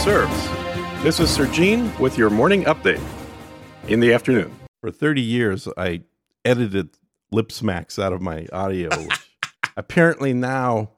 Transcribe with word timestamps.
serves. 0.00 0.48
This 1.02 1.20
is 1.20 1.28
Sir 1.28 1.46
Gene 1.46 1.94
with 1.98 2.16
your 2.16 2.30
morning 2.30 2.64
update 2.64 3.02
in 3.86 4.00
the 4.00 4.14
afternoon. 4.14 4.50
For 4.80 4.90
30 4.90 5.20
years, 5.20 5.68
I 5.76 6.04
edited 6.42 6.96
lip 7.30 7.52
smacks 7.52 7.98
out 7.98 8.14
of 8.14 8.22
my 8.22 8.46
audio. 8.50 8.88
which 8.98 9.20
apparently 9.76 10.32
now 10.32 10.92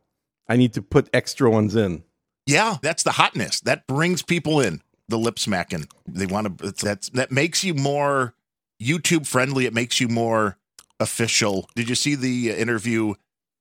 I 0.48 0.56
need 0.56 0.72
to 0.74 0.82
put 0.82 1.10
extra 1.12 1.50
ones 1.50 1.74
in. 1.74 2.04
Yeah, 2.46 2.76
that's 2.80 3.02
the 3.02 3.12
hotness. 3.12 3.60
That 3.60 3.88
brings 3.88 4.22
people 4.22 4.60
in. 4.60 4.80
The 5.08 5.18
lip 5.18 5.38
smacking. 5.38 5.88
They 6.06 6.26
want 6.26 6.58
to. 6.58 6.70
That's 6.70 7.10
that 7.10 7.32
makes 7.32 7.64
you 7.64 7.74
more 7.74 8.34
YouTube 8.80 9.26
friendly. 9.26 9.66
It 9.66 9.74
makes 9.74 10.00
you 10.00 10.06
more 10.06 10.58
official. 11.00 11.68
Did 11.74 11.88
you 11.88 11.96
see 11.96 12.14
the 12.14 12.52
uh, 12.52 12.54
interview 12.54 13.14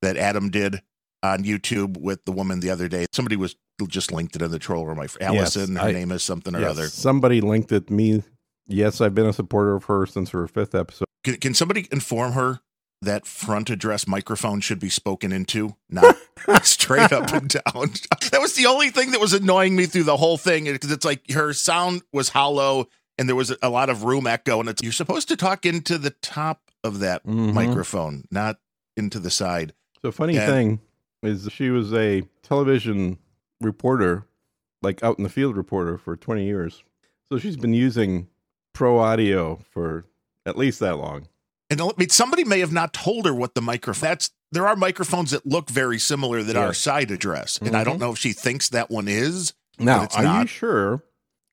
that 0.03 0.17
Adam 0.17 0.51
did 0.51 0.83
on 1.23 1.43
YouTube 1.43 1.97
with 1.97 2.25
the 2.25 2.31
woman 2.31 2.59
the 2.59 2.69
other 2.69 2.87
day? 2.87 3.05
Somebody 3.11 3.35
was 3.35 3.55
just 3.87 4.11
linked 4.11 4.35
it 4.35 4.41
in 4.41 4.51
the 4.51 4.59
troll 4.59 4.85
room. 4.85 4.97
My 4.97 5.07
Allison, 5.19 5.73
Yes, 5.73 5.81
her 5.83 5.89
I- 5.89 5.91
name 5.91 6.11
is 6.11 6.23
something 6.23 6.55
or 6.55 6.59
Yes, 6.61 6.69
other. 6.71 6.87
Somebody 6.87 7.41
linked 7.41 7.71
it 7.71 7.89
me. 7.89 8.23
Yes, 8.67 9.01
I've 9.01 9.15
been 9.15 9.25
a 9.25 9.33
supporter 9.33 9.75
of 9.75 9.85
her 9.85 10.05
since 10.05 10.29
her 10.31 10.47
fifth 10.47 10.75
episode. 10.75 11.05
Can, 11.23 11.35
can 11.37 11.53
somebody 11.53 11.87
inform 11.91 12.33
her 12.33 12.61
that 13.01 13.25
front 13.25 13.69
address 13.71 14.07
microphone 14.07 14.61
should 14.61 14.79
be 14.79 14.89
spoken 14.89 15.31
into, 15.31 15.75
not 15.89 16.15
straight 16.63 17.11
up 17.11 17.31
and 17.33 17.49
down? 17.49 17.91
That 18.31 18.39
was 18.39 18.53
the 18.53 18.67
only 18.67 18.91
thing 18.91 19.11
that 19.11 19.19
was 19.19 19.33
annoying 19.33 19.75
me 19.75 19.87
through 19.87 20.03
the 20.03 20.15
whole 20.15 20.37
thing 20.37 20.63
because 20.65 20.91
it's 20.91 21.03
like 21.03 21.29
her 21.31 21.51
sound 21.53 22.01
was 22.13 22.29
hollow 22.29 22.87
and 23.17 23.27
there 23.27 23.35
was 23.35 23.53
a 23.61 23.69
lot 23.69 23.89
of 23.89 24.03
room 24.03 24.25
echo, 24.25 24.59
and 24.61 24.69
it's 24.69 24.81
you're 24.81 24.91
supposed 24.93 25.27
to 25.27 25.35
talk 25.35 25.65
into 25.65 25.97
the 25.97 26.11
top 26.21 26.61
of 26.83 26.99
that 26.99 27.25
Mhm. 27.25 27.53
microphone, 27.53 28.23
not 28.31 28.57
into 28.95 29.19
the 29.19 29.29
side. 29.29 29.73
So 30.01 30.11
funny 30.13 30.37
And- 30.37 30.49
thing 30.51 30.79
is 31.23 31.47
she 31.51 31.69
was 31.69 31.93
a 31.93 32.23
television 32.43 33.17
reporter, 33.59 34.25
like 34.81 35.03
out 35.03 35.17
in 35.17 35.23
the 35.23 35.29
field 35.29 35.55
reporter 35.55 35.97
for 35.97 36.15
20 36.15 36.45
years. 36.45 36.83
So 37.31 37.37
she's 37.37 37.57
been 37.57 37.73
using 37.73 38.27
pro 38.73 38.99
audio 38.99 39.59
for 39.71 40.05
at 40.45 40.57
least 40.57 40.79
that 40.79 40.97
long. 40.97 41.27
And 41.69 41.79
I 41.81 41.89
mean, 41.97 42.09
somebody 42.09 42.43
may 42.43 42.59
have 42.59 42.73
not 42.73 42.93
told 42.93 43.25
her 43.25 43.33
what 43.33 43.55
the 43.55 43.61
microphone. 43.61 44.09
That's 44.09 44.31
there 44.51 44.67
are 44.67 44.75
microphones 44.75 45.31
that 45.31 45.45
look 45.45 45.69
very 45.69 45.97
similar 45.97 46.43
that 46.43 46.57
are 46.57 46.73
side 46.73 47.09
address, 47.11 47.57
and 47.59 47.73
I 47.77 47.85
don't 47.85 47.95
Mhm. 47.97 48.01
know 48.01 48.11
if 48.11 48.17
she 48.17 48.33
thinks 48.33 48.67
that 48.69 48.91
one 48.91 49.07
is. 49.07 49.53
Now, 49.79 50.03
it's 50.03 50.15
are 50.17 50.23
you 50.23 50.27
not. 50.27 50.49
sure 50.49 51.03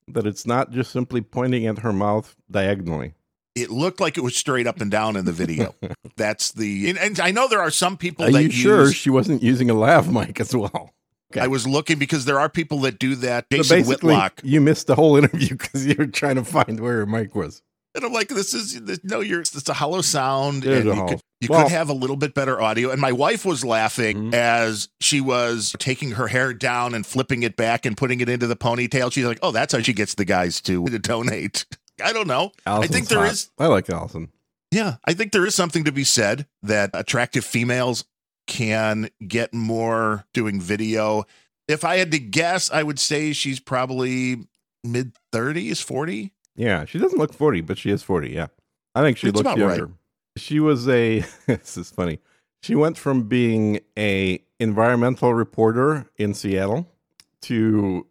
that 0.09 0.27
it's 0.27 0.45
not 0.45 0.71
just 0.71 0.91
simply 0.91 1.21
pointing 1.21 1.65
at 1.65 1.79
her 1.79 1.93
mouth 1.93 2.35
diagonally? 2.51 3.13
It 3.55 3.69
looked 3.69 3.99
like 3.99 4.17
it 4.17 4.21
was 4.21 4.35
straight 4.35 4.67
up 4.67 4.79
and 4.81 4.89
down 4.91 5.15
in 5.15 5.25
the 5.25 5.31
video. 5.31 5.75
That's 6.17 6.51
the 6.51 6.89
and, 6.89 6.97
and 6.99 7.19
I 7.19 7.31
know 7.31 7.47
there 7.47 7.61
are 7.61 7.71
some 7.71 7.97
people 7.97 8.25
Are 8.25 8.31
that 8.31 8.43
you 8.43 8.51
sure 8.51 8.85
use- 8.85 8.95
she 8.95 9.09
wasn't 9.09 9.41
using 9.43 9.69
a 9.69 9.73
lav 9.73 10.11
mic 10.11 10.39
as 10.39 10.55
well? 10.55 10.93
Okay. 11.31 11.41
I 11.41 11.47
was 11.47 11.67
looking 11.67 11.99
because 11.99 12.25
there 12.25 12.39
are 12.39 12.49
people 12.49 12.79
that 12.81 12.97
do 12.97 13.13
that. 13.17 13.45
Jason 13.51 13.77
basically, 13.79 14.13
Whitlock, 14.15 14.41
you 14.43 14.61
missed 14.61 14.87
the 14.87 14.95
whole 14.95 15.15
interview 15.15 15.49
because 15.57 15.85
you 15.85 15.95
were 15.97 16.07
trying 16.07 16.35
to 16.35 16.43
find 16.43 16.79
where 16.79 16.97
her 16.97 17.05
mic 17.05 17.35
was. 17.35 17.61
and 17.95 18.03
I'm 18.05 18.13
like, 18.13 18.29
this 18.29 18.53
is 18.53 18.81
this, 18.83 18.99
no, 19.03 19.19
you're 19.19 19.41
it's 19.41 19.67
a 19.69 19.73
hollow 19.73 20.01
sound, 20.01 20.63
and 20.65 20.85
you, 20.85 21.05
could, 21.07 21.21
you 21.41 21.47
Well- 21.49 21.63
could 21.63 21.71
have 21.71 21.89
a 21.89 21.93
little 21.93 22.15
bit 22.15 22.33
better 22.33 22.59
audio. 22.61 22.89
And 22.91 22.99
my 23.01 23.11
wife 23.11 23.45
was 23.45 23.63
laughing 23.65 24.31
Mhm. 24.31 24.33
as 24.33 24.89
she 25.01 25.21
was 25.21 25.75
taking 25.79 26.11
her 26.11 26.27
hair 26.27 26.51
down 26.53 26.93
and 26.95 27.05
flipping 27.05 27.43
it 27.43 27.55
back 27.55 27.85
and 27.85 27.95
putting 27.97 28.21
it 28.21 28.29
into 28.29 28.47
the 28.47 28.55
ponytail. 28.55 29.11
She's 29.11 29.25
like, 29.25 29.39
oh, 29.43 29.51
that's 29.51 29.73
how 29.73 29.81
she 29.81 29.93
gets 29.93 30.15
the 30.15 30.25
guys 30.25 30.61
to, 30.61 30.85
to 30.87 30.97
donate. 30.99 31.65
I 32.01 32.13
don't 32.13 32.27
know. 32.27 32.51
Allison's 32.65 32.91
I 32.91 32.93
think 32.93 33.07
there 33.09 33.19
hot. 33.19 33.31
is 33.31 33.49
I 33.57 33.67
like 33.67 33.89
Allison. 33.89 34.29
Yeah, 34.71 34.97
I 35.05 35.13
think 35.13 35.31
there 35.31 35.45
is 35.45 35.55
something 35.55 35.83
to 35.85 35.91
be 35.91 36.03
said 36.03 36.45
that 36.61 36.91
attractive 36.93 37.43
females 37.43 38.05
can 38.47 39.09
get 39.27 39.53
more 39.53 40.25
doing 40.33 40.61
video. 40.61 41.23
If 41.67 41.83
I 41.83 41.97
had 41.97 42.11
to 42.11 42.19
guess, 42.19 42.71
I 42.71 42.83
would 42.83 42.99
say 42.99 43.33
she's 43.33 43.59
probably 43.59 44.47
mid 44.83 45.13
30s, 45.33 45.81
40. 45.81 46.33
Yeah, 46.55 46.85
she 46.85 46.99
doesn't 46.99 47.17
look 47.17 47.33
40, 47.33 47.61
but 47.61 47.77
she 47.77 47.89
is 47.89 48.03
40. 48.03 48.29
Yeah. 48.29 48.47
I 48.95 49.01
think 49.01 49.17
she 49.17 49.27
That's 49.27 49.37
looks 49.37 49.53
about 49.53 49.65
right. 49.65 49.77
younger. 49.77 49.93
She 50.35 50.59
was 50.59 50.87
a, 50.89 51.19
this 51.47 51.77
is 51.77 51.89
funny. 51.89 52.19
She 52.61 52.75
went 52.75 52.97
from 52.97 53.23
being 53.23 53.79
a 53.97 54.43
environmental 54.59 55.33
reporter 55.33 56.09
in 56.17 56.33
Seattle 56.33 56.87
to 57.43 58.05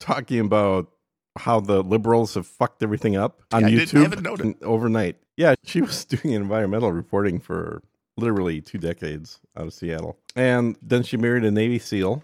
talking 0.00 0.40
about 0.40 0.90
how 1.38 1.60
the 1.60 1.82
liberals 1.82 2.34
have 2.34 2.46
fucked 2.46 2.82
everything 2.82 3.16
up 3.16 3.42
on 3.52 3.62
Yeah, 3.62 3.68
YouTube 3.80 4.02
haven't 4.02 4.22
noted. 4.22 4.56
overnight. 4.62 5.16
Yeah, 5.36 5.54
she 5.64 5.80
was 5.80 6.04
doing 6.04 6.34
environmental 6.34 6.92
reporting 6.92 7.40
for 7.40 7.82
literally 8.16 8.60
two 8.60 8.78
decades 8.78 9.40
out 9.56 9.66
of 9.66 9.72
Seattle. 9.72 10.16
And 10.36 10.76
then 10.80 11.02
she 11.02 11.16
married 11.16 11.44
a 11.44 11.50
Navy 11.50 11.78
SEAL 11.78 12.22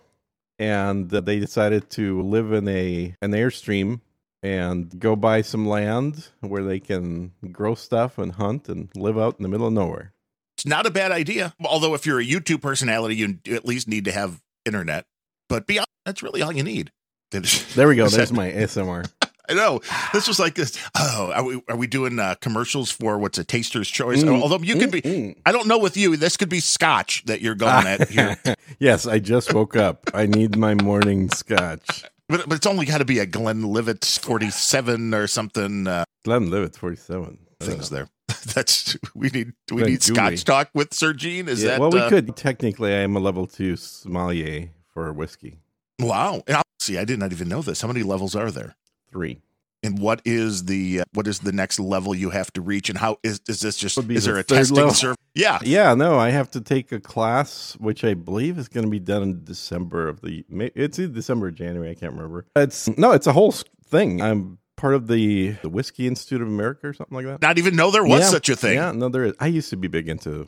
and 0.58 1.12
uh, 1.12 1.20
they 1.20 1.40
decided 1.40 1.90
to 1.90 2.22
live 2.22 2.52
in 2.52 2.68
a 2.68 3.14
an 3.22 3.32
airstream 3.32 4.00
and 4.42 4.98
go 5.00 5.16
buy 5.16 5.42
some 5.42 5.66
land 5.66 6.28
where 6.40 6.62
they 6.62 6.80
can 6.80 7.32
grow 7.50 7.74
stuff 7.74 8.18
and 8.18 8.32
hunt 8.32 8.68
and 8.68 8.88
live 8.94 9.18
out 9.18 9.36
in 9.38 9.42
the 9.42 9.48
middle 9.48 9.66
of 9.66 9.72
nowhere. 9.72 10.12
It's 10.56 10.66
not 10.66 10.86
a 10.86 10.90
bad 10.90 11.10
idea. 11.12 11.54
Although, 11.64 11.94
if 11.94 12.04
you're 12.06 12.20
a 12.20 12.24
YouTube 12.24 12.60
personality, 12.60 13.16
you 13.16 13.38
at 13.54 13.64
least 13.64 13.88
need 13.88 14.04
to 14.04 14.12
have 14.12 14.40
internet. 14.66 15.06
But 15.48 15.66
beyond, 15.66 15.86
that's 16.04 16.22
really 16.22 16.42
all 16.42 16.52
you 16.52 16.62
need. 16.62 16.90
There 17.30 17.88
we 17.88 17.96
go. 17.96 18.08
There's 18.08 18.32
my 18.32 18.50
ASMR. 18.50 19.10
I 19.48 19.54
know. 19.54 19.80
This 20.12 20.28
was 20.28 20.38
like 20.38 20.54
this. 20.54 20.78
Oh, 20.96 21.32
are 21.34 21.44
we, 21.44 21.62
are 21.68 21.76
we 21.76 21.88
doing 21.88 22.20
uh, 22.20 22.36
commercials 22.40 22.90
for 22.92 23.18
what's 23.18 23.36
a 23.36 23.42
taster's 23.42 23.88
choice? 23.88 24.22
Mm, 24.22 24.40
Although 24.40 24.58
you 24.58 24.76
could 24.76 24.92
be, 24.92 25.02
mm, 25.02 25.36
I 25.44 25.50
don't 25.50 25.66
know 25.66 25.78
with 25.78 25.96
you, 25.96 26.16
this 26.16 26.36
could 26.36 26.48
be 26.48 26.60
scotch 26.60 27.24
that 27.24 27.40
you're 27.40 27.56
going 27.56 27.86
at 27.86 28.08
here. 28.10 28.38
yes, 28.78 29.06
I 29.08 29.18
just 29.18 29.52
woke 29.52 29.74
up. 29.74 30.08
I 30.14 30.26
need 30.26 30.56
my 30.56 30.74
morning 30.74 31.30
scotch. 31.30 32.04
But, 32.28 32.48
but 32.48 32.56
it's 32.56 32.66
only 32.66 32.86
got 32.86 32.98
to 32.98 33.04
be 33.04 33.18
a 33.18 33.26
Glenlivet 33.26 34.04
47 34.04 35.14
or 35.14 35.26
something 35.26 35.88
uh, 35.88 36.04
Glenlivet 36.24 36.76
47. 36.76 37.38
Things 37.58 37.90
there. 37.90 38.08
That's 38.54 38.96
we 39.16 39.30
need 39.30 39.52
do 39.66 39.74
we 39.74 39.82
Glen 39.82 39.90
need 39.90 40.00
Dooley. 40.00 40.14
Scotch 40.16 40.44
talk 40.44 40.70
with 40.74 40.94
Sir 40.94 41.12
Gene? 41.12 41.48
Is 41.48 41.62
Yeah, 41.62 41.70
that 41.70 41.80
well, 41.80 41.90
we 41.90 41.98
uh, 41.98 42.08
could. 42.08 42.36
Technically, 42.36 42.92
I 42.94 42.98
am 43.00 43.16
a 43.16 43.20
level 43.20 43.48
two 43.48 43.74
sommelier 43.74 44.70
for 44.94 45.12
whiskey. 45.12 45.58
Wow. 45.98 46.42
And 46.90 46.96
I'll- 46.96 46.96
see, 46.96 46.98
I 46.98 47.04
did 47.04 47.18
not 47.18 47.32
even 47.32 47.48
know 47.48 47.62
this. 47.62 47.80
How 47.80 47.88
many 47.88 48.02
levels 48.02 48.34
are 48.34 48.50
there? 48.50 48.76
Three. 49.10 49.40
And 49.82 49.98
what 49.98 50.20
is 50.26 50.66
the 50.66 51.00
uh, 51.00 51.04
what 51.14 51.26
is 51.26 51.38
the 51.38 51.52
next 51.52 51.80
level 51.80 52.14
you 52.14 52.28
have 52.30 52.52
to 52.52 52.60
reach? 52.60 52.90
And 52.90 52.98
how 52.98 53.16
is 53.22 53.40
is 53.48 53.60
this 53.60 53.76
just 53.78 53.96
is 53.96 54.04
the 54.06 54.18
there 54.18 54.38
a 54.38 54.42
third 54.42 54.56
testing 54.58 54.76
level. 54.76 54.92
serve? 54.92 55.16
Yeah. 55.34 55.58
Yeah, 55.62 55.94
no, 55.94 56.18
I 56.18 56.28
have 56.30 56.50
to 56.50 56.60
take 56.60 56.92
a 56.92 57.00
class, 57.00 57.78
which 57.80 58.04
I 58.04 58.12
believe 58.12 58.58
is 58.58 58.68
going 58.68 58.84
to 58.84 58.90
be 58.90 58.98
done 58.98 59.22
in 59.22 59.44
December 59.44 60.06
of 60.08 60.20
the. 60.20 60.44
It's 60.50 60.98
either 60.98 61.12
December 61.14 61.46
or 61.46 61.50
January. 61.50 61.90
I 61.90 61.94
can't 61.94 62.12
remember. 62.12 62.44
It's 62.54 62.88
no, 62.98 63.12
it's 63.12 63.26
a 63.26 63.32
whole 63.32 63.54
thing. 63.86 64.20
I'm 64.20 64.58
part 64.76 64.92
of 64.94 65.06
the 65.06 65.52
the 65.62 65.70
Whiskey 65.70 66.06
Institute 66.06 66.42
of 66.42 66.48
America 66.48 66.88
or 66.88 66.92
something 66.92 67.14
like 67.16 67.24
that. 67.24 67.40
Not 67.40 67.56
even 67.56 67.74
know 67.74 67.90
there 67.90 68.04
was 68.04 68.20
Yeah, 68.20 68.26
such 68.28 68.50
a 68.50 68.56
thing. 68.56 68.74
Yeah, 68.74 68.92
no, 68.92 69.08
there 69.08 69.24
is. 69.24 69.32
I 69.40 69.46
used 69.46 69.70
to 69.70 69.78
be 69.78 69.88
big 69.88 70.10
into 70.10 70.46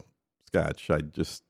Scotch. 0.48 0.90
I 0.90 1.00
just, 1.00 1.42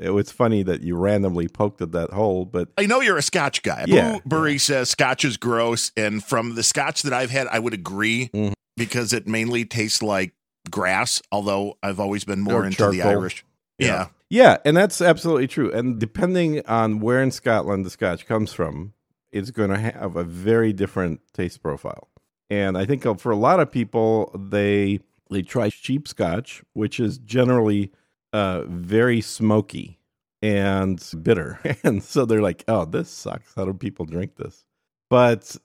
It 0.00 0.10
was 0.10 0.30
funny 0.30 0.62
that 0.62 0.82
you 0.82 0.96
randomly 0.96 1.48
poked 1.48 1.80
at 1.82 1.92
that 1.92 2.10
hole, 2.10 2.44
but 2.44 2.68
I 2.78 2.86
know 2.86 3.00
you're 3.00 3.16
a 3.16 3.22
Scotch 3.22 3.62
guy. 3.62 3.84
Yeah. 3.88 4.18
Burry 4.24 4.58
says 4.58 4.90
Scotch 4.90 5.24
is 5.24 5.36
gross, 5.36 5.90
and 5.96 6.22
from 6.22 6.54
the 6.54 6.62
Scotch 6.62 7.02
that 7.02 7.12
I've 7.12 7.30
had, 7.30 7.46
I 7.48 7.58
would 7.58 7.74
agree 7.74 8.28
Mhm. 8.32 8.52
because 8.76 9.12
it 9.12 9.26
mainly 9.26 9.64
tastes 9.64 10.02
like 10.02 10.32
grass. 10.70 11.20
Although 11.32 11.78
I've 11.82 11.98
always 11.98 12.24
been 12.24 12.40
more 12.40 12.62
Or 12.62 12.66
into 12.66 12.90
the. 12.90 13.02
Irish. 13.02 13.44
Yeah. 13.78 14.08
Yeah, 14.30 14.58
and 14.64 14.76
that's 14.76 15.00
absolutely 15.02 15.46
true. 15.48 15.70
And 15.72 15.98
depending 15.98 16.64
on 16.66 17.00
where 17.00 17.22
in 17.22 17.30
Scotland 17.30 17.84
the 17.84 17.90
scotch 17.90 18.26
comes 18.26 18.52
from, 18.52 18.94
it's 19.30 19.50
going 19.50 19.70
to 19.70 19.78
have 19.78 20.16
a 20.16 20.24
very 20.24 20.72
different 20.72 21.20
taste 21.34 21.62
profile. 21.62 22.08
And 22.48 22.78
I 22.78 22.84
think 22.86 23.04
uh, 23.04 23.14
for 23.14 23.32
a 23.32 23.36
lot 23.36 23.60
of 23.60 23.70
people, 23.70 24.30
they 24.38 25.00
they 25.30 25.42
try 25.42 25.70
cheap 25.70 26.06
scotch, 26.06 26.62
which 26.74 27.00
is 27.00 27.16
generally 27.18 27.90
uh, 28.32 28.62
very 28.66 29.20
smoky 29.20 29.98
and 30.40 31.02
bitter, 31.22 31.60
and 31.84 32.02
so 32.02 32.24
they're 32.24 32.42
like, 32.42 32.64
"Oh, 32.68 32.84
this 32.84 33.10
sucks. 33.10 33.54
How 33.54 33.64
do 33.64 33.74
people 33.74 34.06
drink 34.06 34.36
this?" 34.36 34.64
But 35.10 35.56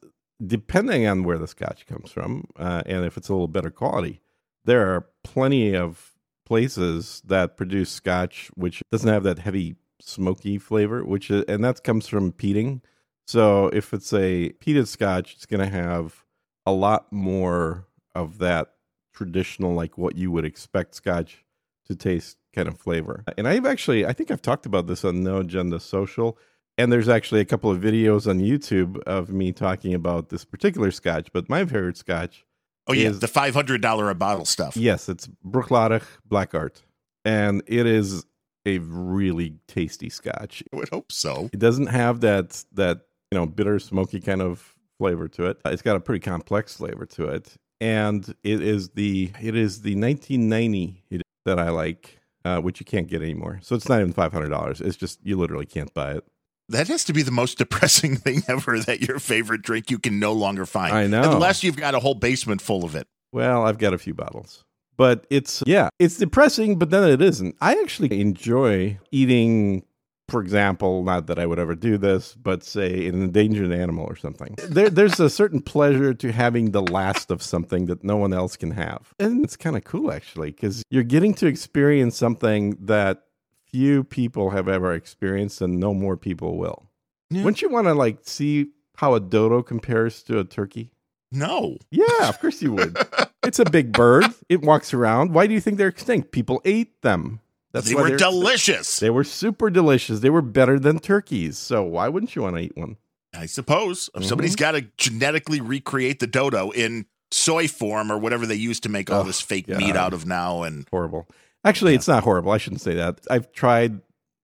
depending 0.45 1.07
on 1.07 1.23
where 1.23 1.37
the 1.37 1.47
scotch 1.47 1.85
comes 1.87 2.11
from, 2.11 2.45
uh, 2.57 2.83
and 2.85 3.05
if 3.05 3.17
it's 3.17 3.29
a 3.29 3.33
little 3.33 3.47
better 3.47 3.71
quality, 3.71 4.21
there 4.65 4.93
are 4.93 5.07
plenty 5.23 5.75
of 5.75 6.13
places 6.45 7.21
that 7.25 7.57
produce 7.57 7.89
scotch 7.89 8.49
which 8.55 8.81
doesn't 8.91 9.11
have 9.11 9.23
that 9.23 9.39
heavy 9.39 9.75
smoky 9.99 10.57
flavor 10.57 11.03
which 11.03 11.29
is, 11.29 11.43
and 11.49 11.61
that 11.61 11.83
comes 11.83 12.07
from 12.07 12.31
peating 12.31 12.81
so 13.25 13.67
if 13.73 13.93
it's 13.93 14.13
a 14.13 14.49
peated 14.61 14.87
scotch 14.87 15.33
it's 15.33 15.45
going 15.45 15.59
to 15.59 15.69
have 15.69 16.23
a 16.65 16.71
lot 16.71 17.11
more 17.11 17.85
of 18.15 18.37
that 18.37 18.75
traditional 19.13 19.73
like 19.73 19.97
what 19.97 20.15
you 20.15 20.31
would 20.31 20.45
expect 20.45 20.95
scotch 20.95 21.43
to 21.85 21.95
taste 21.95 22.37
kind 22.57 22.67
of 22.67 22.77
flavor 22.79 23.23
and 23.37 23.47
i've 23.47 23.65
actually 23.65 24.05
i 24.05 24.11
think 24.13 24.31
i've 24.31 24.41
talked 24.41 24.65
about 24.65 24.87
this 24.87 25.05
on 25.05 25.23
no 25.23 25.37
agenda 25.37 25.79
social 25.79 26.37
and 26.79 26.91
there's 26.91 27.09
actually 27.09 27.39
a 27.41 27.45
couple 27.45 27.69
of 27.71 27.79
videos 27.79 28.27
on 28.29 28.39
youtube 28.39 28.97
of 29.03 29.29
me 29.29 29.51
talking 29.51 29.93
about 29.93 30.29
this 30.29 30.43
particular 30.43 30.89
scotch 30.91 31.27
but 31.33 31.47
my 31.49 31.63
favorite 31.65 31.97
scotch 31.97 32.45
Oh 32.89 32.93
yeah, 32.93 33.09
Is- 33.09 33.19
the 33.19 33.27
five 33.27 33.53
hundred 33.53 33.81
dollar 33.81 34.09
a 34.09 34.15
bottle 34.15 34.45
stuff. 34.45 34.77
Yes, 34.77 35.09
it's 35.09 35.27
Bruichladdich 35.45 36.05
Black 36.25 36.55
Art. 36.55 36.83
And 37.25 37.61
it 37.67 37.85
is 37.85 38.23
a 38.65 38.77
really 38.77 39.55
tasty 39.67 40.09
scotch. 40.09 40.63
I 40.71 40.77
would 40.77 40.87
hope 40.87 41.11
so. 41.11 41.49
It 41.51 41.59
doesn't 41.59 41.87
have 41.87 42.21
that 42.21 42.63
that, 42.75 43.01
you 43.29 43.37
know, 43.37 43.45
bitter 43.45 43.77
smoky 43.79 44.21
kind 44.21 44.41
of 44.41 44.73
flavor 44.99 45.27
to 45.27 45.47
it. 45.47 45.57
It's 45.65 45.81
got 45.81 45.97
a 45.97 45.99
pretty 45.99 46.21
complex 46.21 46.77
flavor 46.77 47.05
to 47.17 47.27
it, 47.27 47.55
and 47.81 48.25
it 48.45 48.61
is 48.61 48.91
the 48.91 49.31
it 49.41 49.55
is 49.57 49.81
the 49.81 49.95
1990 49.95 51.03
that 51.45 51.59
I 51.59 51.69
like, 51.71 52.19
uh, 52.45 52.59
which 52.59 52.79
you 52.79 52.85
can't 52.85 53.07
get 53.07 53.21
anymore. 53.21 53.59
So 53.61 53.75
it's 53.75 53.89
not 53.89 53.99
even 53.99 54.13
five 54.13 54.31
hundred 54.33 54.49
dollars. 54.49 54.81
It's 54.81 54.97
just 54.97 55.19
you 55.23 55.37
literally 55.37 55.65
can't 55.65 55.93
buy 55.93 56.13
it. 56.13 56.23
That 56.69 56.87
has 56.89 57.03
to 57.05 57.13
be 57.13 57.21
the 57.21 57.31
most 57.31 57.57
depressing 57.59 58.17
thing 58.17 58.43
ever. 58.47 58.79
That 58.79 59.01
your 59.01 59.19
favorite 59.19 59.61
drink 59.61 59.91
you 59.91 59.99
can 59.99 60.19
no 60.19 60.33
longer 60.33 60.65
find. 60.65 60.93
I 60.93 61.07
know. 61.07 61.33
Unless 61.33 61.63
you've 61.63 61.77
got 61.77 61.95
a 61.95 61.99
whole 61.99 62.15
basement 62.15 62.61
full 62.61 62.83
of 62.83 62.95
it. 62.95 63.07
Well, 63.31 63.65
I've 63.65 63.77
got 63.77 63.93
a 63.93 63.97
few 63.97 64.13
bottles. 64.13 64.63
But 64.97 65.27
it's, 65.29 65.61
yeah, 65.67 65.89
it's 65.99 66.17
depressing, 66.17 66.79
but 66.79 66.89
then 66.89 67.07
it 67.07 67.21
isn't. 67.21 67.55
I 67.61 67.73
actually 67.73 68.19
enjoy 68.19 68.97
eating, 69.11 69.85
for 70.27 70.41
example, 70.41 71.03
not 71.03 71.27
that 71.27 71.39
I 71.39 71.45
would 71.45 71.59
ever 71.59 71.75
do 71.75 71.97
this, 71.97 72.35
but 72.35 72.63
say 72.63 73.07
an 73.07 73.21
endangered 73.21 73.71
animal 73.71 74.05
or 74.05 74.15
something. 74.15 74.55
There, 74.67 74.89
there's 74.89 75.19
a 75.19 75.29
certain 75.29 75.61
pleasure 75.61 76.13
to 76.13 76.31
having 76.31 76.71
the 76.71 76.81
last 76.81 77.31
of 77.31 77.41
something 77.41 77.85
that 77.85 78.03
no 78.03 78.17
one 78.17 78.33
else 78.33 78.57
can 78.57 78.71
have. 78.71 79.13
And 79.19 79.43
it's 79.43 79.55
kind 79.55 79.77
of 79.77 79.83
cool, 79.85 80.11
actually, 80.11 80.51
because 80.51 80.83
you're 80.89 81.03
getting 81.03 81.33
to 81.35 81.47
experience 81.47 82.17
something 82.17 82.77
that 82.81 83.23
few 83.65 84.03
people 84.03 84.49
have 84.49 84.67
ever 84.67 84.93
experienced 84.93 85.61
and 85.61 85.79
no 85.79 85.93
more 85.93 86.17
people 86.17 86.57
will. 86.57 86.89
Yeah. 87.29 87.43
Wouldn't 87.43 87.61
you 87.61 87.69
want 87.69 87.87
to 87.87 87.93
like 87.93 88.19
see 88.23 88.67
how 88.95 89.13
a 89.13 89.19
dodo 89.19 89.61
compares 89.61 90.23
to 90.23 90.39
a 90.39 90.43
turkey? 90.43 90.91
No. 91.31 91.77
Yeah, 91.91 92.29
of 92.29 92.39
course 92.39 92.61
you 92.61 92.73
would. 92.73 92.97
it's 93.43 93.59
a 93.59 93.65
big 93.65 93.91
bird. 93.91 94.25
It 94.49 94.61
walks 94.61 94.93
around. 94.93 95.33
Why 95.33 95.47
do 95.47 95.53
you 95.53 95.59
think 95.61 95.77
they're 95.77 95.87
extinct? 95.87 96.31
People 96.31 96.61
ate 96.65 97.01
them. 97.01 97.41
They 97.85 97.95
why 97.95 98.01
were 98.11 98.17
delicious. 98.17 98.99
They 98.99 99.09
were 99.09 99.23
super 99.23 99.69
delicious. 99.69 100.19
They 100.19 100.29
were 100.29 100.41
better 100.41 100.79
than 100.79 100.99
turkeys. 100.99 101.57
So 101.57 101.83
why 101.83 102.07
wouldn't 102.09 102.35
you 102.35 102.41
want 102.43 102.55
to 102.57 102.61
eat 102.63 102.77
one? 102.77 102.97
I 103.35 103.45
suppose 103.45 104.09
if 104.15 104.25
somebody's 104.25 104.55
Mm-hmm. 104.55 104.59
got 104.59 104.71
to 104.71 104.81
genetically 104.97 105.61
recreate 105.61 106.19
the 106.19 106.27
dodo 106.27 106.71
in 106.71 107.05
soy 107.31 107.67
form 107.67 108.11
or 108.11 108.17
whatever 108.17 108.45
they 108.45 108.55
use 108.55 108.79
to 108.81 108.89
make 108.89 109.11
all 109.11 109.21
Oh, 109.21 109.23
this 109.23 109.41
fake 109.41 109.67
God. 109.67 109.77
meat 109.77 109.95
out 109.95 110.13
of 110.13 110.25
now, 110.25 110.63
and 110.63 110.87
Horrible. 110.89 111.27
Actually, 111.63 111.93
it's 111.95 112.07
not 112.07 112.23
horrible. 112.23 112.51
I 112.51 112.57
shouldn't 112.57 112.81
say 112.81 112.93
that. 112.93 113.19
I've 113.29 113.51
tried 113.51 113.99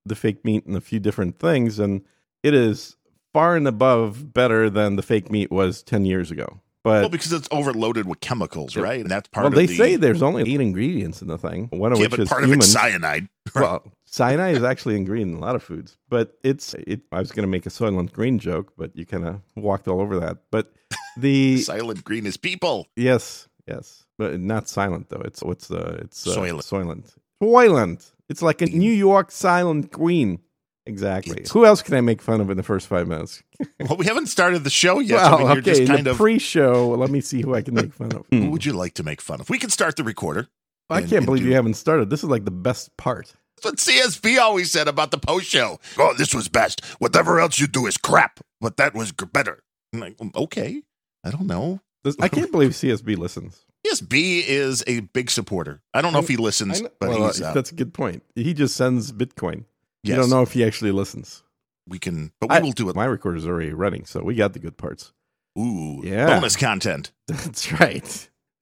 the 0.05 0.15
fake 0.15 0.43
meat 0.43 0.65
and 0.65 0.75
a 0.75 0.81
few 0.81 0.99
different 0.99 1.39
things, 1.39 1.79
and 1.79 2.03
it 2.43 2.53
is 2.53 2.97
far 3.33 3.55
and 3.55 3.67
above 3.67 4.33
better 4.33 4.69
than 4.69 4.97
the 4.97 5.01
fake 5.01 5.31
meat 5.31 5.49
was 5.49 5.81
10 5.81 6.03
years 6.05 6.29
ago. 6.29 6.59
But 6.83 7.01
well, 7.01 7.09
because 7.09 7.31
it's 7.31 7.47
overloaded 7.49 8.07
with 8.07 8.19
chemicals, 8.19 8.75
right? 8.75 8.99
And 8.99 9.09
that's 9.09 9.29
part 9.29 9.45
of 9.45 9.53
it. 9.53 9.55
well, 9.55 9.63
of 9.63 9.67
they 9.69 9.73
the. 9.73 9.77
say 9.77 9.95
there's 9.95 10.21
only 10.21 10.53
eight 10.53 10.59
ingredients 10.59 11.21
in 11.21 11.29
the 11.29 11.37
thing, 11.37 11.69
one 11.71 11.93
of 11.93 11.99
yeah, 11.99 12.07
which 12.07 12.19
is 12.19 12.29
part 12.29 12.43
of 12.43 12.51
it's 12.51 12.67
cyanide. 12.67 13.27
Well, 13.55 13.83
cyanide 14.05 14.55
is 14.57 14.63
actually 14.63 14.95
in 14.95 15.05
green 15.05 15.29
in 15.29 15.35
a 15.35 15.39
lot 15.39 15.55
of 15.55 15.61
foods, 15.63 15.97
but 16.09 16.37
it's 16.43 16.73
it. 16.73 17.01
I 17.11 17.19
was 17.19 17.31
going 17.31 17.43
to 17.43 17.49
make 17.49 17.65
a 17.65 17.69
Soylent 17.69 18.11
Green 18.11 18.39
joke, 18.39 18.73
but 18.77 18.95
you 18.95 19.05
kind 19.05 19.25
of 19.27 19.41
walked 19.55 19.87
all 19.87 20.01
over 20.01 20.19
that. 20.19 20.39
But 20.51 20.73
the 21.17 21.57
Silent 21.61 22.03
green 22.03 22.25
is 22.25 22.35
people. 22.35 22.87
yes, 22.95 23.47
yes, 23.67 24.05
but 24.17 24.39
not 24.39 24.67
silent 24.67 25.09
though. 25.09 25.21
It's 25.23 25.41
what's 25.43 25.67
the 25.67 25.81
it's 26.01 26.25
uh, 26.27 26.35
Soylent. 26.35 26.63
Soylent. 26.63 27.15
Soylent. 27.41 28.11
It's 28.29 28.41
like 28.41 28.61
a 28.61 28.65
New 28.65 28.91
York 28.91 29.31
Silent 29.31 29.91
Green. 29.91 30.39
Exactly. 30.85 31.33
It's- 31.37 31.51
Who 31.51 31.65
else 31.65 31.81
can 31.81 31.93
I 31.95 32.01
make 32.01 32.21
fun 32.21 32.41
of 32.41 32.49
in 32.49 32.57
the 32.57 32.63
first 32.63 32.87
five 32.87 33.07
minutes? 33.07 33.41
Well, 33.79 33.97
we 33.97 34.05
haven't 34.05 34.27
started 34.27 34.63
the 34.63 34.69
show 34.69 34.99
yet. 34.99 35.19
so 35.19 35.25
I 35.25 35.29
well, 35.29 35.37
mean, 35.39 35.47
you're 35.47 35.57
okay, 35.59 35.71
just 35.71 35.81
in 35.81 35.87
kind 35.87 36.05
the 36.05 36.11
of. 36.11 36.17
pre-show, 36.17 36.89
let 36.89 37.09
me 37.09 37.21
see 37.21 37.41
who 37.41 37.53
I 37.55 37.61
can 37.61 37.73
make 37.75 37.93
fun 37.93 38.11
of. 38.13 38.25
Who 38.31 38.49
would 38.51 38.65
you 38.65 38.73
like 38.73 38.93
to 38.95 39.03
make 39.03 39.21
fun 39.21 39.39
of? 39.41 39.49
We 39.49 39.57
can 39.59 39.69
start 39.69 39.95
the 39.95 40.03
recorder. 40.03 40.47
I 40.89 40.99
and- 40.99 41.05
can't 41.09 41.17
and 41.19 41.25
believe 41.25 41.43
do- 41.43 41.49
you 41.49 41.55
haven't 41.55 41.75
started. 41.75 42.09
This 42.09 42.23
is 42.23 42.29
like 42.29 42.43
the 42.45 42.51
best 42.51 42.95
part. 42.97 43.33
That's 43.61 43.65
what 43.65 43.75
CSB 43.95 44.37
always 44.39 44.71
said 44.71 44.87
about 44.89 45.11
the 45.11 45.17
post 45.17 45.45
show. 45.47 45.79
Oh, 45.97 46.13
this 46.17 46.33
was 46.35 46.49
best. 46.49 46.83
Whatever 46.99 47.39
else 47.39 47.59
you 47.59 47.67
do 47.67 47.85
is 47.87 47.97
crap, 47.97 48.39
but 48.59 48.75
that 48.77 48.93
was 48.93 49.11
better. 49.13 49.63
I'm 49.93 49.99
like, 50.01 50.17
"Mm, 50.17 50.35
okay, 50.35 50.81
I 51.23 51.31
don't 51.31 51.47
know. 51.47 51.79
I 52.19 52.27
can't 52.27 52.51
believe 52.51 52.71
CSB 52.71 53.15
listens. 53.17 53.65
CSB 53.87 54.43
is 54.45 54.83
a 54.87 55.01
big 55.01 55.29
supporter. 55.31 55.81
I 55.93 56.01
don't 56.01 56.11
know 56.13 56.19
if 56.19 56.27
he 56.27 56.35
listens, 56.37 56.79
I 56.79 56.83
know- 56.83 56.89
but 56.99 57.09
well, 57.09 57.27
he's. 57.27 57.41
Uh, 57.41 57.53
that's 57.53 57.71
a 57.71 57.75
good 57.75 57.93
point. 57.93 58.23
He 58.35 58.53
just 58.53 58.75
sends 58.75 59.11
Bitcoin. 59.13 59.63
You 60.03 60.15
don't 60.15 60.29
know 60.29 60.41
if 60.41 60.51
he 60.53 60.63
actually 60.63 60.91
listens. 60.91 61.43
we 61.87 61.99
can, 61.99 62.31
but 62.39 62.49
we 62.49 62.55
I- 62.55 62.59
will 62.59 62.71
do 62.71 62.89
it. 62.89 62.95
My 62.95 63.05
recorder's 63.05 63.45
already 63.47 63.73
running, 63.73 64.05
so 64.05 64.21
we 64.23 64.35
got 64.35 64.53
the 64.53 64.59
good 64.59 64.77
parts. 64.77 65.13
Ooh, 65.59 66.01
Yeah. 66.03 66.27
bonus 66.27 66.55
content. 66.55 67.11
That's 67.27 67.71
right. 67.79 68.01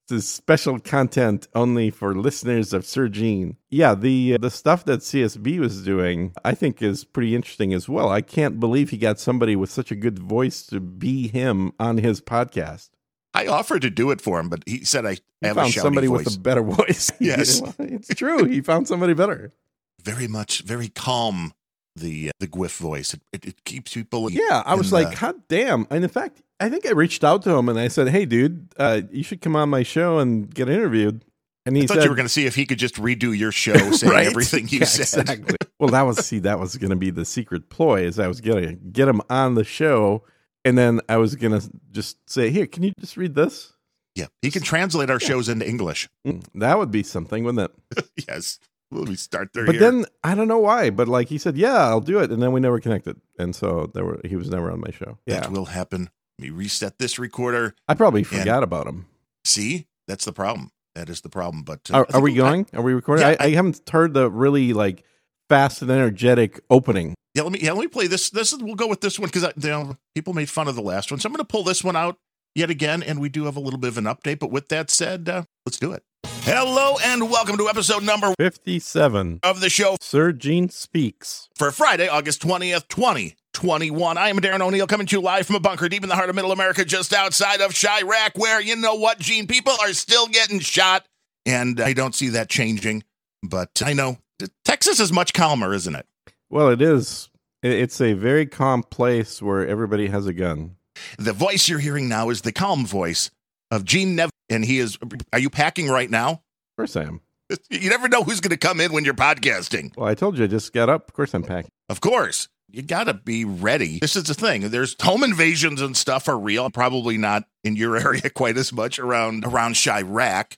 This 0.10 0.24
is 0.26 0.28
special 0.30 0.78
content 0.80 1.48
only 1.56 1.90
for 1.90 2.14
listeners 2.16 2.74
of 2.74 2.86
Sir 2.86 3.08
Gene. 3.08 3.56
Yeah, 3.70 3.96
the 3.96 4.34
uh, 4.34 4.38
the 4.40 4.50
stuff 4.52 4.84
that 4.86 5.00
CSB 5.00 5.58
was 5.60 5.84
doing, 5.84 6.34
I 6.44 6.54
think, 6.54 6.82
is 6.82 7.06
pretty 7.06 7.34
interesting 7.34 7.74
as 7.74 7.88
well. 7.88 8.10
I 8.10 8.22
can't 8.22 8.60
believe 8.60 8.90
he 8.90 8.98
got 8.98 9.20
somebody 9.20 9.56
with 9.56 9.70
such 9.72 9.90
a 9.92 9.96
good 9.96 10.20
voice 10.20 10.66
to 10.68 10.80
be 10.82 11.28
him 11.30 11.72
on 11.80 11.98
his 11.98 12.20
podcast. 12.20 12.90
I 13.34 13.48
offered 13.48 13.84
to 13.84 13.90
do 13.90 14.12
it 14.12 14.20
for 14.20 14.38
him, 14.40 14.50
but 14.50 14.64
he 14.68 14.84
said 14.84 15.06
I, 15.06 15.18
I 15.42 15.48
have 15.48 15.56
found 15.56 15.74
somebody 15.74 16.08
voice. 16.08 16.26
with 16.26 16.36
a 16.36 16.40
better 16.40 16.62
voice. 16.78 17.10
Yes. 17.22 17.62
it's 17.80 18.14
true. 18.14 18.44
He 18.46 18.60
found 18.60 18.90
somebody 18.90 19.14
better. 19.14 19.54
Very 20.03 20.27
much, 20.27 20.62
very 20.63 20.89
calm. 20.89 21.53
The 21.95 22.30
uh, 22.30 22.31
the 22.39 22.48
Gwyff 22.48 22.77
voice. 22.77 23.13
It, 23.13 23.21
it, 23.33 23.45
it 23.45 23.63
keeps 23.65 23.94
people. 23.94 24.27
in- 24.27 24.33
Yeah, 24.36 24.63
I 24.65 24.75
was 24.75 24.94
like, 24.94 25.07
uh, 25.21 25.27
God 25.33 25.42
damn. 25.50 25.86
And 25.89 26.03
in 26.06 26.09
fact, 26.09 26.42
I 26.59 26.69
think 26.69 26.86
I 26.86 26.92
reached 26.92 27.24
out 27.25 27.42
to 27.44 27.51
him 27.51 27.68
and 27.68 27.77
I 27.77 27.89
said, 27.89 28.07
Hey, 28.07 28.25
dude, 28.25 28.71
uh, 28.77 29.01
you 29.12 29.24
should 29.24 29.42
come 29.42 29.57
on 29.57 29.68
my 29.69 29.83
show 29.83 30.18
and 30.19 30.53
get 30.53 30.69
interviewed. 30.69 31.25
And 31.65 31.75
he 31.75 31.83
I 31.83 31.86
thought 31.88 31.95
said, 31.95 32.03
you 32.06 32.09
were 32.09 32.15
going 32.15 32.25
to 32.25 32.33
see 32.33 32.45
if 32.45 32.56
he 32.56 32.65
could 32.65 32.80
just 32.80 32.95
redo 32.95 33.38
your 33.38 33.51
show, 33.51 33.74
saying 33.92 34.12
Right? 34.13 34.25
everything 34.25 34.69
you 34.69 34.80
Yeah, 34.80 34.86
said. 34.86 35.30
Exactly. 35.30 35.57
well, 35.81 35.89
that 35.89 36.03
was 36.03 36.25
see, 36.25 36.39
that 36.39 36.59
was 36.59 36.77
going 36.77 36.92
to 36.92 36.95
be 36.95 37.09
the 37.12 37.25
secret 37.25 37.69
ploy. 37.69 38.03
Is 38.03 38.19
I 38.19 38.27
was 38.27 38.39
going 38.39 38.65
to 38.68 38.74
get 38.75 39.09
him 39.09 39.21
on 39.30 39.56
the 39.56 39.65
show, 39.65 40.24
and 40.63 40.77
then 40.77 41.01
I 41.09 41.18
was 41.18 41.36
going 41.36 41.59
to 41.59 41.69
just 41.92 42.18
say, 42.30 42.50
"Here, 42.51 42.65
can 42.68 42.83
you 42.83 42.94
just 43.01 43.18
read 43.18 43.36
this?" 43.36 43.74
Yeah, 44.15 44.27
he 44.42 44.50
can 44.50 44.62
translate 44.63 45.09
our 45.09 45.19
shows 45.19 45.50
into 45.50 45.68
English. 45.68 46.07
Mm, 46.25 46.44
That 46.56 46.77
would 46.80 46.89
be 46.92 47.03
something, 47.03 47.44
wouldn't 47.44 47.69
it? 47.95 48.06
yes, 48.27 48.57
will 48.92 49.06
we 49.06 49.16
start 49.16 49.50
there? 49.54 49.66
But 49.66 49.76
here? 49.76 49.92
then 49.92 50.06
I 50.24 50.36
don't 50.36 50.48
know 50.48 50.60
why, 50.60 50.90
but 50.90 51.08
like 51.08 51.30
he 51.30 51.38
said, 51.38 51.58
"Yeah, 51.58 51.78
I'll 51.78 52.02
do 52.02 52.20
it," 52.20 52.32
and 52.32 52.42
then 52.42 52.52
we 52.52 52.60
never 52.60 52.80
connected, 52.80 53.20
and 53.40 53.56
so 53.56 53.90
there 53.94 54.06
were 54.06 54.20
he 54.24 54.36
was 54.36 54.50
never 54.50 54.72
on 54.72 54.82
my 54.82 54.92
show. 54.92 55.18
Yeah, 55.26 55.42
that 55.42 55.52
will 55.52 55.66
happen. 55.66 56.10
Let 56.40 56.46
me 56.46 56.50
reset 56.50 57.00
this 57.00 57.18
recorder. 57.18 57.76
I 57.88 57.94
probably 57.94 58.24
forgot 58.24 58.64
about 58.64 58.88
him. 58.88 59.08
See, 59.46 59.88
that's 60.08 60.26
the 60.26 60.34
problem. 60.34 60.72
That 60.96 61.10
is 61.10 61.22
the 61.22 61.30
problem. 61.30 61.64
But 61.64 61.90
uh, 61.92 61.98
Are, 61.98 62.02
are 62.02 62.06
think 62.06 62.24
we 62.24 62.34
going? 62.34 62.68
Are 62.74 62.82
we 62.82 62.94
recording? 62.94 63.26
Yeah, 63.26 63.36
I, 63.40 63.46
I 63.46 63.50
haven't 63.52 63.90
heard 63.90 64.13
the 64.13 64.30
really 64.30 64.74
like 64.74 65.04
fast 65.50 65.82
and 65.82 65.92
energetic 65.92 66.60
opening. 66.70 67.15
yeah, 67.34 67.44
let 67.44 67.51
me. 67.51 67.60
Yeah, 67.62 67.72
let 67.74 67.82
me 67.82 67.88
play 67.88 68.08
this. 68.08 68.30
This 68.30 68.54
is. 68.54 68.60
We'll 68.62 68.75
go 68.75 68.88
with 68.88 69.01
this 69.01 69.20
one 69.20 69.30
because 69.32 69.51
you 69.63 69.70
know 69.70 69.98
people 70.15 70.34
made 70.34 70.50
fun 70.50 70.68
of 70.68 70.75
the 70.75 70.82
last 70.82 71.12
one, 71.12 71.20
so 71.20 71.27
I'm 71.27 71.34
going 71.34 71.46
to 71.46 71.46
pull 71.46 71.63
this 71.63 71.84
one 71.84 71.96
out 71.96 72.18
yet 72.56 72.70
again, 72.70 73.04
and 73.04 73.20
we 73.22 73.30
do 73.30 73.46
have 73.46 73.56
a 73.56 73.60
little 73.60 73.80
bit 73.80 73.89
of 73.89 73.98
an 73.98 74.06
update. 74.06 74.39
But 74.39 74.51
with 74.51 74.68
that 74.70 74.89
said, 74.89 75.30
uh, 75.30 75.44
let's 75.65 75.80
do 75.80 75.92
it. 75.94 76.04
Hello 76.43 76.98
and 77.03 77.29
welcome 77.29 77.55
to 77.57 77.69
episode 77.69 78.03
number 78.03 78.33
Fifty-seven. 78.38 79.39
of 79.43 79.60
the 79.62 79.69
show 79.69 79.95
Sir 80.01 80.31
Gene 80.31 80.69
speaks. 80.69 81.50
for 81.55 81.71
Friday, 81.71 82.07
August 82.07 82.41
20th, 82.41 82.88
2021. 82.88 84.17
I 84.17 84.29
am 84.29 84.39
Darren 84.39 84.62
O'Neill 84.62 84.88
coming 84.88 85.05
to 85.07 85.15
you 85.17 85.21
live 85.21 85.45
from 85.45 85.55
a 85.55 85.60
bunker 85.60 85.88
deep 85.88 86.01
in 86.03 86.10
the 86.10 86.15
heart 86.15 86.29
of 86.29 86.36
middle 86.36 86.51
America, 86.51 86.83
just 86.83 87.13
outside 87.13 87.62
of 87.62 87.71
Chirac, 87.71 88.31
where 88.38 88.60
you 88.60 88.75
know 88.75 88.95
what, 88.95 89.19
Gene, 89.19 89.45
people 89.45 89.74
are 89.81 89.93
still 89.93 90.27
getting 90.27 90.60
shot. 90.60 91.05
And 91.45 91.79
I 91.79 91.93
don't 91.93 92.15
see 92.15 92.29
that 92.29 92.50
changing, 92.50 93.03
but 93.43 93.81
I 93.86 93.93
know 93.93 94.17
Texas 94.65 95.00
is 95.00 95.12
much 95.12 95.33
calmer, 95.33 95.74
isn't 95.74 95.95
it? 95.95 96.07
Well, 96.50 96.69
it 96.69 96.81
is. 96.81 97.29
It's 97.62 98.01
a 98.01 98.13
very 98.13 98.48
calm 98.48 98.81
place 98.83 99.41
where 99.41 99.65
everybody 99.67 100.07
has 100.07 100.25
a 100.25 100.33
gun. 100.33 100.75
The 101.19 101.33
voice 101.33 101.69
you're 101.69 101.79
hearing 101.79 102.10
now 102.10 102.29
is 102.29 102.41
the 102.41 102.51
calm 102.51 102.86
voice 102.86 103.29
of 103.72 103.86
Gene 103.86 104.16
Nev, 104.16 104.30
and 104.50 104.63
he 104.63 104.78
is. 104.78 104.98
Are 105.34 105.40
you 105.40 105.50
packing 105.50 105.88
right 105.88 106.10
now? 106.10 106.30
Of 106.32 106.78
course 106.78 106.96
I 106.96 107.04
am. 107.04 107.22
You 107.70 107.90
never 107.90 108.08
know 108.08 108.24
who's 108.24 108.40
going 108.40 108.51
to 108.51 108.58
come 108.58 108.80
in 108.80 108.94
when 108.94 109.04
you're 109.04 109.13
podcasting. 109.13 109.96
Well, 109.98 110.08
I 110.08 110.13
told 110.13 110.38
you 110.38 110.46
I 110.46 110.48
just 110.48 110.72
got 110.72 110.90
up. 110.90 111.10
Of 111.10 111.13
course 111.13 111.34
I'm 111.34 111.44
packing. 111.44 111.72
Of 111.90 112.00
course, 112.00 112.48
you 112.70 112.82
got 112.82 113.06
to 113.06 113.13
be 113.13 113.44
ready. 113.44 114.00
This 114.00 114.16
is 114.16 114.24
the 114.25 114.34
thing. 114.34 114.70
There's 114.70 114.96
home 115.01 115.24
invasions 115.24 115.82
and 115.82 115.98
stuff 115.98 116.30
are 116.30 116.40
real. 116.40 116.70
Probably 116.70 117.18
not 117.18 117.44
in 117.63 117.75
your 117.75 117.98
area 118.06 118.30
quite 118.30 118.58
as 118.58 118.72
much 118.72 119.00
around 119.00 119.46
around 119.46 119.74
Chirac. 119.74 120.56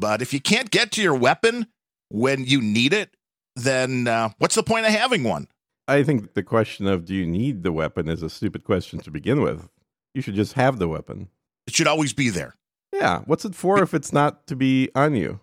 But 0.00 0.22
if 0.22 0.32
you 0.32 0.40
can't 0.40 0.70
get 0.70 0.90
to 0.92 1.02
your 1.02 1.14
weapon 1.14 1.66
when 2.08 2.44
you 2.44 2.60
need 2.60 2.92
it, 2.92 3.14
then 3.56 4.08
uh, 4.08 4.30
what's 4.38 4.54
the 4.54 4.62
point 4.62 4.86
of 4.86 4.92
having 4.92 5.24
one? 5.24 5.48
I 5.86 6.02
think 6.02 6.34
the 6.34 6.42
question 6.42 6.86
of 6.86 7.04
do 7.04 7.14
you 7.14 7.26
need 7.26 7.62
the 7.62 7.72
weapon 7.72 8.08
is 8.08 8.22
a 8.22 8.30
stupid 8.30 8.64
question 8.64 8.98
to 9.00 9.10
begin 9.10 9.42
with. 9.42 9.68
You 10.14 10.22
should 10.22 10.34
just 10.34 10.54
have 10.54 10.78
the 10.78 10.88
weapon. 10.88 11.28
It 11.66 11.74
should 11.74 11.86
always 11.86 12.12
be 12.12 12.30
there. 12.30 12.54
Yeah. 12.92 13.20
What's 13.26 13.44
it 13.44 13.54
for 13.54 13.82
if 13.82 13.94
it's 13.94 14.12
not 14.12 14.46
to 14.48 14.56
be 14.56 14.90
on 14.94 15.14
you? 15.14 15.40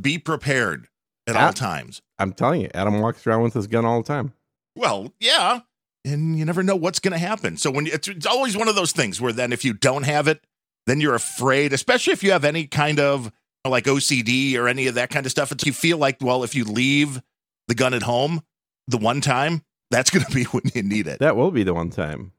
Be 0.00 0.18
prepared 0.18 0.88
at 1.26 1.36
Ah. 1.36 1.46
all 1.46 1.52
times. 1.52 2.00
I'm 2.18 2.32
telling 2.32 2.60
you, 2.62 2.70
Adam 2.74 3.00
walks 3.00 3.26
around 3.26 3.42
with 3.42 3.54
his 3.54 3.66
gun 3.66 3.84
all 3.84 4.00
the 4.02 4.06
time. 4.06 4.32
Well, 4.76 5.12
yeah. 5.20 5.60
And 6.04 6.38
you 6.38 6.44
never 6.44 6.62
know 6.62 6.76
what's 6.76 6.98
going 7.00 7.12
to 7.12 7.18
happen. 7.18 7.56
So 7.56 7.70
when 7.70 7.86
you, 7.86 7.92
it's, 7.92 8.08
it's 8.08 8.26
always 8.26 8.56
one 8.56 8.68
of 8.68 8.74
those 8.74 8.92
things 8.92 9.20
where 9.20 9.32
then 9.32 9.52
if 9.52 9.64
you 9.64 9.72
don't 9.72 10.02
have 10.04 10.28
it, 10.28 10.44
then 10.86 11.00
you're 11.00 11.14
afraid, 11.14 11.72
especially 11.72 12.12
if 12.12 12.22
you 12.22 12.30
have 12.32 12.44
any 12.44 12.66
kind 12.66 13.00
of 13.00 13.32
like 13.66 13.84
OCD 13.84 14.54
or 14.56 14.68
any 14.68 14.86
of 14.86 14.94
that 14.96 15.08
kind 15.10 15.24
of 15.24 15.32
stuff. 15.32 15.50
It's, 15.50 15.64
you 15.64 15.72
feel 15.72 15.96
like, 15.96 16.18
well, 16.20 16.44
if 16.44 16.54
you 16.54 16.64
leave 16.64 17.22
the 17.68 17.74
gun 17.74 17.94
at 17.94 18.02
home 18.02 18.42
the 18.86 18.98
one 18.98 19.22
time, 19.22 19.62
that's 19.90 20.10
going 20.10 20.24
to 20.26 20.30
be 20.32 20.44
when 20.50 20.64
you 20.74 20.82
need 20.82 21.06
it. 21.06 21.20
That 21.20 21.36
will 21.36 21.50
be 21.50 21.62
the 21.62 21.72
one 21.74 21.88
time. 21.88 22.32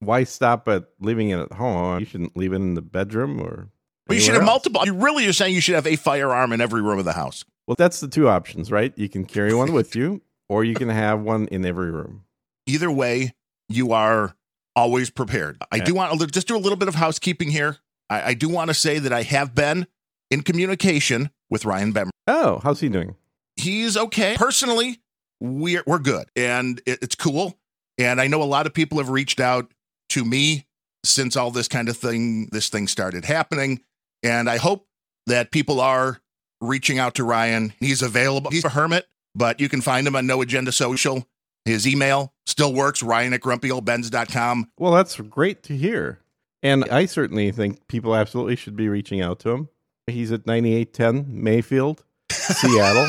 Why 0.00 0.24
stop 0.24 0.68
at 0.68 0.84
leaving 1.00 1.30
it 1.30 1.38
at 1.38 1.52
home? 1.52 1.76
Oh, 1.76 1.98
you 1.98 2.04
shouldn't 2.04 2.36
leave 2.36 2.52
it 2.52 2.56
in 2.56 2.74
the 2.74 2.82
bedroom 2.82 3.40
or. 3.40 3.70
You 4.08 4.20
should 4.20 4.34
have 4.34 4.42
else. 4.42 4.50
multiple. 4.50 4.84
You 4.84 4.94
really 4.94 5.26
are 5.26 5.32
saying 5.32 5.54
you 5.54 5.60
should 5.60 5.74
have 5.74 5.86
a 5.86 5.96
firearm 5.96 6.52
in 6.52 6.60
every 6.60 6.80
room 6.80 6.98
of 6.98 7.04
the 7.04 7.14
house. 7.14 7.44
Well, 7.66 7.74
that's 7.76 7.98
the 7.98 8.06
two 8.06 8.28
options, 8.28 8.70
right? 8.70 8.92
You 8.96 9.08
can 9.08 9.24
carry 9.24 9.52
one 9.52 9.72
with 9.72 9.96
you, 9.96 10.22
or 10.48 10.62
you 10.62 10.74
can 10.74 10.88
have 10.88 11.20
one 11.20 11.48
in 11.48 11.64
every 11.64 11.90
room. 11.90 12.22
Either 12.66 12.90
way, 12.90 13.34
you 13.68 13.92
are 13.92 14.36
always 14.76 15.10
prepared. 15.10 15.60
I 15.72 15.80
do 15.80 15.94
want 15.94 16.20
to 16.20 16.26
just 16.28 16.46
do 16.46 16.56
a 16.56 16.58
little 16.58 16.76
bit 16.76 16.86
of 16.86 16.94
housekeeping 16.94 17.50
here. 17.50 17.78
I, 18.08 18.22
I 18.22 18.34
do 18.34 18.48
want 18.48 18.68
to 18.68 18.74
say 18.74 18.98
that 18.98 19.12
I 19.12 19.22
have 19.22 19.54
been 19.54 19.86
in 20.30 20.42
communication 20.42 21.30
with 21.50 21.64
Ryan 21.64 21.92
Bemmer. 21.92 22.10
Oh, 22.26 22.60
how's 22.62 22.80
he 22.80 22.88
doing? 22.88 23.16
He's 23.56 23.96
okay. 23.96 24.36
Personally, 24.36 25.00
we're 25.40 25.82
we're 25.86 25.98
good, 25.98 26.26
and 26.36 26.80
it, 26.86 26.98
it's 27.02 27.14
cool. 27.14 27.58
And 27.98 28.20
I 28.20 28.26
know 28.26 28.42
a 28.42 28.44
lot 28.44 28.66
of 28.66 28.74
people 28.74 28.98
have 28.98 29.08
reached 29.08 29.40
out 29.40 29.72
to 30.10 30.24
me 30.24 30.66
since 31.04 31.36
all 31.36 31.50
this 31.50 31.68
kind 31.68 31.88
of 31.88 31.96
thing, 31.96 32.48
this 32.52 32.68
thing 32.68 32.88
started 32.88 33.24
happening. 33.24 33.80
And 34.22 34.50
I 34.50 34.56
hope 34.56 34.86
that 35.26 35.50
people 35.50 35.80
are 35.80 36.20
reaching 36.60 36.98
out 36.98 37.14
to 37.16 37.24
Ryan. 37.24 37.72
He's 37.80 38.02
available. 38.02 38.50
He's 38.50 38.64
a 38.64 38.70
hermit, 38.70 39.06
but 39.34 39.60
you 39.60 39.68
can 39.68 39.80
find 39.80 40.06
him 40.06 40.16
on 40.16 40.26
No 40.26 40.42
Agenda 40.42 40.72
Social. 40.72 41.26
His 41.64 41.86
email 41.86 42.32
still 42.46 42.72
works, 42.72 43.02
ryan 43.02 43.32
at 43.32 43.40
grumpyoldbens.com. 43.40 44.70
Well, 44.78 44.92
that's 44.92 45.20
great 45.20 45.62
to 45.64 45.76
hear. 45.76 46.20
And 46.62 46.84
I 46.84 47.06
certainly 47.06 47.50
think 47.50 47.86
people 47.88 48.14
absolutely 48.14 48.56
should 48.56 48.76
be 48.76 48.88
reaching 48.88 49.20
out 49.20 49.40
to 49.40 49.50
him. 49.50 49.68
He's 50.06 50.30
at 50.30 50.46
9810 50.46 51.42
Mayfield, 51.42 52.04
Seattle, 52.30 53.08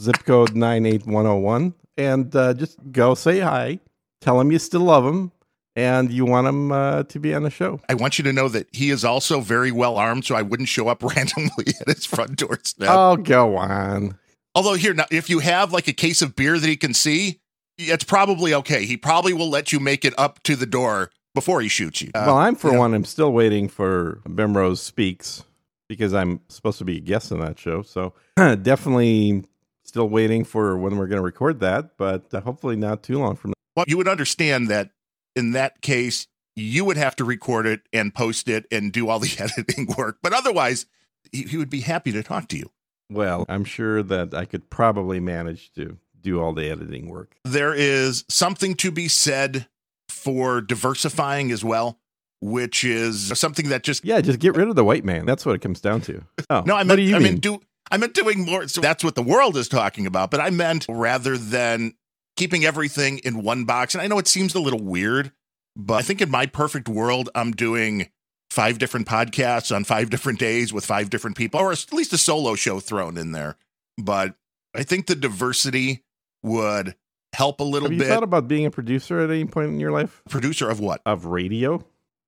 zip 0.00 0.24
code 0.24 0.54
98101. 0.54 1.74
And 1.96 2.34
uh, 2.34 2.54
just 2.54 2.78
go 2.92 3.14
say 3.14 3.40
hi, 3.40 3.80
tell 4.20 4.40
him 4.40 4.52
you 4.52 4.60
still 4.60 4.82
love 4.82 5.04
him, 5.04 5.32
and 5.78 6.12
you 6.12 6.24
want 6.24 6.48
him 6.48 6.72
uh, 6.72 7.04
to 7.04 7.20
be 7.20 7.32
on 7.32 7.44
the 7.44 7.50
show. 7.50 7.80
I 7.88 7.94
want 7.94 8.18
you 8.18 8.24
to 8.24 8.32
know 8.32 8.48
that 8.48 8.66
he 8.72 8.90
is 8.90 9.04
also 9.04 9.40
very 9.40 9.70
well 9.70 9.96
armed, 9.96 10.24
so 10.24 10.34
I 10.34 10.42
wouldn't 10.42 10.68
show 10.68 10.88
up 10.88 11.02
randomly 11.16 11.72
at 11.80 11.86
his 11.86 12.04
front 12.04 12.36
doorstep. 12.36 12.88
Oh, 12.90 13.16
go 13.16 13.56
on. 13.56 14.18
Although 14.56 14.74
here 14.74 14.92
now, 14.92 15.06
if 15.12 15.30
you 15.30 15.38
have 15.38 15.72
like 15.72 15.86
a 15.86 15.92
case 15.92 16.20
of 16.20 16.34
beer 16.34 16.58
that 16.58 16.66
he 16.66 16.76
can 16.76 16.94
see, 16.94 17.40
it's 17.76 18.02
probably 18.02 18.52
okay. 18.54 18.86
He 18.86 18.96
probably 18.96 19.32
will 19.32 19.50
let 19.50 19.72
you 19.72 19.78
make 19.78 20.04
it 20.04 20.14
up 20.18 20.42
to 20.42 20.56
the 20.56 20.66
door 20.66 21.12
before 21.32 21.60
he 21.60 21.68
shoots 21.68 22.02
you. 22.02 22.10
Uh, 22.12 22.24
well, 22.26 22.36
I'm 22.38 22.56
for 22.56 22.72
yeah. 22.72 22.78
one. 22.78 22.92
I'm 22.92 23.04
still 23.04 23.32
waiting 23.32 23.68
for 23.68 24.20
Bemrose 24.26 24.80
speaks 24.80 25.44
because 25.88 26.12
I'm 26.12 26.40
supposed 26.48 26.78
to 26.78 26.84
be 26.84 26.96
a 26.96 27.00
guest 27.00 27.30
on 27.30 27.38
that 27.38 27.56
show. 27.56 27.82
So 27.82 28.14
definitely 28.36 29.44
still 29.84 30.08
waiting 30.08 30.42
for 30.42 30.76
when 30.76 30.96
we're 30.96 31.06
going 31.06 31.20
to 31.20 31.24
record 31.24 31.60
that, 31.60 31.96
but 31.96 32.34
uh, 32.34 32.40
hopefully 32.40 32.74
not 32.74 33.04
too 33.04 33.20
long 33.20 33.36
from 33.36 33.50
now. 33.50 33.54
well, 33.76 33.84
you 33.86 33.96
would 33.96 34.08
understand 34.08 34.66
that 34.68 34.90
in 35.38 35.52
that 35.52 35.80
case, 35.80 36.26
you 36.56 36.84
would 36.84 36.96
have 36.96 37.16
to 37.16 37.24
record 37.24 37.66
it 37.66 37.82
and 37.92 38.14
post 38.14 38.48
it 38.48 38.66
and 38.70 38.92
do 38.92 39.08
all 39.08 39.18
the 39.20 39.34
editing 39.38 39.86
work. 39.96 40.18
But 40.22 40.32
otherwise, 40.32 40.86
he, 41.32 41.42
he 41.44 41.56
would 41.56 41.70
be 41.70 41.80
happy 41.80 42.12
to 42.12 42.22
talk 42.22 42.48
to 42.48 42.58
you. 42.58 42.70
Well, 43.10 43.46
I'm 43.48 43.64
sure 43.64 44.02
that 44.02 44.34
I 44.34 44.44
could 44.44 44.68
probably 44.68 45.20
manage 45.20 45.72
to 45.74 45.96
do 46.20 46.40
all 46.42 46.52
the 46.52 46.68
editing 46.68 47.08
work. 47.08 47.36
There 47.44 47.72
is 47.72 48.24
something 48.28 48.74
to 48.76 48.90
be 48.90 49.08
said 49.08 49.66
for 50.10 50.60
diversifying 50.60 51.50
as 51.52 51.64
well, 51.64 52.00
which 52.40 52.84
is 52.84 53.28
something 53.38 53.68
that 53.68 53.82
just 53.84 54.04
Yeah, 54.04 54.20
just 54.20 54.40
get 54.40 54.56
rid 54.56 54.68
of 54.68 54.74
the 54.76 54.84
white 54.84 55.04
man. 55.04 55.24
That's 55.26 55.46
what 55.46 55.54
it 55.54 55.60
comes 55.60 55.80
down 55.80 56.00
to. 56.02 56.24
Oh, 56.50 56.62
No, 56.66 56.74
I 56.74 56.82
what 56.82 56.96
do 56.96 57.02
you 57.02 57.14
I 57.16 57.18
mean? 57.18 57.34
mean 57.34 57.40
do 57.40 57.60
I 57.90 57.96
meant 57.96 58.12
doing 58.14 58.44
more. 58.44 58.68
So 58.68 58.80
that's 58.82 59.02
what 59.02 59.14
the 59.14 59.22
world 59.22 59.56
is 59.56 59.68
talking 59.68 60.06
about. 60.06 60.30
But 60.30 60.40
I 60.40 60.50
meant 60.50 60.84
rather 60.90 61.38
than 61.38 61.94
keeping 62.38 62.64
everything 62.64 63.18
in 63.18 63.42
one 63.42 63.64
box. 63.64 63.94
And 63.94 64.00
I 64.00 64.06
know 64.06 64.18
it 64.18 64.26
seems 64.28 64.54
a 64.54 64.60
little 64.60 64.80
weird, 64.82 65.32
but 65.76 65.94
I 65.94 66.02
think 66.02 66.22
in 66.22 66.30
my 66.30 66.46
perfect 66.46 66.88
world, 66.88 67.28
I'm 67.34 67.52
doing 67.52 68.08
five 68.50 68.78
different 68.78 69.06
podcasts 69.06 69.74
on 69.74 69.84
five 69.84 70.08
different 70.08 70.38
days 70.38 70.72
with 70.72 70.86
five 70.86 71.10
different 71.10 71.36
people, 71.36 71.60
or 71.60 71.70
at 71.72 71.92
least 71.92 72.14
a 72.14 72.18
solo 72.18 72.54
show 72.54 72.80
thrown 72.80 73.18
in 73.18 73.32
there. 73.32 73.56
But 73.98 74.34
I 74.74 74.84
think 74.84 75.06
the 75.06 75.14
diversity 75.14 76.02
would 76.42 76.94
help 77.34 77.60
a 77.60 77.64
little 77.64 77.88
Have 77.88 77.92
you 77.92 77.98
bit. 77.98 78.08
thought 78.08 78.22
about 78.22 78.48
being 78.48 78.64
a 78.64 78.70
producer 78.70 79.20
at 79.20 79.28
any 79.30 79.44
point 79.44 79.68
in 79.68 79.80
your 79.80 79.90
life 79.90 80.22
Producer 80.30 80.70
of 80.70 80.80
what? 80.80 81.02
of 81.04 81.26
radio? 81.26 81.84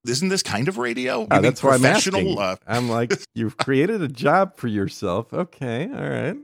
Isn't 0.06 0.28
this 0.30 0.42
kind 0.42 0.66
of 0.68 0.78
radio? 0.78 1.26
Ah, 1.30 1.40
that's 1.40 1.62
why 1.62 1.74
I'm 1.74 1.84
asking. 1.84 2.38
uh, 2.38 2.56
I'm 2.66 2.88
like, 2.88 3.12
you've 3.34 3.56
created 3.56 4.02
a 4.02 4.08
job 4.08 4.56
for 4.56 4.66
yourself. 4.66 5.32
Okay, 5.32 5.84
all 5.92 6.08
right. 6.08 6.36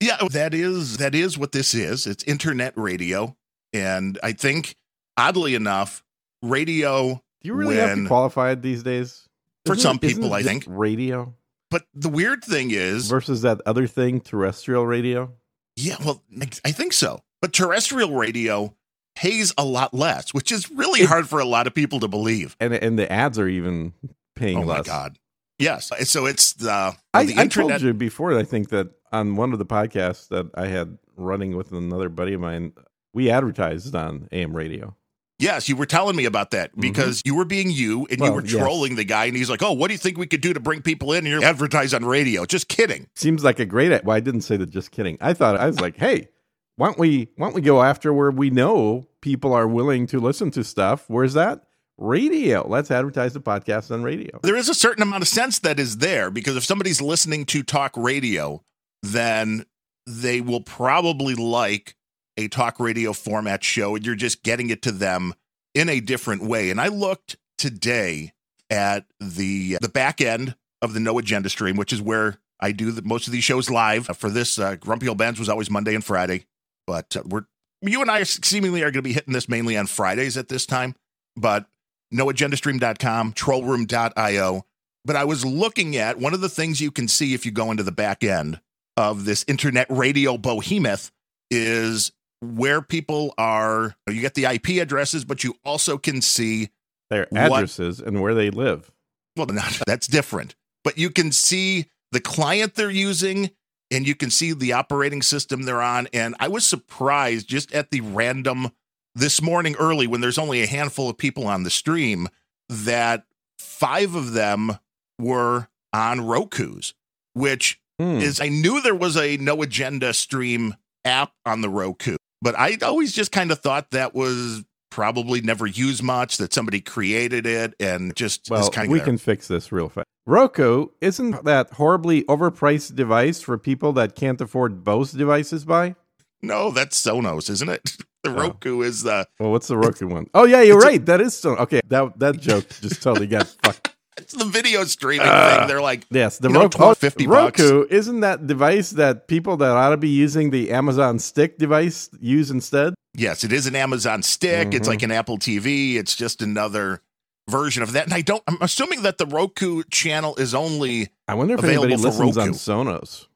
Yeah, 0.00 0.18
that 0.30 0.52
is 0.54 0.98
that 0.98 1.14
is 1.14 1.38
what 1.38 1.52
this 1.52 1.74
is. 1.74 2.06
It's 2.06 2.24
internet 2.24 2.72
radio, 2.76 3.36
and 3.72 4.18
I 4.22 4.32
think 4.32 4.76
oddly 5.16 5.54
enough, 5.54 6.02
radio. 6.42 7.22
Do 7.40 7.48
you 7.48 7.54
really 7.54 7.76
have 7.76 7.90
to 7.90 7.94
When- 7.96 8.06
qualified 8.06 8.62
these 8.62 8.82
days? 8.82 9.28
For 9.66 9.72
Isn't 9.72 9.82
some 9.82 9.96
it- 9.96 10.00
people, 10.02 10.34
I 10.34 10.42
think. 10.42 10.64
radio 10.66 11.34
But 11.70 11.86
the 11.94 12.08
weird 12.10 12.44
thing 12.44 12.70
is, 12.70 13.08
versus 13.08 13.42
that 13.42 13.60
other 13.66 13.86
thing, 13.86 14.20
terrestrial 14.20 14.86
radio. 14.86 15.32
yeah, 15.76 15.96
well, 16.04 16.22
I- 16.40 16.48
I 16.66 16.72
think 16.72 16.92
so. 16.92 17.22
But 17.40 17.52
terrestrial 17.52 18.14
radio 18.14 18.74
pays 19.16 19.52
a 19.56 19.64
lot 19.64 19.94
less, 19.94 20.34
which 20.34 20.52
is 20.52 20.70
really 20.70 21.00
It- 21.02 21.08
hard 21.08 21.28
for 21.28 21.38
a 21.40 21.44
lot 21.44 21.66
of 21.66 21.74
people 21.74 22.00
to 22.00 22.08
believe. 22.08 22.56
and 22.60 22.74
and 22.74 22.98
the 22.98 23.10
ads 23.10 23.38
are 23.38 23.48
even 23.48 23.94
paying 24.36 24.58
Oh 24.58 24.64
my 24.64 24.82
god! 24.82 25.18
Yes, 25.58 25.90
so 26.10 26.26
it's 26.26 26.52
the 26.54 26.94
I, 27.14 27.24
the 27.24 27.36
I 27.36 27.42
internet. 27.44 27.68
told 27.80 27.82
you 27.82 27.94
before. 27.94 28.36
I 28.38 28.42
think 28.44 28.68
that 28.70 28.88
on 29.14 29.36
one 29.36 29.52
of 29.52 29.58
the 29.58 29.66
podcasts 29.66 30.28
that 30.28 30.50
I 30.54 30.66
had 30.66 30.98
running 31.16 31.56
with 31.56 31.72
another 31.72 32.08
buddy 32.08 32.34
of 32.34 32.40
mine, 32.40 32.72
we 33.12 33.30
advertised 33.30 33.94
on 33.94 34.28
AM 34.32 34.54
radio. 34.56 34.94
Yes, 35.38 35.68
you 35.68 35.74
were 35.76 35.86
telling 35.86 36.14
me 36.14 36.26
about 36.26 36.52
that 36.52 36.70
because 36.78 37.20
you 37.24 37.34
were 37.34 37.44
being 37.44 37.68
you 37.70 38.06
and 38.10 38.10
you 38.10 38.16
Mm-hmm. 38.16 38.22
Well, 38.22 38.32
were 38.34 38.42
yes. 38.44 38.52
trolling 38.52 38.94
the 38.94 39.04
guy, 39.04 39.24
and 39.26 39.36
he's 39.36 39.50
like, 39.50 39.62
"Oh, 39.62 39.72
what 39.72 39.88
do 39.88 39.94
you 39.94 39.98
think 39.98 40.16
we 40.16 40.26
could 40.28 40.40
do 40.40 40.52
to 40.52 40.60
bring 40.60 40.80
people 40.80 41.12
in?" 41.12 41.18
And 41.18 41.26
you're 41.26 41.44
advertise 41.44 41.92
on 41.92 42.04
radio. 42.04 42.44
Just 42.46 42.68
kidding. 42.68 43.08
Seems 43.16 43.42
like 43.42 43.58
a 43.58 43.64
great. 43.66 44.04
Well, 44.04 44.16
I 44.16 44.20
didn't 44.20 44.42
say 44.42 44.56
that. 44.56 44.70
Just 44.70 44.90
kidding. 44.92 45.18
I 45.20 45.34
thought 45.34 45.56
I 45.56 45.66
was 45.66 45.80
like, 45.80 45.96
hey, 45.96 46.28
why 46.76 46.86
don't 46.86 46.98
we 46.98 47.28
why 47.36 47.46
don't 47.46 47.54
we 47.54 47.62
go 47.62 47.82
after 47.82 48.12
where 48.14 48.30
we 48.30 48.50
know 48.50 49.08
people 49.22 49.52
are 49.52 49.66
willing 49.66 50.06
to 50.08 50.20
listen 50.20 50.50
to 50.52 50.62
stuff? 50.62 51.04
Where's 51.08 51.34
that? 51.34 51.64
Radio. 51.98 52.66
Let's 52.68 52.90
advertise 52.90 53.34
the 53.34 53.40
podcast 53.40 53.90
on 53.92 54.02
radio. 54.02 54.38
there 54.42 54.56
is 54.56 54.68
a 54.68 54.74
certain 54.74 55.02
amount 55.02 55.22
of 55.22 55.28
sense 55.28 55.58
that 55.60 55.78
is 55.80 55.98
there 55.98 56.30
because 56.30 56.56
if 56.56 56.64
somebody's 56.64 57.00
listening 57.02 57.44
to 57.46 57.62
talk 57.62 57.92
radio, 57.96 58.62
then 59.04 59.66
they 60.06 60.40
will 60.40 60.60
probably 60.60 61.34
like 61.34 61.94
a 62.36 62.48
talk 62.48 62.80
radio 62.80 63.12
format 63.12 63.62
show 63.62 63.94
and 63.94 64.04
you're 64.04 64.14
just 64.14 64.42
getting 64.42 64.70
it 64.70 64.82
to 64.82 64.92
them 64.92 65.34
in 65.74 65.88
a 65.88 66.00
different 66.00 66.42
way. 66.42 66.70
And 66.70 66.80
I 66.80 66.88
looked 66.88 67.36
today 67.58 68.32
at 68.70 69.06
the 69.20 69.78
the 69.80 69.88
back 69.88 70.20
end 70.20 70.56
of 70.82 70.94
the 70.94 71.00
No 71.00 71.18
Agenda 71.18 71.48
stream, 71.48 71.76
which 71.76 71.92
is 71.92 72.02
where 72.02 72.38
I 72.60 72.72
do 72.72 72.90
the, 72.90 73.02
most 73.02 73.26
of 73.26 73.32
these 73.32 73.44
shows 73.44 73.70
live. 73.70 74.06
For 74.16 74.30
this, 74.30 74.58
uh, 74.58 74.76
Grumpy 74.76 75.08
Old 75.08 75.18
Bens 75.18 75.38
was 75.38 75.48
always 75.48 75.70
Monday 75.70 75.94
and 75.94 76.04
Friday, 76.04 76.46
but 76.86 77.16
uh, 77.16 77.22
we're 77.26 77.44
you 77.82 78.00
and 78.00 78.10
I 78.10 78.20
are 78.20 78.24
seemingly 78.24 78.80
are 78.82 78.90
going 78.90 78.94
to 78.94 79.02
be 79.02 79.12
hitting 79.12 79.34
this 79.34 79.48
mainly 79.48 79.76
on 79.76 79.86
Fridays 79.86 80.36
at 80.36 80.48
this 80.48 80.64
time. 80.64 80.94
But 81.36 81.66
noagendastream.com, 82.12 83.34
trollroom.io. 83.34 84.64
But 85.04 85.16
I 85.16 85.24
was 85.24 85.44
looking 85.44 85.96
at 85.96 86.18
one 86.18 86.32
of 86.32 86.40
the 86.40 86.48
things 86.48 86.80
you 86.80 86.90
can 86.90 87.08
see 87.08 87.34
if 87.34 87.44
you 87.44 87.52
go 87.52 87.70
into 87.70 87.82
the 87.82 87.92
back 87.92 88.24
end 88.24 88.60
of 88.96 89.24
this 89.24 89.44
internet 89.48 89.86
radio 89.90 90.36
behemoth 90.36 91.10
is 91.50 92.12
where 92.40 92.80
people 92.82 93.34
are. 93.38 93.96
You 94.08 94.20
get 94.20 94.34
the 94.34 94.44
IP 94.46 94.80
addresses, 94.82 95.24
but 95.24 95.44
you 95.44 95.54
also 95.64 95.98
can 95.98 96.20
see 96.22 96.70
Their 97.10 97.26
What- 97.30 97.52
addresses 97.52 98.00
and 98.00 98.20
where 98.22 98.34
they 98.34 98.50
live. 98.50 98.90
well, 99.36 99.46
that's 99.86 100.06
different. 100.06 100.54
But 100.82 100.98
you 100.98 101.10
can 101.10 101.32
see 101.32 101.86
the 102.12 102.20
client 102.20 102.74
they're 102.74 102.90
using 102.90 103.50
and 103.90 104.06
you 104.06 104.14
can 104.14 104.30
see 104.30 104.52
the 104.52 104.72
operating 104.72 105.22
system 105.22 105.62
they're 105.62 105.82
on. 105.82 106.08
And 106.12 106.34
I 106.40 106.48
was 106.48 106.66
surprised 106.66 107.48
just 107.48 107.72
at 107.72 107.90
the 107.90 108.00
random 108.00 108.70
this 109.14 109.40
morning 109.42 109.76
early 109.78 110.06
when 110.06 110.20
there's 110.20 110.38
only 110.38 110.62
a 110.62 110.66
handful 110.66 111.08
of 111.10 111.16
people 111.18 111.46
on 111.46 111.62
the 111.62 111.70
stream 111.70 112.28
that 112.68 113.24
five 113.58 114.14
of 114.14 114.32
them 114.32 114.78
were 115.18 115.68
on 115.92 116.20
Roku's, 116.22 116.94
which 117.34 117.80
Hmm. 117.98 118.16
is 118.18 118.40
I 118.40 118.48
knew 118.48 118.80
there 118.82 118.94
was 118.94 119.16
a 119.16 119.36
no 119.36 119.62
agenda 119.62 120.12
stream 120.14 120.74
app 121.04 121.32
on 121.46 121.60
the 121.60 121.68
Roku, 121.68 122.16
but 122.42 122.58
I 122.58 122.76
always 122.82 123.12
just 123.12 123.30
kind 123.32 123.50
of 123.52 123.60
thought 123.60 123.90
that 123.92 124.14
was 124.14 124.64
probably 124.90 125.40
never 125.40 125.66
used 125.66 126.02
much, 126.02 126.36
that 126.38 126.52
somebody 126.52 126.80
created 126.80 127.46
it 127.46 127.74
and 127.80 128.14
just 128.16 128.48
Well, 128.50 128.68
kind 128.70 128.90
we 128.90 129.00
can 129.00 129.18
fix 129.18 129.48
this 129.48 129.70
real 129.72 129.88
fast. 129.88 130.06
Roku 130.26 130.86
isn't 131.00 131.44
that 131.44 131.70
horribly 131.74 132.22
overpriced 132.24 132.94
device 132.94 133.40
for 133.40 133.58
people 133.58 133.92
that 133.94 134.14
can't 134.16 134.40
afford 134.40 134.82
Bose 134.84 135.12
devices 135.12 135.64
by? 135.64 135.94
no, 136.42 136.70
that's 136.70 137.00
Sonos, 137.00 137.48
isn't 137.50 137.68
it? 137.68 137.96
The 138.24 138.30
Oh. 138.30 138.34
Roku 138.36 138.80
is 138.80 139.02
the 139.02 139.26
Well, 139.38 139.50
what's 139.52 139.66
the 139.68 139.76
Roku 139.76 140.06
one? 140.06 140.28
Oh 140.32 140.44
yeah, 140.46 140.62
you're 140.62 140.78
It's 140.78 140.84
a- 140.86 140.88
right. 140.88 141.04
that 141.06 141.20
is 141.20 141.36
so. 141.36 141.56
Okay, 141.56 141.82
that 141.88 142.18
that 142.20 142.40
joke 142.40 142.66
just 142.80 143.02
totally 143.02 143.26
got 143.26 143.46
fucked. 143.62 143.93
It's 144.16 144.32
the 144.32 144.44
video 144.44 144.84
streaming 144.84 145.26
Uh, 145.26 145.58
thing. 145.58 145.68
They're 145.68 145.82
like, 145.82 146.04
Yes, 146.10 146.38
the 146.38 146.48
know, 146.48 146.60
Roku, 146.62 146.78
12, 146.78 146.98
50 146.98 147.26
bucks. 147.26 147.60
Roku 147.60 147.86
isn't 147.90 148.20
that 148.20 148.46
device 148.46 148.90
that 148.90 149.26
people 149.28 149.56
that 149.58 149.70
ought 149.70 149.90
to 149.90 149.96
be 149.96 150.08
using 150.08 150.50
the 150.50 150.70
Amazon 150.70 151.18
Stick 151.18 151.58
device 151.58 152.08
use 152.20 152.50
instead? 152.50 152.94
yes, 153.16 153.44
it 153.44 153.52
is 153.52 153.66
an 153.66 153.76
Amazon 153.76 154.22
stick. 154.24 154.74
It's 154.74 154.86
Mhm. 154.88 154.90
like 154.90 155.02
an 155.04 155.10
Apple 155.12 155.38
TV. 155.38 155.96
It's 155.98 156.16
just 156.16 156.42
another 156.42 157.00
version 157.48 157.82
of 157.82 157.92
that. 157.92 158.04
And 158.06 158.12
I 158.14 158.22
don't, 158.22 158.42
I'm 158.48 158.58
assuming 158.60 159.02
that 159.02 159.18
the 159.18 159.26
Roku 159.26 159.82
channel 159.90 160.34
is 160.36 160.52
only, 160.54 161.10
I 161.28 161.34
wonder 161.34 161.54
if 161.54 161.60
Available 161.60 161.84
anybody 161.92 162.02
for 162.16 162.24
listens 162.24 162.36
on 162.38 162.48
Sonos. 162.54 163.26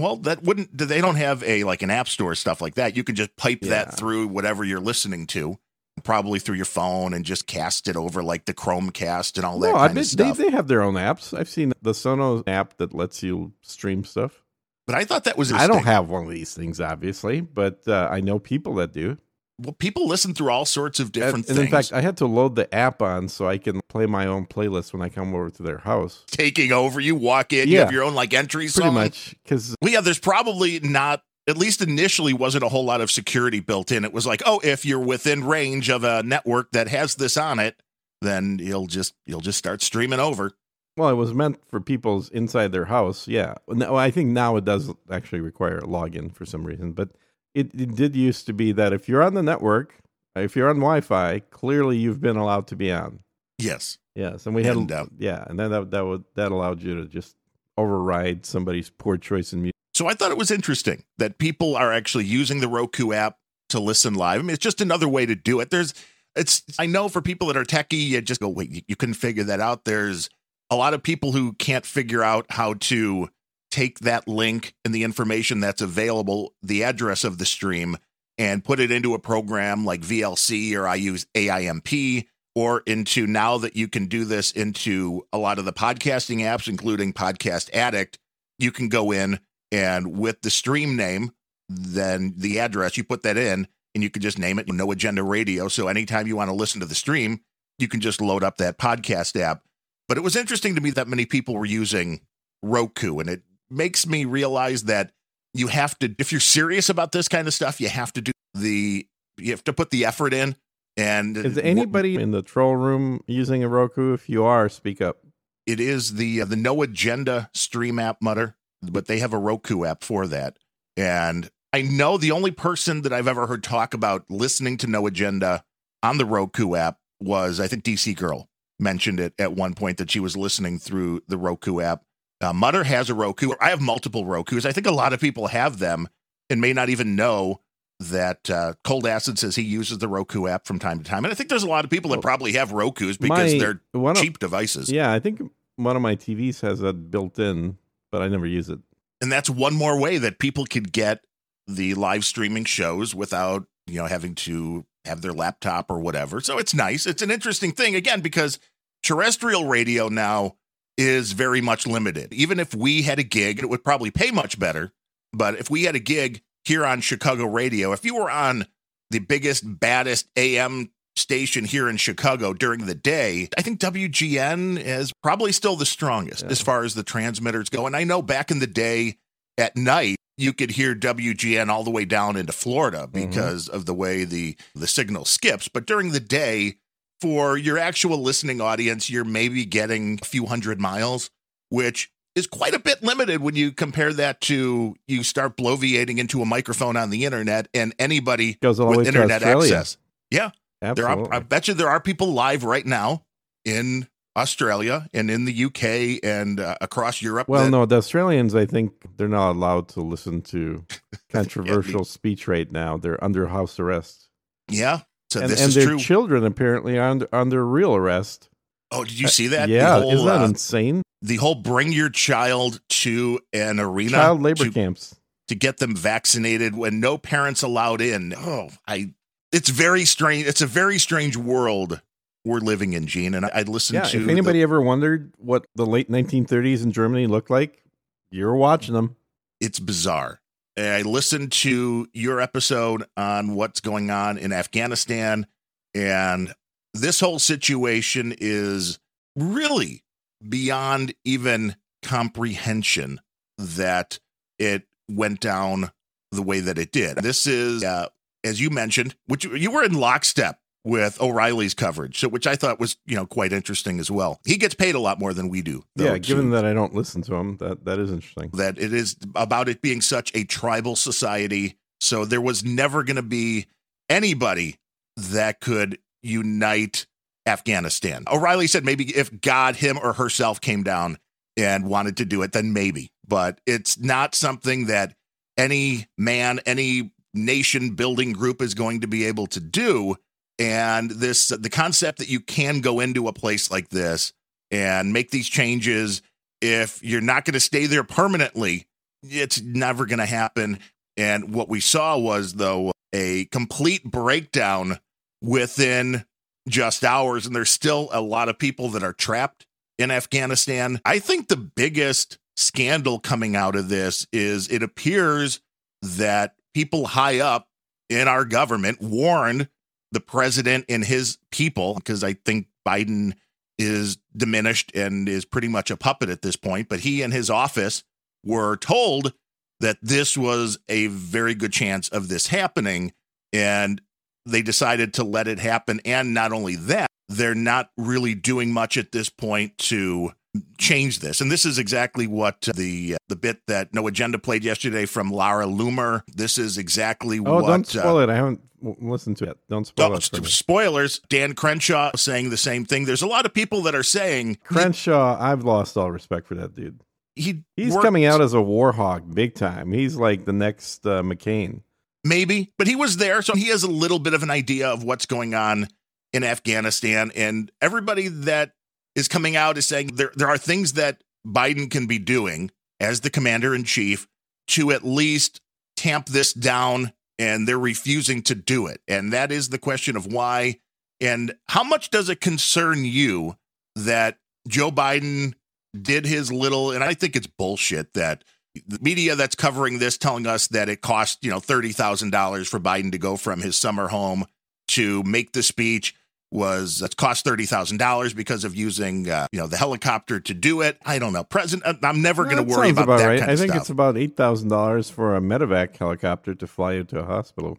well, 0.00 0.16
that 0.16 0.42
wouldn't, 0.42 0.76
they 0.76 1.00
don't 1.00 1.16
have 1.16 1.42
a, 1.44 1.62
like 1.64 1.82
an 1.82 1.90
app 1.90 2.08
store 2.08 2.34
stuff 2.34 2.60
like 2.60 2.74
that. 2.76 2.96
You 2.96 3.04
can 3.04 3.14
just 3.14 3.36
pipe 3.36 3.58
Yeah. 3.62 3.70
that 3.70 3.96
through 3.96 4.26
whatever 4.28 4.64
you're 4.64 4.80
listening 4.80 5.26
to, 5.28 5.58
probably 6.04 6.38
through 6.38 6.56
your 6.56 6.64
phone 6.64 7.12
and 7.14 7.24
just 7.24 7.46
cast 7.46 7.86
it 7.88 7.96
over 7.96 8.22
like 8.22 8.46
the 8.46 8.54
Chromecast 8.54 9.36
and 9.36 9.44
all 9.44 9.58
that 9.60 9.68
No, 9.70 9.76
I 9.76 9.86
kind 9.88 9.94
bet 9.96 10.04
of 10.12 10.16
they, 10.16 10.24
stuff. 10.24 10.36
they 10.38 10.50
have 10.50 10.68
their 10.68 10.82
own 10.82 10.94
apps. 10.94 11.36
I've 11.38 11.48
seen 11.48 11.72
the 11.82 11.92
Sonos 11.92 12.42
app 12.48 12.76
that 12.78 12.94
lets 12.94 13.22
you 13.22 13.52
stream 13.60 14.04
stuff. 14.04 14.42
but 14.86 14.96
I 14.96 15.04
thought 15.04 15.24
that 15.24 15.36
was, 15.36 15.52
I 15.52 15.66
don't 15.66 15.84
have 15.84 16.08
one 16.08 16.24
of 16.24 16.30
these 16.30 16.54
things, 16.54 16.80
obviously, 16.80 17.40
but 17.40 17.82
uh, 17.86 18.08
I 18.10 18.20
know 18.20 18.38
people 18.38 18.74
that 18.76 18.92
do. 18.92 19.18
well, 19.60 19.74
people 19.74 20.08
listen 20.08 20.34
through 20.34 20.50
all 20.50 20.64
sorts 20.64 20.98
of 20.98 21.12
different 21.12 21.46
and, 21.48 21.50
and 21.50 21.56
things. 21.56 21.66
in 21.66 21.70
fact, 21.70 21.92
I 21.92 22.00
had 22.00 22.16
to 22.16 22.26
load 22.26 22.56
the 22.56 22.74
app 22.74 23.02
on 23.02 23.28
so 23.28 23.46
I 23.46 23.58
can 23.58 23.80
play 23.88 24.06
my 24.06 24.26
own 24.26 24.46
playlist 24.46 24.92
when 24.94 25.02
I 25.02 25.08
come 25.10 25.34
over 25.34 25.50
to 25.50 25.62
their 25.62 25.78
house. 25.78 26.24
taking 26.28 26.72
over, 26.72 27.00
you 27.00 27.14
walk 27.14 27.52
in, 27.52 27.68
you 27.68 27.74
Yeah. 27.74 27.80
have 27.84 27.92
your 27.92 28.02
own 28.02 28.14
like 28.14 28.32
entry 28.34 28.62
Pretty 28.64 28.70
song. 28.80 28.94
much, 28.94 29.36
because 29.44 29.76
Well, 29.82 29.92
yeah, 29.92 30.00
there's 30.00 30.18
probably 30.18 30.80
not, 30.80 31.22
at 31.48 31.56
least 31.56 31.80
initially, 31.82 32.32
wasn't 32.32 32.64
a 32.64 32.68
whole 32.68 32.84
lot 32.84 33.00
of 33.00 33.10
security 33.10 33.60
built 33.60 33.90
in. 33.90 34.04
It 34.04 34.12
was 34.12 34.26
like, 34.26 34.42
oh, 34.46 34.60
if 34.62 34.84
you're 34.84 35.00
within 35.00 35.44
range 35.44 35.88
of 35.88 36.04
a 36.04 36.22
network 36.22 36.70
that 36.72 36.88
has 36.88 37.16
this 37.16 37.36
on 37.36 37.58
it, 37.58 37.82
then 38.20 38.58
you'll 38.60 38.86
just 38.86 39.14
you'll 39.26 39.40
just 39.40 39.58
start 39.58 39.82
streaming 39.82 40.20
over. 40.20 40.52
well, 40.96 41.08
it 41.08 41.14
was 41.14 41.34
meant 41.34 41.58
for 41.68 41.80
people's 41.80 42.28
inside 42.30 42.72
their 42.72 42.84
house. 42.84 43.26
Yeah, 43.26 43.54
no, 43.68 43.96
I 43.96 44.10
think 44.10 44.30
now 44.30 44.56
it 44.56 44.64
does 44.64 44.92
actually 45.10 45.40
require 45.40 45.78
a 45.78 45.86
login 45.86 46.34
for 46.34 46.46
some 46.46 46.64
reason, 46.64 46.92
but 46.92 47.10
it, 47.54 47.74
it 47.74 47.96
did 47.96 48.14
used 48.14 48.46
to 48.46 48.52
be 48.52 48.72
that 48.72 48.92
if 48.92 49.08
you're 49.08 49.22
on 49.22 49.34
the 49.34 49.42
network, 49.42 49.96
if 50.36 50.54
you're 50.56 50.70
on 50.70 50.76
Wi-Fi, 50.76 51.40
clearly 51.50 51.98
you've 51.98 52.20
been 52.20 52.36
allowed 52.36 52.66
to 52.68 52.76
be 52.76 52.92
on. 52.92 53.20
Yes, 53.58 53.98
Yes, 54.14 54.46
and 54.46 54.54
we 54.54 54.64
had 54.64 54.76
And, 54.76 54.92
uh, 54.92 55.06
yeah, 55.18 55.44
and 55.46 55.58
then 55.58 55.70
that 55.70 55.90
that 55.92 56.04
would 56.04 56.24
that 56.34 56.52
allowed 56.52 56.82
you 56.82 57.00
to 57.00 57.06
just 57.06 57.34
override 57.78 58.44
somebody's 58.44 58.90
poor 58.90 59.16
choice 59.16 59.52
in 59.52 59.62
music. 59.62 59.72
So 60.02 60.08
I 60.08 60.14
thought 60.14 60.32
it 60.32 60.36
was 60.36 60.50
interesting 60.50 61.04
that 61.18 61.38
people 61.38 61.76
are 61.76 61.92
actually 61.92 62.24
using 62.24 62.58
the 62.58 62.66
Roku 62.66 63.12
app 63.12 63.36
to 63.68 63.78
listen 63.78 64.14
live. 64.14 64.40
I 64.40 64.42
mean, 64.42 64.50
it's 64.50 64.58
just 64.58 64.80
another 64.80 65.08
way 65.08 65.26
to 65.26 65.36
do 65.36 65.60
it. 65.60 65.70
There's, 65.70 65.94
it's. 66.34 66.64
I 66.76 66.86
know 66.86 67.08
for 67.08 67.22
people 67.22 67.46
that 67.46 67.56
are 67.56 67.62
techie, 67.62 68.08
you 68.08 68.20
just 68.20 68.40
go, 68.40 68.48
wait, 68.48 68.72
you, 68.72 68.82
you 68.88 68.96
couldn't 68.96 69.14
figure 69.14 69.44
that 69.44 69.60
out. 69.60 69.84
There's 69.84 70.28
a 70.70 70.74
lot 70.74 70.92
of 70.92 71.04
people 71.04 71.30
who 71.30 71.52
can't 71.52 71.86
figure 71.86 72.24
out 72.24 72.46
how 72.50 72.74
to 72.74 73.28
take 73.70 74.00
that 74.00 74.26
link 74.26 74.74
and 74.84 74.92
the 74.92 75.04
information 75.04 75.60
that's 75.60 75.80
available, 75.80 76.52
the 76.64 76.82
address 76.82 77.22
of 77.22 77.38
the 77.38 77.46
stream, 77.46 77.96
and 78.38 78.64
put 78.64 78.80
it 78.80 78.90
into 78.90 79.14
a 79.14 79.20
program 79.20 79.84
like 79.84 80.00
VLC 80.00 80.74
or 80.74 80.88
I 80.88 80.96
use 80.96 81.26
AIMP 81.36 82.26
or 82.56 82.82
into 82.86 83.28
now 83.28 83.56
that 83.58 83.76
you 83.76 83.86
can 83.86 84.06
do 84.06 84.24
this 84.24 84.50
into 84.50 85.28
a 85.32 85.38
lot 85.38 85.60
of 85.60 85.64
the 85.64 85.72
podcasting 85.72 86.38
apps, 86.38 86.66
including 86.66 87.12
Podcast 87.12 87.72
Addict, 87.72 88.18
you 88.58 88.72
can 88.72 88.88
go 88.88 89.12
in 89.12 89.38
and 89.72 90.16
with 90.16 90.42
the 90.42 90.50
stream 90.50 90.94
name, 90.96 91.32
then 91.68 92.34
the 92.36 92.60
address, 92.60 92.96
you 92.96 93.02
put 93.02 93.22
that 93.22 93.36
in 93.36 93.66
and 93.94 94.04
you 94.04 94.10
can 94.10 94.22
just 94.22 94.38
name 94.38 94.58
it 94.58 94.68
No 94.68 94.92
Agenda 94.92 95.22
Radio. 95.22 95.66
So 95.68 95.88
anytime 95.88 96.26
you 96.26 96.36
want 96.36 96.50
to 96.50 96.54
listen 96.54 96.80
to 96.80 96.86
the 96.86 96.94
stream, 96.94 97.40
you 97.78 97.88
can 97.88 98.00
just 98.00 98.20
load 98.20 98.44
up 98.44 98.58
that 98.58 98.78
podcast 98.78 99.40
app. 99.40 99.62
But 100.08 100.18
it 100.18 100.20
was 100.20 100.36
interesting 100.36 100.74
to 100.74 100.80
me 100.80 100.90
that 100.90 101.08
many 101.08 101.26
people 101.26 101.56
were 101.56 101.66
using 101.66 102.20
Roku, 102.62 103.18
and 103.18 103.28
it 103.30 103.42
makes 103.70 104.06
me 104.06 104.24
realize 104.24 104.84
that 104.84 105.12
you 105.54 105.68
have 105.68 105.98
to, 106.00 106.14
if 106.18 106.30
you're 106.30 106.40
serious 106.40 106.88
about 106.88 107.12
this 107.12 107.28
kind 107.28 107.48
of 107.48 107.54
stuff, 107.54 107.80
you 107.80 107.88
have 107.88 108.12
to 108.12 108.20
do 108.20 108.32
the, 108.54 109.06
you 109.38 109.50
have 109.50 109.64
to 109.64 109.72
put 109.72 109.90
the 109.90 110.04
effort 110.04 110.34
in. 110.34 110.54
And 110.96 111.36
Is 111.38 111.56
anybody 111.56 112.16
in 112.16 112.32
the 112.32 112.42
troll 112.42 112.76
room 112.76 113.22
using 113.26 113.64
a 113.64 113.68
Roku? 113.68 114.12
If 114.12 114.28
you 114.28 114.44
are, 114.44 114.68
speak 114.68 115.00
up. 115.00 115.18
it 115.66 115.80
is 115.80 116.14
the 116.14 116.42
uh, 116.42 116.44
the 116.44 116.56
No 116.56 116.82
Agenda 116.82 117.48
stream 117.54 117.98
app, 117.98 118.20
Mutter, 118.20 118.56
but 118.82 119.06
they 119.06 119.18
have 119.20 119.32
a 119.32 119.38
Roku 119.38 119.84
app 119.84 120.02
for 120.04 120.26
that. 120.26 120.58
And 120.96 121.50
I 121.72 121.82
know 121.82 122.18
the 122.18 122.32
only 122.32 122.50
person 122.50 123.02
that 123.02 123.12
I've 123.12 123.28
ever 123.28 123.46
heard 123.46 123.62
talk 123.62 123.94
about 123.94 124.24
listening 124.28 124.76
to 124.78 124.86
No 124.86 125.06
Agenda 125.06 125.64
on 126.02 126.18
the 126.18 126.24
Roku 126.26 126.74
app 126.74 126.98
was 127.20 127.60
I 127.60 127.68
think 127.68 127.84
DC 127.84 128.16
Girl 128.16 128.48
mentioned 128.78 129.20
it 129.20 129.32
at 129.38 129.52
one 129.54 129.74
point 129.74 129.98
that 129.98 130.10
she 130.10 130.20
was 130.20 130.36
listening 130.36 130.78
through 130.78 131.22
the 131.28 131.38
Roku 131.38 131.80
app. 131.80 132.02
Uh, 132.40 132.52
Mutter 132.52 132.82
has 132.84 133.08
a 133.08 133.14
Roku. 133.14 133.52
I 133.60 133.70
have 133.70 133.80
multiple 133.80 134.24
Rokus. 134.24 134.66
I 134.66 134.72
think 134.72 134.86
a 134.86 134.92
lot 134.92 135.12
of 135.12 135.20
people 135.20 135.46
have 135.46 135.78
them 135.78 136.08
and 136.50 136.60
may 136.60 136.72
not 136.72 136.88
even 136.88 137.14
know 137.14 137.60
that 138.00 138.50
uh, 138.50 138.72
Cold 138.82 139.06
Acid 139.06 139.38
says 139.38 139.54
he 139.54 139.62
uses 139.62 139.98
the 139.98 140.08
Roku 140.08 140.48
app 140.48 140.66
from 140.66 140.80
time 140.80 140.98
to 140.98 141.04
time. 141.04 141.24
And 141.24 141.30
I 141.30 141.36
think 141.36 141.48
there's 141.48 141.62
a 141.62 141.68
lot 141.68 141.84
of 141.84 141.90
people 141.90 142.10
that 142.10 142.20
probably 142.20 142.52
have 142.54 142.72
Rokus 142.72 143.18
because 143.18 143.52
My- 143.52 143.58
they're 143.58 143.80
one 143.92 144.16
of- 144.16 144.22
cheap 144.22 144.40
devices. 144.40 144.90
Yeah, 144.90 145.12
I 145.12 145.20
think 145.20 145.40
one 145.76 145.94
of 145.94 146.02
my 146.02 146.16
TVs 146.16 146.60
has 146.62 146.80
that 146.80 147.10
built 147.12 147.38
in, 147.38 147.78
but 148.12 148.22
I 148.22 148.28
never 148.28 148.46
use 148.46 148.68
it. 148.68 148.78
and 149.20 149.32
that's 149.32 149.50
one 149.50 149.74
more 149.74 149.98
way 149.98 150.18
that 150.18 150.38
people 150.38 150.66
could 150.66 150.92
get 150.92 151.24
the 151.66 151.94
live 151.94 152.24
streaming 152.24 152.64
shows 152.64 153.14
without 153.14 153.66
you 153.86 153.98
know 153.98 154.06
having 154.06 154.34
to 154.34 154.84
have 155.04 155.22
their 155.22 155.32
laptop 155.32 155.90
or 155.90 155.98
whatever. 155.98 156.40
So 156.40 156.58
it's 156.58 156.74
nice. 156.74 157.06
It's 157.06 157.22
an 157.22 157.30
interesting 157.30 157.72
thing 157.72 157.96
again 157.96 158.20
because 158.20 158.60
terrestrial 159.02 159.66
radio 159.66 160.08
now 160.08 160.56
is 160.96 161.32
very 161.32 161.60
much 161.60 161.86
limited. 161.86 162.32
Even 162.32 162.60
if 162.60 162.74
we 162.74 163.02
had 163.02 163.18
a 163.18 163.24
gig 163.24 163.58
it 163.58 163.68
would 163.68 163.82
probably 163.82 164.10
pay 164.12 164.30
much 164.30 164.58
better. 164.58 164.92
But 165.32 165.56
if 165.58 165.70
we 165.70 165.84
had 165.84 165.96
a 165.96 166.00
gig 166.00 166.42
here 166.64 166.86
on 166.86 167.00
chicago 167.00 167.44
radio 167.44 167.92
if 167.92 168.04
you 168.04 168.14
were 168.14 168.30
on 168.30 168.66
the 169.10 169.18
biggest 169.18 169.64
baddest 169.80 170.28
am 170.36 170.92
station 171.16 171.64
here 171.64 171.88
in 171.88 171.96
chicago 171.96 172.52
during 172.52 172.86
the 172.86 172.94
day 172.94 173.48
i 173.58 173.62
think 173.62 173.78
wgn 173.80 174.78
is 174.78 175.12
probably 175.22 175.52
still 175.52 175.76
the 175.76 175.86
strongest 175.86 176.42
Yeah. 176.44 176.50
as 176.50 176.60
far 176.60 176.84
as 176.84 176.94
the 176.94 177.02
transmitters 177.02 177.68
go. 177.68 177.86
And 177.86 177.94
i 177.96 178.04
know 178.04 178.22
back 178.22 178.50
in 178.50 178.58
the 178.60 178.66
day 178.66 179.16
at 179.58 179.76
night 179.76 180.16
you 180.38 180.54
could 180.54 180.70
hear 180.70 180.94
WGN 180.94 181.68
all 181.68 181.84
the 181.84 181.90
way 181.90 182.06
down 182.06 182.36
into 182.38 182.52
Florida 182.52 183.06
because 183.06 183.68
of 183.68 183.84
the 183.84 183.92
way 183.92 184.24
the 184.24 184.56
the 184.74 184.86
signal 184.86 185.26
skips. 185.26 185.68
But 185.68 185.86
during 185.86 186.12
the 186.12 186.20
day 186.20 186.76
for 187.20 187.58
your 187.58 187.76
actual 187.78 188.16
listening 188.18 188.60
audience 188.62 189.10
you're 189.10 189.24
maybe 189.26 189.66
getting 189.66 190.18
a 190.22 190.24
few 190.24 190.46
hundred 190.46 190.80
miles 190.80 191.30
which 191.68 192.10
is 192.34 192.46
quite 192.46 192.72
a 192.74 192.78
bit 192.78 193.02
limited 193.02 193.42
when 193.42 193.54
you 193.54 193.72
compare 193.72 194.12
that 194.14 194.40
to 194.40 194.96
you 195.06 195.22
start 195.22 195.54
bloviating 195.58 196.18
into 196.18 196.40
a 196.40 196.46
microphone 196.46 196.96
on 196.96 197.10
the 197.10 197.26
internet 197.26 197.68
and 197.74 197.94
anybody 197.98 198.56
with 198.96 199.06
internet 199.08 199.42
access. 199.66 199.98
There 200.30 200.52
Absolutely. 200.82 201.24
are 201.28 201.34
I 201.34 201.38
bet 201.40 201.68
you 201.68 201.74
there 201.74 201.88
are 201.88 202.00
people 202.00 202.32
live 202.32 202.64
right 202.64 202.84
now 202.84 203.24
in 203.64 204.08
Australia 204.36 205.08
and 205.12 205.30
in 205.30 205.44
the 205.44 205.64
UK 205.64 206.24
and 206.24 206.58
uh, 206.58 206.76
across 206.80 207.20
Europe 207.22 207.48
well, 207.48 207.64
that- 207.64 207.70
no, 207.70 207.86
the 207.86 207.96
Australians, 207.96 208.54
I 208.54 208.66
think 208.66 208.92
they're 209.16 209.28
not 209.28 209.52
allowed 209.52 209.88
to 209.90 210.00
listen 210.00 210.40
to 210.42 210.84
controversial 211.30 212.04
speech 212.04 212.48
right 212.48 212.70
now. 212.70 212.96
They're 212.96 213.22
under 213.22 213.46
house 213.46 213.78
arrest. 213.78 214.28
yeah 214.70 215.00
so 215.30 215.40
and 215.40 215.50
this 215.50 215.60
and 215.60 215.68
is 215.68 215.74
their 215.74 215.86
true 215.86 215.98
children 215.98 216.44
apparently 216.44 216.98
are 216.98 217.08
under, 217.08 217.28
under 217.32 217.66
real 217.66 217.94
arrest. 217.94 218.50
Oh, 218.90 219.04
did 219.04 219.18
you 219.18 219.28
see 219.28 219.46
that? 219.48 219.70
yeah, 219.70 220.00
whole, 220.00 220.12
isn't 220.12 220.26
that 220.26 220.42
uh, 220.42 220.44
insane? 220.44 221.02
the 221.22 221.36
whole 221.36 221.54
bring 221.54 221.92
your 221.92 222.10
child 222.10 222.80
to 222.90 223.40
an 223.54 223.80
arena 223.80 224.10
Child 224.10 224.42
labor 224.42 224.64
to, 224.64 224.70
camps. 224.70 225.14
to 225.48 225.54
get 225.54 225.78
them 225.78 225.96
vaccinated 225.96 226.76
when 226.76 227.00
no 227.00 227.16
parents 227.16 227.62
allowed 227.62 228.02
in. 228.02 228.34
Oh, 228.36 228.68
I 228.86 229.14
it's 229.52 229.68
very 229.70 230.04
strange. 230.04 230.46
It's 230.46 230.62
a 230.62 230.66
very 230.66 230.98
strange 230.98 231.36
world 231.36 232.00
we're 232.44 232.58
living 232.58 232.92
in, 232.94 233.06
Gene. 233.06 233.34
And 233.34 233.46
I, 233.46 233.50
I 233.54 233.62
listened 233.62 233.96
Yeah, 233.96 234.08
to 234.10 234.22
if 234.24 234.28
anybody 234.28 234.62
ever 234.62 234.80
wondered 234.80 235.32
what 235.38 235.66
the 235.76 235.86
late 235.86 236.10
1930s 236.10 236.82
in 236.82 236.90
Germany 236.92 237.26
looked 237.26 237.50
like, 237.50 237.84
you're 238.30 238.56
watching 238.56 238.94
them. 238.94 239.16
it's 239.60 239.78
bizarre. 239.78 240.40
I 240.76 241.02
listened 241.02 241.52
to 241.52 242.08
your 242.14 242.40
episode 242.40 243.04
on 243.16 243.54
what's 243.54 243.80
going 243.80 244.10
on 244.10 244.38
in 244.38 244.52
Afghanistan, 244.54 245.46
and 245.94 246.54
this 246.94 247.20
whole 247.20 247.38
situation 247.38 248.34
is 248.38 248.98
really 249.36 250.02
beyond 250.48 251.14
even 251.26 251.76
comprehension 252.02 253.20
that 253.58 254.18
it 254.58 254.84
went 255.10 255.40
down 255.40 255.90
the 256.30 256.42
way 256.42 256.60
that 256.60 256.78
it 256.78 256.90
did. 256.90 257.18
This 257.18 257.46
is, 257.46 257.84
uh, 257.84 258.08
as 258.44 258.60
you 258.60 258.70
mentioned, 258.70 259.14
which 259.26 259.44
you 259.44 259.70
were 259.70 259.84
in 259.84 259.94
lockstep 259.94 260.58
with 260.84 261.20
O'Reilly's 261.20 261.74
coverage, 261.74 262.18
so 262.18 262.28
which 262.28 262.46
I 262.46 262.56
thought 262.56 262.80
was 262.80 262.96
you 263.06 263.14
know 263.14 263.26
quite 263.26 263.52
interesting 263.52 264.00
as 264.00 264.10
well. 264.10 264.40
He 264.44 264.56
gets 264.56 264.74
paid 264.74 264.94
a 264.94 265.00
lot 265.00 265.18
more 265.18 265.32
than 265.32 265.48
we 265.48 265.62
do. 265.62 265.84
though, 265.96 266.06
yeah, 266.06 266.18
given 266.18 266.50
that 266.50 266.64
I 266.64 266.72
don't 266.72 266.94
listen 266.94 267.22
to 267.22 267.34
him, 267.34 267.56
that 267.58 267.84
that 267.84 267.98
is 267.98 268.10
interesting. 268.10 268.50
that 268.54 268.78
it 268.78 268.92
is 268.92 269.16
about 269.34 269.68
it 269.68 269.82
being 269.82 270.00
such 270.00 270.34
a 270.34 270.44
tribal 270.44 270.96
society. 270.96 271.76
So 272.00 272.24
there 272.24 272.40
was 272.40 272.64
never 272.64 273.04
going 273.04 273.16
to 273.16 273.22
be 273.22 273.66
anybody 274.08 274.78
that 275.16 275.60
could 275.60 275.98
unite 276.22 277.06
Afghanistan. 277.46 278.24
O'Reilly 278.32 278.66
said 278.66 278.84
maybe 278.84 279.04
if 279.16 279.40
God, 279.40 279.76
him, 279.76 279.98
or 280.02 280.14
herself 280.14 280.60
came 280.60 280.82
down 280.82 281.18
and 281.56 281.86
wanted 281.86 282.16
to 282.16 282.24
do 282.24 282.42
it, 282.42 282.52
then 282.52 282.72
maybe. 282.72 283.12
But 283.26 283.60
it's 283.66 283.98
not 283.98 284.34
something 284.34 284.86
that 284.86 285.14
any 285.56 286.06
man, 286.18 286.60
any 286.66 287.11
nation 287.34 287.90
building 287.94 288.32
group 288.32 288.60
is 288.60 288.74
going 288.74 289.00
to 289.00 289.06
be 289.06 289.26
able 289.26 289.46
to 289.48 289.60
do. 289.60 290.16
And 290.58 291.10
this, 291.10 291.48
the 291.48 291.70
concept 291.70 292.18
that 292.18 292.28
you 292.28 292.40
can 292.40 292.80
go 292.80 293.00
into 293.00 293.28
a 293.28 293.32
place 293.32 293.70
like 293.70 293.88
this 293.88 294.32
and 294.70 295.12
make 295.12 295.30
these 295.30 295.48
changes 295.48 296.22
if 296.60 297.02
you're 297.02 297.20
not 297.20 297.44
going 297.44 297.54
to 297.54 297.60
stay 297.60 297.86
there 297.86 298.04
permanently, 298.04 298.86
it's 299.22 299.60
never 299.60 300.06
going 300.06 300.20
to 300.20 300.26
happen. 300.26 300.78
And 301.16 301.52
what 301.52 301.68
we 301.68 301.80
saw 301.80 302.16
was, 302.16 302.54
though, 302.54 302.92
a 303.12 303.46
complete 303.46 304.04
breakdown 304.04 304.98
within 305.42 306.24
just 306.68 307.04
hours. 307.04 307.46
And 307.46 307.54
there's 307.54 307.70
still 307.70 308.08
a 308.12 308.20
lot 308.20 308.48
of 308.48 308.58
people 308.58 308.88
that 308.90 309.02
are 309.02 309.12
trapped 309.12 309.66
in 309.98 310.10
Afghanistan. 310.10 311.00
I 311.04 311.18
think 311.18 311.48
the 311.48 311.56
biggest 311.56 312.38
scandal 312.56 313.18
coming 313.18 313.56
out 313.56 313.76
of 313.76 313.88
this 313.88 314.26
is 314.32 314.68
it 314.68 314.82
appears 314.82 315.60
that 316.02 316.54
people 316.74 317.06
high 317.06 317.40
up 317.40 317.68
in 318.08 318.28
our 318.28 318.44
government 318.44 319.00
warned 319.00 319.68
the 320.10 320.20
president 320.20 320.84
and 320.88 321.04
his 321.04 321.38
people, 321.50 321.94
because 321.94 322.22
I 322.22 322.34
think 322.34 322.66
Biden 322.86 323.34
is 323.78 324.18
diminished 324.36 324.94
and 324.94 325.28
is 325.28 325.44
pretty 325.44 325.68
much 325.68 325.90
a 325.90 325.96
puppet 325.96 326.28
at 326.28 326.42
this 326.42 326.56
point, 326.56 326.88
but 326.88 327.00
he 327.00 327.22
and 327.22 327.32
his 327.32 327.48
office 327.48 328.04
were 328.44 328.76
told 328.76 329.32
that 329.80 329.98
this 330.02 330.36
was 330.36 330.78
a 330.88 331.06
very 331.06 331.54
good 331.54 331.72
chance 331.72 332.08
of 332.08 332.28
this 332.28 332.48
happening. 332.48 333.12
And 333.52 334.00
they 334.46 334.62
decided 334.62 335.14
to 335.14 335.24
let 335.24 335.48
it 335.48 335.58
happen. 335.58 336.00
And 336.04 336.34
not 336.34 336.52
only 336.52 336.76
that, 336.76 337.06
they're 337.28 337.54
not 337.54 337.90
really 337.96 338.34
doing 338.34 338.72
much 338.72 338.96
at 338.96 339.12
this 339.12 339.28
point 339.28 339.78
to 339.78 340.32
change 340.78 341.20
this. 341.20 341.40
And 341.40 341.50
this 341.50 341.64
is 341.64 341.78
exactly 341.78 342.26
what 342.26 342.68
the 342.74 343.14
uh, 343.14 343.18
the 343.28 343.36
bit 343.36 343.60
that 343.66 343.94
No 343.94 344.06
Agenda 344.06 344.38
played 344.38 344.64
yesterday 344.64 345.06
from 345.06 345.30
Laura 345.30 345.66
Loomer. 345.66 346.22
This 346.26 346.58
is 346.58 346.78
exactly 346.78 347.38
oh, 347.38 347.54
what. 347.54 347.66
don't 347.66 347.86
spoil 347.86 348.18
uh, 348.18 348.22
it. 348.22 348.30
I 348.30 348.36
haven't 348.36 348.60
listened 348.82 349.36
to 349.38 349.44
it. 349.50 349.58
Don't 349.68 349.86
spoil 349.86 350.14
it. 350.14 350.22
Spoilers. 350.22 351.20
Dan 351.28 351.54
Crenshaw 351.54 352.10
saying 352.16 352.50
the 352.50 352.56
same 352.56 352.84
thing. 352.84 353.04
There's 353.04 353.22
a 353.22 353.26
lot 353.26 353.46
of 353.46 353.54
people 353.54 353.82
that 353.82 353.94
are 353.94 354.02
saying 354.02 354.58
Crenshaw. 354.64 355.38
I've 355.40 355.64
lost 355.64 355.96
all 355.96 356.10
respect 356.10 356.46
for 356.46 356.54
that 356.56 356.74
dude. 356.74 357.00
He 357.34 357.64
he's 357.76 357.94
worked, 357.94 358.04
coming 358.04 358.26
out 358.26 358.42
as 358.42 358.52
a 358.52 358.60
war 358.60 358.92
hawk, 358.92 359.22
big 359.32 359.54
time. 359.54 359.92
He's 359.92 360.16
like 360.16 360.44
the 360.44 360.52
next 360.52 361.06
uh, 361.06 361.22
McCain. 361.22 361.82
Maybe, 362.24 362.72
but 362.78 362.86
he 362.86 362.94
was 362.94 363.16
there, 363.16 363.42
so 363.42 363.54
he 363.54 363.68
has 363.68 363.82
a 363.82 363.90
little 363.90 364.20
bit 364.20 364.34
of 364.34 364.42
an 364.42 364.50
idea 364.50 364.88
of 364.88 365.02
what's 365.02 365.26
going 365.26 365.54
on 365.54 365.88
in 366.32 366.44
Afghanistan. 366.44 367.32
And 367.34 367.72
everybody 367.80 368.28
that 368.28 368.72
is 369.14 369.28
coming 369.28 369.56
out 369.56 369.78
is 369.78 369.86
saying 369.86 370.14
there 370.14 370.32
there 370.34 370.48
are 370.48 370.58
things 370.58 370.94
that 370.94 371.22
Biden 371.46 371.90
can 371.90 372.06
be 372.06 372.18
doing 372.18 372.70
as 373.00 373.20
the 373.20 373.30
commander 373.30 373.74
in 373.74 373.84
chief 373.84 374.26
to 374.68 374.92
at 374.92 375.04
least 375.04 375.60
tamp 375.96 376.26
this 376.26 376.52
down 376.52 377.12
and 377.38 377.66
they're 377.66 377.78
refusing 377.78 378.42
to 378.42 378.54
do 378.54 378.86
it. 378.86 379.00
And 379.08 379.32
that 379.32 379.50
is 379.50 379.68
the 379.68 379.78
question 379.78 380.16
of 380.16 380.26
why 380.26 380.78
and 381.20 381.54
how 381.68 381.84
much 381.84 382.10
does 382.10 382.28
it 382.28 382.40
concern 382.40 383.04
you 383.04 383.56
that 383.96 384.38
Joe 384.68 384.90
Biden 384.90 385.54
did 386.00 386.24
his 386.24 386.52
little 386.52 386.90
and 386.90 387.04
I 387.04 387.14
think 387.14 387.36
it's 387.36 387.46
bullshit 387.46 388.14
that 388.14 388.44
the 388.86 388.98
media 389.02 389.36
that's 389.36 389.54
covering 389.54 389.98
this 389.98 390.16
telling 390.16 390.46
us 390.46 390.68
that 390.68 390.88
it 390.88 391.02
cost, 391.02 391.44
you 391.44 391.50
know, 391.50 391.60
$30,000 391.60 392.66
for 392.66 392.80
Biden 392.80 393.12
to 393.12 393.18
go 393.18 393.36
from 393.36 393.60
his 393.60 393.76
summer 393.76 394.08
home 394.08 394.46
to 394.88 395.22
make 395.24 395.52
the 395.52 395.62
speech 395.62 396.14
was 396.52 396.98
that 396.98 397.16
cost 397.16 397.44
thirty 397.44 397.66
thousand 397.66 397.96
dollars 397.96 398.34
because 398.34 398.64
of 398.64 398.76
using 398.76 399.28
uh, 399.28 399.46
you 399.52 399.58
know 399.58 399.66
the 399.66 399.76
helicopter 399.76 400.38
to 400.40 400.54
do 400.54 400.80
it. 400.82 400.98
I 401.04 401.18
don't 401.18 401.32
know. 401.32 401.44
President, 401.44 401.98
I'm 402.02 402.22
never 402.22 402.44
going 402.44 402.56
to 402.56 402.62
worry 402.62 402.90
about, 402.90 403.04
about, 403.04 403.18
that. 403.18 403.26
Right. 403.26 403.42
I 403.42 403.56
think 403.56 403.70
stuff. 403.70 403.82
it's 403.82 403.90
about 403.90 404.16
eight 404.16 404.36
thousand 404.36 404.68
dollars 404.68 405.10
for 405.10 405.34
a 405.34 405.40
medevac 405.40 405.96
helicopter 405.96 406.54
to 406.54 406.66
fly 406.66 406.94
you 406.94 407.04
to 407.04 407.20
a 407.20 407.24
hospital, 407.24 407.78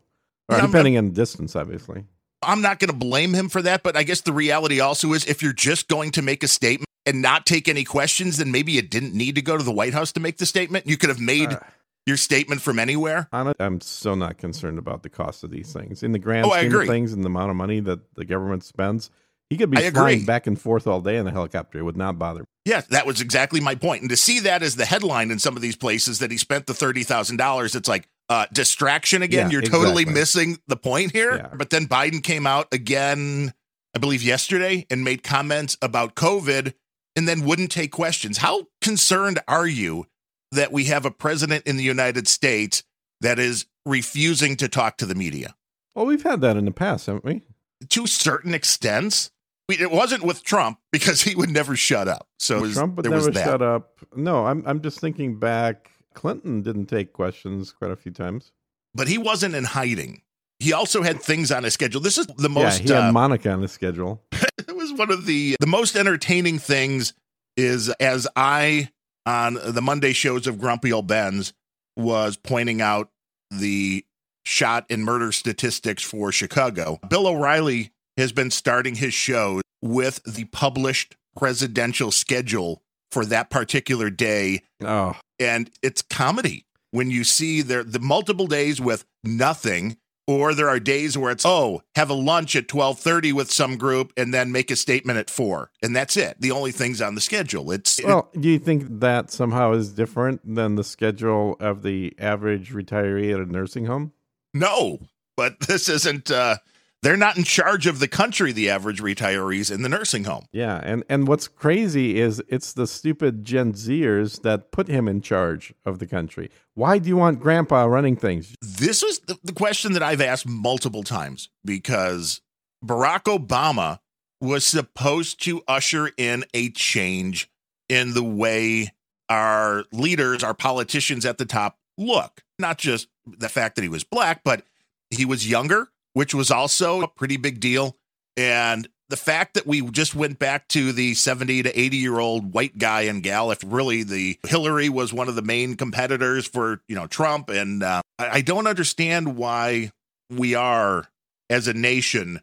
or 0.49 0.57
yeah, 0.57 0.65
depending 0.65 0.97
on 0.97 1.05
the 1.05 1.11
distance, 1.11 1.55
obviously. 1.55 2.05
I'm 2.41 2.61
not 2.61 2.79
going 2.79 2.89
to 2.89 2.95
blame 2.95 3.33
him 3.33 3.47
for 3.47 3.61
that, 3.61 3.83
but 3.83 3.95
I 3.95 4.03
guess 4.03 4.19
the 4.21 4.33
reality 4.33 4.81
also 4.81 5.13
is 5.13 5.25
if 5.25 5.41
you're 5.41 5.53
just 5.53 5.87
going 5.87 6.11
to 6.11 6.21
make 6.21 6.43
a 6.43 6.47
statement 6.47 6.89
and 7.05 7.21
not 7.21 7.45
take 7.45 7.69
any 7.69 7.85
questions, 7.85 8.37
then 8.37 8.51
maybe 8.51 8.73
you 8.73 8.81
didn't 8.81 9.13
need 9.13 9.35
to 9.35 9.41
go 9.41 9.57
to 9.57 9.63
the 9.63 9.71
White 9.71 9.93
House 9.93 10.11
to 10.13 10.19
make 10.19 10.37
the 10.37 10.45
statement. 10.45 10.87
You 10.87 10.97
could 10.97 11.09
have 11.09 11.21
made. 11.21 11.53
Uh, 11.53 11.59
your 12.05 12.17
statement 12.17 12.61
from 12.61 12.79
anywhere? 12.79 13.27
I'm 13.31 13.81
so 13.81 14.15
not 14.15 14.37
concerned 14.37 14.77
about 14.77 15.03
the 15.03 15.09
cost 15.09 15.43
of 15.43 15.51
these 15.51 15.71
things. 15.71 16.03
In 16.03 16.11
the 16.11 16.19
grand 16.19 16.45
oh, 16.45 16.51
scheme 16.51 16.73
of 16.73 16.87
things 16.87 17.13
and 17.13 17.23
the 17.23 17.27
amount 17.27 17.49
of 17.49 17.55
money 17.55 17.79
that 17.81 18.15
the 18.15 18.25
government 18.25 18.63
spends, 18.63 19.09
he 19.49 19.57
could 19.57 19.69
be 19.69 19.77
I 19.77 19.91
flying 19.91 20.15
agree. 20.15 20.25
back 20.25 20.47
and 20.47 20.59
forth 20.59 20.87
all 20.87 21.01
day 21.01 21.17
in 21.17 21.27
a 21.27 21.31
helicopter. 21.31 21.79
It 21.79 21.83
would 21.83 21.97
not 21.97 22.17
bother 22.17 22.41
me. 22.41 22.45
Yeah, 22.65 22.81
that 22.89 23.05
was 23.05 23.21
exactly 23.21 23.59
my 23.59 23.75
point. 23.75 24.01
And 24.01 24.09
to 24.09 24.17
see 24.17 24.39
that 24.41 24.63
as 24.63 24.75
the 24.75 24.85
headline 24.85 25.31
in 25.31 25.39
some 25.39 25.55
of 25.55 25.61
these 25.61 25.75
places 25.75 26.19
that 26.19 26.31
he 26.31 26.37
spent 26.37 26.65
the 26.65 26.73
$30,000, 26.73 27.75
it's 27.75 27.87
like, 27.87 28.07
uh, 28.29 28.45
distraction 28.53 29.21
again. 29.21 29.47
Yeah, 29.47 29.51
You're 29.51 29.61
exactly. 29.61 29.85
totally 29.85 30.05
missing 30.05 30.57
the 30.67 30.77
point 30.77 31.11
here. 31.11 31.35
Yeah. 31.35 31.49
But 31.53 31.69
then 31.69 31.87
Biden 31.87 32.23
came 32.23 32.47
out 32.47 32.67
again, 32.71 33.53
I 33.93 33.99
believe 33.99 34.23
yesterday, 34.23 34.85
and 34.89 35.03
made 35.03 35.23
comments 35.23 35.77
about 35.81 36.15
COVID 36.15 36.73
and 37.15 37.27
then 37.27 37.45
wouldn't 37.45 37.71
take 37.71 37.91
questions. 37.91 38.37
How 38.37 38.67
concerned 38.81 39.39
are 39.47 39.67
you 39.67 40.07
that 40.53 40.71
we 40.71 40.85
have 40.85 41.05
a 41.05 41.11
president 41.11 41.65
in 41.65 41.77
the 41.77 41.83
United 41.83 42.27
States 42.27 42.83
that 43.21 43.39
is 43.39 43.65
refusing 43.85 44.55
to 44.57 44.67
talk 44.67 44.97
to 44.97 45.05
the 45.05 45.15
media. 45.15 45.55
Well, 45.95 46.05
we've 46.05 46.23
had 46.23 46.41
that 46.41 46.57
in 46.57 46.65
the 46.65 46.71
past, 46.71 47.07
haven't 47.07 47.25
we? 47.25 47.41
To 47.89 48.07
certain 48.07 48.53
extents. 48.53 49.31
It 49.69 49.91
wasn't 49.91 50.23
with 50.23 50.43
Trump 50.43 50.79
because 50.91 51.21
he 51.21 51.35
would 51.35 51.49
never 51.49 51.75
shut 51.75 52.07
up. 52.07 52.27
So 52.37 52.55
there 52.55 52.61
was, 52.63 52.73
Trump 52.73 52.97
would 52.97 53.09
never 53.09 53.31
shut 53.31 53.61
up. 53.61 53.99
No, 54.15 54.45
I'm 54.45 54.63
I'm 54.65 54.81
just 54.81 54.99
thinking 54.99 55.39
back. 55.39 55.89
Clinton 56.13 56.61
didn't 56.61 56.87
take 56.87 57.13
questions 57.13 57.71
quite 57.71 57.91
a 57.91 57.95
few 57.95 58.11
times, 58.11 58.51
but 58.93 59.07
he 59.07 59.17
wasn't 59.17 59.55
in 59.55 59.63
hiding. 59.63 60.21
He 60.59 60.73
also 60.73 61.01
had 61.01 61.21
things 61.21 61.51
on 61.51 61.63
his 61.63 61.73
schedule. 61.73 62.01
This 62.01 62.17
is 62.17 62.27
the 62.27 62.49
most. 62.49 62.79
Yeah, 62.79 62.87
he 62.87 62.93
had 62.93 63.09
uh, 63.09 63.11
Monica 63.11 63.51
on 63.51 63.61
his 63.61 63.71
schedule. 63.71 64.21
it 64.31 64.75
was 64.75 64.93
one 64.93 65.11
of 65.11 65.25
the 65.25 65.55
the 65.59 65.67
most 65.67 65.95
entertaining 65.95 66.59
things. 66.59 67.13
Is 67.55 67.89
as 67.89 68.27
I 68.35 68.89
on 69.25 69.57
the 69.65 69.81
Monday 69.81 70.13
shows 70.13 70.47
of 70.47 70.59
Grumpy 70.59 70.91
Old 70.91 71.07
Ben's 71.07 71.53
was 71.95 72.37
pointing 72.37 72.81
out 72.81 73.09
the 73.51 74.05
shot 74.43 74.85
and 74.89 75.03
murder 75.03 75.31
statistics 75.31 76.03
for 76.03 76.31
Chicago. 76.31 76.99
Bill 77.07 77.27
O'Reilly 77.27 77.91
has 78.17 78.31
been 78.31 78.51
starting 78.51 78.95
his 78.95 79.13
show 79.13 79.61
with 79.81 80.21
the 80.23 80.45
published 80.45 81.15
presidential 81.37 82.11
schedule 82.11 82.81
for 83.11 83.25
that 83.25 83.49
particular 83.49 84.09
day. 84.09 84.63
Oh. 84.83 85.15
And 85.39 85.69
it's 85.81 86.01
comedy 86.01 86.65
when 86.91 87.09
you 87.09 87.23
see 87.23 87.61
there 87.61 87.83
the 87.83 87.99
multiple 87.99 88.47
days 88.47 88.79
with 88.79 89.05
nothing 89.23 89.97
or 90.27 90.53
there 90.53 90.69
are 90.69 90.79
days 90.79 91.17
where 91.17 91.31
it's 91.31 91.45
oh 91.45 91.81
have 91.95 92.09
a 92.09 92.13
lunch 92.13 92.55
at 92.55 92.67
12:30 92.67 93.33
with 93.33 93.51
some 93.51 93.77
group 93.77 94.13
and 94.17 94.33
then 94.33 94.51
make 94.51 94.71
a 94.71 94.75
statement 94.75 95.19
at 95.19 95.29
4 95.29 95.71
and 95.81 95.95
that's 95.95 96.17
it. 96.17 96.37
The 96.39 96.51
only 96.51 96.71
things 96.71 97.01
on 97.01 97.15
the 97.15 97.21
schedule. 97.21 97.71
It's 97.71 98.03
well 98.03 98.29
it, 98.33 98.41
do 98.41 98.49
you 98.49 98.59
think 98.59 98.99
that 98.99 99.31
somehow 99.31 99.73
is 99.73 99.93
different 99.93 100.41
than 100.55 100.75
the 100.75 100.83
schedule 100.83 101.55
of 101.59 101.83
the 101.83 102.13
average 102.19 102.73
retiree 102.73 103.33
at 103.33 103.39
a 103.39 103.45
nursing 103.45 103.85
home? 103.85 104.13
No 104.53 104.99
but 105.35 105.59
this 105.61 105.89
isn't 105.89 106.31
uh 106.31 106.57
they're 107.03 107.17
not 107.17 107.37
in 107.37 107.43
charge 107.43 107.85
of 107.85 107.99
the 107.99 108.07
country 108.07 108.51
the 108.51 108.69
average 108.69 109.01
retirees 109.01 109.69
in 109.69 109.81
the 109.83 109.89
nursing 109.89 110.23
home. 110.23 110.45
Yeah 110.51 110.79
and 110.83 111.03
and 111.09 111.27
what's 111.27 111.47
crazy 111.47 112.19
is 112.19 112.41
it's 112.47 112.73
the 112.73 112.87
stupid 112.87 113.43
gen 113.45 113.73
zers 113.73 114.41
that 114.41 114.71
put 114.71 114.87
him 114.87 115.07
in 115.07 115.21
charge 115.21 115.73
of 115.85 115.99
the 115.99 116.07
country. 116.07 116.49
Why 116.73 116.97
do 116.97 117.09
you 117.09 117.17
want 117.17 117.39
grandpa 117.39 117.83
running 117.83 118.15
things? 118.15 118.55
This 118.61 119.03
is 119.03 119.19
the, 119.19 119.37
the 119.43 119.53
question 119.53 119.93
that 119.93 120.01
i've 120.01 120.21
asked 120.21 120.47
multiple 120.47 121.03
times 121.03 121.49
because 121.63 122.41
barack 122.83 123.23
obama 123.23 123.99
was 124.41 124.65
supposed 124.65 125.43
to 125.43 125.61
usher 125.67 126.11
in 126.17 126.43
a 126.53 126.69
change 126.71 127.49
in 127.89 128.13
the 128.13 128.23
way 128.23 128.93
our 129.29 129.83
leaders 129.91 130.43
our 130.43 130.53
politicians 130.53 131.25
at 131.25 131.37
the 131.37 131.45
top 131.45 131.77
look. 131.97 132.43
Not 132.57 132.77
just 132.77 133.07
the 133.25 133.49
fact 133.49 133.75
that 133.75 133.81
he 133.81 133.89
was 133.89 134.05
black 134.05 134.41
but 134.43 134.63
he 135.09 135.25
was 135.25 135.49
younger 135.49 135.89
which 136.13 136.33
was 136.33 136.51
also 136.51 137.01
a 137.01 137.07
pretty 137.07 137.37
big 137.37 137.59
deal. 137.59 137.97
And 138.37 138.87
the 139.09 139.17
fact 139.17 139.53
that 139.53 139.67
we 139.67 139.81
just 139.91 140.15
went 140.15 140.39
back 140.39 140.67
to 140.69 140.91
the 140.91 141.13
70 141.13 141.63
to 141.63 141.79
80 141.79 141.97
year 141.97 142.19
old 142.19 142.53
white 142.53 142.77
guy 142.77 143.01
and 143.01 143.21
gal, 143.21 143.51
if 143.51 143.59
really 143.63 144.03
the 144.03 144.39
Hillary 144.47 144.89
was 144.89 145.13
one 145.13 145.29
of 145.29 145.35
the 145.35 145.41
main 145.41 145.75
competitors 145.75 146.47
for, 146.47 146.81
you 146.87 146.95
know, 146.95 147.07
Trump. 147.07 147.49
And 147.49 147.83
uh, 147.83 148.01
I, 148.17 148.41
don't 148.41 148.65
understand 148.65 149.35
why 149.35 149.91
we 150.29 150.55
are, 150.55 151.07
as 151.49 151.67
a 151.67 151.73
nation, 151.73 152.39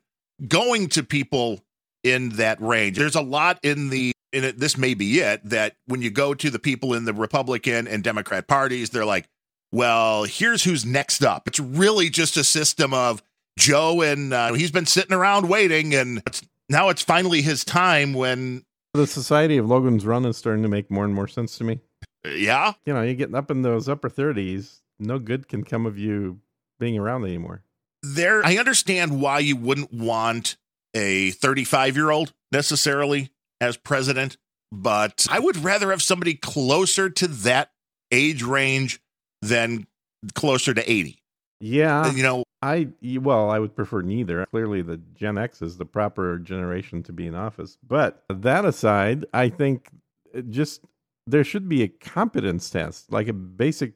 going 0.47 0.89
to 0.91 1.03
people 1.03 1.61
in 2.05 2.31
that 2.31 2.61
range. 2.61 2.97
There's 2.97 3.17
a 3.17 3.21
lot 3.21 3.59
in 3.63 3.91
the 3.91 4.13
in 4.33 4.45
it, 4.45 4.59
this 4.59 4.79
may 4.79 4.95
be 4.95 5.19
it 5.19 5.41
that 5.45 5.75
when 5.87 6.03
you 6.03 6.11
go 6.11 6.35
to 6.35 6.51
the 6.51 6.61
people 6.61 6.95
in 6.95 7.05
the 7.05 7.13
Republican 7.13 7.89
and 7.89 8.05
Democrat 8.05 8.47
parties, 8.47 8.91
they're 8.91 9.05
like, 9.05 9.29
well, 9.73 10.25
here's 10.25 10.65
who's 10.65 10.87
next 10.87 11.25
up. 11.25 11.49
It's 11.49 11.61
really 11.61 12.11
just 12.11 12.37
a 12.37 12.45
system 12.45 12.95
of 12.95 13.23
Joe 13.59 14.03
and 14.03 14.33
uh, 14.33 14.53
he's 14.55 14.71
been 14.71 14.87
sitting 14.87 15.13
around 15.13 15.49
waiting, 15.49 15.95
and 15.95 16.23
it's 16.27 16.43
now 16.69 16.89
it's 16.89 17.03
finally 17.03 17.43
his 17.43 17.65
time 17.65 18.15
when, 18.15 18.65
The 18.95 19.07
society 19.07 19.57
of 19.59 19.67
Logan's 19.67 20.07
Run 20.07 20.25
is 20.25 20.37
starting 20.37 20.63
to 20.63 20.69
make 20.69 20.91
more 20.91 21.05
and 21.05 21.15
more 21.15 21.29
sense 21.29 21.59
to 21.59 21.65
me. 21.65 21.81
yeah, 22.25 22.73
You 22.87 22.95
know, 22.95 23.03
you're 23.03 23.15
getting 23.15 23.35
up 23.35 23.51
in 23.51 23.63
those 23.63 23.89
upper 23.89 24.09
30s, 24.09 24.81
no 24.99 25.19
good 25.19 25.49
can 25.49 25.65
come 25.65 25.87
of 25.87 25.99
you 25.99 26.41
being 26.79 26.99
around 26.99 27.25
anymore. 27.25 27.63
there, 28.03 28.45
I 28.45 28.57
understand 28.57 29.21
why 29.21 29.41
you 29.41 29.57
wouldn't 29.57 29.93
want 29.93 30.57
a 30.95 31.31
35 31.33 31.97
year 31.97 32.11
old 32.11 32.33
necessarily 32.51 33.31
as 33.61 33.77
president, 33.77 34.37
but 34.73 35.27
I 35.31 35.39
would 35.39 35.59
rather 35.59 35.91
have 35.91 36.03
somebody 36.03 36.35
closer 36.35 37.11
to 37.11 37.27
that 37.29 37.71
age 38.11 38.43
range 38.43 39.01
than 39.43 39.87
closer 40.35 40.73
to 40.75 40.91
80. 40.91 41.23
Yeah, 41.61 42.11
you 42.13 42.23
know, 42.23 42.45
I 42.63 42.89
well, 43.03 43.51
I 43.51 43.59
would 43.59 43.75
prefer 43.75 44.03
neither. 44.03 44.45
Clearly, 44.47 44.83
the 44.83 44.99
Gen 45.15 45.39
X 45.39 45.63
is 45.63 45.79
the 45.79 45.85
proper 45.87 46.39
generation 46.39 47.03
to 47.05 47.13
be 47.13 47.27
in 47.27 47.35
office. 47.35 47.79
But 47.87 48.23
that 48.29 48.65
aside, 48.65 49.25
I 49.33 49.49
think 49.49 49.91
just 50.51 50.83
there 51.27 51.45
should 51.45 51.69
be 51.69 51.83
a 51.83 51.89
competence 51.89 52.69
test, 52.71 53.11
like 53.13 53.29
a 53.29 53.33
basic 53.33 53.93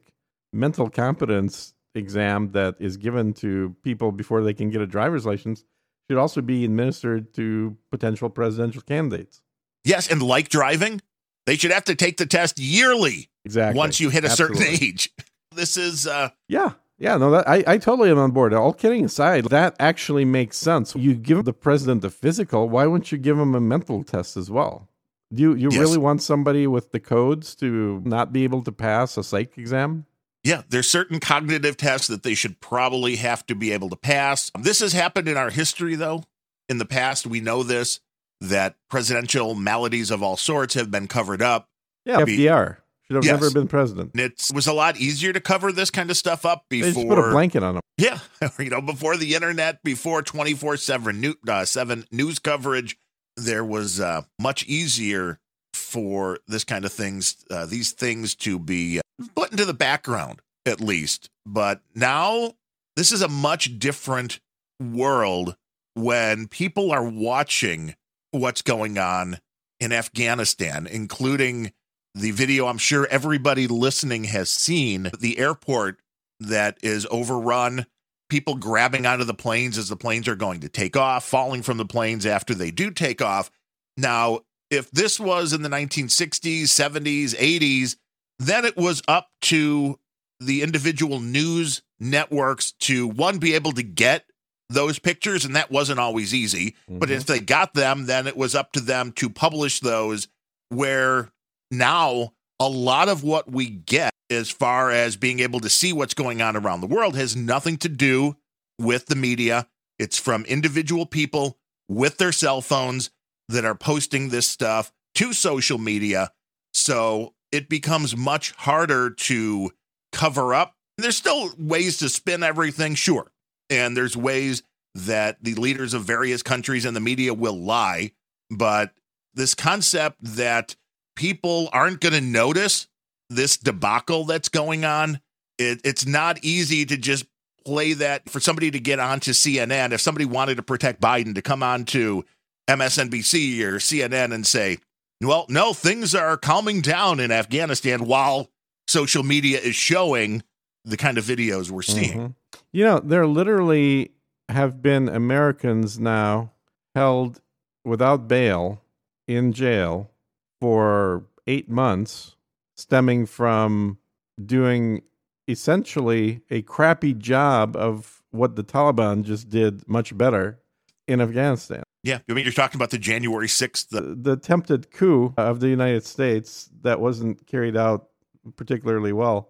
mental 0.53 0.89
competence 0.89 1.73
exam 1.93 2.51
that 2.53 2.75
is 2.79 2.97
given 2.97 3.33
to 3.33 3.75
people 3.83 4.11
before 4.11 4.41
they 4.43 4.53
can 4.53 4.69
get 4.69 4.81
a 4.81 4.87
driver's 4.87 5.25
license. 5.25 5.63
Should 6.09 6.17
also 6.19 6.41
be 6.41 6.63
administered 6.65 7.33
to 7.33 7.75
potential 7.91 8.29
presidential 8.29 8.81
candidates. 8.81 9.41
yes, 9.83 10.07
and 10.11 10.21
like 10.21 10.49
driving, 10.49 11.01
they 11.47 11.55
should 11.55 11.71
have 11.71 11.83
to 11.85 11.95
take 11.95 12.17
the 12.17 12.25
test 12.27 12.59
yearly 12.59 13.29
Exactly. 13.43 13.77
once 13.77 13.99
you 13.99 14.09
hit 14.11 14.23
a 14.23 14.29
certain 14.29 14.61
age. 14.63 15.11
This 15.55 15.77
is, 15.77 16.05
uh, 16.05 16.29
Yeah. 16.49 16.73
Yeah, 16.97 17.17
no, 17.17 17.31
that, 17.31 17.47
I, 17.47 17.63
I 17.67 17.77
totally 17.77 18.09
am 18.09 18.17
on 18.17 18.31
board. 18.31 18.53
All 18.53 18.71
kidding 18.73 19.03
aside, 19.03 19.45
that 19.45 19.75
actually 19.79 20.23
makes 20.23 20.57
sense. 20.57 20.95
You 20.95 21.13
give 21.13 21.43
the 21.43 21.51
president 21.53 22.05
a 22.05 22.09
physical, 22.09 22.69
why 22.69 22.85
wouldn't 22.85 23.11
you 23.11 23.17
give 23.17 23.37
him 23.37 23.53
a 23.53 23.59
mental 23.59 24.03
test 24.03 24.37
as 24.37 24.49
well? 24.49 24.87
Do 25.33 25.41
you, 25.41 25.55
you 25.55 25.69
Yes. 25.71 25.79
really 25.79 25.97
want 25.97 26.21
somebody 26.21 26.67
with 26.67 26.91
the 26.91 26.99
codes 27.01 27.53
to 27.55 28.01
not 28.05 28.31
be 28.31 28.43
able 28.45 28.63
to 28.63 28.71
pass 28.71 29.17
a 29.17 29.23
psych 29.23 29.57
exam? 29.57 30.05
Yeah, 30.43 30.61
there's 30.69 30.87
certain 30.87 31.19
cognitive 31.19 31.75
tests 31.75 32.07
that 32.07 32.23
they 32.23 32.35
should 32.35 32.61
probably 32.61 33.15
have 33.17 33.45
to 33.47 33.55
be 33.55 33.71
able 33.71 33.89
to 33.89 33.95
pass. 33.95 34.51
This 34.57 34.79
has 34.79 34.93
happened 34.93 35.27
in 35.27 35.35
our 35.35 35.49
history, 35.49 35.95
though. 35.95 36.23
In 36.69 36.77
the 36.77 36.85
past, 36.85 37.27
we 37.27 37.41
know 37.41 37.61
this 37.63 37.99
that 38.41 38.75
presidential 38.89 39.55
maladies 39.55 40.11
of 40.11 40.21
all 40.21 40.37
sorts 40.37 40.75
have 40.75 40.91
been 40.91 41.07
covered 41.07 41.41
up. 41.41 41.69
Yeah, 42.05 42.19
FDR 42.21 42.77
should 43.07 43.15
have 43.15 43.25
Yes. 43.25 43.39
never 43.41 43.51
been 43.51 43.67
president. 43.67 44.11
It 44.15 44.41
was 44.53 44.67
a 44.67 44.73
lot 44.73 44.97
easier 44.97 45.31
to 45.33 45.39
cover 45.39 45.71
this 45.71 45.91
kind 45.91 46.09
of 46.09 46.17
stuff 46.17 46.45
up 46.45 46.63
just 46.71 46.95
put 46.95 47.17
a 47.19 47.29
blanket 47.31 47.63
on 47.63 47.75
him. 47.75 47.81
yeah, 47.97 48.19
you 48.59 48.69
know, 48.69 48.81
before 48.81 49.17
the 49.17 49.35
internet, 49.35 49.83
before 49.83 50.21
twenty 50.21 50.53
four 50.53 50.77
seven 50.77 51.33
uh, 51.47 51.65
seven 51.65 52.05
news 52.11 52.39
coverage. 52.39 52.97
There 53.37 53.65
was 53.65 53.99
uh, 53.99 54.21
much 54.39 54.65
easier 54.65 55.39
for 55.73 56.39
this 56.47 56.63
kind 56.63 56.85
of 56.85 56.93
things, 56.93 57.43
uh, 57.51 57.65
these 57.65 57.91
things 57.91 58.33
to 58.35 58.57
be 58.57 58.99
uh, 58.99 59.25
put 59.35 59.51
into 59.51 59.65
the 59.65 59.73
background 59.73 60.41
at 60.65 60.79
least. 60.79 61.29
But 61.45 61.81
now 61.93 62.53
this 62.95 63.11
is 63.11 63.21
a 63.21 63.27
much 63.27 63.77
different 63.77 64.39
world 64.81 65.57
when 65.95 66.47
people 66.47 66.91
are 66.91 67.03
watching 67.03 67.95
what's 68.31 68.61
going 68.61 68.97
on 68.97 69.39
in 69.79 69.91
Afghanistan, 69.91 70.87
including 70.87 71.71
the 72.15 72.31
video 72.31 72.65
I'm 72.67 72.77
sure 72.77 73.05
everybody 73.11 73.67
listening 73.67 74.23
has 74.25 74.49
seen 74.49 75.11
the 75.19 75.37
airport 75.37 75.99
that 76.39 76.77
is 76.81 77.05
overrun, 77.11 77.85
people 78.29 78.55
grabbing 78.55 79.05
out 79.05 79.21
of 79.21 79.27
the 79.27 79.33
planes 79.33 79.77
as 79.77 79.89
the 79.89 79.95
planes 79.97 80.27
are 80.27 80.35
going 80.35 80.61
to 80.61 80.69
take 80.69 80.95
off, 80.97 81.25
falling 81.25 81.61
from 81.61 81.77
the 81.77 81.85
planes 81.85 82.25
after 82.25 82.55
they 82.55 82.71
do 82.71 82.89
take 82.89 83.21
off. 83.21 83.51
Now, 83.97 84.41
if 84.71 84.89
this 84.91 85.19
was 85.19 85.53
in 85.53 85.61
the 85.61 85.69
1960s, 85.69 86.63
70s, 86.63 87.35
80s, 87.35 87.97
then 88.39 88.65
it 88.65 88.75
was 88.77 89.01
up 89.07 89.29
to 89.43 89.99
the 90.39 90.61
individual 90.63 91.19
news 91.19 91.81
networks 91.99 92.71
to 92.79 93.07
one 93.07 93.37
be 93.37 93.53
able 93.53 93.71
to 93.73 93.83
get 93.83 94.25
those 94.69 94.99
pictures 94.99 95.45
and 95.45 95.55
that 95.55 95.71
wasn't 95.71 95.99
always 95.99 96.33
easy 96.33 96.75
but 96.89 97.07
Mhm. 97.09 97.13
if 97.13 97.25
they 97.25 97.39
got 97.39 97.73
them 97.75 98.07
then 98.07 98.25
it 98.27 98.35
was 98.35 98.53
up 98.55 98.73
to 98.73 98.79
them 98.81 99.11
to 99.13 99.29
publish 99.29 99.79
those 99.79 100.27
where 100.69 101.31
now 101.77 102.33
a 102.59 102.69
lot 102.69 103.09
of 103.09 103.23
what 103.23 103.51
we 103.51 103.69
get 103.69 104.13
as 104.29 104.49
far 104.49 104.91
as 104.91 105.17
being 105.17 105.39
able 105.39 105.59
to 105.59 105.69
see 105.69 105.93
what's 105.93 106.13
going 106.13 106.41
on 106.41 106.55
around 106.55 106.81
the 106.81 106.87
world 106.87 107.15
has 107.15 107.35
nothing 107.35 107.77
to 107.77 107.89
do 107.89 108.35
with 108.79 109.05
the 109.07 109.15
media 109.15 109.67
it's 109.99 110.19
from 110.19 110.43
individual 110.45 111.05
people 111.05 111.57
with 111.87 112.17
their 112.17 112.31
cell 112.31 112.61
phones 112.61 113.11
that 113.49 113.65
are 113.65 113.75
posting 113.75 114.29
this 114.29 114.47
stuff 114.47 114.91
to 115.13 115.31
social 115.33 115.77
media 115.77 116.31
so 116.73 117.33
it 117.55 117.69
becomes 117.69 118.17
much 118.17 118.51
harder 118.51 119.09
to 119.11 119.71
cover 120.11 120.53
up. 120.53 120.75
There's 120.97 121.15
still 121.15 121.51
ways 121.57 121.97
to 121.99 122.09
spin 122.09 122.43
everything, 122.43 122.95
sure. 122.95 123.31
And 123.69 123.95
there's 123.95 124.17
ways 124.17 124.61
that 124.93 125.37
the 125.41 125.55
leaders 125.55 125.93
of 125.93 126.03
various 126.03 126.43
countries 126.43 126.83
and 126.83 126.95
the 126.95 127.01
media 127.01 127.33
will 127.33 127.57
lie. 127.57 128.11
But 128.49 128.91
this 129.33 129.53
concept 129.53 130.17
that 130.21 130.75
people 131.15 131.69
aren't 131.73 132.01
going 132.01 132.13
to 132.13 132.21
notice 132.21 132.87
this 133.29 133.57
debacle 133.57 134.25
that's 134.25 134.49
going 134.49 134.85
on, 134.85 135.19
it, 135.57 135.81
it's 135.83 136.05
not 136.05 136.43
easy 136.43 136.85
to 136.85 136.97
just 136.97 137.25
play 137.65 137.93
that 137.93 138.29
for 138.29 138.39
somebody 138.39 138.69
to 138.71 138.79
get 138.79 138.99
onto 138.99 139.31
CNN. 139.31 139.91
If 139.91 140.01
somebody 140.01 140.25
wanted 140.25 140.57
to 140.57 140.63
protect 140.63 141.01
Biden 141.01 141.33
to 141.35 141.41
come 141.41 141.63
on 141.63 141.85
to 141.85 142.23
MSNBC 142.69 143.61
or 143.63 143.77
CNN 143.77 144.33
and 144.33 144.45
say, 144.45 144.77
well, 145.21 145.45
no, 145.49 145.73
things 145.73 146.13
are 146.13 146.37
calming 146.37 146.81
down 146.81 147.19
in 147.19 147.31
Afghanistan 147.31 148.05
while 148.05 148.49
social 148.87 149.23
media 149.23 149.59
is 149.59 149.75
showing 149.75 150.43
the 150.83 150.97
kind 150.97 151.17
of 151.17 151.23
videos 151.23 151.71
we're 151.71 151.81
seeing. 151.81 152.19
Mhm. 152.19 152.35
You 152.71 152.83
know, 152.83 152.99
there 152.99 153.25
literally 153.25 154.11
have 154.49 154.81
been 154.81 155.09
Americans 155.09 155.97
now 155.97 156.51
held 156.93 157.41
without 157.83 158.27
bail 158.27 158.81
in 159.27 159.53
jail 159.53 160.11
for 160.59 161.25
eight 161.47 161.69
months, 161.69 162.35
stemming 162.75 163.25
from 163.25 163.97
doing 164.43 165.01
essentially 165.47 166.41
a 166.49 166.61
crappy 166.63 167.13
job 167.13 167.75
of 167.75 168.23
what 168.31 168.55
the 168.55 168.63
Taliban 168.63 169.23
just 169.23 169.49
did 169.49 169.87
much 169.87 170.17
better 170.17 170.59
in 171.07 171.21
Afghanistan. 171.21 171.83
Yeah. 172.03 172.19
I 172.29 172.33
mean, 172.33 172.45
you're 172.45 172.53
talking 172.53 172.77
about 172.77 172.91
the 172.91 172.97
January 172.97 173.47
6th. 173.47 173.89
The, 173.89 174.01
The 174.01 174.33
attempted 174.33 174.91
coup 174.91 175.33
of 175.37 175.59
the 175.59 175.69
United 175.69 176.05
States 176.05 176.69
that 176.81 176.99
wasn't 176.99 177.47
carried 177.47 177.75
out 177.75 178.09
particularly 178.55 179.11
well 179.11 179.49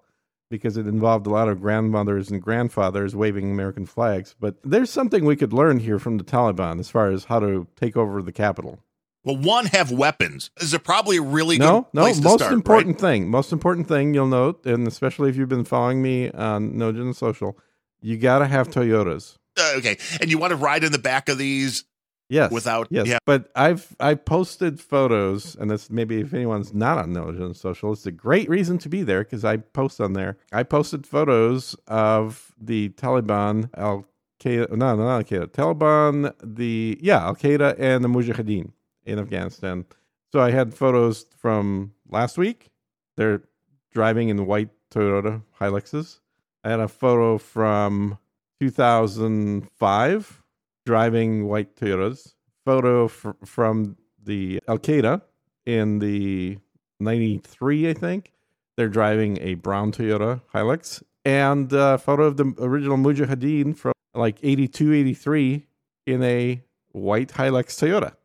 because 0.49 0.77
it 0.77 0.87
involved 0.87 1.27
a 1.27 1.29
lot 1.29 1.49
of 1.49 1.59
grandmothers 1.59 2.29
and 2.29 2.41
grandfathers 2.41 3.15
waving 3.15 3.51
American 3.51 3.85
flags. 3.85 4.35
But 4.39 4.55
there's 4.63 4.89
something 4.89 5.25
we 5.25 5.35
could 5.35 5.53
learn 5.53 5.79
here 5.79 5.99
from 5.99 6.17
the 6.17 6.23
Taliban 6.23 6.79
as 6.79 6.89
far 6.89 7.09
as 7.11 7.25
how 7.25 7.39
to 7.39 7.67
take 7.75 7.97
over 7.97 8.21
the 8.21 8.31
capital. 8.31 8.79
Well, 9.25 9.37
one, 9.37 9.65
have 9.65 9.91
weapons. 9.91 10.51
Is 10.61 10.77
probably 10.83 11.17
a 11.17 11.21
really 11.21 11.57
No, 11.57 11.81
good 11.81 11.85
no, 11.93 12.01
place 12.03 12.17
to 12.17 12.23
most 12.23 12.39
start, 12.41 12.53
important 12.53 12.99
thing, 12.99 13.27
most 13.27 13.51
important 13.51 13.87
thing 13.87 14.13
you'll 14.13 14.27
note, 14.27 14.65
and 14.65 14.87
especially 14.87 15.29
if 15.31 15.35
you've 15.35 15.49
been 15.49 15.65
following 15.65 16.01
me 16.01 16.29
on 16.31 16.77
No 16.77 16.89
Agenda 16.89 17.13
Social, 17.15 17.57
you 18.01 18.17
got 18.17 18.39
to 18.39 18.45
have 18.45 18.69
Toyotas. 18.69 19.37
Uh, 19.57 19.73
okay. 19.77 19.97
And 20.21 20.29
you 20.29 20.37
want 20.37 20.51
to 20.51 20.57
ride 20.57 20.83
in 20.83 20.91
the 20.91 20.99
back 20.99 21.27
of 21.27 21.37
these 21.37 21.85
Yes. 22.27 22.51
without, 22.51 22.87
Yes, 22.89 23.07
yeah. 23.07 23.19
but 23.25 23.51
I've 23.55 23.95
I 23.99 24.15
posted 24.15 24.79
photos, 24.81 25.55
and 25.55 25.69
this 25.69 25.89
maybe 25.91 26.21
if 26.21 26.33
anyone's 26.33 26.73
not 26.73 26.97
on 26.97 27.13
No 27.13 27.29
Agenda 27.29 27.53
Social, 27.53 27.93
it's 27.93 28.05
a 28.07 28.11
great 28.11 28.49
reason 28.49 28.77
to 28.79 28.89
be 28.89 29.03
there 29.03 29.23
because 29.23 29.45
I 29.45 29.57
post 29.57 30.01
on 30.01 30.13
there. 30.13 30.37
I 30.51 30.63
posted 30.63 31.05
photos 31.05 31.75
of 31.87 32.51
the 32.59 32.89
Taliban, 32.89 33.69
Al 33.77 34.05
Qaeda, 34.39 34.71
no, 34.71 34.95
no, 34.95 35.03
not 35.03 35.17
Al 35.17 35.23
Qaeda, 35.23 35.47
Taliban, 35.49 36.33
the 36.43 36.97
yeah, 37.01 37.23
Al 37.25 37.35
Qaeda 37.35 37.75
and 37.79 38.03
the 38.03 38.07
Mujahideen 38.09 38.71
in 39.05 39.19
Afghanistan. 39.19 39.85
So 40.31 40.41
I 40.41 40.51
had 40.51 40.73
photos 40.73 41.25
from 41.37 41.93
last 42.09 42.37
week. 42.37 42.71
They're 43.17 43.43
driving 43.93 44.29
in 44.29 44.45
white 44.45 44.69
Toyota 44.93 45.41
Hiluxes. 45.59 46.19
I 46.63 46.69
had 46.71 46.79
a 46.79 46.87
photo 46.87 47.37
from 47.37 48.17
2005 48.59 50.43
driving 50.85 51.47
white 51.47 51.75
Toyotas. 51.75 52.33
Photo 52.65 53.07
fr- 53.07 53.31
from 53.45 53.97
the 54.23 54.59
Al 54.67 54.79
Qaeda 54.79 55.21
in 55.65 55.99
the 55.99 56.57
93, 56.99 57.89
I 57.89 57.93
think. 57.93 58.31
They're 58.77 58.89
driving 58.89 59.37
a 59.41 59.53
brown 59.55 59.91
Toyota 59.91 60.41
Hilux. 60.53 61.03
And 61.23 61.71
a 61.73 61.97
photo 61.97 62.23
of 62.23 62.37
the 62.37 62.53
original 62.59 62.97
Mujahideen 62.97 63.75
from 63.75 63.93
like 64.13 64.37
82, 64.43 64.93
83 64.93 65.65
in 66.05 66.23
a 66.23 66.61
white 66.91 67.29
Hilux 67.29 67.67
Toyota. 67.79 68.15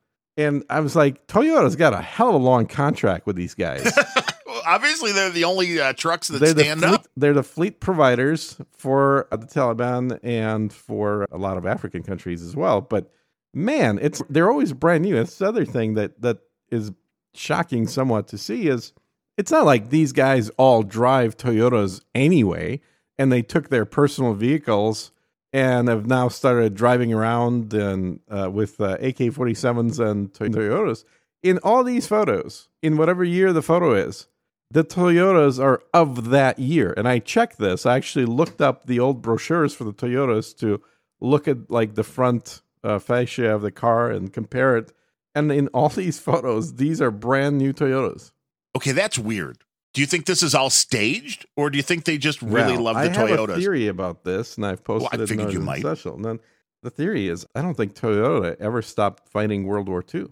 And 0.40 0.64
I 0.70 0.80
was 0.80 0.96
like, 0.96 1.26
Toyota's 1.26 1.76
got 1.76 1.92
a 1.92 2.00
hell 2.00 2.30
of 2.30 2.34
a 2.34 2.38
long 2.38 2.66
contract 2.66 3.26
with 3.26 3.36
these 3.36 3.54
guys. 3.54 3.96
Well, 4.50 4.62
obviously, 4.66 5.12
they're 5.12 5.30
the 5.30 5.44
only 5.44 5.78
uh, 5.78 5.92
trucks 5.92 6.26
that 6.26 6.40
they're 6.40 6.52
the 6.52 6.64
stand 6.64 6.80
fleet, 6.80 6.92
up. 6.92 7.06
They're 7.16 7.34
the 7.34 7.44
fleet 7.44 7.78
providers 7.78 8.56
for 8.72 9.28
uh, 9.30 9.36
the 9.36 9.46
Taliban 9.46 10.18
and 10.24 10.72
for 10.72 11.24
a 11.30 11.38
lot 11.38 11.56
of 11.56 11.66
African 11.66 12.02
countries 12.02 12.42
as 12.42 12.56
well. 12.56 12.80
But 12.80 13.12
man, 13.54 14.00
it's 14.02 14.20
they're 14.28 14.50
always 14.50 14.72
brand 14.72 15.04
new. 15.04 15.14
That's 15.14 15.38
the 15.38 15.46
other 15.46 15.64
thing 15.64 15.94
that 15.94 16.20
that 16.22 16.38
is 16.68 16.90
shocking 17.32 17.86
somewhat 17.86 18.26
to 18.28 18.38
see 18.38 18.66
is 18.66 18.92
it's 19.38 19.52
not 19.52 19.66
like 19.66 19.90
these 19.90 20.12
guys 20.12 20.50
all 20.58 20.82
drive 20.82 21.36
Toyotas 21.36 22.02
anyway, 22.12 22.80
and 23.18 23.30
they 23.30 23.42
took 23.42 23.68
their 23.68 23.84
personal 23.84 24.34
vehicles 24.34 25.12
and 25.52 25.88
have 25.88 26.06
now 26.06 26.28
started 26.28 26.74
driving 26.74 27.12
around 27.12 27.74
and 27.74 28.20
uh, 28.28 28.48
with 28.50 28.80
uh, 28.80 28.96
AK-47s 29.00 29.98
and 29.98 30.32
Toyotas. 30.32 31.04
In 31.42 31.58
all 31.58 31.82
these 31.82 32.06
photos, 32.06 32.68
in 32.82 32.96
whatever 32.96 33.24
year 33.24 33.52
the 33.52 33.62
photo 33.62 33.94
is, 33.94 34.26
the 34.70 34.84
Toyotas 34.84 35.62
are 35.62 35.82
of 35.92 36.30
that 36.30 36.58
year. 36.58 36.94
And 36.96 37.08
I 37.08 37.18
checked 37.18 37.58
this. 37.58 37.84
I 37.84 37.96
actually 37.96 38.26
looked 38.26 38.60
up 38.60 38.86
the 38.86 39.00
old 39.00 39.22
brochures 39.22 39.74
for 39.74 39.84
the 39.84 39.92
Toyotas 39.92 40.56
to 40.58 40.80
look 41.20 41.48
at 41.48 41.70
like 41.70 41.94
the 41.94 42.04
front 42.04 42.62
uh, 42.84 42.98
fascia 42.98 43.52
of 43.52 43.62
the 43.62 43.72
car 43.72 44.10
and 44.10 44.32
compare 44.32 44.76
it. 44.76 44.92
And 45.34 45.50
in 45.50 45.68
all 45.68 45.88
these 45.88 46.18
photos, 46.18 46.74
these 46.74 47.00
are 47.00 47.10
brand 47.10 47.58
new 47.58 47.72
Toyotas. 47.72 48.30
Okay, 48.76 48.92
that's 48.92 49.18
weird. 49.18 49.64
Do 49.92 50.00
you 50.00 50.06
think 50.06 50.26
this 50.26 50.42
is 50.42 50.54
all 50.54 50.70
staged, 50.70 51.46
or 51.56 51.68
do 51.68 51.76
you 51.76 51.82
think 51.82 52.04
they 52.04 52.16
just 52.16 52.40
really 52.42 52.74
Well, 52.74 52.82
love 52.82 52.94
the 52.96 53.00
I 53.00 53.26
have 53.28 53.48
a 53.50 53.56
theory 53.56 53.88
about 53.88 54.24
this, 54.24 54.56
and 54.56 54.64
I've 54.64 54.84
posted 54.84 55.10
Well, 55.12 55.20
I 55.20 55.22
it 55.24 55.30
in 55.30 55.36
figured 55.38 55.52
you 55.52 55.60
might. 55.60 55.80
special. 55.80 56.14
And 56.14 56.24
then 56.24 56.40
the 56.82 56.90
theory 56.90 57.26
is, 57.28 57.44
I 57.54 57.62
don't 57.62 57.76
think 57.76 57.94
Toyota 57.94 58.56
ever 58.60 58.82
stopped 58.82 59.28
fighting 59.28 59.66
World 59.66 59.88
War 59.88 60.04
II. 60.14 60.26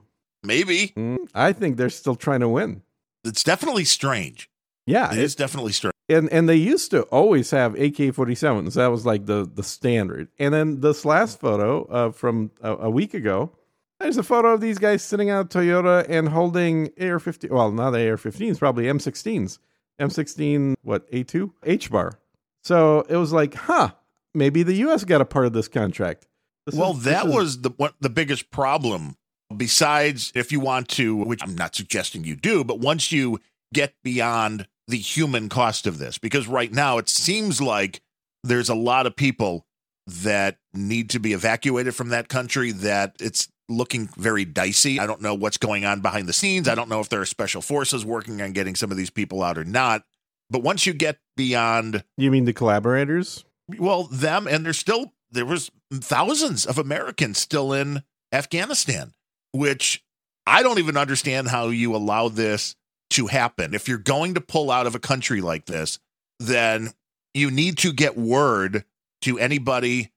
Maybe 0.44 0.92
Mm, 0.96 1.28
I 1.34 1.52
think 1.52 1.76
they're 1.76 1.90
still 1.90 2.14
trying 2.14 2.40
to 2.40 2.48
win. 2.48 2.82
it's 3.24 3.42
definitely 3.42 3.84
strange. 3.84 4.48
Yeah, 4.86 5.12
It 5.12 5.18
it- 5.18 5.24
is 5.24 5.34
definitely 5.34 5.72
strange. 5.72 5.92
and 6.08 6.32
and 6.32 6.48
they 6.48 6.54
used 6.56 6.92
to 6.92 7.02
always 7.10 7.50
have 7.50 7.74
AK 7.74 8.12
forty 8.14 8.36
sevens. 8.36 8.74
That 8.74 8.86
was 8.92 9.04
like 9.04 9.26
the 9.26 9.50
the 9.52 9.64
standard. 9.64 10.28
And 10.38 10.54
then 10.54 10.80
this 10.80 11.04
last 11.04 11.40
photo 11.40 11.84
uh, 11.86 12.12
from 12.12 12.52
a, 12.62 12.74
a 12.76 12.90
week 12.90 13.12
ago, 13.12 13.50
there's 14.00 14.16
a 14.16 14.22
photo 14.22 14.52
of 14.52 14.60
these 14.60 14.78
guys 14.78 15.02
sitting 15.02 15.30
out 15.30 15.50
Toyota 15.50 16.06
and 16.08 16.28
holding 16.28 16.90
AR 17.00 17.18
fifteen. 17.18 17.50
Well, 17.52 17.70
not 17.72 17.94
AR 17.94 18.16
fifteens, 18.16 18.58
probably 18.58 18.88
M 18.88 19.00
sixteens. 19.00 19.58
M 19.98 20.10
sixteen, 20.10 20.76
what 20.82 21.06
A 21.12 21.22
two 21.24 21.54
H 21.64 21.90
bar. 21.90 22.18
So 22.62 23.00
it 23.08 23.16
was 23.16 23.32
like, 23.32 23.54
huh, 23.54 23.90
maybe 24.34 24.62
the 24.62 24.74
U.S. 24.74 25.04
got 25.04 25.20
a 25.20 25.24
part 25.24 25.46
of 25.46 25.52
this 25.52 25.68
contract. 25.68 26.26
This 26.66 26.74
well, 26.74 26.92
is- 26.92 27.04
that 27.04 27.26
is- 27.26 27.34
was 27.34 27.60
the 27.62 27.70
what 27.76 27.94
the 28.00 28.10
biggest 28.10 28.50
problem. 28.50 29.16
Besides, 29.56 30.30
if 30.34 30.52
you 30.52 30.60
want 30.60 30.88
to, 30.90 31.16
which 31.16 31.40
I'm 31.42 31.54
not 31.54 31.74
suggesting 31.74 32.22
you 32.22 32.36
do, 32.36 32.64
but 32.64 32.80
once 32.80 33.10
you 33.10 33.40
get 33.72 33.94
beyond 34.04 34.68
the 34.88 34.98
human 34.98 35.48
cost 35.48 35.86
of 35.86 35.96
this, 35.98 36.18
because 36.18 36.46
right 36.46 36.70
now 36.70 36.98
it 36.98 37.08
seems 37.08 37.58
like 37.60 38.02
there's 38.44 38.68
a 38.68 38.74
lot 38.74 39.06
of 39.06 39.16
people 39.16 39.66
that 40.06 40.58
need 40.74 41.08
to 41.10 41.18
be 41.18 41.32
evacuated 41.32 41.94
from 41.94 42.10
that 42.10 42.28
country. 42.28 42.72
That 42.72 43.16
it's 43.20 43.48
looking 43.68 44.08
very 44.16 44.44
dicey. 44.44 44.98
I 44.98 45.06
don't 45.06 45.20
know 45.20 45.34
what's 45.34 45.58
going 45.58 45.84
on 45.84 46.00
behind 46.00 46.28
the 46.28 46.32
scenes. 46.32 46.68
I 46.68 46.74
don't 46.74 46.88
know 46.88 47.00
if 47.00 47.08
there 47.08 47.20
are 47.20 47.26
special 47.26 47.60
forces 47.62 48.04
working 48.04 48.40
on 48.40 48.52
getting 48.52 48.74
some 48.74 48.90
of 48.90 48.96
these 48.96 49.10
people 49.10 49.42
out 49.42 49.58
or 49.58 49.64
not. 49.64 50.04
But 50.50 50.62
once 50.62 50.86
you 50.86 50.94
get 50.94 51.18
beyond 51.36 52.04
You 52.16 52.30
mean 52.30 52.44
the 52.44 52.52
collaborators? 52.54 53.44
well, 53.78 54.04
them 54.04 54.46
and 54.46 54.64
there's 54.64 54.78
still 54.78 55.12
there 55.30 55.44
was 55.44 55.70
thousands 55.92 56.64
of 56.64 56.78
Americans 56.78 57.38
still 57.38 57.72
in 57.74 58.02
Afghanistan, 58.32 59.12
which 59.52 60.02
I 60.46 60.62
don't 60.62 60.78
even 60.78 60.96
understand 60.96 61.48
how 61.48 61.68
you 61.68 61.94
allow 61.94 62.28
this 62.28 62.74
to 63.10 63.26
happen. 63.26 63.74
If 63.74 63.88
you're 63.88 63.98
going 63.98 64.34
to 64.34 64.40
pull 64.40 64.70
out 64.70 64.86
of 64.86 64.94
a 64.94 64.98
country 64.98 65.42
like 65.42 65.66
this, 65.66 65.98
then 66.40 66.92
you 67.34 67.50
need 67.50 67.76
to 67.78 67.92
get 67.92 68.16
word 68.16 68.84
to 69.22 69.38
anybody 69.38 70.12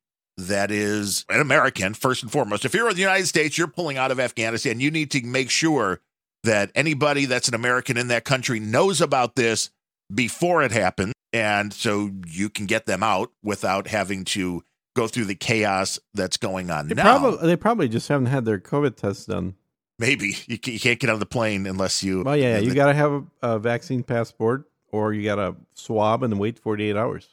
that 0.47 0.71
is 0.71 1.25
an 1.30 1.41
American 1.41 1.93
first 1.93 2.23
and 2.23 2.32
foremost. 2.32 2.65
If 2.65 2.73
you're 2.73 2.89
in 2.89 2.95
the 2.95 3.01
United 3.01 3.27
States, 3.27 3.58
you're 3.58 3.67
pulling 3.67 3.97
out 3.97 4.12
of 4.12 4.19
Afghanistan, 4.19 4.80
you 4.80 4.91
need 4.91 5.12
to 5.12 5.21
make 5.25 5.49
sure 5.49 6.01
that 6.43 6.71
anybody 6.75 7.25
that's 7.25 7.47
an 7.47 7.54
American 7.56 7.97
in 7.97 8.08
that 8.08 8.25
country 8.25 8.60
knows 8.60 9.01
about 9.01 9.36
this 9.36 9.69
before 10.13 10.63
it 10.63 10.71
happens 10.71 11.13
and 11.34 11.73
so 11.73 12.12
you 12.27 12.49
can 12.49 12.65
get 12.65 12.86
them 12.86 13.04
out 13.04 13.32
without 13.43 13.88
having 13.88 14.25
to 14.25 14.63
go 14.95 15.08
through 15.08 15.25
the 15.25 15.36
chaos 15.36 15.99
that's 16.13 16.38
going 16.38 16.69
on 16.69 16.88
They 16.88 16.95
now. 16.95 17.04
probably 17.04 17.47
they 17.47 17.56
probably 17.56 17.88
just 17.88 18.08
haven't 18.08 18.27
had 18.27 18.45
their 18.45 18.60
COVID 18.60 18.95
tests 18.95 19.25
done. 19.25 19.56
Maybe 19.99 20.36
you, 20.47 20.58
can't 20.58 20.99
get 20.99 21.10
on 21.10 21.19
the 21.19 21.25
plane 21.25 21.65
unless 21.65 22.04
you. 22.04 22.23
Well, 22.23 22.36
yeah, 22.36 22.58
you 22.58 22.73
got 22.73 22.88
to 22.88 22.93
have 22.93 23.12
a, 23.12 23.23
a 23.41 23.60
vaccine 23.60 24.04
passport, 24.04 24.69
or 24.91 25.13
you 25.13 25.23
got 25.23 25.36
to 25.36 25.56
swab 25.73 26.23
and 26.23 26.39
wait 26.39 26.60
forty 26.60 26.89
eight 26.89 26.97
hours. 26.97 27.27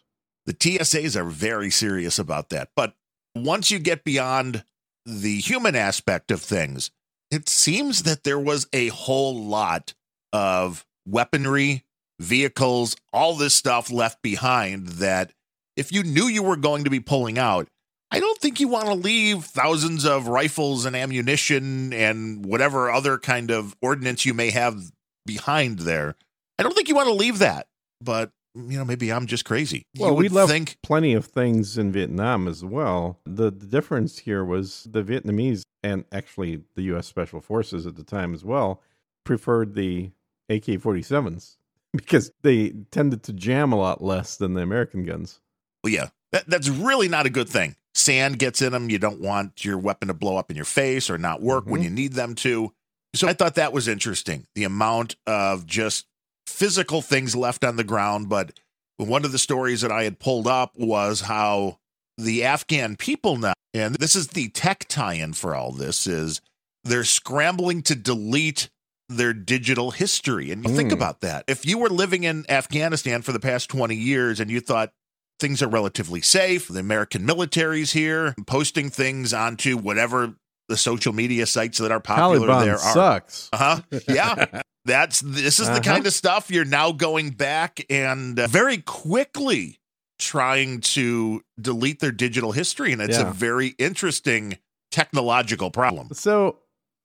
The 0.48 0.54
TSAs 0.54 1.14
are 1.14 1.24
very 1.24 1.70
serious 1.70 2.18
about 2.18 2.48
that. 2.48 2.70
But 2.74 2.94
once 3.34 3.70
you 3.70 3.78
get 3.78 4.02
beyond 4.02 4.64
the 5.04 5.40
human 5.40 5.76
aspect 5.76 6.30
of 6.30 6.40
things, 6.40 6.90
it 7.30 7.50
seems 7.50 8.04
that 8.04 8.24
there 8.24 8.38
was 8.38 8.66
a 8.72 8.88
whole 8.88 9.38
lot 9.38 9.92
of 10.32 10.86
weaponry, 11.06 11.84
vehicles, 12.18 12.96
all 13.12 13.34
this 13.34 13.54
stuff 13.54 13.90
left 13.90 14.22
behind 14.22 14.88
that 14.88 15.34
if 15.76 15.92
you 15.92 16.02
knew 16.02 16.24
you 16.24 16.42
were 16.42 16.56
going 16.56 16.84
to 16.84 16.90
be 16.90 16.98
pulling 16.98 17.38
out, 17.38 17.68
I 18.10 18.18
don't 18.18 18.40
think 18.40 18.58
you 18.58 18.68
want 18.68 18.86
to 18.86 18.94
leave 18.94 19.44
thousands 19.44 20.06
of 20.06 20.28
rifles 20.28 20.86
and 20.86 20.96
ammunition 20.96 21.92
and 21.92 22.46
whatever 22.46 22.90
other 22.90 23.18
kind 23.18 23.50
of 23.50 23.76
ordnance 23.82 24.24
you 24.24 24.32
may 24.32 24.48
have 24.48 24.92
behind 25.26 25.80
there. 25.80 26.16
I 26.58 26.62
don't 26.62 26.74
think 26.74 26.88
you 26.88 26.94
want 26.94 27.08
to 27.08 27.12
leave 27.12 27.40
that. 27.40 27.66
But 28.00 28.30
you 28.68 28.78
know, 28.78 28.84
maybe 28.84 29.12
I'm 29.12 29.26
just 29.26 29.44
crazy. 29.44 29.82
Well, 29.98 30.16
we 30.16 30.28
left 30.28 30.50
think 30.50 30.76
plenty 30.82 31.14
of 31.14 31.24
things 31.26 31.78
in 31.78 31.92
Vietnam 31.92 32.48
as 32.48 32.64
well. 32.64 33.18
The, 33.24 33.50
the 33.50 33.66
difference 33.66 34.18
here 34.18 34.44
was 34.44 34.86
the 34.90 35.02
Vietnamese 35.02 35.62
and 35.82 36.04
actually 36.12 36.62
the 36.74 36.82
U.S. 36.82 37.06
Special 37.06 37.40
Forces 37.40 37.86
at 37.86 37.96
the 37.96 38.04
time 38.04 38.34
as 38.34 38.44
well 38.44 38.82
preferred 39.24 39.74
the 39.74 40.10
AK 40.48 40.64
47s 40.64 41.56
because 41.92 42.32
they 42.42 42.70
tended 42.90 43.22
to 43.24 43.32
jam 43.32 43.72
a 43.72 43.76
lot 43.76 44.02
less 44.02 44.36
than 44.36 44.54
the 44.54 44.62
American 44.62 45.04
guns. 45.04 45.40
Well, 45.84 45.92
yeah, 45.92 46.08
that, 46.32 46.46
that's 46.48 46.68
really 46.68 47.08
not 47.08 47.26
a 47.26 47.30
good 47.30 47.48
thing. 47.48 47.76
Sand 47.94 48.38
gets 48.38 48.62
in 48.62 48.72
them. 48.72 48.90
You 48.90 48.98
don't 48.98 49.20
want 49.20 49.64
your 49.64 49.78
weapon 49.78 50.08
to 50.08 50.14
blow 50.14 50.36
up 50.36 50.50
in 50.50 50.56
your 50.56 50.64
face 50.64 51.10
or 51.10 51.18
not 51.18 51.42
work 51.42 51.66
when 51.66 51.80
Mhm. 51.80 51.84
you 51.84 51.90
need 51.90 52.12
them 52.14 52.34
to. 52.36 52.72
So 53.14 53.26
I 53.26 53.32
thought 53.32 53.54
that 53.56 53.72
was 53.72 53.88
interesting. 53.88 54.46
The 54.54 54.64
amount 54.64 55.16
of 55.26 55.66
just 55.66 56.06
physical 56.48 57.02
things 57.02 57.36
left 57.36 57.64
on 57.64 57.76
the 57.76 57.84
ground. 57.84 58.28
But 58.28 58.58
one 58.96 59.24
of 59.24 59.32
the 59.32 59.38
stories 59.38 59.80
that 59.82 59.92
I 59.92 60.04
had 60.04 60.18
pulled 60.18 60.46
up 60.46 60.72
was 60.76 61.22
how 61.22 61.78
the 62.16 62.44
Afghan 62.44 62.96
people 62.96 63.36
now, 63.36 63.52
and 63.74 63.94
this 63.96 64.16
is 64.16 64.28
the 64.28 64.48
tech 64.48 64.86
tie 64.88 65.14
in 65.14 65.34
for 65.34 65.54
all 65.54 65.70
this, 65.72 66.06
is 66.06 66.40
they're 66.84 67.04
scrambling 67.04 67.82
to 67.82 67.94
delete 67.94 68.70
their 69.08 69.32
digital 69.32 69.90
history. 69.92 70.50
And 70.50 70.64
you 70.68 70.74
think 70.74 70.90
Hmm. 70.90 70.96
about 70.98 71.20
that. 71.20 71.44
If 71.46 71.64
you 71.64 71.78
were 71.78 71.88
living 71.88 72.24
in 72.24 72.44
Afghanistan 72.50 73.22
for 73.22 73.32
the 73.32 73.40
past 73.40 73.68
20 73.70 73.94
years 73.94 74.40
and 74.40 74.50
you 74.50 74.60
thought 74.60 74.92
things 75.40 75.62
are 75.62 75.68
relatively 75.68 76.20
safe, 76.20 76.68
the 76.68 76.80
American 76.80 77.24
military's 77.24 77.92
here, 77.92 78.34
posting 78.46 78.90
things 78.90 79.32
onto 79.32 79.76
whatever 79.78 80.34
the 80.68 80.76
social 80.76 81.14
media 81.14 81.46
sites 81.46 81.78
that 81.78 81.90
are 81.90 82.00
popular 82.00 82.48
Taliban 82.48 82.64
there 82.64 82.74
are. 82.74 82.92
sucks. 82.92 83.48
Uh-huh. 83.52 83.80
Yeah. 84.08 84.62
That's 84.88 85.20
this 85.20 85.60
is 85.60 85.66
the 85.66 85.74
Uh-huh. 85.74 85.80
kind 85.82 86.06
of 86.06 86.12
stuff 86.12 86.50
you're 86.50 86.64
now 86.64 86.90
going 86.92 87.30
back 87.30 87.84
and 87.88 88.38
uh, 88.40 88.46
very 88.48 88.78
quickly 88.78 89.78
trying 90.18 90.80
to 90.80 91.42
delete 91.60 92.00
their 92.00 92.10
digital 92.10 92.50
history 92.52 92.92
and 92.92 93.00
it's 93.00 93.16
Yeah. 93.18 93.28
a 93.30 93.32
very 93.32 93.68
interesting 93.78 94.58
technological 94.90 95.70
problem. 95.70 96.08
So, 96.12 96.58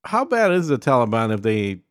how 0.06 0.26
bad 0.26 0.52
is 0.52 0.68
the 0.68 0.80
Taliban 0.80 1.32
if 1.34 1.42
they 1.44 1.82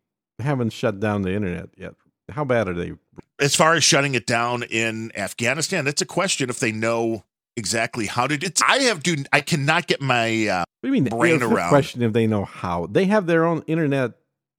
haven't 0.40 0.72
shut 0.72 0.98
down 1.00 1.22
the 1.22 1.32
internet 1.32 1.68
yet? 1.76 1.94
How 2.30 2.44
bad 2.44 2.68
are 2.68 2.74
they? 2.74 2.92
As 3.38 3.54
far 3.54 3.74
as 3.74 3.84
shutting 3.84 4.14
it 4.14 4.26
down 4.26 4.62
in 4.64 5.12
Afghanistan, 5.16 5.86
it's 5.86 6.02
a 6.02 6.06
question 6.06 6.48
if 6.50 6.58
they 6.60 6.72
know 6.72 7.24
exactly 7.56 8.06
how 8.06 8.26
to 8.26 8.36
do 8.38 8.46
it. 8.46 8.60
I 8.66 8.78
have 8.78 9.02
to 9.04 9.24
I 9.32 9.40
cannot 9.42 9.86
get 9.86 10.00
my 10.00 10.46
uh, 10.48 10.64
What 10.80 10.88
do 10.90 10.94
you 10.94 11.02
mean? 11.02 11.04
Brain 11.10 11.42
around. 11.42 11.68
question 11.68 12.02
if 12.02 12.12
they 12.12 12.26
know 12.26 12.44
how. 12.44 12.86
They 12.86 13.04
have 13.06 13.26
their 13.26 13.44
own 13.44 13.62
internet 13.66 14.12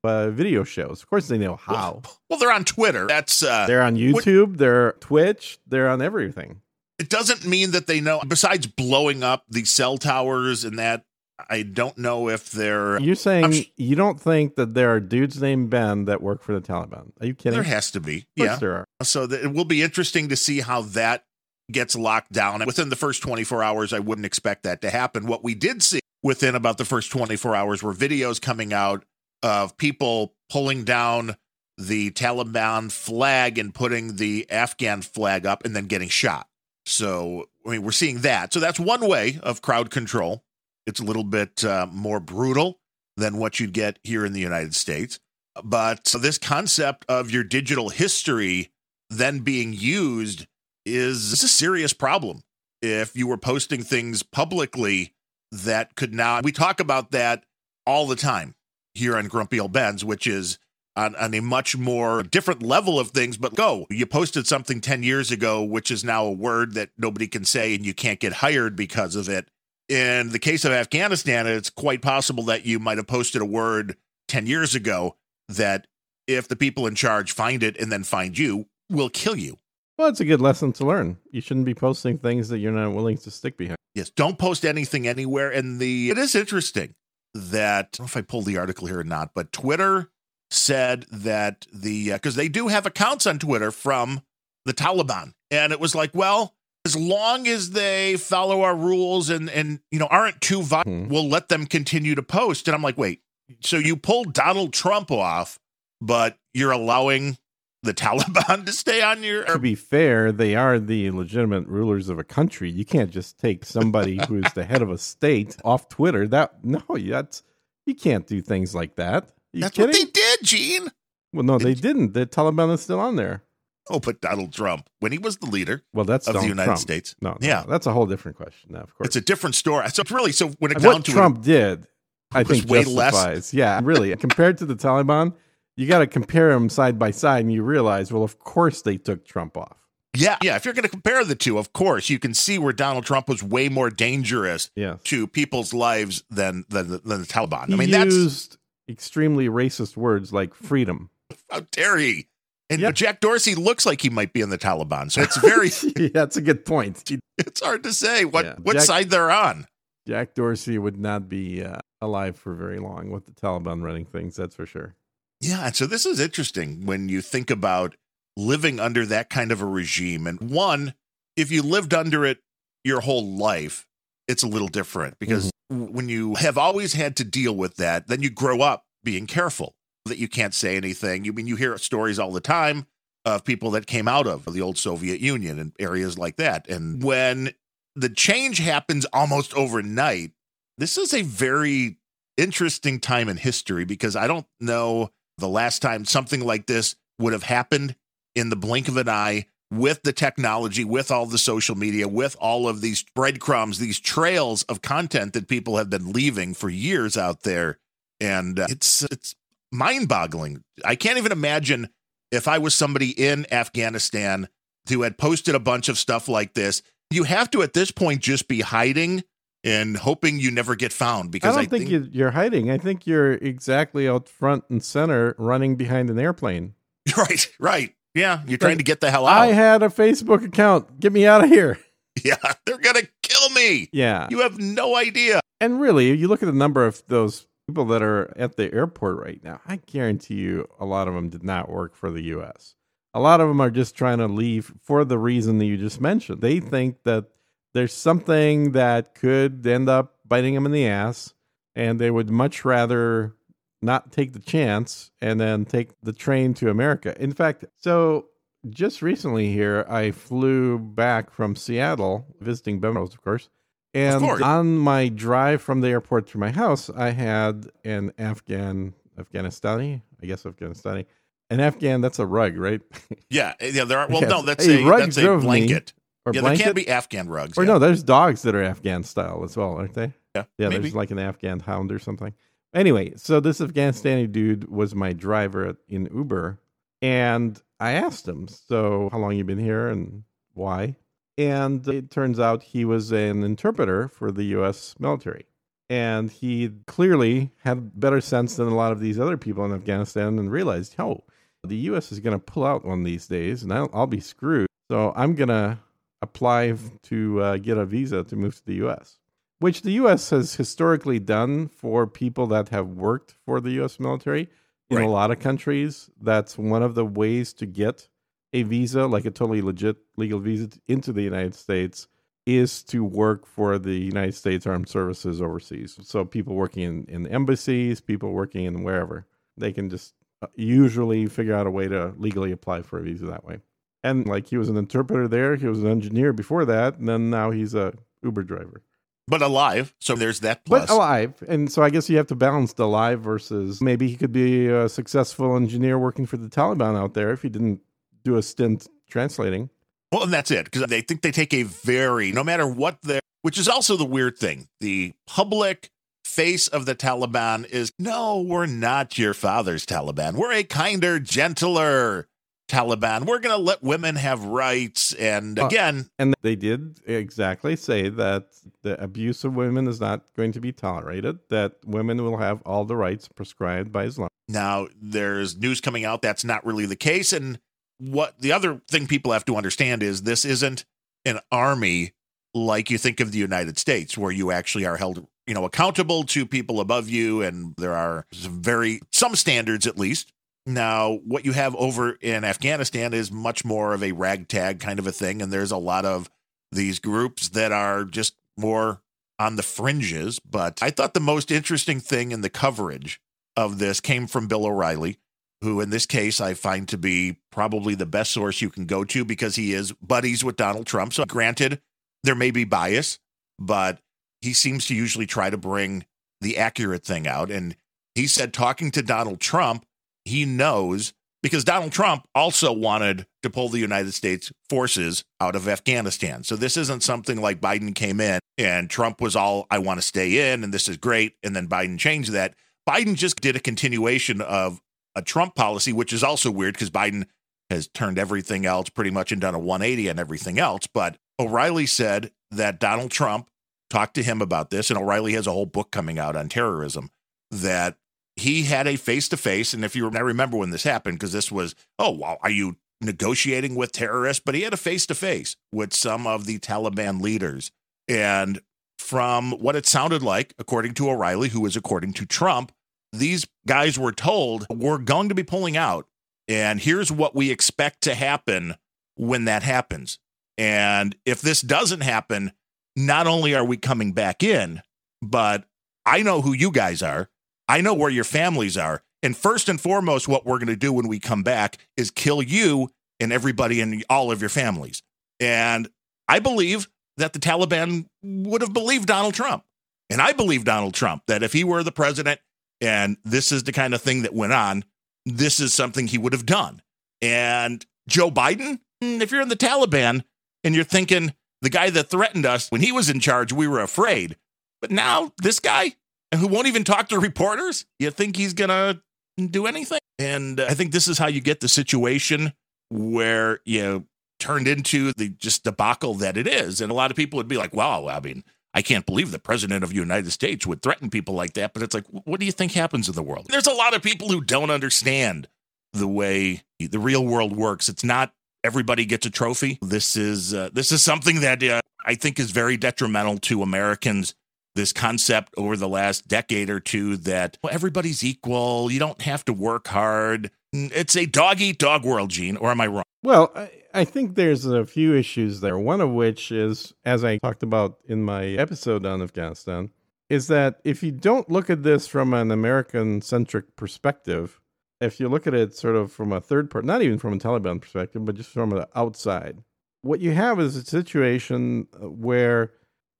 uh, 0.03 0.29
video 0.29 0.63
shows. 0.63 1.01
Of 1.01 1.09
course, 1.09 1.27
they 1.27 1.37
know 1.37 1.55
how. 1.55 2.01
well 2.29 2.39
they're 2.39 2.51
on 2.51 2.65
Twitter. 2.65 3.07
That's 3.07 3.43
uh 3.43 3.65
They're 3.67 3.81
on 3.81 3.95
YouTube. 3.95 4.57
They're 4.57 4.93
Twitch. 4.93 5.59
They're 5.67 5.89
on 5.89 6.01
everything. 6.01 6.61
it 6.99 7.09
doesn't 7.09 7.45
mean 7.45 7.71
that 7.71 7.87
they 7.87 7.99
know 8.01 8.21
besides 8.27 8.67
blowing 8.67 9.23
up 9.23 9.45
the 9.49 9.63
cell 9.65 9.97
towers 9.97 10.63
and 10.63 10.77
that 10.79 11.05
I 11.49 11.63
don't 11.63 11.97
know 11.97 12.29
if 12.29 12.51
they're 12.51 12.99
You're 13.01 13.15
saying 13.15 13.51
sh- 13.51 13.65
you 13.75 13.95
don't 13.95 14.19
think 14.21 14.55
that 14.55 14.75
there 14.75 14.93
are 14.93 14.99
dudes 14.99 15.41
named 15.41 15.69
Ben 15.71 16.05
that 16.05 16.21
work 16.21 16.43
for 16.43 16.53
the 16.53 16.61
Taliban? 16.61 17.11
Are 17.19 17.25
you 17.25 17.33
kidding? 17.33 17.53
there 17.57 17.63
has 17.63 17.91
to 17.91 17.99
be. 17.99 18.27
Yeah. 18.35 18.55
there 18.57 18.73
are. 18.73 18.85
So 19.01 19.25
that 19.27 19.43
it 19.43 19.51
will 19.51 19.65
be 19.65 19.81
interesting 19.81 20.29
to 20.29 20.35
see 20.35 20.61
how 20.61 20.83
that 20.83 21.25
gets 21.71 21.95
locked 21.95 22.31
down. 22.31 22.63
Within 22.65 22.89
the 22.89 22.95
first 22.95 23.23
24 23.23 23.63
hours, 23.63 23.93
I 23.93 23.99
wouldn't 23.99 24.25
expect 24.25 24.63
that 24.63 24.81
to 24.81 24.89
happen. 24.91 25.25
What 25.25 25.43
we 25.43 25.55
did 25.55 25.81
see 25.81 25.99
within 26.21 26.55
about 26.55 26.77
the 26.77 26.85
first 26.85 27.11
24 27.11 27.55
hours 27.55 27.81
were 27.81 27.93
videos 27.93 28.39
coming 28.39 28.71
out 28.71 29.03
of 29.43 29.77
people 29.77 30.33
pulling 30.49 30.83
down 30.85 31.35
the 31.77 32.11
Taliban 32.11 32.91
flag 32.91 33.57
and 33.57 33.73
putting 33.73 34.15
the 34.15 34.49
Afghan 34.49 35.01
flag 35.01 35.45
up 35.45 35.65
and 35.65 35.75
then 35.75 35.85
getting 35.87 36.09
shot. 36.09 36.47
So, 36.85 37.49
I 37.65 37.71
mean, 37.71 37.83
we're 37.83 37.91
seeing 37.91 38.19
that. 38.21 38.53
So 38.53 38.59
that's 38.59 38.79
one 38.79 39.07
way 39.07 39.39
of 39.43 39.61
crowd 39.61 39.89
control. 39.89 40.43
It's 40.85 40.99
a 40.99 41.03
little 41.03 41.23
bit 41.23 41.63
uh, 41.63 41.87
more 41.91 42.19
brutal 42.19 42.79
than 43.17 43.37
what 43.37 43.59
you'd 43.59 43.73
get 43.73 43.99
here 44.03 44.25
in 44.25 44.33
the 44.33 44.39
United 44.39 44.75
States. 44.75 45.19
But 45.63 46.13
this 46.19 46.37
concept 46.37 47.05
of 47.07 47.31
your 47.31 47.43
digital 47.43 47.89
history 47.89 48.71
then 49.09 49.39
being 49.39 49.73
used 49.73 50.47
is, 50.85 51.31
a 51.43 51.47
serious 51.47 51.93
problem. 51.93 52.41
If 52.81 53.15
you 53.15 53.27
were 53.27 53.37
posting 53.37 53.83
things 53.83 54.23
publicly 54.23 55.13
that 55.51 55.95
could 55.95 56.13
now, 56.13 56.41
we 56.41 56.51
talk 56.51 56.79
about 56.79 57.11
that 57.11 57.45
all 57.85 58.07
the 58.07 58.15
time 58.15 58.55
here 58.93 59.17
on 59.17 59.27
Grumpy 59.27 59.59
Old 59.59 59.71
Bens, 59.71 60.03
which 60.05 60.27
is 60.27 60.59
on, 60.95 61.15
on, 61.15 61.33
a 61.33 61.41
much 61.41 61.75
more 61.75 62.23
different 62.23 62.61
level 62.61 62.99
of 62.99 63.09
things. 63.09 63.37
But 63.37 63.55
go, 63.55 63.87
you 63.89 64.05
posted 64.05 64.47
something 64.47 64.81
10 64.81 65.03
years 65.03 65.31
ago, 65.31 65.63
which 65.63 65.91
is 65.91 66.03
now 66.03 66.25
a 66.25 66.31
word 66.31 66.73
that 66.75 66.89
nobody 66.97 67.27
can 67.27 67.45
say 67.45 67.75
and 67.75 67.85
you 67.85 67.93
can't 67.93 68.19
get 68.19 68.33
hired 68.33 68.75
because 68.75 69.15
of 69.15 69.29
it. 69.29 69.47
In 69.89 70.29
the 70.29 70.39
case 70.39 70.65
of 70.65 70.71
Afghanistan, 70.71 71.45
it's 71.47 71.69
quite 71.69 72.01
possible 72.01 72.43
that 72.45 72.65
you 72.65 72.79
might 72.79 72.97
have 72.97 73.07
posted 73.07 73.41
a 73.41 73.45
word 73.45 73.97
10 74.27 74.47
years 74.47 74.75
ago 74.75 75.17
that 75.49 75.87
if 76.27 76.47
the 76.47 76.55
people 76.55 76.87
in 76.87 76.95
charge 76.95 77.33
find 77.33 77.63
it 77.63 77.77
and 77.77 77.91
then 77.91 78.03
find 78.03 78.37
you, 78.37 78.67
will 78.89 79.09
kill 79.09 79.35
you. 79.35 79.57
Well, 79.97 80.07
it's 80.07 80.21
a 80.21 80.25
good 80.25 80.41
lesson 80.41 80.73
to 80.73 80.85
learn. 80.85 81.17
You 81.31 81.41
shouldn't 81.41 81.65
be 81.65 81.75
posting 81.75 82.17
things 82.17 82.49
that 82.49 82.59
you're 82.59 82.71
not 82.71 82.93
willing 82.93 83.17
to 83.17 83.31
stick 83.31 83.57
behind. 83.57 83.77
Yes, 83.93 84.09
don't 84.09 84.39
post 84.39 84.65
anything 84.65 85.07
anywhere. 85.07 85.51
And 85.51 85.79
the 85.79 86.09
it 86.09 86.17
is 86.17 86.33
interesting 86.33 86.95
that 87.33 87.85
I 87.85 87.97
don't 87.97 87.99
know 87.99 88.05
if 88.05 88.17
I 88.17 88.21
pulled 88.21 88.45
the 88.45 88.57
article 88.57 88.87
here 88.87 88.99
or 88.99 89.03
not, 89.03 89.31
but 89.33 89.51
Twitter 89.51 90.09
said 90.51 91.05
that 91.11 91.65
the 91.73 92.11
because 92.11 92.37
uh, 92.37 92.41
they 92.41 92.49
do 92.49 92.67
have 92.67 92.85
accounts 92.85 93.25
on 93.25 93.39
Twitter 93.39 93.71
from 93.71 94.21
the 94.65 94.73
Taliban, 94.73 95.33
and 95.51 95.73
it 95.73 95.79
was 95.79 95.95
like, 95.95 96.11
well, 96.13 96.55
as 96.85 96.95
long 96.95 97.47
as 97.47 97.71
they 97.71 98.17
follow 98.17 98.61
our 98.61 98.75
rules 98.75 99.29
and 99.29 99.49
and 99.49 99.79
you 99.91 99.99
know 99.99 100.07
aren't 100.07 100.41
too 100.41 100.61
violent, 100.61 101.07
hmm. 101.07 101.07
we'll 101.07 101.27
let 101.27 101.49
them 101.49 101.65
continue 101.65 102.15
to 102.15 102.23
post. 102.23 102.67
And 102.67 102.75
I'm 102.75 102.83
like, 102.83 102.97
wait, 102.97 103.21
so 103.61 103.77
you 103.77 103.95
pulled 103.95 104.33
Donald 104.33 104.73
Trump 104.73 105.11
off, 105.11 105.59
but 106.01 106.37
you're 106.53 106.71
allowing 106.71 107.37
the 107.83 107.93
Taliban 107.93 108.65
to 108.65 108.71
stay 108.71 109.01
on 109.01 109.23
your. 109.23 109.43
To 109.45 109.59
be 109.59 109.75
fair, 109.75 110.31
they 110.31 110.55
are 110.55 110.79
the 110.79 111.11
legitimate 111.11 111.67
rulers 111.67 112.09
of 112.09 112.17
a 112.17 112.23
country. 112.23 112.71
You 112.71 112.85
can't 112.85 113.11
just 113.11 113.37
take 113.37 113.65
somebody 113.65 114.19
who's 114.27 114.51
the 114.53 114.63
head 114.63 114.81
of 114.81 114.89
a 114.89 114.97
state 114.97 115.57
off 115.63 115.89
Twitter. 115.89 116.27
That 116.27 116.63
no, 116.63 116.81
that's 116.89 117.43
you 117.85 117.95
can't 117.95 118.25
do 118.25 118.41
things 118.41 118.73
like 118.73 118.95
that. 118.95 119.29
that's 119.53 119.75
kidding? 119.75 119.89
what 119.89 119.95
they 119.95 120.05
did, 120.11 120.39
Gene. 120.43 120.89
Well, 121.33 121.43
no, 121.43 121.57
they 121.57 121.73
didn't. 121.73 122.13
The 122.13 122.25
Taliban 122.25 122.73
is 122.73 122.81
still 122.81 122.99
on 122.99 123.15
there. 123.15 123.43
Oh, 123.89 123.99
but 123.99 124.21
Donald 124.21 124.53
Trump, 124.53 124.89
when 125.01 125.11
he 125.11 125.17
was 125.17 125.37
the 125.37 125.47
leader, 125.47 125.81
well, 125.91 126.05
that's 126.05 126.27
of 126.27 126.35
Donald 126.35 126.45
the 126.45 126.49
United 126.49 126.67
Trump. 126.67 126.79
States. 126.79 127.15
No, 127.21 127.31
no, 127.31 127.37
yeah, 127.41 127.63
that's 127.67 127.85
a 127.85 127.91
whole 127.91 128.05
different 128.05 128.37
question. 128.37 128.71
Now, 128.71 128.81
of 128.81 128.95
course, 128.95 129.07
it's 129.07 129.15
a 129.17 129.21
different 129.21 129.55
story. 129.55 129.89
So 129.89 130.03
really, 130.09 130.31
so 130.31 130.49
when 130.59 130.71
it 130.71 130.79
comes 130.79 131.03
to 131.05 131.11
Trump 131.11 131.39
it, 131.39 131.43
did, 131.43 131.87
I 132.31 132.43
think 132.45 132.69
way 132.69 132.83
justifies. 132.83 133.13
less. 133.13 133.53
Yeah, 133.53 133.81
really, 133.83 134.15
compared 134.15 134.59
to 134.59 134.65
the 134.65 134.75
Taliban, 134.75 135.33
you 135.75 135.87
got 135.87 135.99
to 135.99 136.07
compare 136.07 136.49
them 136.49 136.69
side 136.69 136.99
by 136.99 137.11
side, 137.11 137.41
and 137.41 137.51
you 137.51 137.63
realize, 137.63 138.11
well, 138.11 138.23
of 138.23 138.39
course 138.39 138.81
they 138.81 138.97
took 138.97 139.25
Trump 139.25 139.57
off. 139.57 139.77
Yeah, 140.15 140.37
yeah. 140.43 140.55
If 140.55 140.65
you're 140.65 140.75
going 140.75 140.83
to 140.83 140.89
compare 140.89 141.25
the 141.25 141.35
two, 141.35 141.57
of 141.57 141.73
course, 141.73 142.09
you 142.09 142.19
can 142.19 142.35
see 142.35 142.59
where 142.59 142.73
Donald 142.73 143.05
Trump 143.05 143.27
was 143.27 143.41
way 143.41 143.67
more 143.67 143.89
dangerous 143.89 144.69
yes. 144.75 145.01
to 145.05 145.25
people's 145.25 145.73
lives 145.73 146.23
than 146.29 146.65
than, 146.69 146.89
than 146.89 147.21
the 147.21 147.27
Taliban. 147.27 147.67
He 147.67 147.73
I 147.73 147.77
mean, 147.77 147.89
used 147.89 148.51
that's 148.51 148.57
extremely 148.87 149.47
racist 149.47 149.97
words 149.97 150.31
like 150.31 150.53
freedom. 150.53 151.09
How 151.49 151.61
dare 151.71 151.97
he? 151.97 152.27
And 152.69 152.81
yep. 152.81 152.95
Jack 152.95 153.19
Dorsey 153.19 153.55
looks 153.55 153.85
like 153.85 154.01
he 154.01 154.09
might 154.09 154.33
be 154.33 154.41
in 154.41 154.49
the 154.49 154.57
Taliban, 154.57 155.11
so 155.11 155.21
it's 155.21 155.37
very. 155.41 155.71
yeah, 155.97 156.09
that's 156.13 156.37
a 156.37 156.41
good 156.41 156.65
point. 156.65 157.03
It's 157.35 157.63
hard 157.63 157.81
to 157.81 157.93
say 157.93 158.25
what 158.25 158.45
yeah. 158.45 158.55
what 158.61 158.73
Jack, 158.75 158.85
side 158.85 159.09
they're 159.09 159.31
on. 159.31 159.65
Jack 160.07 160.35
Dorsey 160.35 160.77
would 160.77 160.99
not 160.99 161.27
be 161.27 161.63
uh, 161.63 161.79
alive 161.99 162.37
for 162.37 162.53
very 162.53 162.77
long 162.77 163.09
with 163.09 163.25
the 163.25 163.31
Taliban 163.31 163.81
running 163.81 164.05
things. 164.05 164.35
That's 164.35 164.55
for 164.55 164.67
sure. 164.67 164.95
Yeah, 165.43 165.65
and 165.65 165.75
so 165.75 165.85
this 165.85 166.05
is 166.05 166.21
interesting 166.21 166.85
when 166.85 167.09
you 167.09 167.21
think 167.21 167.51
about 167.51 167.95
living 168.37 168.79
under 168.79 169.05
that 169.05 169.29
kind 169.29 169.51
of 169.51 169.61
a 169.61 169.65
regime. 169.65 170.25
And 170.25 170.39
one, 170.39 170.93
if 171.35 171.51
you 171.51 171.61
lived 171.61 171.93
under 171.93 172.25
it 172.25 172.39
your 172.85 173.01
whole 173.01 173.35
life, 173.35 173.85
it's 174.27 174.43
a 174.43 174.47
little 174.47 174.69
different 174.69 175.19
because 175.19 175.51
mm-hmm. 175.71 175.93
when 175.93 176.07
you 176.07 176.35
have 176.35 176.57
always 176.57 176.93
had 176.93 177.17
to 177.17 177.25
deal 177.25 177.53
with 177.55 177.75
that, 177.75 178.07
then 178.07 178.21
you 178.21 178.29
grow 178.29 178.61
up 178.61 178.85
being 179.03 179.27
careful 179.27 179.75
that 180.05 180.17
you 180.17 180.29
can't 180.29 180.53
say 180.53 180.77
anything. 180.77 181.25
You 181.25 181.33
I 181.33 181.35
mean 181.35 181.47
you 181.47 181.57
hear 181.57 181.77
stories 181.77 182.19
all 182.19 182.31
the 182.31 182.39
time 182.39 182.87
of 183.25 183.43
people 183.43 183.71
that 183.71 183.85
came 183.85 184.07
out 184.07 184.27
of 184.27 184.45
the 184.45 184.61
old 184.61 184.77
Soviet 184.77 185.19
Union 185.19 185.59
and 185.59 185.73
areas 185.77 186.17
like 186.17 186.37
that. 186.37 186.69
And 186.69 187.03
when 187.03 187.51
the 187.95 188.09
change 188.09 188.59
happens 188.59 189.05
almost 189.11 189.53
overnight, 189.55 190.31
this 190.77 190.97
is 190.97 191.13
a 191.13 191.21
very 191.21 191.97
interesting 192.37 193.01
time 193.01 193.27
in 193.27 193.37
history 193.37 193.83
because 193.83 194.15
I 194.15 194.27
don't 194.27 194.47
know 194.61 195.11
the 195.43 195.49
last 195.49 195.81
time 195.81 196.05
something 196.05 196.41
like 196.41 196.65
this 196.65 196.95
would 197.19 197.33
have 197.33 197.43
happened 197.43 197.95
in 198.35 198.49
the 198.49 198.55
blink 198.55 198.87
of 198.87 198.97
an 198.97 199.09
eye 199.09 199.45
with 199.71 200.03
the 200.03 200.13
technology, 200.13 200.83
with 200.83 201.11
all 201.11 201.25
the 201.25 201.37
social 201.37 201.75
media, 201.75 202.07
with 202.07 202.35
all 202.39 202.67
of 202.67 202.81
these 202.81 203.03
breadcrumbs, 203.15 203.79
these 203.79 203.99
trails 203.99 204.63
of 204.63 204.81
content 204.81 205.33
that 205.33 205.47
people 205.47 205.77
have 205.77 205.89
been 205.89 206.11
leaving 206.11 206.53
for 206.53 206.69
years 206.69 207.17
out 207.17 207.41
there. 207.41 207.79
And 208.19 208.59
uh, 208.59 208.67
it's 208.69 209.03
it's 209.03 209.35
mind-boggling. 209.71 210.63
I 210.85 210.95
can't 210.95 211.17
even 211.17 211.31
imagine 211.31 211.89
if 212.31 212.47
I 212.47 212.59
was 212.59 212.75
somebody 212.75 213.09
in 213.09 213.51
Afghanistan 213.51 214.47
who 214.89 215.01
had 215.01 215.17
posted 215.17 215.55
a 215.55 215.59
bunch 215.59 215.89
of 215.89 215.97
stuff 215.97 216.27
like 216.27 216.53
this. 216.53 216.81
You 217.09 217.23
have 217.23 217.49
to 217.51 217.61
at 217.63 217.73
this 217.73 217.91
point 217.91 218.21
just 218.21 218.47
be 218.47 218.61
hiding 218.61 219.23
and 219.63 219.95
hoping 219.97 220.39
you 220.39 220.51
never 220.51 220.75
get 220.75 220.91
found 220.91 221.31
because 221.31 221.55
I 221.55 221.63
don't 221.63 221.73
I 221.73 221.77
think, 221.77 221.89
think 221.89 222.09
you're 222.13 222.31
hiding. 222.31 222.69
I 222.69 222.77
think 222.77 223.07
you're 223.07 223.33
exactly 223.33 224.07
out 224.07 224.27
front 224.27 224.65
and 224.69 224.83
center 224.83 225.35
running 225.37 225.75
behind 225.75 226.09
an 226.09 226.19
airplane. 226.19 226.75
Right, 227.17 227.47
right. 227.59 227.93
Yeah, 228.15 228.41
you're 228.43 228.51
like, 228.51 228.59
trying 228.61 228.77
to 228.77 228.83
get 228.83 229.01
the 229.01 229.11
hell 229.11 229.27
out. 229.27 229.41
I 229.41 229.47
had 229.47 229.83
a 229.83 229.89
Facebook 229.89 230.45
account. 230.45 230.99
Get 230.99 231.11
me 231.11 231.25
out 231.25 231.43
of 231.43 231.49
here. 231.49 231.79
Yeah, 232.23 232.35
they're 232.65 232.77
going 232.77 232.95
to 232.97 233.09
kill 233.23 233.49
me. 233.49 233.89
Yeah. 233.91 234.27
You 234.29 234.41
have 234.41 234.59
no 234.59 234.95
idea. 234.95 235.39
And 235.59 235.81
really, 235.81 236.13
you 236.13 236.27
look 236.27 236.43
at 236.43 236.45
the 236.45 236.51
number 236.53 236.85
of 236.85 237.01
those 237.07 237.47
people 237.67 237.85
that 237.85 238.03
are 238.03 238.31
at 238.37 238.55
the 238.55 238.71
airport 238.71 239.17
right 239.17 239.43
now, 239.43 239.61
I 239.65 239.77
guarantee 239.77 240.35
you 240.35 240.67
a 240.79 240.85
lot 240.85 241.07
of 241.07 241.15
them 241.15 241.29
did 241.29 241.43
not 241.43 241.69
work 241.69 241.95
for 241.95 242.11
the 242.11 242.21
US. 242.35 242.75
A 243.15 243.19
lot 243.19 243.41
of 243.41 243.47
them 243.47 243.59
are 243.59 243.71
just 243.71 243.95
trying 243.95 244.19
to 244.19 244.27
leave 244.27 244.73
for 244.83 245.03
the 245.03 245.17
reason 245.17 245.57
that 245.57 245.65
you 245.65 245.75
just 245.75 245.99
mentioned. 245.99 246.41
They 246.41 246.59
think 246.59 246.97
that 247.03 247.25
there's 247.73 247.93
something 247.93 248.71
that 248.71 249.15
could 249.15 249.65
end 249.65 249.89
up 249.89 250.15
biting 250.25 250.53
them 250.53 250.65
in 250.65 250.71
the 250.71 250.87
ass, 250.87 251.33
and 251.75 251.99
they 251.99 252.11
would 252.11 252.29
much 252.29 252.63
rather 252.63 253.35
not 253.81 254.11
take 254.11 254.33
the 254.33 254.39
chance 254.39 255.11
and 255.21 255.39
then 255.39 255.65
take 255.65 255.89
the 256.01 256.13
train 256.13 256.53
to 256.55 256.69
America. 256.69 257.19
In 257.21 257.33
fact, 257.33 257.65
so 257.77 258.27
just 258.69 259.01
recently 259.01 259.51
here, 259.51 259.85
I 259.89 260.11
flew 260.11 260.79
back 260.79 261.31
from 261.31 261.55
Seattle, 261.55 262.25
visiting 262.39 262.79
Bemos, 262.79 263.13
of 263.13 263.21
course. 263.21 263.49
And 263.93 264.15
of 264.15 264.21
course. 264.21 264.41
on 264.41 264.77
my 264.77 265.09
drive 265.09 265.61
from 265.61 265.81
the 265.81 265.89
airport 265.89 266.27
to 266.27 266.37
my 266.37 266.49
house, 266.49 266.89
I 266.89 267.11
had 267.11 267.67
an 267.83 268.13
Afghan, 268.17 268.93
Afghanistani, 269.17 270.01
I 270.21 270.25
guess 270.25 270.43
Afghanistani, 270.43 271.05
an 271.49 271.59
Afghan. 271.59 272.01
That's 272.01 272.17
a 272.17 272.25
rug, 272.25 272.57
right? 272.57 272.81
Yeah, 273.29 273.53
yeah. 273.61 273.83
There 273.83 273.99
are. 273.99 274.07
Well, 274.09 274.21
yes. 274.21 274.29
no, 274.29 274.41
that's 274.41 274.67
a, 274.67 274.83
a 274.83 274.85
rug 274.85 275.01
that's 275.01 275.17
a 275.17 275.37
blanket. 275.37 275.93
Or 276.25 276.33
yeah, 276.33 276.41
blanket? 276.41 276.57
there 276.57 276.65
can't 276.65 276.75
be 276.75 276.89
Afghan 276.89 277.27
rugs. 277.27 277.57
Or 277.57 277.63
yeah. 277.63 277.73
no, 277.73 277.79
there's 277.79 278.01
dogs 278.03 278.43
that 278.43 278.55
are 278.55 278.63
Afghan 278.63 279.03
style 279.03 279.43
as 279.43 279.57
well, 279.57 279.75
aren't 279.75 279.93
they? 279.93 280.13
Yeah, 280.35 280.43
yeah. 280.57 280.69
Maybe. 280.69 280.83
There's 280.83 280.95
like 280.95 281.11
an 281.11 281.19
Afghan 281.19 281.59
hound 281.59 281.91
or 281.91 281.99
something. 281.99 282.33
Anyway, 282.73 283.13
so 283.17 283.39
this 283.39 283.59
Afghanistani 283.59 284.31
dude 284.31 284.69
was 284.69 284.95
my 284.95 285.13
driver 285.13 285.77
in 285.87 286.09
Uber, 286.13 286.59
and 287.01 287.61
I 287.79 287.91
asked 287.91 288.27
him, 288.27 288.47
"So, 288.47 289.09
how 289.11 289.19
long 289.19 289.35
you 289.35 289.43
been 289.43 289.59
here, 289.59 289.89
and 289.89 290.23
why?" 290.53 290.95
And 291.37 291.87
it 291.87 292.09
turns 292.09 292.39
out 292.39 292.63
he 292.63 292.85
was 292.85 293.11
an 293.11 293.43
interpreter 293.43 294.07
for 294.07 294.31
the 294.31 294.43
U.S. 294.45 294.95
military, 294.99 295.45
and 295.89 296.31
he 296.31 296.71
clearly 296.87 297.51
had 297.63 297.99
better 297.99 298.21
sense 298.21 298.55
than 298.55 298.69
a 298.69 298.75
lot 298.75 298.91
of 298.91 298.99
these 298.99 299.19
other 299.19 299.37
people 299.37 299.65
in 299.65 299.73
Afghanistan, 299.73 300.39
and 300.39 300.51
realized, 300.51 300.95
"Oh, 300.97 301.23
the 301.63 301.77
U.S. 301.77 302.11
is 302.11 302.21
going 302.21 302.39
to 302.39 302.43
pull 302.43 302.65
out 302.65 302.85
one 302.85 302.99
of 302.99 303.05
these 303.05 303.27
days, 303.27 303.61
and 303.61 303.73
I'll, 303.73 303.89
I'll 303.93 304.07
be 304.07 304.21
screwed." 304.21 304.67
So 304.89 305.13
I'm 305.15 305.35
gonna 305.35 305.79
apply 306.23 306.73
to 307.03 307.41
uh, 307.41 307.57
get 307.57 307.77
a 307.77 307.85
visa 307.85 308.23
to 308.23 308.35
move 308.35 308.55
to 308.55 308.65
the 308.65 308.75
U.S., 308.75 309.19
which 309.59 309.81
the 309.81 309.91
U.S. 310.03 310.29
has 310.31 310.55
historically 310.55 311.19
done 311.19 311.67
for 311.67 312.07
people 312.07 312.47
that 312.47 312.69
have 312.69 312.87
worked 312.87 313.35
for 313.45 313.59
the 313.59 313.71
U.S. 313.71 313.99
military. 313.99 314.49
In 314.89 314.97
right. 314.97 315.05
a 315.05 315.09
lot 315.09 315.31
of 315.31 315.39
countries, 315.39 316.09
that's 316.19 316.57
one 316.57 316.83
of 316.83 316.95
the 316.95 317.05
ways 317.05 317.53
to 317.53 317.65
get 317.65 318.09
a 318.53 318.63
visa, 318.63 319.05
like 319.05 319.25
a 319.25 319.31
totally 319.31 319.61
legit 319.61 319.97
legal 320.17 320.39
visa 320.39 320.69
into 320.87 321.11
the 321.11 321.23
United 321.23 321.55
States, 321.55 322.07
is 322.45 322.83
to 322.83 323.03
work 323.03 323.45
for 323.45 323.79
the 323.79 323.95
United 323.95 324.35
States 324.35 324.67
Armed 324.67 324.89
Services 324.89 325.41
overseas. 325.41 325.97
So 326.03 326.25
people 326.25 326.55
working 326.55 326.83
in, 326.83 327.25
in 327.25 327.27
embassies, 327.27 328.01
people 328.01 328.31
working 328.31 328.65
in 328.65 328.83
wherever, 328.83 329.25
they 329.57 329.71
can 329.71 329.89
just 329.89 330.13
uh, 330.41 330.47
usually 330.55 331.25
figure 331.27 331.55
out 331.55 331.67
a 331.67 331.71
way 331.71 331.87
to 331.87 332.13
legally 332.17 332.51
apply 332.51 332.81
for 332.81 332.99
a 332.99 333.03
visa 333.03 333.25
that 333.25 333.45
way. 333.45 333.59
And 334.03 334.27
like 334.27 334.47
he 334.47 334.57
was 334.57 334.69
an 334.69 334.77
interpreter 334.77 335.27
there, 335.27 335.55
he 335.55 335.67
was 335.67 335.81
an 335.81 335.89
engineer 335.89 336.33
before 336.33 336.65
that, 336.65 336.97
and 336.97 337.07
then 337.07 337.29
now 337.29 337.51
he's 337.51 337.73
a 337.73 337.93
Uber 338.23 338.43
driver. 338.43 338.81
but 339.27 339.41
alive. 339.41 339.93
So 339.99 340.15
there's 340.15 340.41
that 340.41 340.65
plus. 340.65 340.87
But 340.87 340.93
alive. 340.93 341.33
And 341.47 341.71
so 341.71 341.81
I 341.81 341.89
guess 341.89 342.09
you 342.09 342.17
have 342.17 342.27
to 342.27 342.35
balance 342.35 342.73
the 342.73 342.83
alive 342.83 343.21
versus 343.21 343.81
maybe 343.81 344.07
he 344.09 344.15
could 344.17 344.33
be 344.33 344.67
a 344.67 344.89
successful 344.89 345.55
engineer 345.55 345.97
working 345.97 346.25
for 346.25 346.35
the 346.37 346.49
Taliban 346.49 346.97
out 346.97 347.13
there 347.13 347.31
if 347.31 347.41
he 347.41 347.49
didn't 347.49 347.79
do 348.23 348.35
a 348.35 348.41
stint 348.43 348.87
translating. 349.09 349.69
Well, 350.11 350.23
and 350.23 350.33
that's 350.33 350.51
it 350.51 350.65
because 350.65 350.85
they 350.87 351.01
think 351.01 351.21
they 351.21 351.31
take 351.31 351.53
a 351.53 351.63
very, 351.63 352.31
no 352.33 352.43
matter 352.43 352.67
what 352.67 353.01
they're, 353.01 353.21
which 353.41 353.57
is 353.57 353.67
also 353.69 353.95
the 353.95 354.05
weird 354.05 354.37
thing. 354.37 354.67
The 354.81 355.13
public 355.25 355.89
face 356.25 356.67
of 356.67 356.85
the 356.85 356.95
Taliban 356.95 357.65
is 357.69 357.91
no, 357.97 358.41
we're 358.41 358.65
not 358.65 359.17
your 359.17 359.33
father's 359.33 359.85
Taliban. 359.85 360.33
We're 360.35 360.51
a 360.51 360.63
kinder, 360.63 361.19
gentler 361.19 362.27
Taliban. 362.69 363.25
We're 363.25 363.39
going 363.39 363.55
to 363.55 363.61
let 363.61 363.83
women 363.83 364.15
have 364.15 364.45
rights. 364.45 365.13
And 365.13 365.59
Uh, 365.59 365.65
again, 365.67 366.09
And 366.17 366.33
they 366.41 366.55
did 366.55 366.99
exactly 367.05 367.75
say 367.75 368.09
that 368.09 368.47
the 368.81 369.01
abuse 369.01 369.43
of 369.43 369.53
women 369.55 369.87
is 369.87 369.99
not 369.99 370.33
going 370.35 370.51
to 370.53 370.61
be 370.61 370.71
tolerated, 370.71 371.39
that 371.49 371.73
women 371.85 372.23
will 372.23 372.37
have 372.37 372.61
all 372.65 372.85
the 372.85 372.95
rights 372.95 373.27
prescribed 373.27 373.91
by 373.91 374.05
Islam. 374.05 374.29
Now, 374.47 374.87
there's 375.01 375.57
news 375.57 375.81
coming 375.81 376.05
out 376.05 376.21
that's 376.21 376.43
not 376.43 376.65
really 376.65 376.85
the 376.85 376.95
case. 376.95 377.31
And 377.33 377.59
what 377.99 378.39
the 378.39 378.51
other 378.51 378.81
thing 378.89 379.07
people 379.07 379.31
have 379.31 379.45
to 379.45 379.55
understand 379.55 380.03
is 380.03 380.23
this 380.23 380.45
isn't 380.45 380.85
an 381.25 381.39
army 381.51 382.13
like 382.53 382.89
you 382.89 382.97
think 382.97 383.19
of 383.19 383.31
the 383.31 383.39
United 383.39 383.79
States, 383.79 384.17
where 384.17 384.31
you 384.31 384.51
actually 384.51 384.85
are 384.85 384.97
held, 384.97 385.25
you 385.47 385.53
know, 385.53 385.65
accountable 385.65 386.23
to 386.23 386.45
people 386.45 386.79
above 386.79 387.09
you, 387.09 387.41
and 387.41 387.73
there 387.77 387.93
are 387.93 388.25
some 388.31 388.61
very 388.61 388.99
some 389.11 389.35
standards 389.35 389.87
at 389.87 389.97
least. 389.97 390.31
Now, 390.65 391.19
what 391.25 391.45
you 391.45 391.51
have 391.51 391.75
over 391.75 392.11
in 392.21 392.43
Afghanistan 392.43 393.13
is 393.13 393.31
much 393.31 393.65
more 393.65 393.93
of 393.93 394.01
a 394.01 394.13
ragtag 394.13 394.79
kind 394.79 394.97
of 394.97 395.07
a 395.07 395.11
thing, 395.11 395.41
and 395.41 395.51
there's 395.51 395.71
a 395.71 395.77
lot 395.77 396.05
of 396.05 396.29
these 396.71 396.99
groups 396.99 397.49
that 397.49 397.71
are 397.71 398.05
just 398.05 398.35
more 398.57 399.01
on 399.39 399.57
the 399.57 399.63
fringes. 399.63 400.39
But 400.39 400.81
I 400.81 400.89
thought 400.89 401.13
the 401.13 401.19
most 401.19 401.51
interesting 401.51 401.99
thing 401.99 402.31
in 402.31 402.41
the 402.41 402.49
coverage 402.49 403.19
of 403.57 403.77
this 403.77 403.99
came 403.99 404.25
from 404.25 404.47
Bill 404.47 404.65
O'Reilly, 404.65 405.17
who 405.61 405.81
in 405.81 405.89
this 405.89 406.05
case 406.05 406.39
I 406.39 406.53
find 406.53 406.87
to 406.89 406.97
be 406.97 407.37
probably 407.51 407.95
the 407.95 408.05
best 408.05 408.31
source 408.31 408.61
you 408.61 408.69
can 408.69 408.85
go 408.85 409.03
to 409.03 409.25
because 409.25 409.55
he 409.55 409.73
is 409.73 409.91
buddies 409.93 410.43
with 410.43 410.55
Donald 410.55 410.87
Trump. 410.87 411.13
So, 411.13 411.25
granted, 411.25 411.81
there 412.23 412.35
may 412.35 412.51
be 412.51 412.63
bias, 412.63 413.19
but 413.59 413.99
he 414.41 414.53
seems 414.53 414.85
to 414.87 414.95
usually 414.95 415.25
try 415.25 415.49
to 415.49 415.57
bring 415.57 416.05
the 416.39 416.57
accurate 416.57 417.03
thing 417.03 417.27
out. 417.27 417.51
And 417.51 417.75
he 418.15 418.27
said, 418.27 418.53
talking 418.53 418.91
to 418.91 419.01
Donald 419.01 419.39
Trump, 419.39 419.85
he 420.25 420.45
knows 420.45 421.13
because 421.41 421.65
Donald 421.65 421.91
Trump 421.91 422.25
also 422.33 422.71
wanted 422.71 423.27
to 423.43 423.49
pull 423.49 423.67
the 423.67 423.79
United 423.79 424.13
States 424.13 424.51
forces 424.69 425.25
out 425.41 425.55
of 425.55 425.67
Afghanistan. 425.67 426.43
So 426.43 426.55
this 426.55 426.77
isn't 426.77 427.03
something 427.03 427.41
like 427.41 427.59
Biden 427.59 427.93
came 427.93 428.21
in 428.21 428.39
and 428.57 428.89
Trump 428.89 429.19
was 429.19 429.35
all, 429.35 429.67
I 429.69 429.79
want 429.79 429.99
to 429.99 430.05
stay 430.05 430.53
in 430.53 430.63
and 430.63 430.73
this 430.73 430.87
is 430.87 430.97
great. 430.97 431.35
And 431.43 431.55
then 431.55 431.67
Biden 431.67 431.99
changed 431.99 432.31
that. 432.31 432.55
Biden 432.89 433.15
just 433.15 433.41
did 433.41 433.57
a 433.57 433.59
continuation 433.59 434.39
of 434.41 434.81
a 435.15 435.21
Trump 435.21 435.55
policy, 435.55 435.91
which 435.91 436.13
is 436.13 436.23
also 436.23 436.49
weird 436.49 436.75
because 436.75 436.89
Biden 436.89 437.25
has 437.69 437.87
turned 437.87 438.17
everything 438.17 438.65
else 438.65 438.89
pretty 438.89 439.11
much 439.11 439.31
and 439.31 439.41
done 439.41 439.55
a 439.55 439.59
180 439.59 440.09
on 440.09 440.19
everything 440.19 440.59
else. 440.59 440.87
But 440.87 441.17
O'Reilly 441.39 441.85
said 441.85 442.31
that 442.51 442.79
Donald 442.79 443.11
Trump 443.11 443.49
talked 443.89 444.15
to 444.15 444.23
him 444.23 444.41
about 444.41 444.69
this, 444.69 444.89
and 444.89 444.97
O'Reilly 444.97 445.33
has 445.33 445.47
a 445.47 445.51
whole 445.51 445.65
book 445.65 445.91
coming 445.91 446.19
out 446.19 446.35
on 446.35 446.49
terrorism 446.49 447.09
that 447.51 447.97
he 448.35 448.63
had 448.63 448.87
a 448.87 448.95
face 448.95 449.29
to 449.29 449.37
face. 449.37 449.73
And 449.73 449.85
if 449.85 449.95
you 449.95 450.09
remember 450.09 450.57
when 450.57 450.71
this 450.71 450.83
happened, 450.83 451.19
because 451.19 451.33
this 451.33 451.51
was, 451.51 451.75
oh, 451.99 452.11
wow, 452.11 452.37
are 452.41 452.49
you 452.49 452.77
negotiating 453.01 453.75
with 453.75 453.91
terrorists? 453.91 454.41
But 454.43 454.55
he 454.55 454.61
had 454.61 454.73
a 454.73 454.77
face 454.77 455.05
to 455.07 455.15
face 455.15 455.55
with 455.71 455.93
some 455.93 456.25
of 456.25 456.45
the 456.45 456.59
Taliban 456.59 457.21
leaders. 457.21 457.71
And 458.07 458.61
from 458.97 459.51
what 459.51 459.75
it 459.75 459.85
sounded 459.85 460.23
like, 460.23 460.53
according 460.57 460.93
to 460.95 461.09
O'Reilly, 461.09 461.49
who 461.49 461.65
is 461.65 461.75
according 461.75 462.13
to 462.13 462.25
Trump, 462.25 462.71
these 463.11 463.45
guys 463.67 463.99
were 463.99 464.11
told, 464.11 464.65
we're 464.69 464.97
going 464.97 465.29
to 465.29 465.35
be 465.35 465.43
pulling 465.43 465.77
out. 465.77 466.07
And 466.47 466.79
here's 466.79 467.11
what 467.11 467.35
we 467.35 467.51
expect 467.51 468.01
to 468.01 468.15
happen 468.15 468.75
when 469.15 469.45
that 469.45 469.63
happens. 469.63 470.17
And 470.57 471.15
if 471.25 471.41
this 471.41 471.61
doesn't 471.61 472.01
happen, 472.01 472.51
not 472.95 473.27
only 473.27 473.55
are 473.55 473.65
we 473.65 473.77
coming 473.77 474.13
back 474.13 474.43
in, 474.43 474.81
but 475.21 475.65
I 476.05 476.21
know 476.23 476.41
who 476.41 476.53
you 476.53 476.71
guys 476.71 477.01
are. 477.01 477.29
I 477.67 477.81
know 477.81 477.93
where 477.93 478.09
your 478.09 478.23
families 478.23 478.77
are. 478.77 479.01
And 479.21 479.37
first 479.37 479.69
and 479.69 479.79
foremost, 479.79 480.27
what 480.27 480.45
we're 480.45 480.57
going 480.57 480.67
to 480.67 480.75
do 480.75 480.91
when 480.91 481.07
we 481.07 481.19
come 481.19 481.43
back 481.43 481.77
is 481.95 482.11
kill 482.11 482.41
you 482.41 482.89
and 483.19 483.31
everybody 483.31 483.79
and 483.79 484.03
all 484.09 484.31
of 484.31 484.41
your 484.41 484.49
families. 484.49 485.01
And 485.39 485.89
I 486.27 486.39
believe 486.39 486.89
that 487.17 487.33
the 487.33 487.39
Taliban 487.39 488.05
would 488.21 488.61
have 488.61 488.73
believed 488.73 489.07
Donald 489.07 489.33
Trump. 489.33 489.63
And 490.09 490.21
I 490.21 490.33
believe 490.33 490.65
Donald 490.65 490.93
Trump 490.93 491.23
that 491.27 491.43
if 491.43 491.53
he 491.53 491.63
were 491.63 491.83
the 491.83 491.91
president 491.91 492.39
and 492.81 493.17
this 493.23 493.51
is 493.51 493.63
the 493.63 493.71
kind 493.71 493.93
of 493.93 494.01
thing 494.01 494.23
that 494.23 494.33
went 494.33 494.53
on, 494.53 494.83
this 495.25 495.59
is 495.59 495.73
something 495.73 496.07
he 496.07 496.17
would 496.17 496.33
have 496.33 496.45
done. 496.45 496.81
And 497.21 497.85
Joe 498.07 498.29
Biden, 498.29 498.79
mm, 499.01 499.21
if 499.21 499.31
you're 499.31 499.41
in 499.41 499.49
the 499.49 499.55
Taliban 499.55 500.23
and 500.63 500.75
you're 500.75 500.83
thinking 500.83 501.33
the 501.61 501.69
guy 501.69 501.89
that 501.89 502.09
threatened 502.09 502.45
us 502.45 502.69
when 502.69 502.81
he 502.81 502.91
was 502.91 503.09
in 503.09 503.21
charge, 503.21 503.53
we 503.53 503.67
were 503.67 503.79
afraid. 503.79 504.35
But 504.81 504.91
now 504.91 505.31
this 505.41 505.59
guy 505.59 505.93
who 506.39 506.47
won't 506.47 506.67
even 506.67 506.83
talk 506.83 507.09
to 507.09 507.19
reporters, 507.19 507.85
you 507.99 508.11
think 508.11 508.35
he's 508.35 508.53
going 508.53 508.69
to 508.69 509.01
do 509.47 509.65
anything? 509.65 509.99
And 510.19 510.59
I 510.61 510.73
think 510.73 510.91
this 510.91 511.07
is 511.07 511.17
how 511.17 511.27
you 511.27 511.41
get 511.41 511.59
the 511.59 511.67
situation 511.67 512.53
where 512.89 513.59
you 513.65 513.81
know, 513.81 514.03
turned 514.39 514.67
into 514.67 515.13
the 515.13 515.29
just 515.29 515.63
debacle 515.63 516.13
that 516.15 516.37
it 516.37 516.47
is. 516.47 516.81
And 516.81 516.91
a 516.91 516.95
lot 516.95 517.11
of 517.11 517.17
people 517.17 517.37
would 517.37 517.47
be 517.47 517.57
like, 517.57 517.73
wow, 517.73 518.07
I 518.07 518.19
mean, 518.19 518.43
I 518.73 518.81
can't 518.81 519.05
believe 519.05 519.31
the 519.31 519.39
president 519.39 519.83
of 519.83 519.91
the 519.91 519.95
United 519.95 520.31
States 520.31 520.65
would 520.65 520.81
threaten 520.81 521.09
people 521.09 521.35
like 521.35 521.53
that. 521.53 521.73
But 521.73 521.83
it's 521.83 521.93
like, 521.93 522.05
what 522.09 522.39
do 522.39 522.45
you 522.45 522.51
think 522.51 522.73
happens 522.73 523.07
in 523.07 523.15
the 523.15 523.23
world? 523.23 523.47
There's 523.49 523.67
a 523.67 523.73
lot 523.73 523.95
of 523.95 524.01
people 524.01 524.29
who 524.29 524.41
don't 524.41 524.69
understand 524.69 525.47
the 525.93 526.07
way 526.07 526.63
the 526.79 526.99
real 526.99 527.25
world 527.25 527.55
works. 527.55 527.87
It's 527.87 528.03
not 528.03 528.33
everybody 528.63 529.05
gets 529.05 529.25
a 529.25 529.29
trophy. 529.29 529.77
This 529.81 530.15
is 530.15 530.53
uh, 530.53 530.69
this 530.73 530.91
is 530.91 531.03
something 531.03 531.41
that 531.41 531.63
uh, 531.63 531.81
I 532.05 532.15
think 532.15 532.39
is 532.39 532.51
very 532.51 532.77
detrimental 532.77 533.37
to 533.39 533.61
Americans. 533.61 534.33
This 534.75 534.91
concept 534.91 535.53
over 535.55 535.77
the 535.77 535.87
last 535.87 536.27
decade 536.27 536.69
or 536.69 536.79
two 536.79 537.17
that 537.17 537.57
well, 537.63 537.73
everybody's 537.73 538.23
equal. 538.23 538.91
You 538.91 538.99
don't 538.99 539.21
have 539.21 539.45
to 539.45 539.53
work 539.53 539.87
hard. 539.87 540.49
Mm, 540.73 540.91
it's 540.95 541.15
a 541.15 541.25
dog 541.25 541.61
eat 541.61 541.77
dog 541.77 542.03
world, 542.03 542.31
Gene. 542.31 542.57
Or 542.57 542.71
am 542.71 542.81
I 542.81 542.87
wrong? 542.87 543.03
Well, 543.21 543.51
I, 543.55 543.71
I 543.93 544.05
think 544.05 544.35
there's 544.35 544.65
a 544.65 544.85
few 544.85 545.15
issues 545.15 545.61
there. 545.61 545.77
One 545.77 546.01
of 546.01 546.09
which 546.09 546.51
is, 546.51 546.93
as 547.05 547.23
I 547.23 547.37
talked 547.37 547.61
about 547.61 547.99
in 548.07 548.23
my 548.23 548.45
episode 548.47 549.05
on 549.05 549.21
Afghanistan, 549.21 549.91
is 550.29 550.47
that 550.47 550.79
if 550.83 551.03
you 551.03 551.11
don't 551.11 551.49
look 551.49 551.69
at 551.69 551.83
this 551.83 552.07
from 552.07 552.33
an 552.33 552.49
American 552.49 553.21
centric 553.21 553.75
perspective, 553.75 554.59
if 554.99 555.19
you 555.19 555.29
look 555.29 555.45
at 555.45 555.53
it 555.53 555.75
sort 555.75 555.95
of 555.95 556.11
from 556.11 556.31
a 556.31 556.41
third 556.41 556.71
part, 556.71 556.85
not 556.85 557.03
even 557.03 557.19
from 557.19 557.33
a 557.33 557.37
Taliban 557.37 557.79
perspective, 557.79 558.25
but 558.25 558.35
just 558.35 558.49
from 558.49 558.71
the 558.71 558.87
outside, 558.95 559.63
what 560.01 560.19
you 560.19 560.31
have 560.31 560.59
is 560.59 560.75
a 560.75 560.83
situation 560.83 561.87
where 562.01 562.71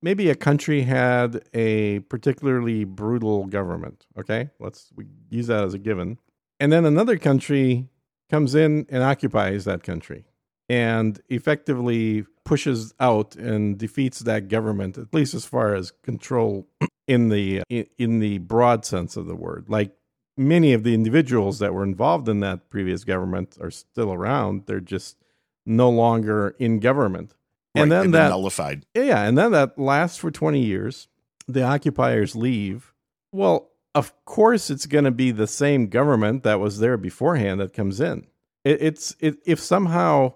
maybe 0.04 0.30
a 0.30 0.36
country 0.36 0.82
had 0.82 1.42
a 1.54 2.00
particularly 2.00 2.84
brutal 2.84 3.46
government. 3.46 4.06
Okay, 4.20 4.50
let's 4.60 4.92
we 4.96 5.06
use 5.30 5.48
that 5.48 5.64
as 5.64 5.74
a 5.74 5.80
given, 5.80 6.20
and 6.60 6.72
then 6.72 6.86
another 6.86 7.18
country 7.18 7.88
comes 8.30 8.54
in 8.54 8.86
and 8.90 9.02
occupies 9.02 9.66
that 9.66 9.82
country 9.82 10.26
and 10.70 11.22
effectively 11.30 12.26
pushes 12.46 12.94
out 13.00 13.36
and 13.36 13.78
defeats 13.78 14.20
that 14.20 14.48
government 14.48 14.98
at 14.98 15.14
least 15.14 15.34
as 15.34 15.46
far 15.46 15.76
as 15.76 15.92
control 16.04 16.68
in 17.08 17.30
the 17.30 17.64
in, 17.70 17.88
in 17.98 18.20
the 18.20 18.38
broad 18.40 18.86
sense 18.86 19.16
of 19.16 19.26
the 19.26 19.36
word. 19.36 19.66
Like 19.68 19.96
many 20.38 20.74
of 20.74 20.84
the 20.84 20.94
individuals 20.94 21.60
that 21.60 21.74
were 21.74 21.84
involved 21.84 22.28
in 22.28 22.40
that 22.42 22.70
previous 22.70 23.04
government 23.04 23.58
are 23.62 23.72
still 23.72 24.12
around. 24.12 24.64
They're 24.66 24.80
just 24.80 25.18
no 25.66 25.90
longer 25.90 26.56
in 26.60 26.80
government 26.80 27.36
and 27.76 27.90
Right, 27.92 28.02
then 28.02 28.12
that 28.12 28.30
nullified. 28.30 28.86
yeah, 28.94 29.24
and 29.24 29.38
then 29.38 29.52
that 29.52 29.78
lasts 29.80 30.18
for 30.18 30.30
20 30.32 30.60
years. 30.64 31.08
The 31.48 31.64
occupiers 31.64 32.36
leave. 32.36 32.94
Well, 33.32 33.72
of 33.96 34.14
course, 34.26 34.70
it's 34.70 34.86
going 34.86 35.04
to 35.06 35.12
be 35.12 35.32
the 35.32 35.48
same 35.48 35.88
government 35.88 36.44
that 36.44 36.60
was 36.60 36.80
there 36.80 36.98
beforehand 36.98 37.60
that 37.60 37.74
comes 37.74 38.00
in. 38.00 38.28
It, 38.64 38.82
it's 38.82 39.16
it, 39.20 39.38
if 39.46 39.60
somehow 39.60 40.34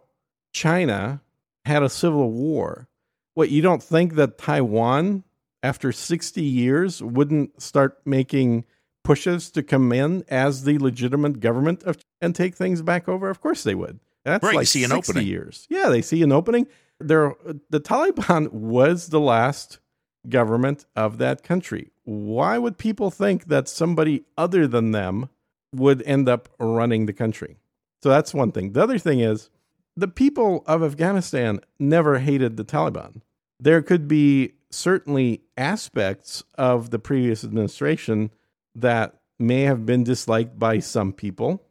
China 0.53 1.21
had 1.65 1.83
a 1.83 1.89
civil 1.89 2.31
war, 2.31 2.87
what 3.33 3.49
you 3.49 3.61
don't 3.61 3.83
think 3.83 4.15
that 4.15 4.37
Taiwan, 4.37 5.23
after 5.63 5.91
60 5.91 6.41
years, 6.41 7.01
wouldn't 7.01 7.61
start 7.61 7.99
making 8.05 8.65
pushes 9.03 9.49
to 9.51 9.63
come 9.63 9.91
in 9.93 10.23
as 10.27 10.63
the 10.63 10.77
legitimate 10.79 11.39
government 11.39 11.83
of 11.83 11.97
and 12.21 12.35
take 12.35 12.55
things 12.55 12.81
back 12.81 13.07
over? 13.07 13.29
Of 13.29 13.41
course 13.41 13.63
they 13.63 13.75
would. 13.75 13.99
That's 14.25 14.43
Right, 14.43 14.55
like 14.55 14.67
see 14.67 14.83
an 14.83 14.89
60 14.89 15.11
opening. 15.11 15.27
years. 15.27 15.65
Yeah, 15.69 15.89
they 15.89 16.01
see 16.01 16.21
an 16.23 16.31
opening. 16.31 16.67
There, 16.99 17.35
the 17.69 17.79
Taliban 17.79 18.51
was 18.51 19.07
the 19.07 19.19
last 19.19 19.79
government 20.27 20.85
of 20.95 21.17
that 21.19 21.43
country. 21.43 21.91
Why 22.03 22.57
would 22.57 22.77
people 22.77 23.11
think 23.11 23.45
that 23.45 23.67
somebody 23.67 24.25
other 24.37 24.67
than 24.67 24.91
them 24.91 25.29
would 25.73 26.01
end 26.03 26.27
up 26.27 26.49
running 26.59 27.05
the 27.05 27.13
country? 27.13 27.57
So 28.03 28.09
that's 28.09 28.33
one 28.33 28.51
thing. 28.51 28.73
The 28.73 28.83
other 28.83 28.97
thing 28.97 29.19
is 29.19 29.49
the 29.95 30.07
people 30.07 30.63
of 30.67 30.83
Afghanistan 30.83 31.59
never 31.79 32.19
hated 32.19 32.57
the 32.57 32.63
Taliban. 32.63 33.21
There 33.59 33.81
could 33.81 34.07
be 34.07 34.53
certainly 34.69 35.41
aspects 35.57 36.43
of 36.55 36.89
the 36.91 36.99
previous 36.99 37.43
administration 37.43 38.31
that 38.75 39.15
may 39.39 39.61
have 39.61 39.85
been 39.85 40.03
disliked 40.03 40.59
by 40.59 40.79
some 40.79 41.13
people. 41.13 41.63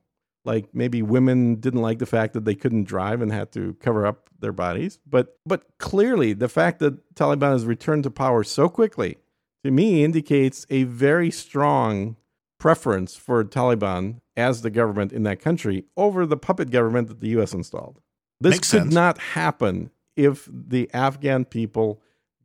Like 0.47 0.72
maybe 0.72 1.03
women 1.03 1.57
didn't 1.57 1.82
like 1.82 1.99
the 1.99 2.07
fact 2.07 2.32
that 2.34 2.44
they 2.44 2.55
couldn't 2.55 2.84
drive 2.84 3.20
and 3.20 3.32
had 3.32 3.53
to 3.53 3.74
cover 3.80 4.07
up 4.07 4.30
their 4.38 4.53
bodies. 4.53 4.99
But 5.07 5.38
but 5.44 5.64
clearly 5.78 6.32
the 6.32 6.49
fact 6.49 6.78
that 6.78 7.14
Taliban 7.14 7.53
has 7.53 7.66
returned 7.66 8.05
to 8.05 8.11
power 8.11 8.44
so 8.44 8.68
quickly 8.68 9.18
to 9.64 9.70
me 9.70 10.05
indicates 10.05 10.64
a 10.70 10.84
very 10.84 11.30
strong 11.30 12.16
preference 12.59 13.16
for 13.16 13.44
Taliban 13.44 14.20
as 14.36 14.62
the 14.62 14.70
government 14.70 15.12
in 15.12 15.24
that 15.24 15.40
country 15.40 15.84
over 15.97 16.24
the 16.24 16.36
puppet 16.36 16.70
government 16.70 17.09
that 17.09 17.20
the 17.20 17.28
US 17.40 17.53
installed. 17.53 18.01
This 18.40 18.53
Makes 18.53 18.70
could 18.70 18.82
sense. 18.82 18.94
not 18.94 19.18
happen 19.18 19.90
if 20.14 20.49
the 20.51 20.88
Afghan 20.94 21.44
people 21.44 22.01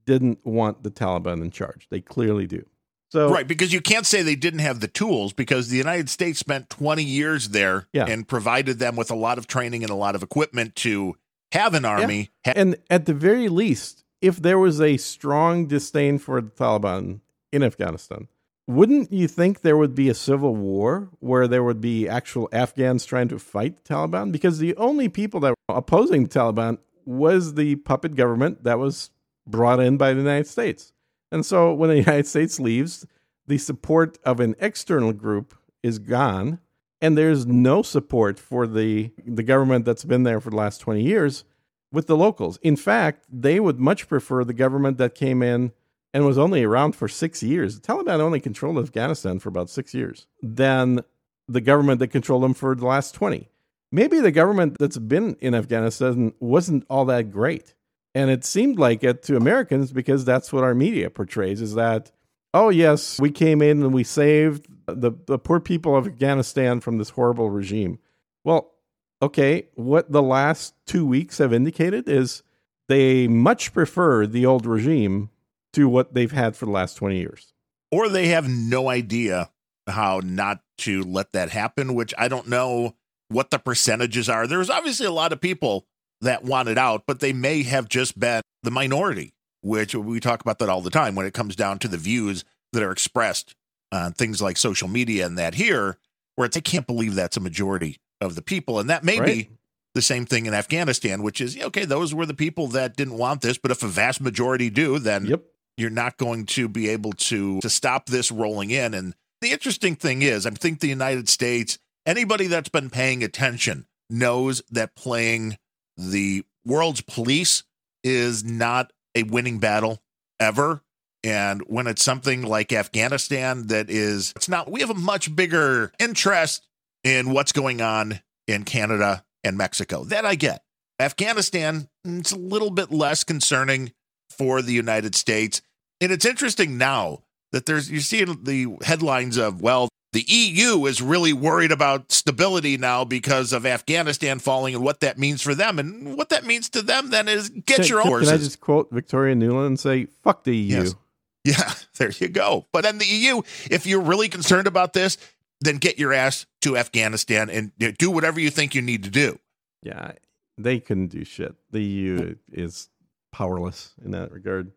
didn't 0.05 0.39
want 0.45 0.83
the 0.83 0.91
Taliban 0.91 1.41
in 1.41 1.51
charge. 1.51 1.87
They 1.89 2.01
clearly 2.01 2.47
do. 2.47 2.65
So 3.11 3.29
Right, 3.29 3.47
because 3.47 3.73
you 3.73 3.81
can't 3.81 4.05
say 4.05 4.21
they 4.21 4.35
didn't 4.35 4.59
have 4.61 4.79
the 4.79 4.87
tools 4.87 5.33
because 5.33 5.67
the 5.69 5.77
United 5.77 6.09
States 6.09 6.39
spent 6.39 6.69
20 6.69 7.03
years 7.03 7.49
there 7.49 7.87
Yeah. 7.91 8.05
and 8.05 8.27
provided 8.27 8.79
them 8.79 8.95
with 8.95 9.11
a 9.11 9.15
lot 9.15 9.37
of 9.37 9.47
training 9.47 9.83
and 9.83 9.91
a 9.91 9.95
lot 9.95 10.15
of 10.15 10.23
equipment 10.23 10.75
to 10.77 11.15
have 11.51 11.73
an 11.73 11.83
army. 11.83 12.29
Ha- 12.45 12.53
And 12.55 12.77
at 12.89 13.05
the 13.05 13.13
very 13.13 13.49
least, 13.49 14.05
if 14.21 14.41
there 14.41 14.57
was 14.59 14.79
a 14.79 14.95
strong 14.97 15.65
disdain 15.67 16.19
for 16.19 16.39
the 16.41 16.49
Taliban 16.49 17.19
in 17.51 17.63
Afghanistan, 17.63 18.27
wouldn't 18.67 19.11
you 19.11 19.27
think 19.27 19.59
there 19.61 19.75
would 19.75 19.93
be 19.95 20.07
a 20.07 20.13
civil 20.13 20.55
war 20.55 21.09
where 21.19 21.47
there 21.49 21.63
would 21.63 21.81
be 21.81 22.07
actual 22.07 22.47
Afghans 22.53 23.03
trying 23.03 23.27
to 23.27 23.39
fight 23.39 23.83
the 23.83 23.93
Taliban? 23.93 24.31
Because 24.31 24.59
the 24.59 24.73
only 24.77 25.09
people 25.09 25.41
that 25.41 25.49
were 25.67 25.75
opposing 25.75 26.23
the 26.23 26.29
Taliban 26.29 26.77
was 27.05 27.55
the 27.55 27.75
puppet 27.77 28.15
government 28.15 28.63
that 28.63 28.79
was 28.79 29.09
brought 29.45 29.81
in 29.81 29.97
by 29.97 30.13
the 30.13 30.19
United 30.21 30.47
States. 30.47 30.93
And 31.31 31.45
so 31.45 31.73
when 31.73 31.89
the 31.89 31.97
United 32.07 32.27
States 32.27 32.59
leaves, 32.59 33.05
the 33.47 33.57
support 33.57 34.17
of 34.23 34.39
an 34.39 34.55
external 34.59 35.13
group 35.13 35.55
is 35.83 35.99
gone, 35.99 36.59
and 37.01 37.17
there's 37.17 37.45
no 37.45 37.81
support 37.81 38.39
for 38.39 38.67
the 38.67 39.11
the 39.25 39.43
government 39.43 39.85
that's 39.85 40.03
been 40.03 40.23
there 40.23 40.39
for 40.39 40.51
the 40.51 40.55
last 40.55 40.79
20 40.79 41.01
years 41.01 41.43
with 41.91 42.07
the 42.07 42.15
locals. 42.15 42.57
In 42.61 42.75
fact, 42.75 43.25
they 43.29 43.59
would 43.59 43.79
much 43.79 44.07
prefer 44.07 44.43
the 44.43 44.53
government 44.53 44.97
that 44.97 45.15
came 45.15 45.41
in 45.41 45.71
and 46.13 46.25
was 46.25 46.37
only 46.37 46.63
around 46.63 46.95
for 46.95 47.07
six 47.07 47.41
years. 47.41 47.79
The 47.79 47.87
Taliban 47.87 48.19
only 48.19 48.39
controlled 48.39 48.77
Afghanistan 48.77 49.39
for 49.39 49.49
about 49.49 49.69
six 49.69 49.93
years. 49.93 50.27
Than 50.41 51.01
the 51.47 51.61
government 51.61 51.99
that 51.99 52.07
controlled 52.07 52.43
them 52.43 52.53
for 52.53 52.75
the 52.75 52.85
last 52.85 53.13
20. 53.13 53.49
Maybe 53.91 54.19
the 54.19 54.31
government 54.31 54.77
that's 54.79 54.97
been 54.97 55.35
in 55.41 55.53
Afghanistan 55.53 56.33
wasn't 56.39 56.85
all 56.89 57.05
that 57.05 57.31
great. 57.31 57.73
And 58.13 58.29
it 58.29 58.43
seemed 58.43 58.77
like 58.77 59.03
it 59.03 59.23
to 59.23 59.37
Americans 59.37 59.91
because 59.91 60.25
that's 60.25 60.51
what 60.51 60.63
our 60.63 60.75
media 60.75 61.09
portrays 61.09 61.61
is 61.61 61.75
that, 61.75 62.11
oh, 62.53 62.69
yes, 62.69 63.19
we 63.19 63.31
came 63.31 63.61
in 63.61 63.81
and 63.81 63.93
we 63.93 64.03
saved 64.03 64.67
the, 64.85 65.11
the 65.27 65.39
poor 65.39 65.59
people 65.59 65.95
of 65.95 66.07
Afghanistan 66.07 66.81
from 66.81 66.97
this 66.97 67.11
horrible 67.11 67.49
regime. 67.49 67.99
Well, 68.43 68.73
okay, 69.21 69.67
what 69.75 70.11
the 70.11 70.21
last 70.21 70.73
two 70.85 71.05
weeks 71.05 71.37
have 71.37 71.53
indicated 71.53 72.09
is 72.09 72.43
they 72.89 73.27
much 73.27 73.73
prefer 73.73 74.27
the 74.27 74.45
old 74.45 74.65
regime 74.65 75.29
to 75.73 75.87
what 75.87 76.13
they've 76.13 76.33
had 76.33 76.57
for 76.57 76.65
the 76.65 76.71
last 76.71 76.95
20 76.95 77.17
years. 77.17 77.53
or 77.91 78.09
they 78.09 78.27
have 78.27 78.47
no 78.49 78.89
idea 78.89 79.49
how 79.87 80.21
not 80.23 80.61
to 80.77 81.01
let 81.03 81.31
that 81.33 81.49
happen, 81.49 81.93
which 81.93 82.13
I 82.17 82.27
don't 82.27 82.47
know 82.47 82.95
what 83.29 83.51
the 83.51 83.59
percentages 83.59 84.27
are. 84.29 84.47
There's 84.47 84.69
obviously 84.69 85.05
a 85.05 85.11
lot 85.11 85.31
of 85.33 85.39
people 85.41 85.85
that 86.21 86.43
wanted 86.43 86.77
out, 86.77 87.03
but 87.07 87.19
they 87.19 87.33
may 87.33 87.63
have 87.63 87.89
just 87.89 88.19
been 88.19 88.41
the 88.63 88.71
minority, 88.71 89.33
which 89.61 89.95
we 89.95 90.19
talk 90.19 90.41
about 90.41 90.59
that 90.59 90.69
all 90.69 90.81
the 90.81 90.89
time 90.89 91.15
when 91.15 91.25
it 91.25 91.33
comes 91.33 91.55
down 91.55 91.79
to 91.79 91.87
the 91.87 91.97
views 91.97 92.43
that 92.73 92.83
are 92.83 92.91
expressed 92.91 93.55
on 93.91 94.13
things 94.13 94.41
like 94.41 94.57
social 94.57 94.87
media 94.87 95.25
and 95.25 95.37
that 95.37 95.55
here, 95.55 95.97
where 96.35 96.45
it's, 96.45 96.55
I 96.57 96.61
can't 96.61 96.87
believe 96.87 97.15
that's 97.15 97.37
a 97.37 97.41
majority 97.41 97.97
of 98.21 98.35
the 98.35 98.41
people. 98.41 98.79
And 98.79 98.89
that 98.89 99.03
may 99.03 99.19
Right. 99.19 99.49
be 99.49 99.49
the 99.93 100.01
same 100.01 100.25
thing 100.25 100.45
in 100.45 100.53
Afghanistan, 100.53 101.21
which 101.21 101.41
is, 101.41 101.57
okay, 101.57 101.83
those 101.83 102.13
were 102.13 102.25
the 102.25 102.33
people 102.33 102.67
that 102.67 102.95
didn't 102.95 103.17
want 103.17 103.41
this, 103.41 103.57
but 103.57 103.71
if 103.71 103.83
a 103.83 103.87
vast 103.87 104.21
majority 104.21 104.69
do, 104.69 104.99
then 104.99 105.25
Yep. 105.25 105.43
you're 105.75 105.89
not 105.89 106.17
going 106.17 106.45
to 106.45 106.69
be 106.69 106.87
able 106.87 107.11
to 107.13 107.59
to 107.61 107.69
stop 107.69 108.05
this 108.05 108.31
rolling 108.31 108.69
in 108.71 108.93
and 108.93 109.15
the 109.41 109.51
interesting 109.51 109.95
thing 109.95 110.21
is 110.21 110.45
i 110.45 110.49
think 110.51 110.79
the 110.79 110.87
united 110.87 111.27
states 111.29 111.79
anybody 112.05 112.45
that's 112.45 112.69
been 112.69 112.89
paying 112.89 113.23
attention 113.23 113.87
knows 114.09 114.61
that 114.69 114.95
playing 114.95 115.57
the 115.97 116.43
world's 116.65 117.01
police 117.01 117.63
is 118.03 118.43
not 118.43 118.91
a 119.15 119.23
winning 119.23 119.59
battle 119.59 120.01
ever. 120.39 120.81
And 121.23 121.61
when 121.67 121.85
it's 121.85 122.03
something 122.03 122.41
like 122.41 122.73
afghanistan 122.73 123.67
that 123.67 123.89
is 123.91 124.33
it's 124.35 124.49
not 124.49 124.71
we 124.71 124.79
have 124.79 124.89
a 124.89 124.95
much 124.95 125.35
bigger 125.35 125.91
interest 125.99 126.67
in 127.03 127.31
what's 127.31 127.51
going 127.51 127.79
on 127.81 128.21
in 128.47 128.63
canada 128.63 129.23
and 129.43 129.57
mexico. 129.57 130.03
That 130.03 130.25
i 130.25 130.35
get. 130.35 130.63
Afghanistan 130.99 131.87
it's 132.05 132.31
a 132.31 132.37
little 132.37 132.71
bit 132.71 132.91
less 132.91 133.23
concerning 133.23 133.91
for 134.31 134.61
the 134.61 134.73
United 134.73 135.13
States. 135.13 135.61
And 135.99 136.11
it's 136.11 136.25
interesting 136.25 136.77
now 136.77 137.23
that 137.51 137.65
there's 137.65 137.91
you 137.91 137.99
see 137.99 138.23
the 138.23 138.77
headlines 138.83 139.37
of 139.37 139.61
well 139.61 139.89
the 140.13 140.25
EU 140.27 140.85
is 140.85 141.01
really 141.01 141.31
worried 141.31 141.71
about 141.71 142.11
stability 142.11 142.77
now 142.77 143.05
because 143.05 143.53
of 143.53 143.65
Afghanistan 143.65 144.39
falling 144.39 144.75
and 144.75 144.83
what 144.83 144.99
that 144.99 145.17
means 145.17 145.41
for 145.41 145.55
them 145.55 145.79
and 145.79 146.17
what 146.17 146.29
that 146.29 146.45
means 146.45 146.69
to 146.69 146.81
them 146.81 147.09
then 147.11 147.27
is 147.27 147.49
get 147.49 147.77
Can- 147.77 147.85
your 147.85 148.01
own 148.01 148.07
can, 148.07 148.25
can 148.25 148.33
I 148.33 148.37
just 148.37 148.59
quote 148.59 148.89
Victoria 148.91 149.35
Nuland 149.35 149.67
and 149.67 149.79
say, 149.79 150.05
fuck 150.05 150.43
the 150.43 150.55
EU? 150.55 150.83
Yes. 150.83 150.95
Yeah, 151.43 151.73
there 151.97 152.11
you 152.11 152.27
go. 152.27 152.67
But 152.71 152.83
then 152.83 152.97
the 152.97 153.05
EU, 153.05 153.41
if 153.69 153.85
you're 153.85 154.01
really 154.01 154.29
concerned 154.29 154.67
about 154.67 154.93
this, 154.93 155.17
then 155.61 155.77
get 155.77 155.97
your 155.97 156.13
ass 156.13 156.45
to 156.61 156.77
Afghanistan 156.77 157.49
and 157.49 157.71
do 157.97 158.11
whatever 158.11 158.39
you 158.39 158.49
think 158.49 158.75
you 158.75 158.81
need 158.81 159.03
to 159.03 159.09
do. 159.09 159.39
Yeah, 159.81 160.13
they 160.57 160.79
couldn't 160.79 161.07
do 161.07 161.23
shit. 161.23 161.55
The 161.71 161.81
EU 161.81 162.35
is 162.51 162.89
powerless 163.31 163.93
in 164.03 164.11
that 164.11 164.31
regard. 164.31 164.71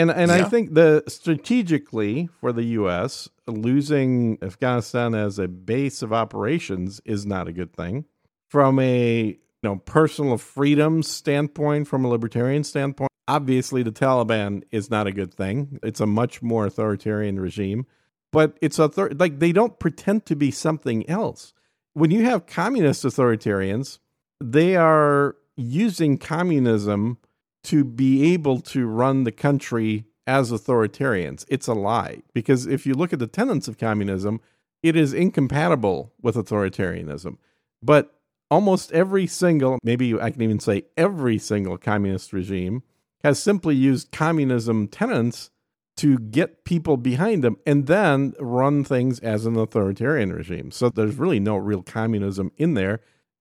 And 0.00 0.10
and 0.10 0.32
I 0.32 0.44
think 0.44 0.74
the 0.74 1.04
strategically 1.08 2.28
for 2.40 2.52
the 2.52 2.64
US, 2.80 3.28
losing 3.46 4.38
Afghanistan 4.40 5.14
as 5.14 5.38
a 5.38 5.46
base 5.46 6.00
of 6.00 6.12
operations 6.12 7.02
is 7.04 7.26
not 7.26 7.48
a 7.48 7.52
good 7.52 7.74
thing. 7.74 8.06
From 8.48 8.78
a 8.78 9.24
you 9.26 9.38
know 9.62 9.76
personal 9.76 10.38
freedom 10.38 11.02
standpoint, 11.02 11.86
from 11.86 12.04
a 12.06 12.08
libertarian 12.08 12.64
standpoint, 12.64 13.10
obviously 13.28 13.82
the 13.82 13.92
Taliban 13.92 14.62
is 14.70 14.90
not 14.90 15.06
a 15.06 15.12
good 15.12 15.34
thing. 15.34 15.78
It's 15.82 16.00
a 16.00 16.06
much 16.06 16.40
more 16.40 16.64
authoritarian 16.66 17.38
regime, 17.38 17.86
but 18.32 18.56
it's 18.62 18.78
author- 18.78 19.10
like 19.10 19.38
they 19.38 19.52
don't 19.52 19.78
pretend 19.78 20.24
to 20.26 20.34
be 20.34 20.50
something 20.50 21.08
else. 21.10 21.52
When 21.92 22.10
you 22.10 22.24
have 22.24 22.46
communist 22.46 23.04
authoritarians, 23.04 23.98
they 24.40 24.76
are 24.76 25.36
using 25.56 26.16
communism 26.16 27.18
to 27.64 27.84
be 27.84 28.32
able 28.32 28.60
to 28.60 28.86
run 28.86 29.24
the 29.24 29.32
country 29.32 30.04
as 30.26 30.50
authoritarians. 30.50 31.44
It's 31.48 31.66
a 31.66 31.74
lie 31.74 32.22
because 32.32 32.66
if 32.66 32.86
you 32.86 32.94
look 32.94 33.12
at 33.12 33.18
the 33.18 33.26
tenets 33.26 33.68
of 33.68 33.78
communism, 33.78 34.40
it 34.82 34.96
is 34.96 35.12
incompatible 35.12 36.12
with 36.22 36.36
authoritarianism. 36.36 37.36
But 37.82 38.14
almost 38.50 38.92
every 38.92 39.26
single, 39.26 39.78
maybe 39.82 40.18
I 40.18 40.30
can 40.30 40.42
even 40.42 40.60
say 40.60 40.84
every 40.96 41.38
single 41.38 41.78
communist 41.78 42.32
regime 42.32 42.82
has 43.22 43.42
simply 43.42 43.74
used 43.74 44.12
communism 44.12 44.88
tenets 44.88 45.50
to 45.98 46.18
get 46.18 46.64
people 46.64 46.96
behind 46.96 47.44
them 47.44 47.58
and 47.66 47.86
then 47.86 48.32
run 48.40 48.84
things 48.84 49.18
as 49.20 49.44
an 49.44 49.56
authoritarian 49.56 50.32
regime. 50.32 50.70
So 50.70 50.88
there's 50.88 51.16
really 51.16 51.40
no 51.40 51.56
real 51.56 51.82
communism 51.82 52.52
in 52.56 52.74
there. 52.74 53.00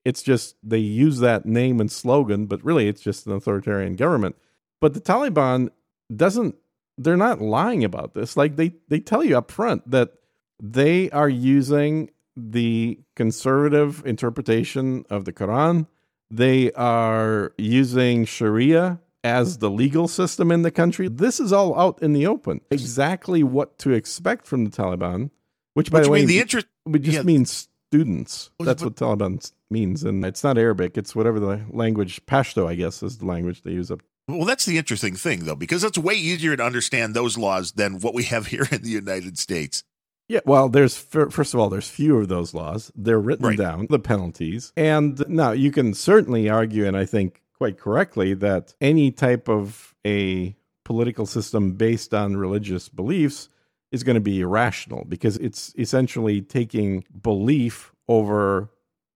It's 0.10 0.24
just 0.24 0.56
they 0.64 0.80
use 0.80 1.20
that 1.20 1.46
name 1.46 1.80
and 1.80 1.92
slogan, 1.92 2.48
but 2.48 2.66
really 2.66 2.88
it's 2.88 3.00
just 3.00 3.28
an 3.28 3.34
authoritarian 3.34 3.96
government. 3.96 4.36
But 4.82 4.96
the 4.96 5.02
Taliban 5.02 5.70
doesn't 6.14 6.56
they're 6.98 7.16
not 7.16 7.42
lying 7.42 7.84
about 7.84 8.16
this. 8.16 8.36
Like 8.36 8.56
they 8.56 8.74
they 8.88 9.00
tell 9.00 9.24
you 9.24 9.38
up 9.38 9.52
front 9.52 9.90
that 9.92 10.14
they 10.60 11.12
are 11.12 11.30
using 11.30 12.10
the 12.36 13.00
conservative 13.16 14.04
interpretation 14.04 15.06
of 15.12 15.26
the 15.26 15.32
Quran. 15.32 15.86
They 16.32 16.72
are 16.72 17.54
using 17.60 18.26
Sharia 18.26 19.00
as 19.24 19.60
the 19.60 19.70
legal 19.70 20.08
system 20.08 20.52
in 20.52 20.64
the 20.64 20.72
country. 20.72 21.08
This 21.08 21.40
is 21.40 21.54
all 21.54 21.80
out 21.80 22.02
in 22.02 22.14
the 22.14 22.26
open. 22.26 22.62
Exactly 22.72 23.44
what 23.44 23.78
to 23.80 23.92
expect 23.92 24.48
from 24.48 24.66
the 24.66 24.72
Taliban, 24.72 25.30
which 25.76 25.92
by 25.92 26.00
Which 26.00 26.06
the 26.06 26.12
way 26.12 26.26
the 26.26 26.40
interest 26.40 26.66
it 26.88 27.00
just 27.00 27.18
yeah. 27.18 27.22
means 27.22 27.69
students. 27.92 28.52
That's 28.60 28.84
what 28.84 28.96
Taliban 28.96 29.52
means, 29.70 30.04
and 30.04 30.24
it's 30.24 30.44
not 30.44 30.58
Arabic. 30.58 30.98
It's 30.98 31.16
whatever 31.16 31.40
the 31.40 31.62
language 31.72 32.24
Pashto, 32.28 32.68
I 32.68 32.76
guess, 32.76 33.02
is 33.02 33.18
the 33.18 33.26
language 33.26 33.64
they 33.64 33.72
use 33.72 33.90
up. 33.92 34.02
Well, 34.28 34.46
that's 34.46 34.66
the 34.66 34.78
interesting 34.78 35.16
thing, 35.16 35.46
though, 35.46 35.56
because 35.56 35.84
it's 35.84 35.98
way 35.98 36.14
easier 36.14 36.56
to 36.56 36.64
understand 36.64 37.16
those 37.16 37.36
laws 37.38 37.72
than 37.72 38.00
what 38.00 38.14
we 38.14 38.24
have 38.26 38.48
here 38.54 38.68
in 38.72 38.84
the 38.84 38.90
United 38.90 39.40
States. 39.40 39.84
Yeah, 40.28 40.42
well, 40.46 40.70
there's 40.70 40.96
first 40.96 41.56
of 41.56 41.60
all, 41.60 41.70
there's 41.70 41.90
fewer 41.90 42.22
of 42.22 42.28
those 42.28 42.54
laws. 42.54 42.92
They're 42.96 43.20
written 43.20 43.48
Right. 43.48 43.58
down, 43.58 43.88
the 43.90 43.98
penalties, 43.98 44.72
and 44.78 45.28
now 45.28 45.52
you 45.54 45.72
can 45.72 45.96
certainly 45.96 46.48
argue, 46.48 46.86
and 46.86 46.96
I 46.96 47.06
think 47.06 47.42
quite 47.58 47.80
correctly, 47.80 48.36
that 48.36 48.76
any 48.80 49.10
type 49.12 49.50
of 49.50 49.96
a 50.06 50.56
political 50.86 51.26
system 51.26 51.72
based 51.74 52.14
on 52.14 52.38
religious 52.38 52.88
beliefs 52.90 53.50
is 53.92 54.04
going 54.04 54.16
to 54.16 54.22
be 54.22 54.42
irrational 54.42 55.06
because 55.08 55.38
it's 55.38 55.74
essentially 55.78 56.42
taking 56.42 57.04
belief 57.22 57.92
over 58.08 58.70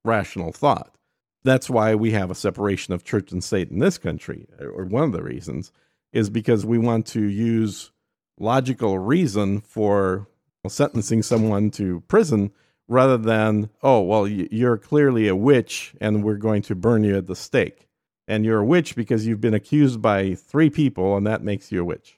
rational 0.03 0.51
thought. 0.51 0.95
That's 1.43 1.69
why 1.69 1.95
we 1.95 2.11
have 2.11 2.32
a 2.32 2.36
separation 2.36 2.93
of 2.93 3.03
church 3.03 3.32
and 3.32 3.43
state 3.43 3.69
in 3.69 3.80
this 3.80 3.97
country, 3.97 4.47
or 4.59 4.86
one 4.86 5.03
of 5.03 5.11
the 5.11 5.24
reasons 5.24 5.71
is 6.13 6.30
because 6.30 6.65
we 6.65 6.78
want 6.78 7.05
to 7.07 7.24
use 7.24 7.91
logical 8.39 8.99
reason 8.99 9.61
for 9.61 10.28
sentencing 10.67 11.24
someone 11.24 11.69
to 11.71 12.01
prison 12.07 12.51
rather 12.88 13.17
than, 13.17 13.69
oh, 13.82 14.01
well, 14.01 14.28
you're 14.28 14.78
clearly 14.78 15.28
a 15.28 15.36
witch 15.36 15.93
and 15.99 16.24
we're 16.24 16.36
going 16.36 16.61
to 16.61 16.76
burn 16.76 17.03
you 17.03 17.17
at 17.17 17.28
the 17.28 17.36
stake. 17.36 17.88
And 18.28 18.45
you're 18.45 18.59
a 18.59 18.65
witch 18.65 18.95
because 18.95 19.28
you've 19.28 19.41
been 19.41 19.53
accused 19.53 20.01
by 20.01 20.36
three 20.36 20.69
people 20.69 21.17
and 21.17 21.28
that 21.28 21.43
makes 21.43 21.71
you 21.71 21.82
a 21.82 21.86
witch. 21.86 22.17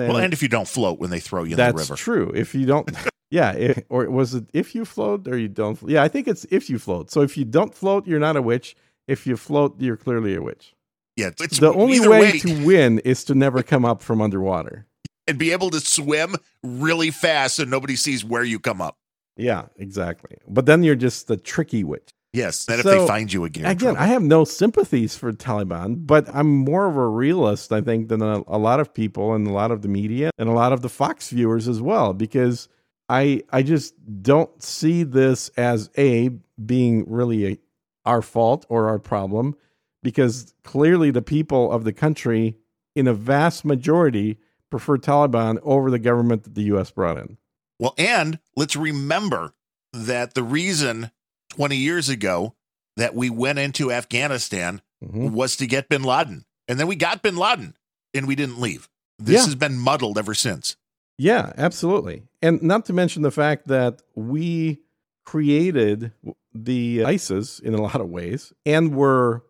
And 0.00 0.08
well, 0.08 0.18
and 0.18 0.32
if 0.32 0.42
you 0.42 0.48
don't 0.48 0.68
float 0.68 0.98
when 0.98 1.10
they 1.10 1.20
throw 1.20 1.44
you 1.44 1.52
in 1.52 1.56
the 1.56 1.64
river. 1.64 1.78
That's 1.78 2.00
true. 2.00 2.32
If 2.34 2.54
you 2.54 2.66
don't, 2.66 2.90
yeah. 3.30 3.52
If, 3.52 3.82
or 3.88 4.08
was 4.10 4.34
it 4.34 4.44
if 4.52 4.74
you 4.74 4.84
float 4.84 5.28
or 5.28 5.36
you 5.36 5.48
don't? 5.48 5.78
Yeah, 5.86 6.02
I 6.02 6.08
think 6.08 6.28
it's 6.28 6.46
if 6.50 6.70
you 6.70 6.78
float. 6.78 7.10
So 7.10 7.20
if 7.20 7.36
you 7.36 7.44
don't 7.44 7.74
float, 7.74 8.06
you're 8.06 8.20
not 8.20 8.36
a 8.36 8.42
witch. 8.42 8.76
If 9.06 9.26
you 9.26 9.36
float, 9.36 9.80
you're 9.80 9.96
clearly 9.96 10.34
a 10.34 10.42
witch. 10.42 10.74
Yeah, 11.16 11.30
it's 11.40 11.58
the 11.58 11.72
only 11.72 12.00
way, 12.00 12.20
way 12.20 12.38
to 12.38 12.64
win 12.64 12.98
is 13.00 13.24
to 13.24 13.34
never 13.34 13.62
come 13.62 13.84
up 13.84 14.00
from 14.00 14.22
underwater 14.22 14.86
and 15.26 15.38
be 15.38 15.52
able 15.52 15.70
to 15.70 15.80
swim 15.80 16.36
really 16.62 17.10
fast 17.10 17.56
so 17.56 17.64
nobody 17.64 17.96
sees 17.96 18.24
where 18.24 18.44
you 18.44 18.58
come 18.58 18.80
up. 18.80 18.96
Yeah, 19.36 19.66
exactly. 19.76 20.36
But 20.48 20.66
then 20.66 20.82
you're 20.82 20.94
just 20.94 21.26
the 21.26 21.36
tricky 21.36 21.84
witch. 21.84 22.10
Yes, 22.32 22.64
that 22.64 22.80
so, 22.80 22.90
if 22.90 23.00
they 23.00 23.06
find 23.06 23.30
you 23.30 23.44
again. 23.44 23.66
Again, 23.66 23.96
I 23.96 24.06
have 24.06 24.22
no 24.22 24.44
sympathies 24.44 25.16
for 25.16 25.32
Taliban, 25.32 26.06
but 26.06 26.34
I'm 26.34 26.48
more 26.48 26.86
of 26.86 26.96
a 26.96 27.06
realist, 27.06 27.72
I 27.72 27.82
think, 27.82 28.08
than 28.08 28.22
a, 28.22 28.42
a, 28.46 28.56
lot 28.56 28.80
of 28.80 28.94
people 28.94 29.34
and 29.34 29.46
a 29.46 29.52
lot 29.52 29.70
of 29.70 29.82
the 29.82 29.88
media 29.88 30.30
and 30.38 30.48
a 30.48 30.52
lot 30.52 30.72
of 30.72 30.80
the 30.80 30.88
Fox 30.88 31.28
viewers 31.28 31.68
as 31.68 31.82
well, 31.82 32.14
because 32.14 32.68
I 33.10 33.42
I 33.50 33.62
just 33.62 33.94
don't 34.22 34.62
see 34.62 35.02
this 35.02 35.50
as 35.58 35.90
a 35.98 36.30
being 36.64 37.04
really 37.06 37.46
a, 37.46 37.58
our 38.06 38.22
fault 38.22 38.64
or 38.70 38.88
our 38.88 38.98
problem, 38.98 39.54
because 40.02 40.54
clearly 40.64 41.10
the 41.10 41.20
people 41.20 41.70
of 41.70 41.84
the 41.84 41.92
country, 41.92 42.56
in 42.96 43.06
a 43.06 43.14
vast 43.14 43.62
majority, 43.62 44.38
prefer 44.70 44.96
Taliban 44.96 45.58
over 45.62 45.90
the 45.90 45.98
government 45.98 46.44
that 46.44 46.54
the 46.54 46.64
U.S. 46.64 46.90
brought 46.90 47.18
in. 47.18 47.36
Well, 47.78 47.94
and 47.98 48.38
let's 48.56 48.74
remember 48.74 49.52
that 49.92 50.32
the 50.32 50.42
reason 50.42 51.10
20 51.52 51.76
years 51.76 52.08
ago 52.08 52.54
that 52.96 53.14
we 53.14 53.28
went 53.28 53.58
into 53.58 53.92
Afghanistan 53.92 54.80
mm-hmm. 55.04 55.34
was 55.34 55.54
to 55.56 55.66
get 55.66 55.90
bin 55.90 56.02
Laden. 56.02 56.46
And 56.66 56.80
then 56.80 56.86
we 56.86 56.96
got 56.96 57.20
bin 57.20 57.36
Laden 57.36 57.76
and 58.14 58.26
we 58.26 58.34
didn't 58.34 58.58
leave. 58.58 58.88
This 59.18 59.40
yeah. 59.40 59.44
has 59.44 59.54
been 59.54 59.76
muddled 59.76 60.16
ever 60.16 60.32
since. 60.32 60.76
Yeah, 61.18 61.52
absolutely. 61.58 62.22
And 62.40 62.62
not 62.62 62.86
to 62.86 62.94
mention 62.94 63.20
the 63.20 63.30
fact 63.30 63.68
that 63.68 64.00
we 64.14 64.80
created 65.26 66.12
the 66.54 67.04
ISIS 67.04 67.58
in 67.58 67.74
a 67.74 67.82
lot 67.82 68.00
of 68.00 68.08
ways 68.08 68.54
and 68.64 68.94
were 68.94 69.44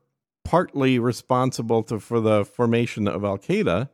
partly 0.44 0.98
responsible 0.98 1.84
to, 1.84 2.00
for 2.00 2.20
the 2.20 2.44
formation 2.44 3.06
of 3.06 3.24
Al 3.24 3.38
Qaeda 3.38 3.90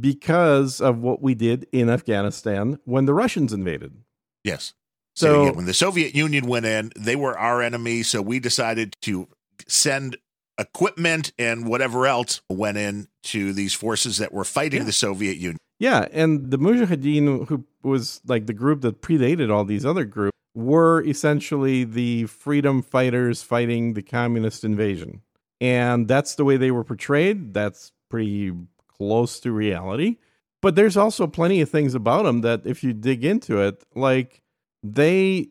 because 0.00 0.80
of 0.80 0.98
what 0.98 1.22
we 1.22 1.36
did 1.36 1.68
in 1.70 1.88
Afghanistan 1.88 2.80
when 2.84 3.04
the 3.06 3.14
Russians 3.14 3.52
invaded. 3.52 3.94
Yes. 4.42 4.74
So, 5.16 5.52
when 5.52 5.66
the 5.66 5.74
Soviet 5.74 6.14
Union 6.14 6.46
went 6.46 6.66
in, 6.66 6.92
they 6.96 7.14
were 7.14 7.38
our 7.38 7.62
enemy. 7.62 8.02
So 8.02 8.20
we 8.20 8.40
decided 8.40 8.96
to 9.02 9.28
send 9.68 10.16
equipment 10.58 11.32
and 11.38 11.66
whatever 11.68 12.06
else 12.06 12.40
went 12.48 12.78
in 12.78 13.08
to 13.24 13.52
these 13.52 13.74
forces 13.74 14.18
that 14.18 14.32
were 14.32 14.44
fighting 14.44 14.80
yeah. 14.80 14.86
the 14.86 14.92
Soviet 14.92 15.36
Union. 15.36 15.58
Yeah, 15.78 16.06
and 16.12 16.50
the 16.50 16.58
Mujahideen, 16.58 17.48
who 17.48 17.64
was 17.82 18.20
like 18.26 18.46
the 18.46 18.52
group 18.52 18.82
that 18.82 19.02
predated 19.02 19.52
all 19.52 19.64
these 19.64 19.84
other 19.84 20.04
groups, 20.04 20.36
were 20.54 21.02
essentially 21.02 21.84
the 21.84 22.26
freedom 22.26 22.82
fighters 22.82 23.42
fighting 23.42 23.94
the 23.94 24.02
communist 24.02 24.64
invasion. 24.64 25.22
And 25.60 26.06
that's 26.06 26.36
the 26.36 26.44
way 26.44 26.56
they 26.56 26.70
were 26.70 26.84
portrayed. 26.84 27.54
That's 27.54 27.92
pretty 28.08 28.52
close 28.86 29.40
to 29.40 29.52
reality. 29.52 30.16
But 30.62 30.76
there's 30.76 30.96
also 30.96 31.26
plenty 31.26 31.60
of 31.60 31.68
things 31.68 31.94
about 31.94 32.22
them 32.22 32.40
that 32.42 32.62
if 32.64 32.84
you 32.84 32.92
dig 32.92 33.24
into 33.24 33.60
it, 33.60 33.82
like 33.94 34.40
they 34.84 35.48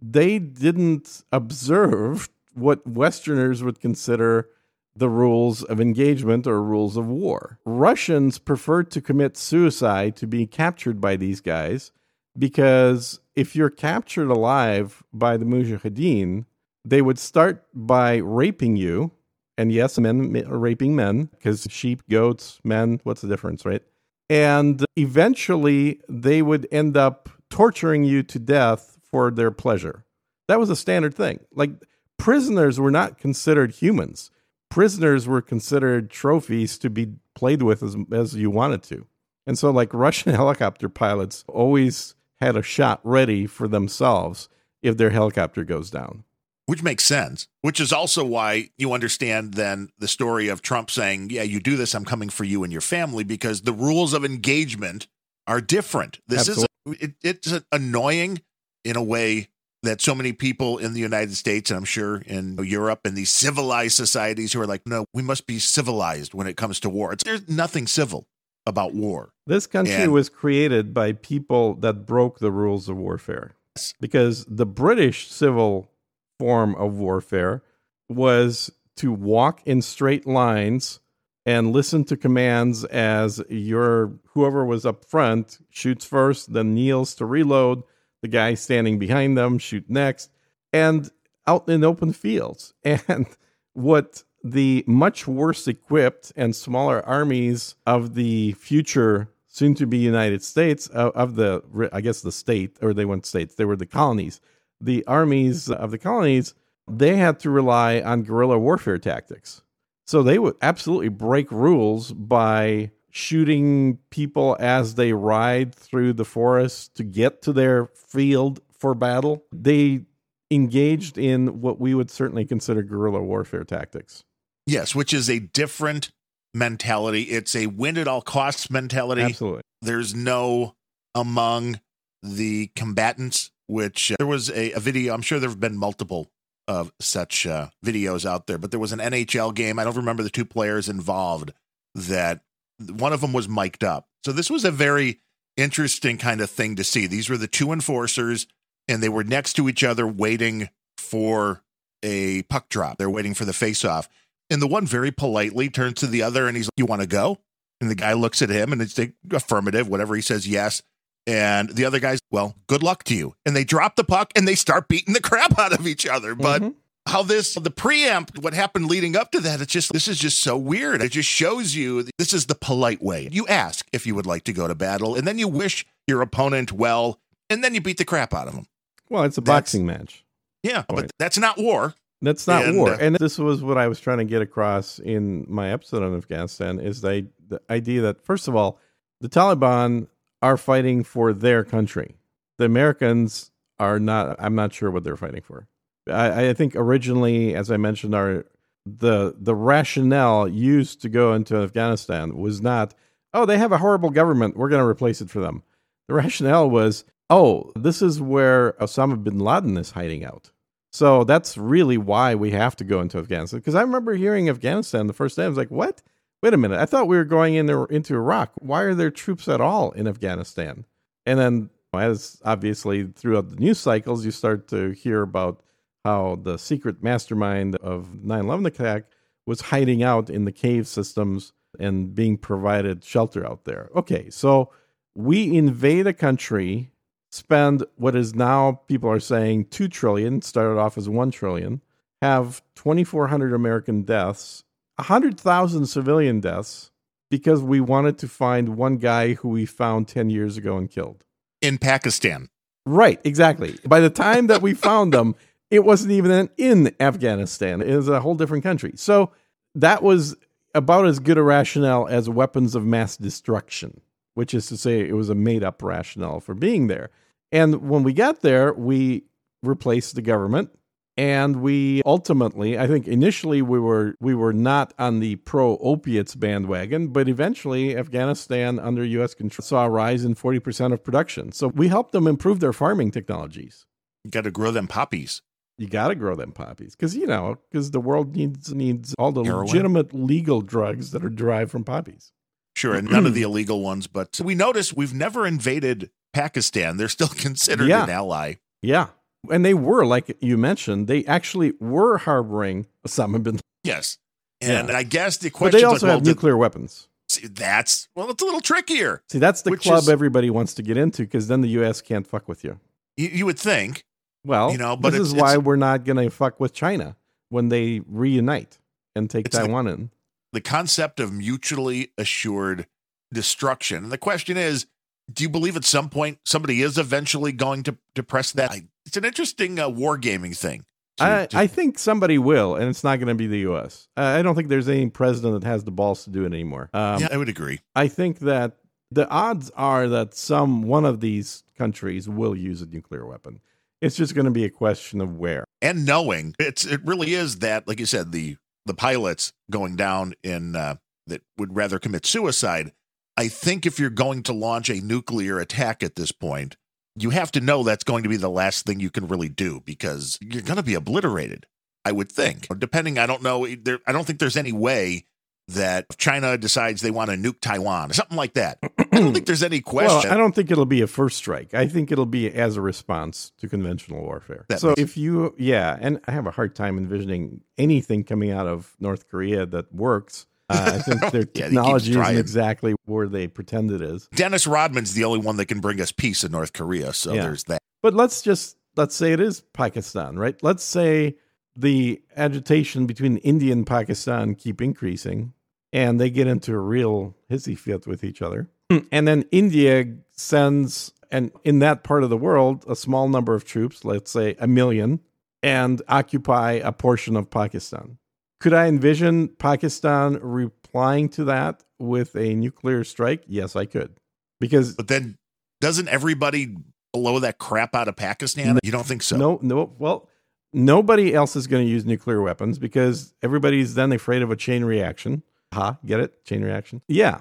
they 0.00 0.38
didn't 0.38 1.22
observe 1.32 2.28
what 2.52 2.86
Westerners 2.86 3.62
would 3.62 3.80
consider 3.80 4.48
the 4.94 5.08
rules 5.08 5.64
of 5.64 5.80
engagement 5.80 6.46
or 6.46 6.62
rules 6.62 6.96
of 6.96 7.08
war. 7.08 7.58
Russians 7.64 8.38
preferred 8.38 8.90
to 8.92 9.00
commit 9.00 9.36
suicide 9.36 10.14
to 10.16 10.26
be 10.26 10.46
captured 10.46 11.00
by 11.00 11.16
these 11.16 11.40
guys 11.40 11.90
because 12.38 13.18
if 13.34 13.56
you're 13.56 13.70
captured 13.70 14.28
alive 14.28 15.02
by 15.12 15.36
the 15.36 15.44
Mujahideen, 15.44 16.44
they 16.84 17.02
would 17.02 17.18
start 17.18 17.64
by 17.74 18.16
raping 18.16 18.76
you 18.76 19.10
and 19.56 19.72
yes, 19.72 19.98
men 19.98 20.32
raping 20.48 20.96
men 20.96 21.26
because 21.26 21.66
sheep, 21.70 22.02
goats, 22.10 22.60
men, 22.64 23.00
what's 23.04 23.20
the 23.20 23.28
difference, 23.28 23.64
right? 23.64 23.82
And 24.28 24.84
eventually 24.96 26.00
they 26.08 26.42
would 26.42 26.66
end 26.72 26.96
up 26.96 27.28
torturing 27.54 28.02
you 28.02 28.20
to 28.20 28.40
death 28.40 28.98
for 29.12 29.30
their 29.30 29.52
pleasure. 29.52 30.04
That 30.48 30.58
was 30.58 30.70
a 30.70 30.76
standard 30.76 31.14
thing. 31.14 31.38
Like 31.54 31.70
prisoners 32.18 32.80
were 32.80 32.90
not 32.90 33.16
considered 33.16 33.70
humans. 33.70 34.32
Prisoners 34.70 35.28
were 35.28 35.40
considered 35.40 36.10
trophies 36.10 36.76
to 36.78 36.90
be 36.90 37.12
played 37.36 37.62
with 37.62 37.84
as, 37.84 37.96
as 38.10 38.34
you 38.34 38.50
wanted 38.50 38.82
to. 38.84 39.06
And 39.46 39.56
so, 39.56 39.70
like 39.70 39.94
Russian 39.94 40.34
helicopter 40.34 40.88
pilots 40.88 41.44
always 41.46 42.16
had 42.40 42.56
a 42.56 42.62
shot 42.62 43.00
ready 43.04 43.46
for 43.46 43.68
themselves 43.68 44.48
if 44.82 44.96
their 44.96 45.10
helicopter 45.10 45.62
goes 45.62 45.90
down 45.90 46.24
which 46.66 46.82
makes 46.82 47.04
sense. 47.04 47.46
Which 47.60 47.78
is 47.78 47.92
also 47.92 48.24
why 48.24 48.70
you 48.78 48.94
understand 48.94 49.52
then 49.52 49.90
the 49.98 50.08
story 50.08 50.48
of 50.48 50.62
Trump 50.62 50.90
saying, 50.90 51.28
"Yeah, 51.28 51.42
you 51.42 51.60
do 51.60 51.76
this, 51.76 51.94
I'm 51.94 52.06
coming 52.06 52.30
for 52.30 52.44
you 52.44 52.64
and 52.64 52.72
your 52.72 52.80
family," 52.80 53.22
because 53.22 53.60
the 53.60 53.74
rules 53.74 54.14
of 54.14 54.24
engagement 54.24 55.06
are 55.46 55.60
different. 55.60 56.20
This 56.26 56.48
Absolutely. 56.48 56.68
It, 56.86 57.14
it's 57.22 57.52
annoying 57.72 58.40
in 58.84 58.96
a 58.96 59.02
way 59.02 59.48
that 59.82 60.00
so 60.00 60.14
many 60.14 60.32
people 60.32 60.78
in 60.78 60.94
the 60.94 61.00
United 61.00 61.36
States 61.36 61.70
and 61.70 61.78
I'm 61.78 61.84
sure 61.84 62.16
in 62.26 62.58
Europe 62.62 63.00
and 63.04 63.16
these 63.16 63.30
civilized 63.30 63.94
societies 63.94 64.52
who 64.52 64.60
are 64.60 64.66
like, 64.66 64.86
no, 64.86 65.06
we 65.12 65.22
must 65.22 65.46
be 65.46 65.58
civilized 65.58 66.34
when 66.34 66.46
it 66.46 66.56
comes 66.56 66.80
to 66.80 66.90
war. 66.90 67.12
It's, 67.12 67.24
there's 67.24 67.48
nothing 67.48 67.86
civil 67.86 68.26
about 68.66 68.94
war. 68.94 69.32
This 69.46 69.66
country 69.66 69.94
and, 69.94 70.12
was 70.12 70.28
created 70.28 70.94
by 70.94 71.12
people 71.12 71.74
that 71.76 72.06
broke 72.06 72.38
the 72.38 72.50
rules 72.50 72.88
of 72.88 72.96
warfare. 72.96 73.52
Because 74.00 74.44
the 74.46 74.66
British 74.66 75.30
civil 75.30 75.90
form 76.38 76.74
of 76.76 76.94
warfare 76.94 77.62
was 78.08 78.70
to 78.96 79.12
walk 79.12 79.60
in 79.66 79.82
straight 79.82 80.26
lines 80.26 81.00
and 81.46 81.72
listen 81.72 82.04
to 82.04 82.16
commands 82.16 82.84
as 82.84 83.42
your 83.48 84.12
whoever 84.28 84.64
was 84.64 84.86
up 84.86 85.04
front 85.04 85.58
shoots 85.70 86.04
first, 86.04 86.52
then 86.52 86.74
kneels 86.74 87.14
to 87.16 87.26
reload. 87.26 87.82
The 88.22 88.28
guy 88.28 88.54
standing 88.54 88.98
behind 88.98 89.36
them 89.36 89.58
shoot 89.58 89.84
next, 89.88 90.30
and 90.72 91.10
out 91.46 91.68
in 91.68 91.84
open 91.84 92.12
fields. 92.12 92.72
And 92.84 93.26
what 93.74 94.22
the 94.42 94.84
much 94.86 95.26
worse 95.26 95.66
equipped 95.66 96.32
and 96.36 96.54
smaller 96.54 97.04
armies 97.04 97.74
of 97.86 98.14
the 98.14 98.52
future 98.52 99.28
soon 99.48 99.74
to 99.74 99.86
be 99.86 99.98
United 99.98 100.42
States 100.42 100.86
of, 100.88 101.12
of 101.14 101.34
the 101.34 101.62
I 101.92 102.00
guess 102.00 102.20
the 102.20 102.32
state 102.32 102.76
or 102.80 102.94
they 102.94 103.04
weren't 103.04 103.26
states 103.26 103.54
they 103.54 103.64
were 103.64 103.76
the 103.76 103.86
colonies 103.86 104.40
the 104.84 105.04
armies 105.06 105.70
of 105.70 105.90
the 105.90 105.98
colonies, 105.98 106.54
they 106.88 107.16
had 107.16 107.38
to 107.40 107.50
rely 107.50 108.00
on 108.00 108.22
guerrilla 108.22 108.58
warfare 108.58 108.98
tactics. 108.98 109.62
So 110.06 110.22
they 110.22 110.38
would 110.38 110.56
absolutely 110.60 111.08
break 111.08 111.50
rules 111.50 112.12
by 112.12 112.90
shooting 113.10 113.98
people 114.10 114.56
as 114.58 114.96
they 114.96 115.12
ride 115.12 115.74
through 115.74 116.12
the 116.12 116.24
forest 116.24 116.94
to 116.96 117.04
get 117.04 117.42
to 117.42 117.52
their 117.52 117.86
field 117.94 118.60
for 118.72 118.94
battle. 118.94 119.44
They 119.52 120.02
engaged 120.50 121.16
in 121.16 121.60
what 121.60 121.80
we 121.80 121.94
would 121.94 122.10
certainly 122.10 122.44
consider 122.44 122.82
guerrilla 122.82 123.22
warfare 123.22 123.64
tactics. 123.64 124.24
Yes, 124.66 124.94
which 124.94 125.12
is 125.14 125.30
a 125.30 125.38
different 125.38 126.10
mentality. 126.54 127.22
It's 127.22 127.54
a 127.54 127.66
win 127.66 127.98
at 127.98 128.08
all 128.08 128.22
costs 128.22 128.70
mentality. 128.70 129.22
Absolutely. 129.22 129.62
There's 129.82 130.14
no 130.14 130.74
among 131.14 131.80
the 132.22 132.68
combatants 132.74 133.50
which 133.66 134.12
uh, 134.12 134.16
there 134.18 134.26
was 134.26 134.50
a, 134.50 134.72
a, 134.72 134.80
video. 134.80 135.14
I'm 135.14 135.22
sure 135.22 135.38
there 135.38 135.48
have 135.48 135.60
been 135.60 135.76
multiple 135.76 136.30
of 136.66 136.92
such 137.00 137.46
uh, 137.46 137.68
videos 137.84 138.24
out 138.24 138.46
there, 138.46 138.58
but 138.58 138.70
there 138.70 138.80
was 138.80 138.92
an 138.92 138.98
NHL 138.98 139.54
game. 139.54 139.78
I 139.78 139.84
don't 139.84 139.96
remember 139.96 140.22
the 140.22 140.30
two 140.30 140.44
players 140.44 140.88
involved 140.88 141.52
that 141.94 142.40
one 142.78 143.12
of 143.12 143.20
them 143.20 143.32
was 143.32 143.48
mic'd 143.48 143.84
up. 143.84 144.08
So 144.24 144.32
this 144.32 144.50
was 144.50 144.64
a 144.64 144.70
very 144.70 145.20
interesting 145.56 146.18
kind 146.18 146.40
of 146.40 146.50
thing 146.50 146.76
to 146.76 146.84
see. 146.84 147.06
These 147.06 147.28
were 147.28 147.36
the 147.36 147.46
two 147.46 147.72
enforcers, 147.72 148.46
and 148.88 149.02
they 149.02 149.08
were 149.08 149.24
next 149.24 149.54
to 149.54 149.68
each 149.68 149.84
other 149.84 150.06
waiting 150.06 150.70
for 150.98 151.62
a 152.02 152.42
puck 152.42 152.68
drop. 152.68 152.98
They're 152.98 153.10
waiting 153.10 153.34
for 153.34 153.44
the 153.44 153.52
face 153.52 153.84
off. 153.84 154.08
And 154.50 154.60
the 154.60 154.66
one 154.66 154.86
very 154.86 155.10
politely 155.10 155.70
turns 155.70 156.00
to 156.00 156.06
the 156.06 156.22
other 156.22 156.46
and 156.46 156.56
he's 156.56 156.66
like, 156.66 156.72
You 156.76 156.86
want 156.86 157.00
to 157.00 157.08
go? 157.08 157.38
And 157.80 157.90
the 157.90 157.94
guy 157.94 158.12
looks 158.12 158.42
at 158.42 158.50
him 158.50 158.72
and 158.72 158.80
it's 158.82 158.94
the 158.94 159.12
affirmative, 159.32 159.88
whatever 159.88 160.14
he 160.14 160.20
says, 160.20 160.46
yes. 160.46 160.82
And 161.26 161.70
the 161.70 161.84
other 161.84 162.00
guy's, 162.00 162.20
well, 162.30 162.54
good 162.66 162.82
luck 162.82 163.04
to 163.04 163.14
you. 163.14 163.34
And 163.46 163.56
they 163.56 163.64
drop 163.64 163.96
the 163.96 164.04
puck 164.04 164.30
and 164.36 164.46
they 164.46 164.54
start 164.54 164.88
beating 164.88 165.14
the 165.14 165.20
crap 165.22 165.58
out 165.58 165.72
of 165.72 165.86
each 165.86 166.06
other. 166.06 166.34
But 166.34 166.60
Mhm. 166.62 166.74
how 167.06 167.22
this, 167.22 167.54
the 167.54 167.70
preamp, 167.70 168.42
what 168.42 168.52
happened 168.52 168.86
leading 168.86 169.16
up 169.16 169.30
to 169.32 169.40
that, 169.40 169.60
it's 169.62 169.72
just, 169.72 169.92
this 169.92 170.06
is 170.08 170.18
just 170.18 170.42
so 170.42 170.56
weird. 170.58 171.00
It 171.02 171.12
just 171.12 171.28
shows 171.28 171.74
you 171.74 172.06
this 172.18 172.32
is 172.34 172.46
the 172.46 172.54
polite 172.54 173.02
way. 173.02 173.28
You 173.32 173.46
ask 173.46 173.86
if 173.92 174.06
you 174.06 174.14
would 174.14 174.26
like 174.26 174.44
to 174.44 174.52
go 174.52 174.68
to 174.68 174.74
battle, 174.74 175.14
and 175.14 175.26
then 175.26 175.38
you 175.38 175.48
wish 175.48 175.86
your 176.06 176.20
opponent 176.20 176.72
well, 176.72 177.20
and 177.48 177.64
then 177.64 177.74
you 177.74 177.80
beat 177.80 177.96
the 177.98 178.04
crap 178.04 178.34
out 178.34 178.46
of 178.48 178.54
them. 178.54 178.66
Well, 179.08 179.22
it's 179.24 179.38
a 179.38 179.40
That's- 179.40 179.60
boxing 179.62 179.86
match. 179.86 180.24
Yeah, 180.62 180.82
Point. 180.82 180.88
but 181.08 181.10
that's 181.18 181.38
not 181.38 181.58
war. 181.58 181.94
That's 182.22 182.46
not 182.46 182.64
And, 182.64 182.78
war. 182.78 182.94
uh, 182.94 182.98
and 182.98 183.16
this 183.16 183.38
was 183.38 183.62
what 183.62 183.76
I 183.76 183.86
was 183.86 184.00
trying 184.00 184.16
to 184.18 184.24
get 184.24 184.40
across 184.40 184.98
in 184.98 185.44
my 185.48 185.70
episode 185.70 186.02
on 186.02 186.16
Afghanistan 186.16 186.80
is 186.80 187.02
the, 187.02 187.26
the 187.48 187.60
idea 187.68 188.00
that 188.00 188.22
first 188.24 188.48
of 188.48 188.56
all, 188.56 188.78
the 189.20 189.28
Taliban 189.28 190.06
are 190.44 190.58
fighting 190.58 191.02
for 191.02 191.32
their 191.32 191.64
country. 191.64 192.16
The 192.58 192.66
Americans 192.66 193.50
are 193.80 193.98
not 193.98 194.36
I'm 194.38 194.54
not 194.54 194.74
sure 194.74 194.90
what 194.90 195.02
they're 195.02 195.16
fighting 195.16 195.40
for. 195.40 195.66
I, 196.06 196.50
I 196.50 196.52
think 196.52 196.76
originally, 196.76 197.54
as 197.54 197.70
I 197.70 197.78
mentioned, 197.78 198.14
our 198.14 198.44
the 198.84 199.34
the 199.38 199.54
rationale 199.54 200.46
used 200.46 201.00
to 201.00 201.08
go 201.08 201.32
into 201.32 201.56
Afghanistan 201.56 202.36
was 202.36 202.60
not, 202.60 202.94
oh, 203.32 203.46
they 203.46 203.56
have 203.56 203.72
a 203.72 203.78
horrible 203.78 204.10
government, 204.10 204.58
we're 204.58 204.68
gonna 204.68 204.86
replace 204.86 205.22
it 205.22 205.30
for 205.30 205.40
them. 205.40 205.62
The 206.08 206.14
rationale 206.22 206.68
was, 206.68 207.06
oh, 207.30 207.72
this 207.74 208.02
is 208.02 208.20
where 208.20 208.72
Osama 208.72 209.24
bin 209.24 209.38
Laden 209.38 209.78
is 209.78 209.92
hiding 209.92 210.26
out. 210.26 210.50
So 210.92 211.24
that's 211.24 211.56
really 211.56 211.96
why 211.96 212.34
we 212.34 212.50
have 212.50 212.76
to 212.76 212.84
go 212.84 213.00
into 213.00 213.16
Afghanistan. 213.16 213.60
Because 213.60 213.74
I 213.74 213.80
remember 213.80 214.12
hearing 214.14 214.50
Afghanistan 214.50 215.06
the 215.06 215.14
first 215.14 215.36
day. 215.36 215.44
I 215.44 215.48
was 215.48 215.56
like, 215.56 215.70
what? 215.70 216.02
Wait 216.44 216.52
a 216.52 216.58
minute. 216.58 216.78
I 216.78 216.84
thought 216.84 217.08
we 217.08 217.16
were 217.16 217.24
going 217.24 217.54
into, 217.54 217.86
into 217.86 218.14
Iraq. 218.14 218.52
Why 218.56 218.82
are 218.82 218.92
there 218.92 219.10
troops 219.10 219.48
at 219.48 219.62
all 219.62 219.92
in 219.92 220.06
Afghanistan? 220.06 220.84
And 221.24 221.38
then, 221.38 221.70
as 221.94 222.38
obviously 222.44 223.04
throughout 223.04 223.48
the 223.48 223.56
news 223.56 223.78
cycles, 223.78 224.26
you 224.26 224.30
start 224.30 224.68
to 224.68 224.90
hear 224.90 225.22
about 225.22 225.62
how 226.04 226.36
the 226.42 226.58
secret 226.58 227.02
mastermind 227.02 227.76
of 227.76 228.22
9 228.22 228.44
11 228.44 228.66
attack 228.66 229.04
was 229.46 229.62
hiding 229.62 230.02
out 230.02 230.28
in 230.28 230.44
the 230.44 230.52
cave 230.52 230.86
systems 230.86 231.54
and 231.80 232.14
being 232.14 232.36
provided 232.36 233.02
shelter 233.02 233.46
out 233.46 233.64
there. 233.64 233.88
Okay, 233.96 234.28
so 234.28 234.70
we 235.14 235.56
invade 235.56 236.06
a 236.06 236.12
country 236.12 236.90
spend 237.32 237.84
what 237.96 238.14
is 238.14 238.34
now 238.34 238.82
people 238.86 239.10
are 239.10 239.18
saying 239.18 239.64
2 239.64 239.88
trillion 239.88 240.42
started 240.42 240.78
off 240.78 240.98
as 240.98 241.08
1 241.08 241.30
trillion 241.30 241.80
have 242.20 242.62
2400 242.76 243.52
american 243.52 244.02
deaths 244.02 244.63
100000 244.96 245.86
civilian 245.86 246.40
deaths 246.40 246.90
because 247.30 247.62
we 247.62 247.80
wanted 247.80 248.18
to 248.18 248.28
find 248.28 248.76
one 248.76 248.96
guy 248.96 249.34
who 249.34 249.48
we 249.48 249.66
found 249.66 250.08
10 250.08 250.30
years 250.30 250.56
ago 250.56 250.76
and 250.76 250.90
killed. 250.90 251.24
In 251.60 251.78
Pakistan, 251.78 252.48
right 252.86 253.20
exactly. 253.24 253.78
By 253.86 254.00
the 254.00 254.10
time 254.10 254.46
that 254.48 254.62
we 254.62 254.74
found 254.74 255.12
them 255.12 255.34
it 255.70 255.84
wasn't 255.84 256.12
even 256.12 256.50
in 256.56 256.94
afghanistan. 257.00 257.82
It 257.82 257.96
was 257.96 258.08
a 258.08 258.20
whole 258.20 258.36
different 258.36 258.62
country. 258.62 258.92
So 258.96 259.32
that 259.74 260.02
was 260.02 260.36
about 260.74 261.06
as 261.06 261.18
good 261.18 261.38
a 261.38 261.42
rationale 261.42 262.06
as 262.06 262.28
weapons 262.28 262.74
of 262.74 262.84
mass 262.84 263.16
destruction 263.16 264.00
which 264.34 264.52
is 264.52 264.66
to 264.66 264.76
say 264.76 265.00
it 265.00 265.14
was 265.14 265.30
a 265.30 265.34
made 265.34 265.64
up 265.64 265.82
rationale 265.82 266.40
for 266.40 266.54
being 266.54 266.88
there. 266.88 267.10
And 267.50 267.88
when 267.88 268.02
we 268.02 268.12
got 268.12 268.42
there, 268.42 268.72
we 268.72 269.24
replaced 269.62 270.14
the 270.14 270.22
government 270.22 270.70
and 271.16 271.56
we 271.62 272.02
ultimately, 272.04 272.78
I 272.78 272.86
think 272.86 273.06
initially 273.06 273.62
we 273.62 273.78
were 273.78 274.16
we 274.20 274.34
were 274.34 274.52
not 274.52 274.92
on 274.98 275.20
the 275.20 275.36
pro 275.36 275.76
opiates 275.78 276.34
bandwagon, 276.34 277.08
but 277.08 277.28
eventually 277.28 277.96
Afghanistan 277.96 278.78
under 278.78 279.04
US 279.04 279.34
control 279.34 279.64
saw 279.64 279.86
a 279.86 279.90
rise 279.90 280.24
in 280.24 280.34
40% 280.34 280.92
of 280.92 281.04
production. 281.04 281.52
So 281.52 281.68
we 281.68 281.88
helped 281.88 282.12
them 282.12 282.26
improve 282.26 282.60
their 282.60 282.72
farming 282.72 283.10
technologies. 283.12 283.86
you 284.24 284.30
got 284.30 284.42
to 284.44 284.50
grow 284.50 284.70
them 284.70 284.86
poppies. 284.88 285.42
You 285.78 285.88
got 285.88 286.08
to 286.08 286.14
grow 286.14 286.34
them 286.36 286.52
poppies 286.52 286.94
cuz 286.94 287.14
you 287.16 287.26
know, 287.26 287.58
cuz 287.72 287.90
the 287.90 288.00
world 288.00 288.34
needs 288.36 288.72
needs 288.74 289.14
all 289.18 289.32
the 289.32 289.42
Heroin. 289.44 289.66
legitimate 289.66 290.14
legal 290.14 290.60
drugs 290.62 291.10
that 291.12 291.24
are 291.24 291.28
derived 291.30 291.70
from 291.70 291.84
poppies. 291.84 292.32
Sure, 292.76 292.94
and 292.94 293.08
none 293.08 293.24
of 293.26 293.34
the 293.34 293.42
illegal 293.48 293.82
ones. 293.82 294.06
But 294.08 294.40
we 294.42 294.54
noticed 294.56 294.96
we've 294.96 295.14
never 295.14 295.46
invaded 295.46 296.10
Pakistan. 296.32 296.96
They're 296.96 297.08
still 297.08 297.28
considered 297.46 297.88
Yeah. 297.88 298.04
an 298.04 298.10
ally. 298.10 298.54
Yeah. 298.82 299.08
And 299.50 299.64
they 299.64 299.74
were 299.74 300.04
like 300.06 300.36
you 300.40 300.56
mentioned, 300.56 301.06
they 301.06 301.24
actually 301.26 301.72
were 301.80 302.18
harboring 302.18 302.86
Osama 303.06 303.42
bin 303.42 303.60
Yes. 303.82 304.18
And 304.60 304.88
Yeah. 304.88 304.96
I 304.96 305.02
guess 305.02 305.36
the 305.36 305.50
But 305.50 305.58
question 305.58 305.80
they 305.80 305.84
also 305.84 306.06
like, 306.06 306.10
well, 306.10 306.16
have 306.16 306.24
did- 306.24 306.30
nuclear 306.30 306.56
weapons. 306.56 307.08
see, 307.28 307.46
that's 307.48 308.08
well, 308.16 308.30
it's 308.30 308.42
a 308.42 308.44
little 308.44 308.60
trickier. 308.60 309.22
See, 309.28 309.38
that's 309.38 309.62
the 309.62 309.76
club 309.76 310.02
is- 310.04 310.08
everybody 310.08 310.50
wants 310.50 310.74
to 310.74 310.82
get 310.82 310.96
into 310.96 311.22
because 311.22 311.48
then 311.48 311.60
the 311.60 311.68
U.S. 311.80 312.00
can't 312.00 312.26
fuck 312.26 312.48
with 312.48 312.64
you. 312.64 312.78
You, 313.16 313.28
you 313.28 313.46
would 313.46 313.58
think, 313.58 314.04
Well, 314.46 314.72
You 314.72 314.78
know, 314.78 314.96
but 314.96 315.10
this 315.10 315.20
it's- 315.20 315.34
is 315.34 315.34
why 315.34 315.56
we're 315.56 315.76
not 315.76 316.04
going 316.04 316.16
to 316.18 316.30
fuck 316.30 316.60
with 316.60 316.72
China 316.72 317.16
when 317.48 317.68
they 317.70 318.00
reunite 318.06 318.78
and 319.16 319.28
take 319.30 319.46
It's 319.46 319.56
the- 319.56 319.64
Taiwan 319.66 319.86
in. 319.88 320.10
the 320.52 320.60
concept 320.60 321.18
of 321.20 321.32
mutually 321.32 322.12
assured 322.18 322.86
destruction. 323.32 324.04
And 324.04 324.12
the 324.12 324.18
question 324.18 324.56
is, 324.56 324.86
do 325.32 325.42
you 325.42 325.48
believe 325.48 325.76
at 325.76 325.84
some 325.84 326.08
point 326.10 326.38
somebody 326.44 326.82
is 326.82 326.98
eventually 326.98 327.52
going 327.52 327.82
to, 327.84 327.96
to 328.14 328.22
press 328.22 328.52
that? 328.52 328.70
I, 328.70 328.84
it's 329.06 329.16
an 329.16 329.24
interesting 329.24 329.78
uh, 329.78 329.88
wargaming 329.88 330.56
thing. 330.56 330.84
to- 331.18 331.24
I, 331.24 331.46
to- 331.46 331.58
I 331.58 331.66
think 331.66 331.98
somebody 331.98 332.38
will, 332.38 332.74
and 332.76 332.88
it's 332.88 333.04
not 333.04 333.16
going 333.18 333.28
to 333.28 333.34
be 333.34 333.46
the 333.46 333.60
U.S. 333.60 334.08
Uh, 334.16 334.22
I 334.22 334.42
don't 334.42 334.54
think 334.54 334.68
there's 334.68 334.88
any 334.88 335.08
president 335.10 335.60
that 335.60 335.66
has 335.66 335.84
the 335.84 335.90
balls 335.90 336.24
to 336.24 336.30
do 336.30 336.42
it 336.44 336.52
anymore. 336.52 336.90
Um, 336.94 337.20
yeah, 337.20 337.28
I 337.30 337.36
would 337.36 337.48
agree. 337.48 337.80
I 337.94 338.08
think 338.08 338.40
that 338.40 338.76
the 339.10 339.28
odds 339.28 339.70
are 339.76 340.08
that 340.08 340.34
some 340.34 340.82
one 340.82 341.04
of 341.04 341.20
these 341.20 341.62
countries 341.78 342.28
will 342.28 342.56
use 342.56 342.82
a 342.82 342.86
nuclear 342.86 343.24
weapon. 343.26 343.60
It's 344.00 344.16
just 344.16 344.34
going 344.34 344.44
to 344.46 344.50
be 344.50 344.64
a 344.64 344.70
question 344.70 345.20
of 345.20 345.36
where. 345.36 345.64
and 345.80 346.04
knowing 346.04 346.54
it's 346.58 346.84
it 346.84 347.00
really 347.04 347.32
is 347.34 347.58
that 347.60 347.86
like 347.88 348.00
you 348.00 348.06
said 348.06 348.32
the 348.32 348.56
the 348.86 348.94
pilots 348.94 349.52
going 349.70 349.96
down 349.96 350.34
in 350.42 350.76
uh, 350.76 350.96
that 351.26 351.42
would 351.56 351.74
rather 351.74 351.98
commit 351.98 352.26
suicide 352.26 352.92
i 353.36 353.48
think 353.48 353.86
if 353.86 353.98
you're 353.98 354.10
going 354.10 354.42
to 354.42 354.52
launch 354.52 354.90
a 354.90 355.00
nuclear 355.00 355.58
attack 355.58 356.02
at 356.02 356.16
this 356.16 356.32
point 356.32 356.76
you 357.16 357.30
have 357.30 357.52
to 357.52 357.60
know 357.60 357.82
that's 357.82 358.04
going 358.04 358.22
to 358.24 358.28
be 358.28 358.36
the 358.36 358.50
last 358.50 358.86
thing 358.86 359.00
you 359.00 359.10
can 359.10 359.26
really 359.28 359.48
do 359.48 359.80
because 359.84 360.38
you're 360.40 360.62
going 360.62 360.76
to 360.76 360.82
be 360.82 360.94
obliterated 360.94 361.66
i 362.04 362.12
would 362.12 362.30
think 362.30 362.66
depending 362.78 363.18
i 363.18 363.26
don't 363.26 363.42
know 363.42 363.64
eh, 363.64 363.76
there 363.82 363.98
i 364.06 364.12
don't 364.12 364.26
think 364.26 364.38
there's 364.38 364.56
any 364.56 364.72
way 364.72 365.24
that 365.68 366.04
china 366.18 366.58
decides 366.58 367.00
they 367.00 367.10
want 367.10 367.30
to 367.30 367.36
nuke 367.36 367.60
taiwan 367.60 368.10
or 368.10 368.14
something 368.14 368.36
like 368.36 368.52
that 368.54 368.78
i 368.82 369.04
don't 369.12 369.32
think 369.32 369.46
there's 369.46 369.62
any 369.62 369.80
question 369.94 370.28
Well, 370.28 370.34
I 370.34 370.36
don't 370.36 370.54
think 370.54 370.70
it'll 370.70 370.84
be 370.86 371.00
a 371.02 371.06
first 371.06 371.36
strike. 371.38 371.72
I 371.72 371.86
think 371.86 372.10
it'll 372.12 372.26
be 372.26 372.52
as 372.52 372.76
a 372.76 372.80
response 372.82 373.52
to 373.58 373.68
conventional 373.68 374.20
warfare. 374.22 374.66
That 374.68 374.80
so 374.80 374.88
makes- 374.88 375.00
if 375.00 375.16
you, 375.16 375.54
yeah, 375.56 375.96
and 376.00 376.20
I 376.26 376.32
have 376.32 376.46
a 376.46 376.50
hard 376.50 376.74
time 376.74 376.98
envisioning 376.98 377.60
anything 377.78 378.24
coming 378.24 378.50
out 378.50 378.66
of 378.66 378.94
North 379.00 379.28
Korea 379.30 379.64
that 379.66 379.94
works. 379.94 380.46
Uh, 380.70 380.92
I 380.94 380.98
think 380.98 381.20
their 381.32 381.42
Yeah, 381.54 381.64
technology 381.66 382.12
isn't 382.12 382.36
exactly 382.38 382.94
where 383.04 383.28
they 383.28 383.46
pretend 383.48 383.90
it 383.90 384.00
is. 384.00 384.28
dennis 384.34 384.66
rodman's 384.66 385.12
the 385.14 385.24
only 385.24 385.38
one 385.40 385.56
that 385.58 385.66
can 385.66 385.80
bring 385.80 386.00
us 386.00 386.10
peace 386.12 386.42
in 386.44 386.52
north 386.52 386.72
korea 386.72 387.12
so 387.12 387.34
Yeah. 387.34 387.42
there's 387.42 387.64
that 387.64 387.78
But 388.02 388.14
let's 388.14 388.40
just 388.42 388.76
let's 388.96 389.14
say 389.16 389.32
it 389.32 389.40
is 389.40 389.60
Pakistan, 389.72 390.38
right? 390.38 390.56
Let's 390.62 390.84
say 390.84 391.36
the 391.74 392.22
agitation 392.36 393.06
between 393.06 393.38
India 393.38 393.72
and 393.72 393.84
Pakistan 393.84 394.54
keep 394.54 394.80
increasing, 394.80 395.52
and 395.92 396.20
they 396.20 396.30
get 396.30 396.46
into 396.46 396.72
a 396.72 396.78
real 396.78 397.34
hissy 397.50 397.76
fit 397.76 398.06
with 398.06 398.22
each 398.22 398.40
other, 398.40 398.68
and 399.10 399.26
then 399.26 399.44
India 399.50 400.04
sends, 400.30 401.12
and 401.32 401.50
in 401.64 401.80
that 401.80 402.04
part 402.04 402.22
of 402.22 402.30
the 402.30 402.36
world, 402.36 402.84
a 402.88 402.94
small 402.94 403.28
number 403.28 403.54
of 403.54 403.64
troops, 403.64 404.04
let's 404.04 404.30
say 404.30 404.54
a 404.60 404.68
million, 404.68 405.18
and 405.62 406.00
occupy 406.08 406.72
a 406.72 406.92
portion 406.92 407.36
of 407.36 407.50
Pakistan. 407.50 408.18
Could 408.60 408.72
I 408.72 408.86
envision 408.86 409.48
Pakistan 409.48 410.38
replying 410.40 411.28
to 411.30 411.44
that 411.44 411.82
with 411.98 412.34
a 412.36 412.54
nuclear 412.54 413.04
strike? 413.04 413.44
Yes, 413.46 413.76
I 413.76 413.84
could, 413.84 414.14
because 414.60 414.94
But 414.94 415.08
then 415.08 415.36
doesn't 415.80 416.08
everybody 416.08 416.76
blow 417.12 417.38
that 417.40 417.58
crap 417.58 417.94
out 417.94 418.08
of 418.08 418.16
Pakistan? 418.16 418.78
You 418.82 418.92
don't 418.92 419.06
think 419.06 419.22
so? 419.22 419.36
No, 419.36 419.58
no. 419.62 419.92
Well, 419.98 420.28
nobody 420.72 421.34
else 421.34 421.56
is 421.56 421.66
going 421.66 421.84
to 421.84 421.90
use 421.90 422.04
nuclear 422.04 422.42
weapons 422.42 422.78
because 422.78 423.34
everybody's 423.42 423.94
then 423.94 424.12
afraid 424.12 424.42
of 424.42 424.50
a 424.50 424.56
chain 424.56 424.84
reaction. 424.84 425.42
Ha, 425.72 425.98
get 426.06 426.20
it? 426.20 426.44
Chain 426.44 426.62
reaction. 426.62 427.02
Yeah. 427.08 427.40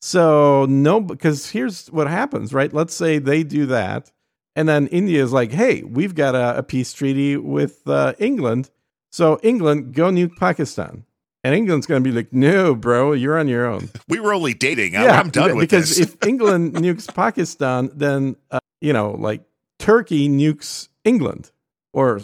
So 0.00 0.66
no, 0.66 1.00
because 1.00 1.50
here's 1.50 1.86
what 1.88 2.08
happens, 2.08 2.52
right? 2.52 2.72
Let's 2.72 2.94
say 2.94 3.18
they 3.18 3.42
do 3.42 3.64
that, 3.66 4.12
and 4.54 4.68
then 4.68 4.86
India 4.88 5.22
is 5.22 5.32
like, 5.32 5.52
"Hey, 5.52 5.82
we've 5.82 6.14
got 6.14 6.34
a, 6.34 6.58
a 6.58 6.62
peace 6.62 6.92
treaty 6.92 7.38
with 7.38 7.88
uh, 7.88 8.12
England, 8.18 8.70
so 9.14 9.38
England 9.42 9.94
go 9.94 10.10
nuke 10.10 10.36
Pakistan." 10.36 11.04
And 11.44 11.54
England's 11.54 11.86
going 11.86 12.02
to 12.02 12.10
be 12.10 12.14
like, 12.14 12.32
"No, 12.32 12.74
bro, 12.74 13.12
you're 13.12 13.38
on 13.38 13.48
your 13.48 13.66
own." 13.66 13.90
We 14.08 14.18
were 14.18 14.32
only 14.32 14.54
dating. 14.54 14.96
I- 14.96 15.08
I'm 15.08 15.28
done 15.28 15.56
with 15.56 15.68
because 15.68 15.88
this. 15.88 15.98
Because 15.98 16.14
if 16.14 16.26
England 16.28 16.74
nukes 16.84 17.12
Pakistan, 17.14 17.90
then 17.94 18.36
uh, 18.50 18.60
you 18.80 18.92
know, 18.92 19.10
like 19.12 19.42
Turkey 19.78 20.28
nukes 20.28 20.88
England 21.04 21.50
or 21.92 22.20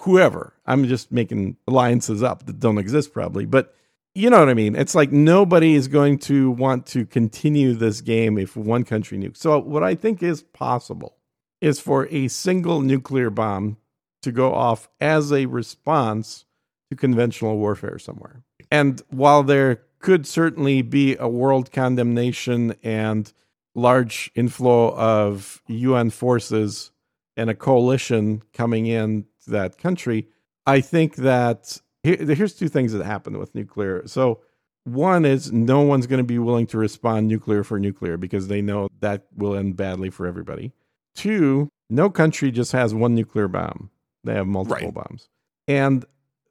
whoever. 0.00 0.52
I'm 0.66 0.86
just 0.86 1.10
making 1.10 1.56
alliances 1.66 2.22
up 2.22 2.44
that 2.46 2.60
don't 2.60 2.78
exist 2.78 3.12
probably, 3.12 3.46
but 3.46 3.74
you 4.14 4.30
know 4.30 4.40
what 4.40 4.48
I 4.48 4.54
mean? 4.54 4.74
It's 4.76 4.94
like 4.94 5.12
nobody 5.12 5.74
is 5.74 5.88
going 5.88 6.18
to 6.20 6.50
want 6.50 6.86
to 6.86 7.06
continue 7.06 7.72
this 7.72 8.00
game 8.00 8.36
if 8.36 8.56
one 8.56 8.84
country 8.84 9.16
nukes. 9.16 9.38
So, 9.38 9.58
what 9.58 9.82
I 9.82 9.94
think 9.94 10.22
is 10.22 10.42
possible 10.42 11.16
is 11.60 11.80
for 11.80 12.06
a 12.10 12.28
single 12.28 12.80
nuclear 12.80 13.30
bomb 13.30 13.76
to 14.22 14.32
go 14.32 14.54
off 14.54 14.88
as 15.00 15.32
a 15.32 15.46
response 15.46 16.44
to 16.90 16.96
conventional 16.96 17.58
warfare 17.58 17.98
somewhere. 17.98 18.42
And 18.70 19.00
while 19.08 19.42
there 19.42 19.82
could 19.98 20.26
certainly 20.26 20.82
be 20.82 21.16
a 21.16 21.28
world 21.28 21.72
condemnation 21.72 22.74
and 22.82 23.32
large 23.74 24.30
inflow 24.34 24.94
of 24.94 25.62
UN 25.68 26.10
forces 26.10 26.90
and 27.36 27.50
a 27.50 27.54
coalition 27.54 28.42
coming 28.52 28.86
in 28.86 29.24
to 29.44 29.50
that 29.50 29.78
country, 29.78 30.28
I 30.66 30.80
think 30.80 31.16
that 31.16 31.80
here, 32.02 32.16
here's 32.16 32.54
two 32.54 32.68
things 32.68 32.92
that 32.92 33.04
happen 33.04 33.38
with 33.38 33.54
nuclear. 33.54 34.06
So 34.06 34.40
one 34.84 35.24
is 35.24 35.52
no 35.52 35.80
one's 35.80 36.06
going 36.06 36.18
to 36.18 36.24
be 36.24 36.38
willing 36.38 36.66
to 36.68 36.78
respond 36.78 37.28
nuclear 37.28 37.64
for 37.64 37.78
nuclear 37.78 38.16
because 38.16 38.48
they 38.48 38.62
know 38.62 38.88
that 39.00 39.26
will 39.36 39.54
end 39.54 39.76
badly 39.76 40.10
for 40.10 40.26
everybody. 40.26 40.72
Two, 41.14 41.68
no 41.90 42.10
country 42.10 42.50
just 42.50 42.72
has 42.72 42.94
one 42.94 43.14
nuclear 43.14 43.48
bomb. 43.48 43.90
They 44.24 44.34
have 44.34 44.46
multiple 44.46 44.86
right. 44.86 44.94
bombs. 44.94 45.28
And 45.66 46.04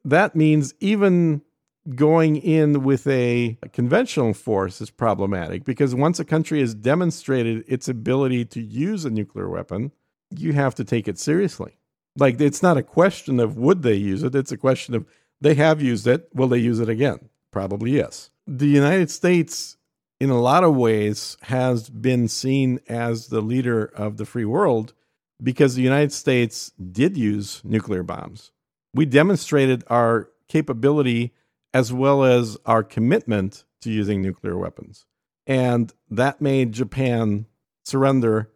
that 0.04 0.34
means 0.34 0.74
even 0.80 1.42
going 1.94 2.36
in 2.36 2.82
with 2.82 3.06
a 3.06 3.58
conventional 3.72 4.34
force 4.34 4.80
is 4.80 4.90
problematic 4.90 5.64
because 5.64 5.94
once 5.94 6.20
a 6.20 6.24
country 6.24 6.60
has 6.60 6.74
demonstrated 6.74 7.64
its 7.66 7.88
ability 7.88 8.44
to 8.44 8.60
use 8.60 9.04
a 9.04 9.10
nuclear 9.10 9.48
weapon, 9.48 9.92
you 10.30 10.52
have 10.52 10.74
to 10.74 10.84
take 10.84 11.08
it 11.08 11.18
seriously. 11.18 11.78
Like 12.16 12.40
it's 12.40 12.62
not 12.62 12.76
a 12.76 12.82
question 12.82 13.40
of 13.40 13.56
would 13.56 13.82
they 13.82 13.94
use 13.94 14.22
it, 14.22 14.34
it's 14.34 14.52
a 14.52 14.56
question 14.56 14.94
of 14.94 15.06
they 15.40 15.54
have 15.54 15.80
used 15.80 16.06
it. 16.06 16.28
Will 16.34 16.48
they 16.48 16.58
use 16.58 16.80
it 16.80 16.88
again? 16.88 17.28
Probably 17.50 17.92
yes. 17.92 18.30
The 18.46 18.66
United 18.66 19.10
States, 19.10 19.76
in 20.20 20.30
a 20.30 20.40
lot 20.40 20.64
of 20.64 20.74
ways, 20.74 21.36
has 21.42 21.88
been 21.88 22.28
seen 22.28 22.80
as 22.88 23.28
the 23.28 23.40
leader 23.40 23.84
of 23.84 24.16
the 24.16 24.26
free 24.26 24.44
world 24.44 24.94
because 25.42 25.74
the 25.74 25.82
United 25.82 26.12
States 26.12 26.72
did 26.92 27.16
use 27.16 27.60
nuclear 27.64 28.02
bombs. 28.02 28.52
We 28.94 29.06
demonstrated 29.06 29.84
our 29.88 30.30
capability 30.48 31.34
as 31.74 31.92
well 31.92 32.24
as 32.24 32.56
our 32.64 32.82
commitment 32.82 33.64
to 33.82 33.90
using 33.90 34.22
nuclear 34.22 34.56
weapons. 34.56 35.06
And 35.46 35.92
that 36.10 36.40
made 36.40 36.72
Japan 36.72 37.46
surrender 37.84 38.50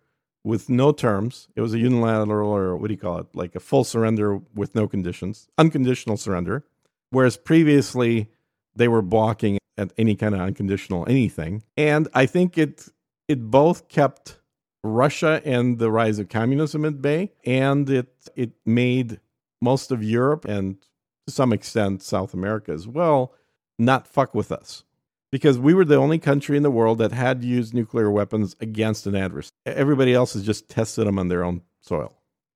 with 0.45 0.69
no 0.69 0.93
terms. 0.93 1.49
It 1.55 1.61
was 1.61 1.75
a 1.75 1.79
unilateral, 1.79 2.51
or 2.51 2.77
what 2.77 2.89
do 2.89 2.95
you 2.95 3.01
call 3.01 3.19
it? 3.19 3.27
Like 3.35 3.55
a 3.55 3.61
full 3.61 3.85
surrender 3.85 4.41
with 4.55 4.75
no 4.75 4.89
conditions, 4.89 5.49
unconditional 5.59 6.17
surrender 6.17 6.65
whereas 7.13 7.37
previously 7.37 8.29
they 8.75 8.89
were 8.89 9.03
blocking 9.03 9.59
at 9.79 9.93
any 9.97 10.17
kind 10.17 10.35
of 10.35 10.41
unconditional 10.41 11.07
anything. 11.09 11.63
And 11.77 12.09
I 12.13 12.27
think 12.27 12.59
it 12.59 12.89
it 13.29 13.51
both 13.51 13.89
kept 13.89 14.39
Russia 14.85 15.41
and 15.45 15.79
the 15.79 15.91
rise 15.91 16.19
of 16.19 16.29
communism 16.29 16.85
at 16.85 17.01
bay, 17.01 17.33
and 17.45 17.89
it 17.89 18.09
it 18.35 18.53
made 18.67 19.21
most 19.61 19.91
of 19.91 20.03
Europe 20.03 20.45
and 20.45 20.81
to 21.27 21.33
some 21.33 21.53
extent 21.53 22.03
South 22.03 22.35
America 22.35 22.73
as 22.73 22.87
well 22.89 23.33
not 23.79 24.07
fuck 24.07 24.35
with 24.35 24.53
us. 24.53 24.85
Because 25.31 25.59
we 25.59 25.73
were 25.73 25.85
the 25.85 25.97
only 25.97 26.19
country 26.19 26.57
in 26.59 26.63
the 26.63 26.71
world 26.71 26.99
that 26.99 27.13
had 27.13 27.43
used 27.43 27.73
nuclear 27.73 28.11
weapons 28.11 28.55
against 28.61 29.07
an 29.07 29.15
adversary. 29.15 29.51
Everybody 29.65 30.13
else 30.13 30.35
has 30.35 30.45
just 30.45 30.69
tested 30.69 31.07
them 31.07 31.19
on 31.19 31.29
their 31.29 31.43
own 31.43 31.63
soil. 31.81 32.13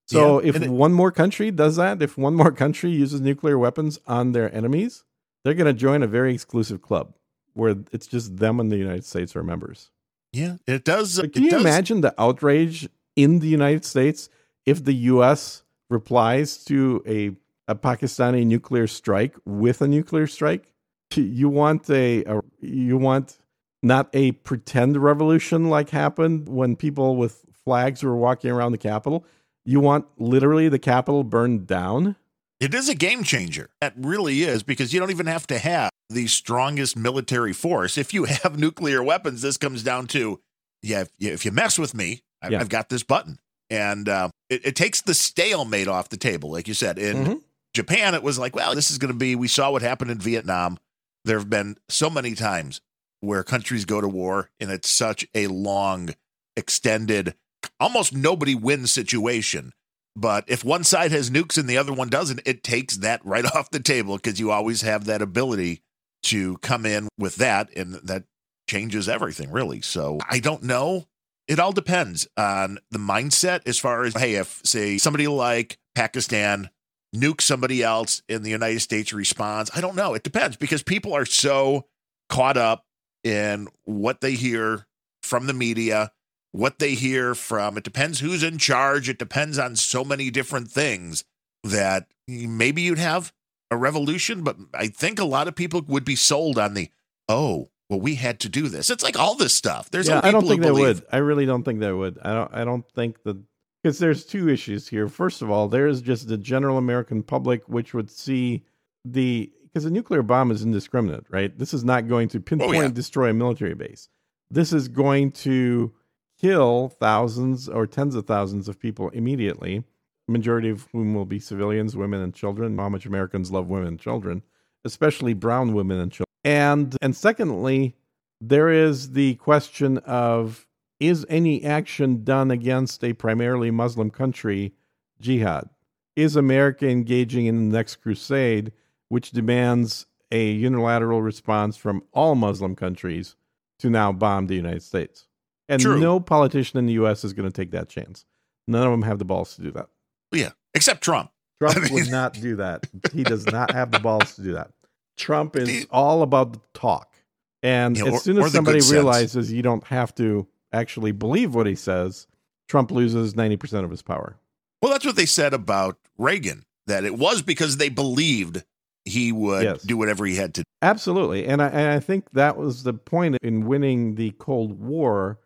So 0.06 0.40
yeah, 0.40 0.48
if 0.48 0.56
it, 0.56 0.68
one 0.68 0.92
more 0.92 1.10
country 1.10 1.50
does 1.50 1.76
that, 1.76 2.02
if 2.02 2.18
one 2.18 2.34
more 2.34 2.52
country 2.52 2.90
uses 2.90 3.20
nuclear 3.20 3.58
weapons 3.58 3.98
on 4.06 4.32
their 4.32 4.54
enemies, 4.54 5.04
they're 5.42 5.54
going 5.54 5.66
to 5.66 5.72
join 5.72 6.02
a 6.02 6.06
very 6.06 6.34
exclusive 6.34 6.82
club 6.82 7.14
where 7.54 7.76
it's 7.92 8.06
just 8.06 8.36
them 8.36 8.60
and 8.60 8.70
the 8.70 8.76
United 8.76 9.04
States 9.04 9.34
are 9.34 9.42
members. 9.42 9.90
Yeah, 10.36 10.56
it 10.66 10.84
does. 10.84 11.20
But 11.20 11.32
can 11.32 11.42
it 11.42 11.44
you 11.46 11.50
does. 11.50 11.60
imagine 11.60 12.00
the 12.00 12.14
outrage 12.20 12.88
in 13.14 13.38
the 13.40 13.48
United 13.48 13.84
States 13.84 14.28
if 14.64 14.84
the 14.84 14.94
U.S. 14.94 15.62
replies 15.90 16.64
to 16.64 17.02
a 17.06 17.32
a 17.68 17.74
Pakistani 17.74 18.46
nuclear 18.46 18.86
strike 18.86 19.34
with 19.44 19.82
a 19.82 19.88
nuclear 19.88 20.26
strike? 20.26 20.72
You 21.14 21.48
want 21.48 21.88
a, 21.88 22.24
a 22.24 22.42
you 22.60 22.98
want 22.98 23.38
not 23.82 24.08
a 24.12 24.32
pretend 24.32 24.96
revolution 24.96 25.70
like 25.70 25.90
happened 25.90 26.48
when 26.48 26.76
people 26.76 27.16
with 27.16 27.44
flags 27.64 28.02
were 28.02 28.16
walking 28.16 28.50
around 28.50 28.72
the 28.72 28.78
Capitol 28.78 29.24
you 29.66 29.80
want 29.80 30.06
literally 30.16 30.68
the 30.68 30.78
Capitol 30.78 31.24
burned 31.24 31.66
down? 31.66 32.16
It 32.60 32.72
is 32.72 32.88
a 32.88 32.94
game 32.94 33.22
changer. 33.24 33.68
That 33.80 33.92
really 33.96 34.42
is 34.42 34.62
because 34.62 34.94
you 34.94 35.00
don't 35.00 35.10
even 35.10 35.26
have 35.26 35.46
to 35.48 35.58
have 35.58 35.90
the 36.08 36.26
strongest 36.26 36.96
military 36.96 37.52
force. 37.52 37.98
If 37.98 38.14
you 38.14 38.24
have 38.42 38.58
nuclear 38.58 39.02
weapons, 39.02 39.42
this 39.42 39.56
comes 39.56 39.82
down 39.82 40.06
to 40.08 40.40
yeah, 40.82 41.02
if 41.02 41.10
you, 41.18 41.32
if 41.32 41.44
you 41.44 41.50
mess 41.50 41.78
with 41.78 41.94
me, 41.94 42.22
I've, 42.42 42.52
yeah. 42.52 42.60
I've 42.60 42.68
got 42.68 42.88
this 42.88 43.02
button. 43.02 43.38
And 43.68 44.08
uh, 44.08 44.28
it, 44.48 44.66
it, 44.66 44.76
takes 44.76 45.02
the 45.02 45.14
stalemate 45.14 45.88
off 45.88 46.08
the 46.08 46.16
table, 46.16 46.52
like 46.52 46.68
you 46.68 46.74
said. 46.74 46.98
In 46.98 47.16
mm-hmm. 47.16 47.34
Japan, 47.74 48.14
it 48.14 48.22
was 48.22 48.38
like, 48.38 48.54
well, 48.54 48.74
this 48.74 48.92
is 48.92 48.98
going 48.98 49.12
to 49.12 49.18
be, 49.18 49.34
we 49.34 49.48
saw 49.48 49.72
what 49.72 49.82
happened 49.82 50.12
in 50.12 50.18
Vietnam. 50.18 50.78
There 51.24 51.38
have 51.38 51.50
been 51.50 51.76
so 51.88 52.08
many 52.08 52.36
times 52.36 52.80
where 53.20 53.42
countries 53.42 53.84
go 53.84 54.00
to 54.00 54.06
war, 54.06 54.50
and 54.60 54.70
it's 54.70 54.88
such 54.88 55.26
a 55.34 55.48
long, 55.48 56.10
extended 56.56 57.34
almost 57.80 58.14
nobody 58.14 58.54
wins 58.54 58.92
situation. 58.92 59.72
But 60.14 60.44
if 60.46 60.64
one 60.64 60.84
side 60.84 61.12
has 61.12 61.30
nukes 61.30 61.58
and 61.58 61.68
the 61.68 61.76
other 61.76 61.92
one 61.92 62.08
doesn't, 62.08 62.40
it 62.46 62.62
takes 62.62 62.98
that 62.98 63.24
right 63.24 63.44
off 63.54 63.70
the 63.70 63.80
table 63.80 64.16
because 64.16 64.40
you 64.40 64.50
always 64.50 64.82
have 64.82 65.04
that 65.06 65.22
ability 65.22 65.82
to 66.26 66.56
come 66.58 66.86
in 66.86 67.08
with 67.18 67.36
that, 67.36 67.70
and 67.76 67.94
that 67.94 68.24
changes 68.68 69.08
everything, 69.08 69.50
really. 69.50 69.80
So 69.80 70.18
I 70.28 70.38
don't 70.38 70.62
know. 70.62 71.06
It 71.48 71.60
all 71.60 71.72
depends 71.72 72.26
on 72.36 72.78
the 72.90 72.98
mindset 72.98 73.60
as 73.66 73.78
far 73.78 74.04
as, 74.04 74.14
hey, 74.14 74.34
if, 74.34 74.60
say, 74.64 74.98
somebody 74.98 75.28
like 75.28 75.78
Pakistan 75.94 76.70
nukes 77.14 77.42
somebody 77.42 77.82
else 77.82 78.20
in 78.28 78.42
the 78.42 78.50
United 78.50 78.80
States 78.80 79.12
responds, 79.12 79.70
I 79.74 79.80
don't 79.80 79.96
know. 79.96 80.14
It 80.14 80.24
depends 80.24 80.56
because 80.56 80.82
people 80.82 81.14
are 81.14 81.24
so 81.24 81.86
caught 82.28 82.56
up 82.56 82.84
in 83.22 83.68
what 83.84 84.20
they 84.20 84.32
hear 84.32 84.86
from 85.22 85.46
the 85.46 85.54
media 85.54 86.12
what 86.56 86.78
they 86.78 86.94
hear 86.94 87.34
from. 87.34 87.76
It 87.76 87.84
depends 87.84 88.20
who's 88.20 88.42
in 88.42 88.56
charge. 88.56 89.08
It 89.08 89.18
depends 89.18 89.58
on 89.58 89.76
so 89.76 90.04
many 90.04 90.30
different 90.30 90.70
things 90.70 91.24
that 91.62 92.06
maybe 92.26 92.82
you'd 92.82 92.98
have 92.98 93.32
a 93.70 93.76
revolution, 93.76 94.42
but 94.42 94.56
I 94.74 94.88
think 94.88 95.18
a 95.18 95.24
lot 95.24 95.48
of 95.48 95.54
people 95.54 95.82
would 95.86 96.04
be 96.04 96.16
sold 96.16 96.58
on 96.58 96.74
the, 96.74 96.90
oh, 97.28 97.68
well, 97.88 98.00
we 98.00 98.16
had 98.16 98.40
to 98.40 98.48
do 98.48 98.68
this. 98.68 98.90
It's 98.90 99.04
like 99.04 99.18
all 99.18 99.34
this 99.36 99.54
stuff. 99.54 99.90
There's 99.90 100.08
yeah, 100.08 100.20
I 100.22 100.32
don't 100.32 100.46
think 100.46 100.62
they 100.62 100.72
would. 100.72 101.04
I 101.12 101.18
really 101.18 101.46
don't 101.46 101.62
think 101.62 101.80
they 101.80 101.92
would. 101.92 102.18
I 102.22 102.34
don't. 102.34 102.54
I 102.54 102.64
don't 102.64 102.88
think 102.92 103.22
that 103.22 103.36
because 103.82 104.00
there's 104.00 104.24
two 104.24 104.48
issues 104.48 104.88
here. 104.88 105.06
First 105.08 105.42
of 105.42 105.50
all, 105.50 105.68
there 105.68 105.86
is 105.86 106.00
just 106.02 106.26
the 106.26 106.36
general 106.36 106.78
American 106.78 107.22
public 107.22 107.68
which 107.68 107.94
would 107.94 108.10
see 108.10 108.64
the 109.04 109.52
because 109.62 109.84
a 109.84 109.90
nuclear 109.90 110.22
bomb 110.22 110.50
is 110.50 110.62
indiscriminate, 110.62 111.26
right? 111.30 111.56
This 111.56 111.72
is 111.72 111.84
not 111.84 112.08
going 112.08 112.28
to 112.30 112.40
pinpoint 112.40 112.76
oh, 112.76 112.82
yeah. 112.82 112.88
destroy 112.88 113.30
a 113.30 113.34
military 113.34 113.74
base. 113.74 114.08
This 114.50 114.72
is 114.72 114.88
going 114.88 115.32
to 115.32 115.92
kill 116.40 116.88
thousands 116.88 117.68
or 117.68 117.86
tens 117.86 118.14
of 118.14 118.26
thousands 118.26 118.68
of 118.68 118.80
people 118.80 119.10
immediately, 119.10 119.84
majority 120.28 120.70
of 120.70 120.88
whom 120.92 121.14
will 121.14 121.24
be 121.24 121.38
civilians, 121.38 121.96
women, 121.96 122.20
and 122.20 122.34
children. 122.34 122.78
How 122.78 122.88
much 122.88 123.06
Americans 123.06 123.50
love 123.50 123.68
women 123.68 123.88
and 123.88 124.00
children, 124.00 124.42
especially 124.84 125.34
brown 125.34 125.72
women 125.72 125.98
and 126.00 126.12
children. 126.12 126.26
And 126.44 126.96
and 127.02 127.16
secondly, 127.16 127.96
there 128.40 128.68
is 128.68 129.12
the 129.12 129.34
question 129.36 129.98
of 129.98 130.66
is 130.98 131.26
any 131.28 131.64
action 131.64 132.24
done 132.24 132.50
against 132.50 133.04
a 133.04 133.12
primarily 133.12 133.70
Muslim 133.70 134.10
country 134.10 134.72
jihad? 135.20 135.68
Is 136.14 136.36
America 136.36 136.88
engaging 136.88 137.46
in 137.46 137.68
the 137.68 137.76
next 137.76 137.96
crusade, 137.96 138.72
which 139.08 139.30
demands 139.30 140.06
a 140.32 140.50
unilateral 140.50 141.20
response 141.20 141.76
from 141.76 142.02
all 142.12 142.34
Muslim 142.34 142.74
countries 142.74 143.36
to 143.78 143.90
now 143.90 144.12
bomb 144.12 144.46
the 144.46 144.54
United 144.54 144.82
States? 144.82 145.26
And 145.68 145.82
True. 145.82 145.98
no 145.98 146.20
politician 146.20 146.78
in 146.78 146.86
the 146.86 146.94
U.S. 146.94 147.24
is 147.24 147.32
going 147.32 147.50
to 147.50 147.54
take 147.54 147.72
that 147.72 147.88
chance. 147.88 148.24
None 148.66 148.86
of 148.86 148.90
them 148.90 149.02
have 149.02 149.18
the 149.18 149.24
balls 149.24 149.54
to 149.56 149.62
do 149.62 149.70
that. 149.72 149.88
Yeah, 150.32 150.50
except 150.74 151.02
Trump. 151.02 151.30
Trump 151.60 151.76
I 151.76 151.80
mean, 151.80 151.94
would 151.94 152.10
not 152.10 152.34
do 152.34 152.56
that. 152.56 152.86
He 153.12 153.24
does 153.24 153.46
not 153.46 153.72
have 153.72 153.90
the 153.90 154.00
balls 154.00 154.36
to 154.36 154.42
do 154.42 154.52
that. 154.54 154.70
Trump 155.16 155.56
is 155.56 155.86
all 155.90 156.22
about 156.22 156.52
the 156.52 156.60
talk. 156.74 157.14
And 157.62 157.96
as 157.98 158.22
soon 158.22 158.38
as 158.38 158.52
somebody 158.52 158.80
realizes 158.90 159.52
you 159.52 159.62
don't 159.62 159.84
have 159.84 160.14
to 160.16 160.46
actually 160.72 161.12
believe 161.12 161.54
what 161.54 161.66
he 161.66 161.74
says, 161.74 162.26
Trump 162.68 162.90
loses 162.90 163.34
90% 163.34 163.84
of 163.84 163.90
his 163.90 164.02
power. 164.02 164.36
Well, 164.82 164.92
that's 164.92 165.06
what 165.06 165.16
they 165.16 165.26
said 165.26 165.54
about 165.54 165.98
Reagan, 166.18 166.64
that 166.86 167.04
it 167.04 167.16
was 167.16 167.42
because 167.42 167.78
they 167.78 167.88
believed 167.88 168.62
he 169.04 169.32
would 169.32 169.62
yes. 169.62 169.82
do 169.82 169.96
whatever 169.96 170.26
he 170.26 170.36
had 170.36 170.54
to. 170.54 170.64
Absolutely. 170.82 171.46
And 171.46 171.62
I, 171.62 171.68
and 171.68 171.90
I 171.90 172.00
think 172.00 172.30
that 172.32 172.56
was 172.56 172.82
the 172.82 172.92
point 172.92 173.38
in 173.42 173.66
winning 173.66 174.16
the 174.16 174.32
Cold 174.32 174.78
War 174.78 175.38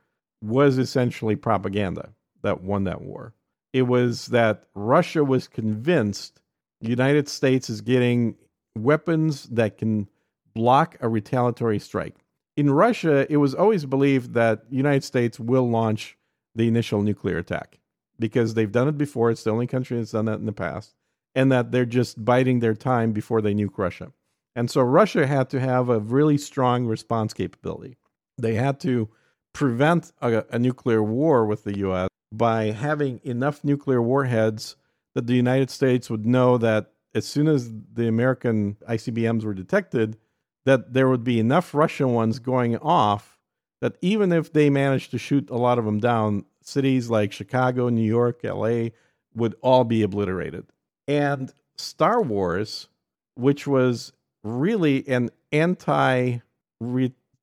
was 0.42 0.78
essentially 0.78 1.36
propaganda 1.36 2.10
that 2.42 2.62
won 2.62 2.84
that 2.84 3.02
war. 3.02 3.34
It 3.72 3.82
was 3.82 4.26
that 4.26 4.64
Russia 4.74 5.24
was 5.24 5.48
convinced 5.48 6.40
the 6.80 6.88
United 6.88 7.28
States 7.28 7.68
is 7.68 7.80
getting 7.80 8.36
weapons 8.76 9.44
that 9.44 9.76
can 9.78 10.08
block 10.54 10.96
a 11.00 11.08
retaliatory 11.08 11.78
strike. 11.78 12.16
In 12.56 12.70
Russia, 12.70 13.30
it 13.30 13.36
was 13.36 13.54
always 13.54 13.84
believed 13.84 14.34
that 14.34 14.70
the 14.70 14.76
United 14.76 15.04
States 15.04 15.38
will 15.38 15.68
launch 15.68 16.16
the 16.54 16.68
initial 16.68 17.02
nuclear 17.02 17.38
attack 17.38 17.78
because 18.18 18.54
they've 18.54 18.72
done 18.72 18.88
it 18.88 18.98
before. 18.98 19.30
It's 19.30 19.44
the 19.44 19.50
only 19.50 19.66
country 19.66 19.96
that's 19.96 20.12
done 20.12 20.26
that 20.26 20.40
in 20.40 20.46
the 20.46 20.52
past, 20.52 20.94
and 21.34 21.50
that 21.52 21.70
they're 21.70 21.86
just 21.86 22.24
biding 22.24 22.60
their 22.60 22.74
time 22.74 23.12
before 23.12 23.40
they 23.40 23.54
nuke 23.54 23.78
Russia. 23.78 24.12
And 24.56 24.70
so 24.70 24.82
Russia 24.82 25.26
had 25.26 25.48
to 25.50 25.60
have 25.60 25.88
a 25.88 26.00
really 26.00 26.36
strong 26.36 26.86
response 26.86 27.32
capability. 27.32 27.96
They 28.36 28.54
had 28.54 28.80
to 28.80 29.08
prevent 29.52 30.12
a, 30.20 30.44
a 30.50 30.58
nuclear 30.58 31.02
war 31.02 31.46
with 31.46 31.64
the 31.64 31.78
U.S. 31.78 32.09
by 32.32 32.70
having 32.70 33.20
enough 33.24 33.64
nuclear 33.64 34.00
warheads 34.00 34.76
that 35.14 35.26
the 35.26 35.34
United 35.34 35.70
States 35.70 36.08
would 36.08 36.26
know 36.26 36.58
that 36.58 36.92
as 37.14 37.26
soon 37.26 37.48
as 37.48 37.70
the 37.92 38.06
American 38.06 38.76
ICBMs 38.88 39.44
were 39.44 39.54
detected, 39.54 40.16
that 40.64 40.92
there 40.92 41.08
would 41.08 41.24
be 41.24 41.40
enough 41.40 41.74
Russian 41.74 42.12
ones 42.12 42.38
going 42.38 42.76
off 42.78 43.38
that 43.80 43.96
even 44.00 44.32
if 44.32 44.52
they 44.52 44.70
managed 44.70 45.10
to 45.10 45.18
shoot 45.18 45.48
a 45.50 45.56
lot 45.56 45.78
of 45.78 45.84
them 45.84 45.98
down, 45.98 46.44
cities 46.62 47.10
like 47.10 47.32
Chicago, 47.32 47.88
New 47.88 48.06
York, 48.06 48.40
LA 48.44 48.90
would 49.34 49.54
all 49.62 49.84
be 49.84 50.02
obliterated. 50.02 50.66
And 51.08 51.52
Star 51.76 52.20
Wars, 52.22 52.88
which 53.34 53.66
was 53.66 54.12
really 54.44 55.06
an 55.08 55.30
anti 55.50 56.38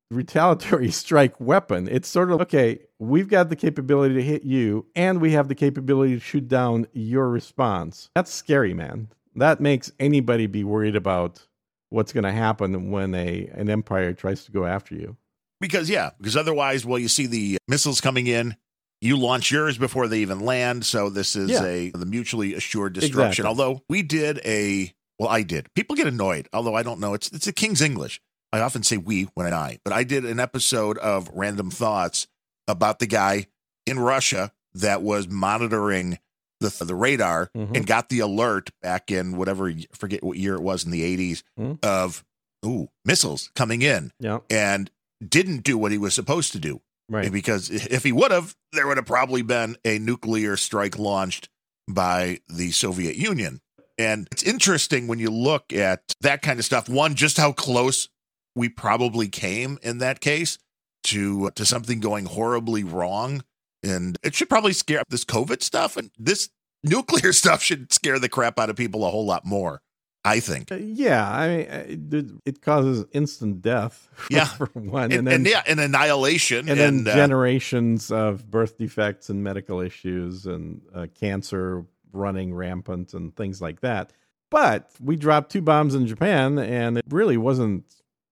retaliatory 0.09 0.91
strike 0.91 1.39
weapon, 1.41 1.87
it's 1.89 2.07
sort 2.07 2.31
of 2.31 2.41
okay, 2.41 2.79
we've 2.99 3.27
got 3.27 3.49
the 3.49 3.55
capability 3.55 4.15
to 4.15 4.23
hit 4.23 4.43
you, 4.43 4.85
and 4.95 5.21
we 5.21 5.31
have 5.33 5.47
the 5.47 5.55
capability 5.55 6.15
to 6.15 6.19
shoot 6.19 6.47
down 6.47 6.87
your 6.93 7.29
response. 7.29 8.09
That's 8.15 8.31
scary, 8.33 8.73
man. 8.73 9.09
That 9.35 9.59
makes 9.61 9.91
anybody 9.99 10.47
be 10.47 10.63
worried 10.63 10.95
about 10.95 11.45
what's 11.89 12.11
going 12.11 12.23
to 12.23 12.31
happen 12.31 12.91
when 12.91 13.13
a 13.15 13.47
an 13.53 13.69
empire 13.69 14.13
tries 14.13 14.45
to 14.45 14.51
go 14.51 14.65
after 14.65 14.95
you. 14.95 15.15
Because 15.61 15.89
yeah, 15.89 16.11
because 16.17 16.35
otherwise, 16.37 16.85
well, 16.85 16.99
you 16.99 17.07
see 17.07 17.27
the 17.27 17.57
missiles 17.67 18.01
coming 18.01 18.27
in, 18.27 18.55
you 19.01 19.15
launch 19.17 19.51
yours 19.51 19.77
before 19.77 20.07
they 20.07 20.19
even 20.19 20.39
land. 20.39 20.85
So 20.85 21.09
this 21.09 21.35
is 21.35 21.49
Yeah. 21.51 21.63
a 21.65 21.91
the 21.91 22.05
mutually 22.05 22.53
assured 22.55 22.93
destruction. 22.93 23.45
Exactly. 23.45 23.45
Although 23.47 23.83
we 23.89 24.01
did 24.03 24.39
a 24.45 24.93
well, 25.19 25.29
I 25.29 25.41
did. 25.43 25.73
People 25.73 25.95
get 25.95 26.05
annoyed, 26.07 26.47
although 26.53 26.75
I 26.75 26.83
don't 26.83 26.99
know. 26.99 27.13
It's 27.13 27.31
it's 27.31 27.47
a 27.47 27.53
King's 27.53 27.81
English. 27.81 28.19
I 28.53 28.59
often 28.59 28.81
say 28.83 28.97
we 28.97 29.23
when 29.35 29.53
I, 29.53 29.79
but 29.83 29.93
I 29.93 30.03
did 30.03 30.25
an 30.25 30.39
episode 30.39 30.97
of 30.99 31.29
Random 31.33 31.69
Thoughts 31.69 32.27
about 32.67 32.99
the 32.99 33.07
guy 33.07 33.47
in 33.85 33.99
Russia 33.99 34.51
that 34.73 35.01
was 35.01 35.27
monitoring 35.27 36.19
the 36.59 36.69
the 36.83 36.95
radar 36.95 37.49
Mhm. 37.55 37.75
and 37.75 37.85
got 37.87 38.09
the 38.09 38.19
alert 38.19 38.69
back 38.81 39.11
in 39.11 39.37
whatever 39.37 39.71
forget 39.93 40.23
what 40.23 40.37
year 40.37 40.55
it 40.55 40.61
was 40.61 40.83
in 40.85 40.91
the 40.91 41.03
80s 41.03 41.43
Mhm. 41.59 41.83
of 41.83 42.23
ooh 42.65 42.89
missiles 43.05 43.51
coming 43.55 43.81
in 43.83 44.11
Yeah, 44.19 44.39
and 44.49 44.89
didn't 45.25 45.63
do 45.63 45.77
what 45.77 45.91
he 45.91 45.97
was 45.99 46.13
supposed 46.15 46.51
to 46.53 46.59
do 46.59 46.81
right. 47.09 47.31
because 47.31 47.69
if 47.69 48.03
he 48.03 48.11
would 48.11 48.31
have, 48.31 48.55
there 48.73 48.87
would 48.87 48.97
have 48.97 49.05
probably 49.05 49.43
been 49.43 49.77
a 49.85 49.99
nuclear 49.99 50.57
strike 50.57 50.97
launched 50.97 51.47
by 51.87 52.39
the 52.49 52.71
Soviet 52.71 53.15
Union. 53.15 53.61
And 53.99 54.27
it's 54.31 54.43
interesting 54.43 55.07
when 55.07 55.17
you 55.19 55.29
look 55.31 55.71
at 55.73 56.01
that 56.21 56.41
kind 56.41 56.59
of 56.59 56.65
stuff. 56.65 56.89
One, 56.89 57.15
just 57.15 57.37
how 57.37 57.51
close 57.51 58.09
we 58.55 58.67
probably 58.69 59.27
came 59.27 59.77
in 59.83 59.99
that 59.99 60.19
case 60.21 60.57
to 61.05 61.49
to 61.51 61.65
something 61.65 61.99
going 61.99 62.25
horribly 62.25 62.83
wrong. 62.83 63.43
And 63.83 64.17
it 64.23 64.35
should 64.35 64.49
probably 64.49 64.73
scare 64.73 64.99
up 64.99 65.07
this 65.09 65.23
COVID 65.23 65.61
stuff 65.61 65.97
and 65.97 66.11
this 66.17 66.49
nuclear 66.83 67.31
stuff 67.41 67.61
should 67.61 67.93
scare 67.93 68.19
the 68.19 68.29
crap 68.29 68.59
out 68.59 68.69
of 68.69 68.75
people 68.75 69.05
a 69.05 69.09
whole 69.09 69.25
lot 69.25 69.45
more. 69.45 69.81
I 70.25 70.41
think. 70.41 70.71
Uh, 70.73 70.75
yeah, 70.75 71.31
I 71.31 71.47
mean, 71.47 71.67
uh, 72.13 72.39
it, 72.45 72.61
causes 72.61 73.05
instant 73.13 73.61
death. 73.61 74.09
For, 74.15 74.33
Yeah. 74.33 74.45
for 74.45 74.65
one, 74.73 75.05
And, 75.05 75.13
and, 75.13 75.27
then 75.27 75.33
and 75.35 75.47
yeah, 75.47 75.63
and 75.65 75.79
annihilation. 75.79 76.67
and 76.67 76.77
then 76.77 77.07
uh, 77.07 77.15
generations 77.15 78.11
of 78.11 78.51
birth 78.51 78.77
defects 78.77 79.29
and 79.29 79.41
medical 79.41 79.79
issues 79.79 80.45
and 80.45 80.81
uh, 80.93 81.07
cancer 81.17 81.85
running 82.11 82.53
rampant 82.53 83.13
and 83.13 83.33
things 83.37 83.61
like 83.61 83.79
that. 83.81 84.11
But 84.49 84.91
we 85.01 85.15
dropped 85.15 85.51
two 85.51 85.61
bombs 85.61 85.95
in 85.95 86.07
Japan, 86.07 86.57
and 86.59 86.97
it 86.97 87.05
really 87.09 87.37
wasn't 87.37 87.85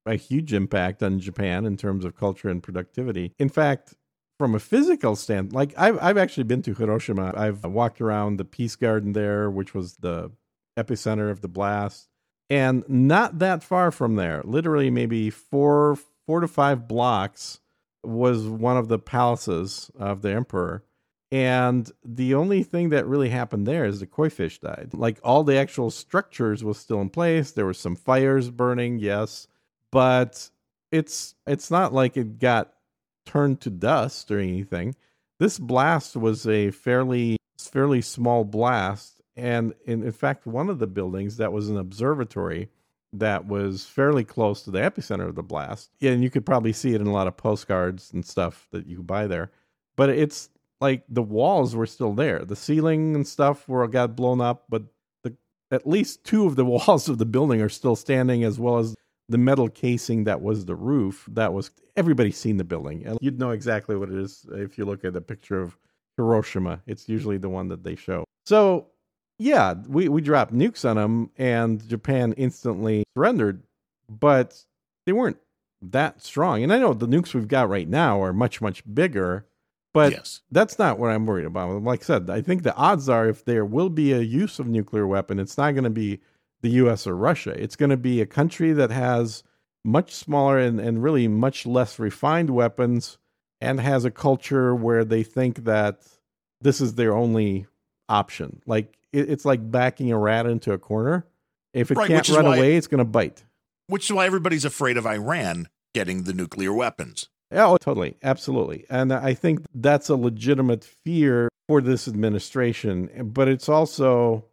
a 0.06 0.16
huge 0.16 0.54
impact 0.54 1.02
on 1.02 1.20
Japan 1.20 1.66
in 1.66 1.78
terms 1.78 2.06
of 2.06 2.16
culture 2.16 2.50
and 2.50 2.62
productivity. 2.62 3.34
In 3.40 3.50
fact, 3.50 3.96
from 4.38 4.54
a 4.54 4.60
physical 4.60 5.16
stand, 5.16 5.54
like 5.54 5.74
I've 5.78 5.98
I've 6.02 6.18
actually 6.18 6.44
been 6.44 6.62
to 6.64 6.74
Hiroshima. 6.74 7.34
I've 7.36 7.64
walked 7.64 8.02
around 8.02 8.38
the 8.38 8.46
Peace 8.46 8.76
Garden 8.76 9.14
there, 9.14 9.50
which 9.50 9.74
was 9.74 9.98
the 9.98 10.32
epicenter 10.78 11.32
of 11.32 11.42
the 11.42 11.48
blast, 11.48 12.10
and 12.50 12.84
not 12.88 13.40
that 13.40 13.64
far 13.64 13.92
from 13.92 14.16
there, 14.16 14.42
literally 14.44 14.90
maybe 14.90 15.30
four 15.30 15.98
four 16.28 16.42
to 16.42 16.48
five 16.48 16.88
blocks, 16.88 17.60
was 18.04 18.46
one 18.48 18.78
of 18.78 18.88
the 18.88 19.00
palaces 19.00 19.90
of 19.98 20.22
the 20.22 20.32
emperor. 20.32 20.84
And 21.32 21.92
the 22.04 22.36
only 22.36 22.64
thing 22.64 22.90
that 22.90 23.08
really 23.08 23.30
happened 23.30 23.66
there 23.68 23.86
is 23.86 24.00
the 24.00 24.06
koi 24.06 24.30
fish 24.30 24.60
died. 24.60 24.92
Like 24.94 25.20
all 25.24 25.44
the 25.44 25.58
actual 25.58 25.92
structures 25.92 26.64
was 26.64 26.78
still 26.78 27.02
in 27.02 27.10
place. 27.10 27.52
There 27.52 27.66
were 27.66 27.74
some 27.74 27.96
fires 27.96 28.52
burning, 28.52 29.00
yes, 29.00 29.48
but 29.96 30.50
it's 30.92 31.36
it's 31.48 31.72
not 31.72 31.94
like 31.94 32.18
it 32.18 32.38
got 32.38 32.74
turned 33.26 33.62
to 33.62 33.70
dust 33.70 34.30
or 34.30 34.40
anything. 34.40 34.94
This 35.40 35.58
blast 35.58 36.18
was 36.18 36.46
a 36.46 36.72
fairly 36.72 37.38
fairly 37.58 38.02
small 38.02 38.44
blast, 38.44 39.22
and 39.38 39.74
in, 39.86 40.04
in 40.04 40.12
fact, 40.12 40.46
one 40.46 40.70
of 40.70 40.80
the 40.80 40.88
buildings 40.88 41.38
that 41.38 41.54
was 41.54 41.70
an 41.70 41.78
observatory 41.78 42.68
that 43.14 43.48
was 43.48 43.86
fairly 43.86 44.26
close 44.26 44.64
to 44.64 44.72
the 44.72 44.80
epicenter 44.80 45.30
of 45.30 45.36
the 45.36 45.44
blast. 45.44 45.92
Yeah, 46.02 46.12
And 46.12 46.22
you 46.22 46.30
could 46.30 46.46
probably 46.46 46.74
see 46.74 46.94
it 46.94 47.00
in 47.00 47.08
a 47.08 47.14
lot 47.14 47.28
of 47.28 47.38
postcards 47.38 48.12
and 48.12 48.26
stuff 48.26 48.68
that 48.72 48.88
you 48.88 49.02
buy 49.02 49.28
there. 49.28 49.50
But 49.96 50.10
it's 50.10 50.50
like 50.82 51.04
the 51.08 51.24
walls 51.24 51.74
were 51.74 51.86
still 51.86 52.12
there. 52.12 52.40
The 52.40 52.58
ceiling 52.58 53.16
and 53.16 53.26
stuff 53.26 53.70
were 53.70 53.88
got 53.88 54.18
blown 54.18 54.42
up, 54.42 54.66
but 54.68 54.84
the 55.24 55.38
at 55.72 55.88
least 55.88 56.26
two 56.26 56.46
of 56.46 56.58
the 56.58 56.66
walls 56.66 57.08
of 57.08 57.18
the 57.18 57.26
building 57.26 57.62
are 57.62 57.70
still 57.70 57.96
standing 57.96 58.44
as 58.44 58.60
well 58.60 58.80
as 58.80 58.94
the 59.30 59.38
metal 59.38 59.70
casing 59.70 60.26
that 60.26 60.42
was 60.42 60.66
the 60.66 60.76
roof. 60.76 61.28
That 61.32 61.54
was 61.54 61.72
everybody's 61.96 62.38
seen 62.38 62.58
the 62.58 62.64
building. 62.64 63.06
And 63.06 63.18
you'd 63.22 63.40
know 63.40 63.52
exactly 63.52 63.96
what 63.96 64.10
it 64.10 64.18
is 64.18 64.46
if 64.52 64.78
you 64.78 64.86
look 64.86 65.04
at 65.04 65.16
a 65.16 65.22
picture 65.22 65.62
of 65.62 65.78
Hiroshima. 66.18 66.82
It's 66.88 67.10
usually 67.10 67.38
the 67.38 67.50
one 67.50 67.68
that 67.70 67.84
they 67.84 67.96
show. 67.96 68.26
So 68.46 68.88
yeah, 69.38 69.74
we, 69.88 70.08
we 70.08 70.22
dropped 70.22 70.54
nukes 70.54 70.88
on 70.88 70.96
them 70.96 71.32
and 71.38 71.86
Japan 71.88 72.34
instantly 72.38 73.04
surrendered, 73.16 73.64
but 74.10 74.64
they 75.06 75.14
weren't 75.14 75.38
that 75.82 76.22
strong. 76.22 76.64
And 76.64 76.72
I 76.72 76.80
know 76.80 76.94
the 76.94 77.08
nukes 77.08 77.34
we've 77.34 77.48
got 77.48 77.70
right 77.70 77.88
now 77.88 78.22
are 78.22 78.34
much, 78.34 78.62
much 78.62 78.84
bigger, 78.94 79.46
but 79.94 80.12
yes. 80.14 80.42
that's 80.52 80.80
not 80.80 81.00
what 81.00 81.12
I'm 81.12 81.26
worried 81.26 81.46
about. 81.46 81.82
Like 81.84 82.04
I 82.04 82.06
said, 82.06 82.30
I 82.30 82.42
think 82.42 82.64
the 82.64 82.76
odds 82.76 83.10
are 83.10 83.28
if 83.28 83.46
there 83.46 83.66
will 83.66 83.90
be 83.90 84.14
a 84.14 84.20
use 84.20 84.60
of 84.60 84.68
nuclear 84.68 85.08
weapon, 85.08 85.40
it's 85.40 85.58
not 85.58 85.72
going 85.72 85.84
to 85.84 85.90
be 85.90 86.20
the 86.66 86.72
US 86.84 87.06
or 87.06 87.16
Russia. 87.16 87.52
It's 87.52 87.76
going 87.76 87.92
to 87.92 87.98
be 87.98 88.20
a 88.22 88.26
country 88.26 88.74
that 88.74 88.90
has 88.90 89.44
much 89.84 90.12
smaller 90.16 90.58
and, 90.58 90.80
and 90.80 91.04
really 91.04 91.28
much 91.28 91.66
less 91.68 92.00
refined 92.00 92.50
weapons 92.50 93.20
and 93.62 93.80
has 93.80 94.04
a 94.04 94.10
culture 94.12 94.74
where 94.74 95.06
they 95.06 95.22
think 95.22 95.64
that 95.66 96.02
this 96.62 96.82
is 96.82 96.96
their 96.96 97.16
only 97.16 97.68
option. 98.10 98.62
Like 98.66 98.98
it, 99.14 99.30
it's 99.30 99.46
like 99.46 99.70
backing 99.72 100.12
a 100.12 100.18
rat 100.18 100.48
into 100.48 100.72
a 100.74 100.80
corner. 100.80 101.26
If 101.74 101.92
it 101.92 101.98
Right, 101.98 102.08
can't 102.08 102.28
run 102.30 102.46
why- 102.46 102.58
away, 102.58 102.76
it's 102.78 102.88
going 102.88 103.00
to 103.00 103.06
bite. 103.06 103.44
Which 103.88 104.06
is 104.06 104.14
why 104.14 104.26
everybody's 104.26 104.66
afraid 104.66 104.98
of 104.98 105.06
Iran 105.06 105.68
getting 105.94 106.24
the 106.24 106.34
nuclear 106.34 106.74
weapons. 106.74 107.30
Oh, 107.52 107.78
totally. 107.78 108.16
Absolutely. 108.24 108.86
And 108.90 109.14
I 109.14 109.36
think 109.36 109.60
that's 109.76 110.10
a 110.10 110.16
legitimate 110.16 110.84
fear 110.84 111.48
for 111.68 111.80
this 111.82 112.08
administration, 112.08 113.30
but 113.34 113.48
it's 113.48 113.70
also 113.70 114.46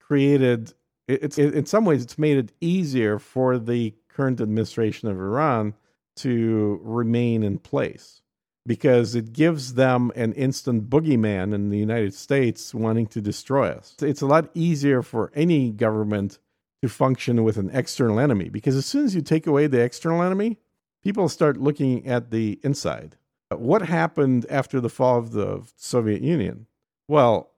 created 0.00 0.74
it- 1.10 1.22
it's 1.24 1.38
in 1.38 1.66
some 1.66 1.84
ways 1.84 2.02
it's 2.02 2.18
made 2.18 2.38
it 2.38 2.52
easier 2.60 3.18
for 3.18 3.58
the 3.58 3.94
current 4.08 4.40
administration 4.40 5.08
of 5.08 5.16
Iran 5.18 5.74
to 6.16 6.80
remain 6.82 7.42
in 7.42 7.58
place 7.58 8.22
because 8.66 9.14
it 9.14 9.32
gives 9.32 9.74
them 9.74 10.12
an 10.14 10.32
instant 10.34 10.90
boogeyman 10.90 11.54
in 11.54 11.70
the 11.70 11.78
United 11.78 12.14
States 12.14 12.74
wanting 12.74 13.06
to 13.06 13.20
destroy 13.20 13.70
us. 13.70 13.96
It's 14.02 14.20
a 14.20 14.26
lot 14.26 14.50
easier 14.54 15.02
for 15.02 15.30
any 15.34 15.70
government 15.70 16.38
to 16.82 16.88
function 16.88 17.42
with 17.44 17.56
an 17.56 17.70
external 17.72 18.18
enemy 18.18 18.48
because 18.48 18.76
as 18.76 18.86
soon 18.86 19.04
as 19.04 19.14
you 19.14 19.22
take 19.22 19.46
away 19.46 19.66
the 19.66 19.80
external 19.80 20.22
enemy, 20.22 20.58
people 21.02 21.28
start 21.28 21.56
looking 21.56 22.06
at 22.06 22.30
the 22.30 22.60
inside. 22.62 23.16
What 23.50 23.82
happened 23.82 24.46
after 24.48 24.80
the 24.80 24.88
fall 24.88 25.18
of 25.18 25.32
the 25.32 25.62
Soviet 25.76 26.22
Union? 26.22 26.66
Well, 27.08 27.49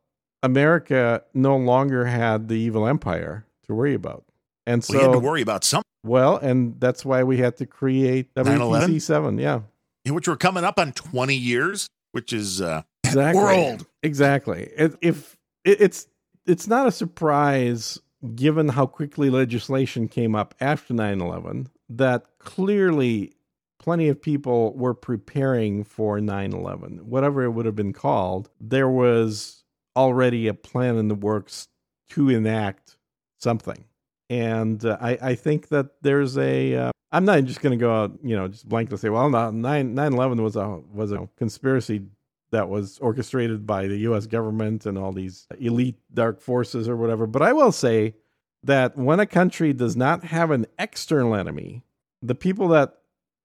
America 0.43 1.23
no 1.35 1.57
longer 1.57 2.05
had 2.05 2.49
the 2.49 2.55
evil 2.55 2.87
empire 2.87 3.47
to 3.67 3.75
worry 3.75 3.95
about. 3.95 4.25
And 4.67 4.83
so 4.85 4.95
we 4.97 5.03
had 5.03 5.13
to 5.13 5.19
worry 5.19 5.43
about 5.43 5.65
something, 5.65 5.89
well, 6.05 6.37
and 6.37 6.79
that's 6.81 7.05
why 7.05 7.25
we 7.25 7.39
had 7.39 7.57
to 7.57 7.67
create 7.67 8.33
9/11? 8.35 8.89
WTC 8.89 9.03
7. 9.03 9.39
Yeah, 9.39 9.61
which 10.07 10.29
we're 10.29 10.37
coming 10.37 10.65
up 10.65 10.79
on 10.79 10.93
20 10.93 11.35
years, 11.35 11.89
which 12.13 12.33
is 12.33 12.61
uh, 12.61 12.83
exactly. 13.05 13.43
we're. 13.43 13.79
Exactly. 14.03 14.71
It, 14.77 14.95
if 15.01 15.37
it, 15.65 15.81
it's 15.81 16.07
it's 16.47 16.67
not 16.67 16.87
a 16.87 16.93
surprise 16.93 17.99
given 18.37 18.69
how 18.69 18.87
quickly 18.87 19.31
legislation 19.31 20.07
came 20.07 20.35
up 20.35 20.55
after 20.61 20.95
9/11 20.95 21.67
that 21.89 22.25
clearly 22.39 23.33
plenty 23.79 24.09
of 24.09 24.21
people 24.21 24.73
were 24.75 24.95
preparing 24.95 25.83
for 25.85 26.21
9 26.21 26.53
11, 26.53 26.99
whatever 26.99 27.43
it 27.43 27.51
would 27.51 27.67
have 27.67 27.75
been 27.75 27.93
called. 27.93 28.49
There 28.61 28.89
was 28.89 29.62
already 29.97 30.49
a 30.49 30.55
plan 30.55 30.97
in 30.97 31.09
the 31.09 31.15
works 31.15 31.69
to 32.11 32.29
enact 32.29 32.97
something. 33.39 33.85
And 34.31 34.85
uh, 34.85 34.97
I, 35.01 35.19
I 35.21 35.35
think 35.35 35.69
that 35.69 36.03
there's 36.03 36.39
a. 36.39 36.75
Uh, 36.75 36.91
I'm 37.15 37.27
not 37.27 37.45
just 37.45 37.61
going 37.61 37.79
to 37.79 37.83
go 37.83 37.95
out, 37.95 38.13
you 38.23 38.35
know, 38.35 38.49
just 38.49 38.67
blankly 38.67 38.97
say, 38.97 39.11
well, 39.11 39.29
9 39.29 39.99
11 39.99 40.43
was 40.43 40.57
a, 40.57 40.81
was 40.95 41.13
a 41.13 41.29
conspiracy 41.37 42.07
that 42.53 42.69
was 42.69 42.99
orchestrated 43.01 43.67
by 43.67 43.87
the 43.87 43.99
US 43.99 44.27
government 44.27 44.87
and 44.87 44.97
all 44.97 45.13
these 45.13 45.47
elite 45.59 45.97
dark 46.15 46.41
forces 46.41 46.89
or 46.89 46.97
whatever. 46.97 47.27
But 47.27 47.43
I 47.43 47.53
will 47.53 47.73
say 47.73 48.15
that 48.63 48.97
when 48.97 49.21
a 49.21 49.27
country 49.27 49.73
does 49.73 49.97
not 49.97 50.25
have 50.25 50.51
an 50.51 50.67
external 50.79 51.35
enemy, 51.35 51.83
the 52.23 52.35
people 52.35 52.69
that 52.69 52.99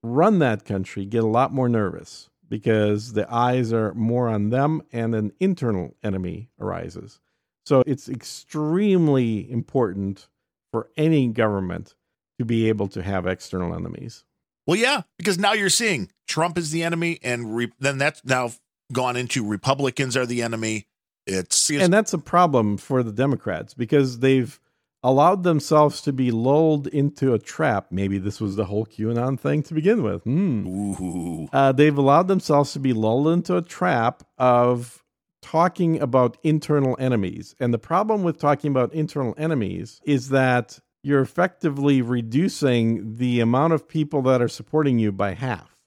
run 0.03 0.39
that 0.39 0.63
country 0.63 1.05
get 1.05 1.23
a 1.23 1.27
lot 1.27 1.53
more 1.53 1.67
nervous 1.67 2.29
because 2.49 3.13
the 3.13 3.31
eyes 3.33 3.73
are 3.73 3.93
more 3.93 4.27
on 4.29 4.49
them 4.49 4.81
and 4.91 5.13
an 5.15 5.31
internal 5.39 5.95
enemy 6.03 6.49
arises. 6.59 7.19
So 7.65 7.83
it's 7.85 8.07
extremely 8.07 9.49
important 9.51 10.27
for 10.71 10.89
any 10.95 11.27
government 11.27 11.95
to 12.39 12.45
be 12.45 12.69
able 12.69 12.87
to 12.89 13.03
have 13.03 13.27
external 13.27 13.73
enemies. 13.73 14.23
Well, 14.65 14.77
yeah, 14.77 15.01
because 15.17 15.37
now 15.37 15.53
you're 15.53 15.69
seeing 15.69 16.11
Trump 16.27 16.57
is 16.57 16.71
the 16.71 16.83
enemy, 16.83 17.19
and 17.23 17.55
re- 17.55 17.71
then 17.79 17.97
that's 17.97 18.23
now 18.25 18.51
gone 18.91 19.15
into 19.15 19.45
Republicans 19.45 20.15
are 20.17 20.25
the 20.25 20.41
enemy. 20.41 20.87
It's 21.25 21.69
and 21.69 21.91
that's 21.91 22.13
a 22.13 22.17
problem 22.17 22.77
for 22.77 23.03
the 23.03 23.11
Democrats 23.11 23.73
because 23.73 24.19
they've 24.19 24.59
allowed 25.07 25.43
themselves 25.43 26.01
to 26.01 26.13
be 26.13 26.31
lulled 26.31 26.87
into 26.87 27.33
a 27.33 27.39
trap. 27.39 27.87
Maybe 27.91 28.17
this 28.17 28.41
was 28.41 28.55
the 28.55 28.65
whole 28.65 28.85
QAnon 28.85 29.39
thing 29.39 29.63
to 29.63 29.73
begin 29.73 30.03
with. 30.03 30.23
Hmm. 30.23 31.45
Uh, 31.53 31.71
they've 31.71 31.97
allowed 31.97 32.27
themselves 32.27 32.73
to 32.73 32.79
be 32.79 32.93
lulled 32.93 33.27
into 33.29 33.57
a 33.57 33.61
trap 33.61 34.23
of 34.37 35.03
talking 35.41 36.01
about 36.01 36.37
internal 36.43 36.97
enemies. 36.99 37.55
And 37.59 37.73
the 37.73 37.79
problem 37.79 38.23
with 38.23 38.37
talking 38.37 38.71
about 38.71 38.93
internal 38.93 39.33
enemies 39.37 40.01
is 40.03 40.29
that 40.29 40.79
you're 41.03 41.21
effectively 41.21 42.01
reducing 42.01 43.17
the 43.17 43.39
amount 43.39 43.73
of 43.73 43.87
people 43.87 44.21
that 44.23 44.41
are 44.41 44.49
supporting 44.49 44.99
you 44.99 45.11
by 45.11 45.33
half 45.35 45.77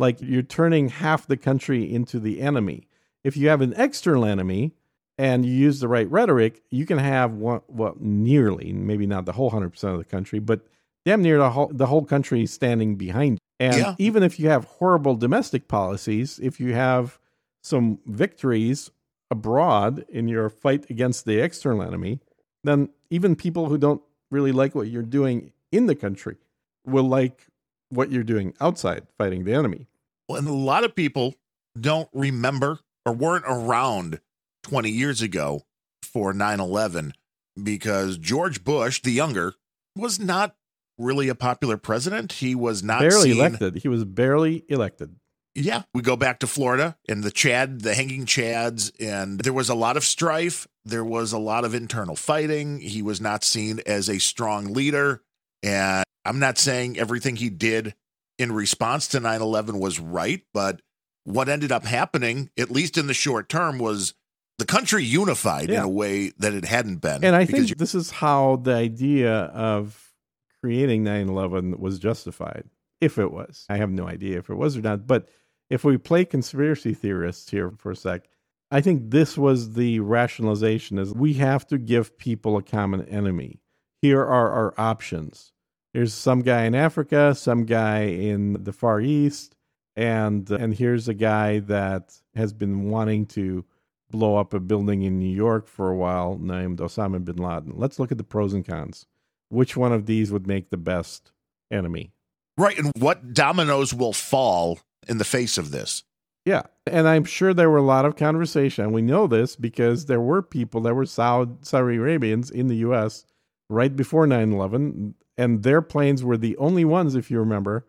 like 0.00 0.20
you're 0.20 0.42
turning 0.42 0.88
half 0.88 1.26
the 1.26 1.36
country 1.36 1.92
into 1.92 2.18
the 2.18 2.40
enemy. 2.40 2.88
If 3.22 3.36
you 3.36 3.48
have 3.48 3.60
an 3.60 3.74
external 3.76 4.24
enemy 4.24 4.72
and 5.20 5.44
you 5.44 5.52
use 5.52 5.80
the 5.80 5.86
right 5.86 6.10
rhetoric, 6.10 6.62
you 6.70 6.86
can 6.86 6.96
have 6.96 7.34
one, 7.34 7.60
well, 7.68 7.94
nearly, 8.00 8.72
maybe 8.72 9.06
not 9.06 9.26
the 9.26 9.32
whole 9.32 9.50
100% 9.50 9.84
of 9.84 9.98
the 9.98 10.04
country, 10.04 10.38
but 10.38 10.62
damn 11.04 11.20
near 11.20 11.36
the 11.36 11.50
whole, 11.50 11.70
the 11.70 11.84
whole 11.84 12.06
country 12.06 12.46
standing 12.46 12.96
behind 12.96 13.32
you. 13.32 13.38
And 13.66 13.76
yeah. 13.76 13.94
even 13.98 14.22
if 14.22 14.40
you 14.40 14.48
have 14.48 14.64
horrible 14.64 15.16
domestic 15.16 15.68
policies, 15.68 16.40
if 16.42 16.58
you 16.58 16.72
have 16.72 17.18
some 17.62 17.98
victories 18.06 18.90
abroad 19.30 20.06
in 20.08 20.26
your 20.26 20.48
fight 20.48 20.88
against 20.88 21.26
the 21.26 21.38
external 21.38 21.82
enemy, 21.82 22.20
then 22.64 22.88
even 23.10 23.36
people 23.36 23.66
who 23.68 23.76
don't 23.76 24.00
really 24.30 24.52
like 24.52 24.74
what 24.74 24.88
you're 24.88 25.02
doing 25.02 25.52
in 25.70 25.84
the 25.84 25.94
country 25.94 26.38
will 26.86 27.04
like 27.04 27.46
what 27.90 28.10
you're 28.10 28.24
doing 28.24 28.54
outside 28.58 29.06
fighting 29.18 29.44
the 29.44 29.52
enemy. 29.52 29.86
Well, 30.30 30.38
and 30.38 30.48
a 30.48 30.52
lot 30.54 30.82
of 30.82 30.94
people 30.94 31.34
don't 31.78 32.08
remember 32.14 32.78
or 33.04 33.12
weren't 33.12 33.44
around 33.46 34.20
20 34.64 34.90
years 34.90 35.22
ago 35.22 35.62
for 36.02 36.32
9 36.32 36.60
11 36.60 37.14
because 37.62 38.18
George 38.18 38.64
Bush, 38.64 39.02
the 39.02 39.12
younger, 39.12 39.54
was 39.96 40.18
not 40.18 40.56
really 40.98 41.28
a 41.28 41.34
popular 41.34 41.76
president. 41.76 42.32
He 42.32 42.54
was 42.54 42.82
not 42.82 43.00
barely 43.00 43.32
seen... 43.32 43.38
elected. 43.38 43.76
He 43.76 43.88
was 43.88 44.04
barely 44.04 44.64
elected. 44.68 45.16
Yeah, 45.54 45.82
we 45.92 46.02
go 46.02 46.14
back 46.14 46.38
to 46.40 46.46
Florida 46.46 46.96
and 47.08 47.24
the 47.24 47.30
Chad, 47.30 47.80
the 47.80 47.94
hanging 47.94 48.24
Chads, 48.24 48.92
and 49.00 49.40
there 49.40 49.52
was 49.52 49.68
a 49.68 49.74
lot 49.74 49.96
of 49.96 50.04
strife. 50.04 50.68
There 50.84 51.04
was 51.04 51.32
a 51.32 51.38
lot 51.38 51.64
of 51.64 51.74
internal 51.74 52.14
fighting. 52.14 52.78
He 52.80 53.02
was 53.02 53.20
not 53.20 53.42
seen 53.42 53.80
as 53.84 54.08
a 54.08 54.20
strong 54.20 54.72
leader. 54.72 55.22
And 55.62 56.04
I'm 56.24 56.38
not 56.38 56.56
saying 56.56 56.98
everything 56.98 57.36
he 57.36 57.50
did 57.50 57.94
in 58.38 58.52
response 58.52 59.08
to 59.08 59.20
9 59.20 59.42
11 59.42 59.78
was 59.78 59.98
right, 59.98 60.42
but 60.54 60.80
what 61.24 61.48
ended 61.48 61.72
up 61.72 61.84
happening, 61.84 62.50
at 62.56 62.70
least 62.70 62.96
in 62.96 63.06
the 63.06 63.14
short 63.14 63.48
term, 63.48 63.78
was 63.78 64.14
the 64.60 64.66
country 64.66 65.02
unified 65.02 65.70
yeah. 65.70 65.78
in 65.78 65.84
a 65.84 65.88
way 65.88 66.32
that 66.38 66.52
it 66.52 66.66
hadn't 66.66 66.96
been. 66.96 67.24
And 67.24 67.34
I 67.34 67.46
think 67.46 67.78
this 67.78 67.94
is 67.94 68.10
how 68.10 68.56
the 68.56 68.74
idea 68.74 69.32
of 69.32 70.12
creating 70.60 71.02
9 71.02 71.28
11 71.30 71.80
was 71.80 71.98
justified, 71.98 72.64
if 73.00 73.18
it 73.18 73.32
was. 73.32 73.64
I 73.70 73.78
have 73.78 73.90
no 73.90 74.06
idea 74.06 74.38
if 74.38 74.50
it 74.50 74.54
was 74.54 74.76
or 74.76 74.82
not. 74.82 75.06
But 75.06 75.28
if 75.70 75.82
we 75.82 75.96
play 75.96 76.26
conspiracy 76.26 76.92
theorists 76.92 77.50
here 77.50 77.72
for 77.78 77.92
a 77.92 77.96
sec, 77.96 78.28
I 78.70 78.82
think 78.82 79.10
this 79.10 79.38
was 79.38 79.72
the 79.72 80.00
rationalization 80.00 80.98
is 80.98 81.14
we 81.14 81.32
have 81.34 81.66
to 81.68 81.78
give 81.78 82.18
people 82.18 82.58
a 82.58 82.62
common 82.62 83.08
enemy. 83.08 83.60
Here 84.02 84.20
are 84.20 84.50
our 84.50 84.74
options. 84.78 85.52
There's 85.94 86.12
some 86.12 86.42
guy 86.42 86.64
in 86.64 86.74
Africa, 86.74 87.34
some 87.34 87.64
guy 87.64 88.02
in 88.02 88.62
the 88.62 88.72
Far 88.72 89.00
East, 89.00 89.56
and 89.96 90.48
and 90.50 90.74
here's 90.74 91.08
a 91.08 91.14
guy 91.14 91.60
that 91.60 92.14
has 92.34 92.52
been 92.52 92.90
wanting 92.90 93.26
to 93.26 93.64
blow 94.10 94.36
up 94.36 94.52
a 94.54 94.60
building 94.60 95.02
in 95.02 95.18
New 95.18 95.34
York 95.34 95.66
for 95.66 95.90
a 95.90 95.96
while 95.96 96.38
named 96.38 96.78
Osama 96.78 97.24
bin 97.24 97.36
Laden. 97.36 97.72
Let's 97.76 97.98
look 97.98 98.12
at 98.12 98.18
the 98.18 98.24
pros 98.24 98.52
and 98.52 98.66
cons. 98.66 99.06
Which 99.48 99.76
one 99.76 99.92
of 99.92 100.06
these 100.06 100.30
would 100.30 100.46
make 100.46 100.70
the 100.70 100.76
best 100.76 101.32
enemy? 101.70 102.12
Right, 102.56 102.78
and 102.78 102.92
what 102.96 103.32
dominoes 103.32 103.94
will 103.94 104.12
fall 104.12 104.80
in 105.08 105.18
the 105.18 105.24
face 105.24 105.58
of 105.58 105.70
this? 105.70 106.04
Yeah, 106.44 106.62
and 106.86 107.06
I'm 107.06 107.24
sure 107.24 107.52
there 107.52 107.70
were 107.70 107.78
a 107.78 107.82
lot 107.82 108.04
of 108.04 108.16
conversation. 108.16 108.92
We 108.92 109.02
know 109.02 109.26
this 109.26 109.56
because 109.56 110.06
there 110.06 110.20
were 110.20 110.42
people 110.42 110.80
that 110.82 110.94
were 110.94 111.06
Saudi, 111.06 111.52
Saudi 111.62 111.96
Arabians 111.96 112.50
in 112.50 112.68
the 112.68 112.76
U.S. 112.76 113.24
right 113.68 113.94
before 113.94 114.26
9 114.26 114.52
11 114.52 115.14
and 115.40 115.62
their 115.62 115.80
planes 115.80 116.22
were 116.22 116.36
the 116.36 116.54
only 116.58 116.84
ones, 116.84 117.14
if 117.14 117.30
you 117.30 117.38
remember, 117.38 117.86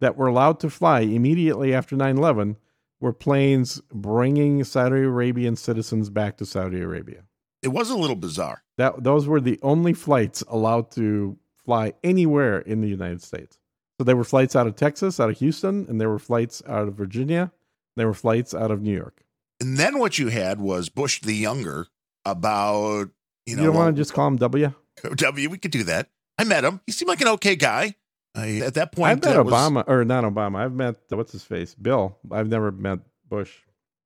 that 0.00 0.16
were 0.16 0.26
allowed 0.26 0.58
to 0.60 0.70
fly 0.70 1.00
immediately 1.00 1.74
after 1.74 1.96
9 1.96 2.16
11 2.16 2.56
were 3.04 3.12
planes 3.12 3.82
bringing 3.92 4.64
Saudi 4.64 5.02
Arabian 5.02 5.56
citizens 5.56 6.08
back 6.08 6.38
to 6.38 6.46
Saudi 6.46 6.80
Arabia. 6.80 7.24
It 7.62 7.68
was 7.68 7.90
a 7.90 7.96
little 7.98 8.16
bizarre. 8.16 8.62
That 8.78 9.04
those 9.04 9.28
were 9.28 9.42
the 9.42 9.60
only 9.62 9.92
flights 9.92 10.42
allowed 10.48 10.90
to 10.92 11.36
fly 11.66 11.92
anywhere 12.02 12.60
in 12.60 12.80
the 12.80 12.88
United 12.88 13.22
States. 13.22 13.58
So 13.98 14.04
there 14.04 14.16
were 14.16 14.24
flights 14.24 14.56
out 14.56 14.66
of 14.66 14.74
Texas, 14.74 15.20
out 15.20 15.28
of 15.28 15.38
Houston, 15.38 15.84
and 15.86 16.00
there 16.00 16.08
were 16.08 16.18
flights 16.18 16.62
out 16.66 16.88
of 16.88 16.94
Virginia. 16.94 17.52
There 17.94 18.06
were 18.06 18.14
flights 18.14 18.54
out 18.54 18.70
of 18.70 18.80
New 18.80 18.96
York. 18.96 19.22
And 19.60 19.76
then 19.76 19.98
what 19.98 20.18
you 20.18 20.28
had 20.28 20.58
was 20.58 20.88
Bush 20.88 21.20
the 21.20 21.34
younger 21.34 21.88
about 22.24 23.10
you 23.44 23.56
know. 23.56 23.62
You 23.62 23.68
don't 23.68 23.76
want 23.76 23.94
to 23.94 24.00
just 24.00 24.14
call 24.14 24.28
him 24.28 24.36
W. 24.38 24.72
W. 25.14 25.50
We 25.50 25.58
could 25.58 25.72
do 25.72 25.84
that. 25.84 26.08
I 26.38 26.44
met 26.44 26.64
him. 26.64 26.80
He 26.86 26.92
seemed 26.92 27.10
like 27.10 27.20
an 27.20 27.28
okay 27.28 27.54
guy. 27.54 27.96
I, 28.34 28.58
at 28.58 28.74
that 28.74 28.92
point, 28.92 29.10
I've 29.10 29.24
met 29.24 29.36
Obama, 29.36 29.76
was, 29.76 29.84
or 29.86 30.04
not 30.04 30.24
Obama. 30.24 30.56
I've 30.56 30.72
met 30.72 30.96
what's 31.10 31.32
his 31.32 31.44
face, 31.44 31.74
Bill. 31.74 32.18
I've 32.30 32.48
never 32.48 32.72
met 32.72 33.00
Bush. 33.28 33.52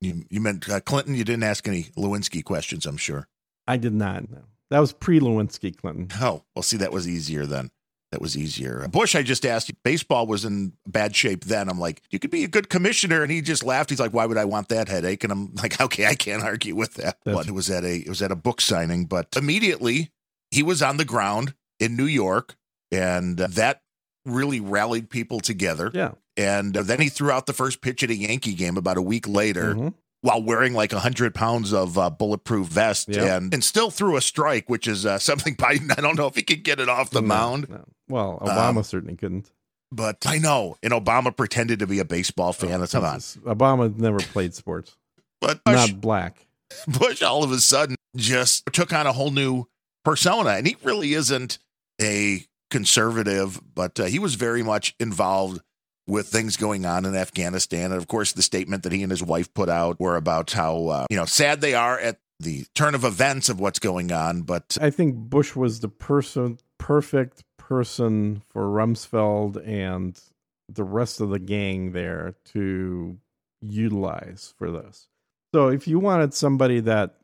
You 0.01 0.25
you 0.29 0.41
met 0.41 0.69
uh, 0.69 0.81
Clinton. 0.81 1.15
You 1.15 1.25
didn't 1.25 1.45
ask 1.45 1.67
any 1.67 1.85
Lewinsky 1.97 2.45
questions, 2.45 2.87
I'm 2.87 2.99
sure. 2.99 3.29
I 3.67 3.77
did 3.77 3.95
not. 3.95 4.31
No. 4.31 4.45
That 4.71 4.81
was 4.81 4.93
pre 4.93 5.19
Lewinsky 5.21 5.77
Clinton. 5.77 6.09
Oh 6.21 6.45
well, 6.55 6.63
see, 6.63 6.77
that 6.77 6.93
was 6.93 7.09
easier 7.09 7.47
then. 7.47 7.71
That 8.13 8.23
was 8.23 8.39
easier. 8.39 8.87
Bush, 8.89 9.15
I 9.15 9.23
just 9.23 9.45
asked. 9.45 9.71
Baseball 9.83 10.27
was 10.27 10.45
in 10.47 10.73
bad 10.87 11.15
shape 11.15 11.45
then. 11.45 11.69
I'm 11.69 11.79
like, 11.79 12.03
you 12.11 12.19
could 12.19 12.31
be 12.31 12.43
a 12.43 12.49
good 12.49 12.71
commissioner, 12.71 13.23
and 13.23 13.31
he 13.31 13.43
just 13.43 13.63
laughed. 13.63 13.91
He's 13.91 14.01
like, 14.01 14.15
why 14.15 14.25
would 14.25 14.39
I 14.39 14.47
want 14.47 14.69
that 14.69 14.89
headache? 14.89 15.25
And 15.25 15.33
I'm 15.33 15.55
like, 15.55 15.79
okay, 15.81 16.07
I 16.07 16.15
can't 16.15 16.43
argue 16.43 16.75
with 16.75 16.95
that. 16.95 17.19
That's 17.25 17.37
but 17.37 17.49
it 17.49 17.53
was 17.53 17.71
at 17.71 17.85
a 17.85 17.97
it 17.97 18.09
was 18.09 18.23
at 18.23 18.33
a 18.33 18.37
book 18.37 18.61
signing, 18.61 19.05
but 19.05 19.29
immediately 19.37 20.11
he 20.51 20.63
was 20.63 20.83
on 20.83 20.97
the 20.97 21.05
ground 21.05 21.55
in 21.81 21.97
New 21.97 22.07
York, 22.07 22.57
and 22.91 23.37
that 23.37 23.83
really 24.29 24.61
rallied 24.61 25.11
people 25.11 25.41
together. 25.41 25.91
Yeah. 25.93 26.13
And 26.37 26.75
then 26.75 27.01
he 27.01 27.09
threw 27.09 27.31
out 27.31 27.47
the 27.47 27.53
first 27.53 27.81
pitch 27.81 28.03
at 28.03 28.11
a 28.11 28.15
Yankee 28.15 28.55
game 28.55 28.77
about 28.77 28.97
a 28.97 29.03
week 29.03 29.27
later. 29.29 29.75
Mm-hmm. 29.75 29.89
While 30.21 30.43
wearing 30.43 30.75
like 30.75 30.91
hundred 30.91 31.33
pounds 31.33 31.73
of 31.73 31.97
uh, 31.97 32.11
bulletproof 32.11 32.67
vest 32.67 33.09
yeah. 33.09 33.37
and 33.37 33.55
and 33.55 33.63
still 33.63 33.89
threw 33.89 34.17
a 34.17 34.21
strike, 34.21 34.69
which 34.69 34.89
is 34.89 35.07
uh, 35.07 35.19
something 35.21 35.55
Biden. 35.55 35.97
I 35.97 36.01
don't 36.01 36.19
know 36.19 36.27
if 36.27 36.35
he 36.35 36.43
could 36.43 36.65
get 36.65 36.81
it 36.81 36.89
off 36.89 37.11
the 37.11 37.21
no, 37.21 37.29
mound. 37.29 37.69
No. 37.69 37.85
Well, 38.09 38.39
Obama 38.43 38.79
um, 38.79 38.83
certainly 38.83 39.15
couldn't. 39.15 39.53
But 39.93 40.27
I 40.27 40.39
know, 40.39 40.77
and 40.83 40.93
Obama 40.93 41.35
pretended 41.35 41.79
to 41.79 41.87
be 41.87 42.01
a 42.01 42.05
baseball 42.05 42.53
fan. 42.53 42.75
Oh, 42.75 42.79
That's 42.79 42.95
on. 42.97 43.21
Obama 43.57 43.97
never 43.97 44.19
played 44.19 44.55
sports, 44.55 44.97
but 45.41 45.63
Bush, 45.63 45.75
not 45.77 46.01
black. 46.01 46.47
Bush 46.89 47.23
all 47.23 47.45
of 47.45 47.53
a 47.53 47.59
sudden 47.59 47.95
just 48.17 48.65
took 48.73 48.93
on 48.93 49.07
a 49.07 49.13
whole 49.13 49.31
new 49.31 49.67
persona, 50.05 50.51
and 50.51 50.67
he 50.67 50.77
really 50.83 51.15
isn't 51.15 51.59
a 52.01 52.45
conservative, 52.70 53.61
but 53.74 53.99
uh, 53.99 54.05
he 54.05 54.19
was 54.19 54.35
very 54.35 54.62
much 54.62 54.95
involved 54.99 55.61
with 56.07 56.28
things 56.28 56.57
going 56.57 56.86
on 56.86 57.05
in 57.05 57.15
Afghanistan. 57.15 57.93
And 57.93 58.01
of 58.01 58.09
course, 58.09 58.32
the 58.32 58.43
statement 58.43 58.82
that 58.82 58.93
he 58.93 59.03
and 59.03 59.11
his 59.11 59.23
wife 59.23 59.53
put 59.53 59.69
out 59.69 60.01
were 60.01 60.16
about 60.16 60.53
how, 60.53 60.86
uh, 60.86 61.07
you 61.11 61.16
know, 61.16 61.27
sad 61.27 61.61
they 61.61 61.74
are 61.74 61.99
at 61.99 62.19
the 62.40 62.65
turn 62.74 62.95
of 62.95 63.05
events 63.05 63.49
of 63.49 63.61
what's 63.61 63.78
going 63.78 64.11
on. 64.11 64.43
But 64.43 64.78
I 64.81 64.90
think 64.90 65.16
Bush 65.16 65.55
was 65.55 65.81
the 65.81 65.89
person, 65.89 66.59
perfect 66.78 67.45
person 67.57 68.43
for 68.49 68.62
Rumsfeld 68.65 69.66
and 69.69 70.19
the 70.69 70.85
rest 70.85 71.20
of 71.20 71.31
the 71.31 71.39
gang 71.39 71.93
there 71.93 72.35
to 72.53 73.19
utilize 73.61 74.55
for 74.57 74.70
this. 74.70 75.09
So 75.55 75.69
if 75.69 75.89
you 75.89 75.99
wanted 75.99 76.32
somebody 76.35 76.81
that 76.81 77.16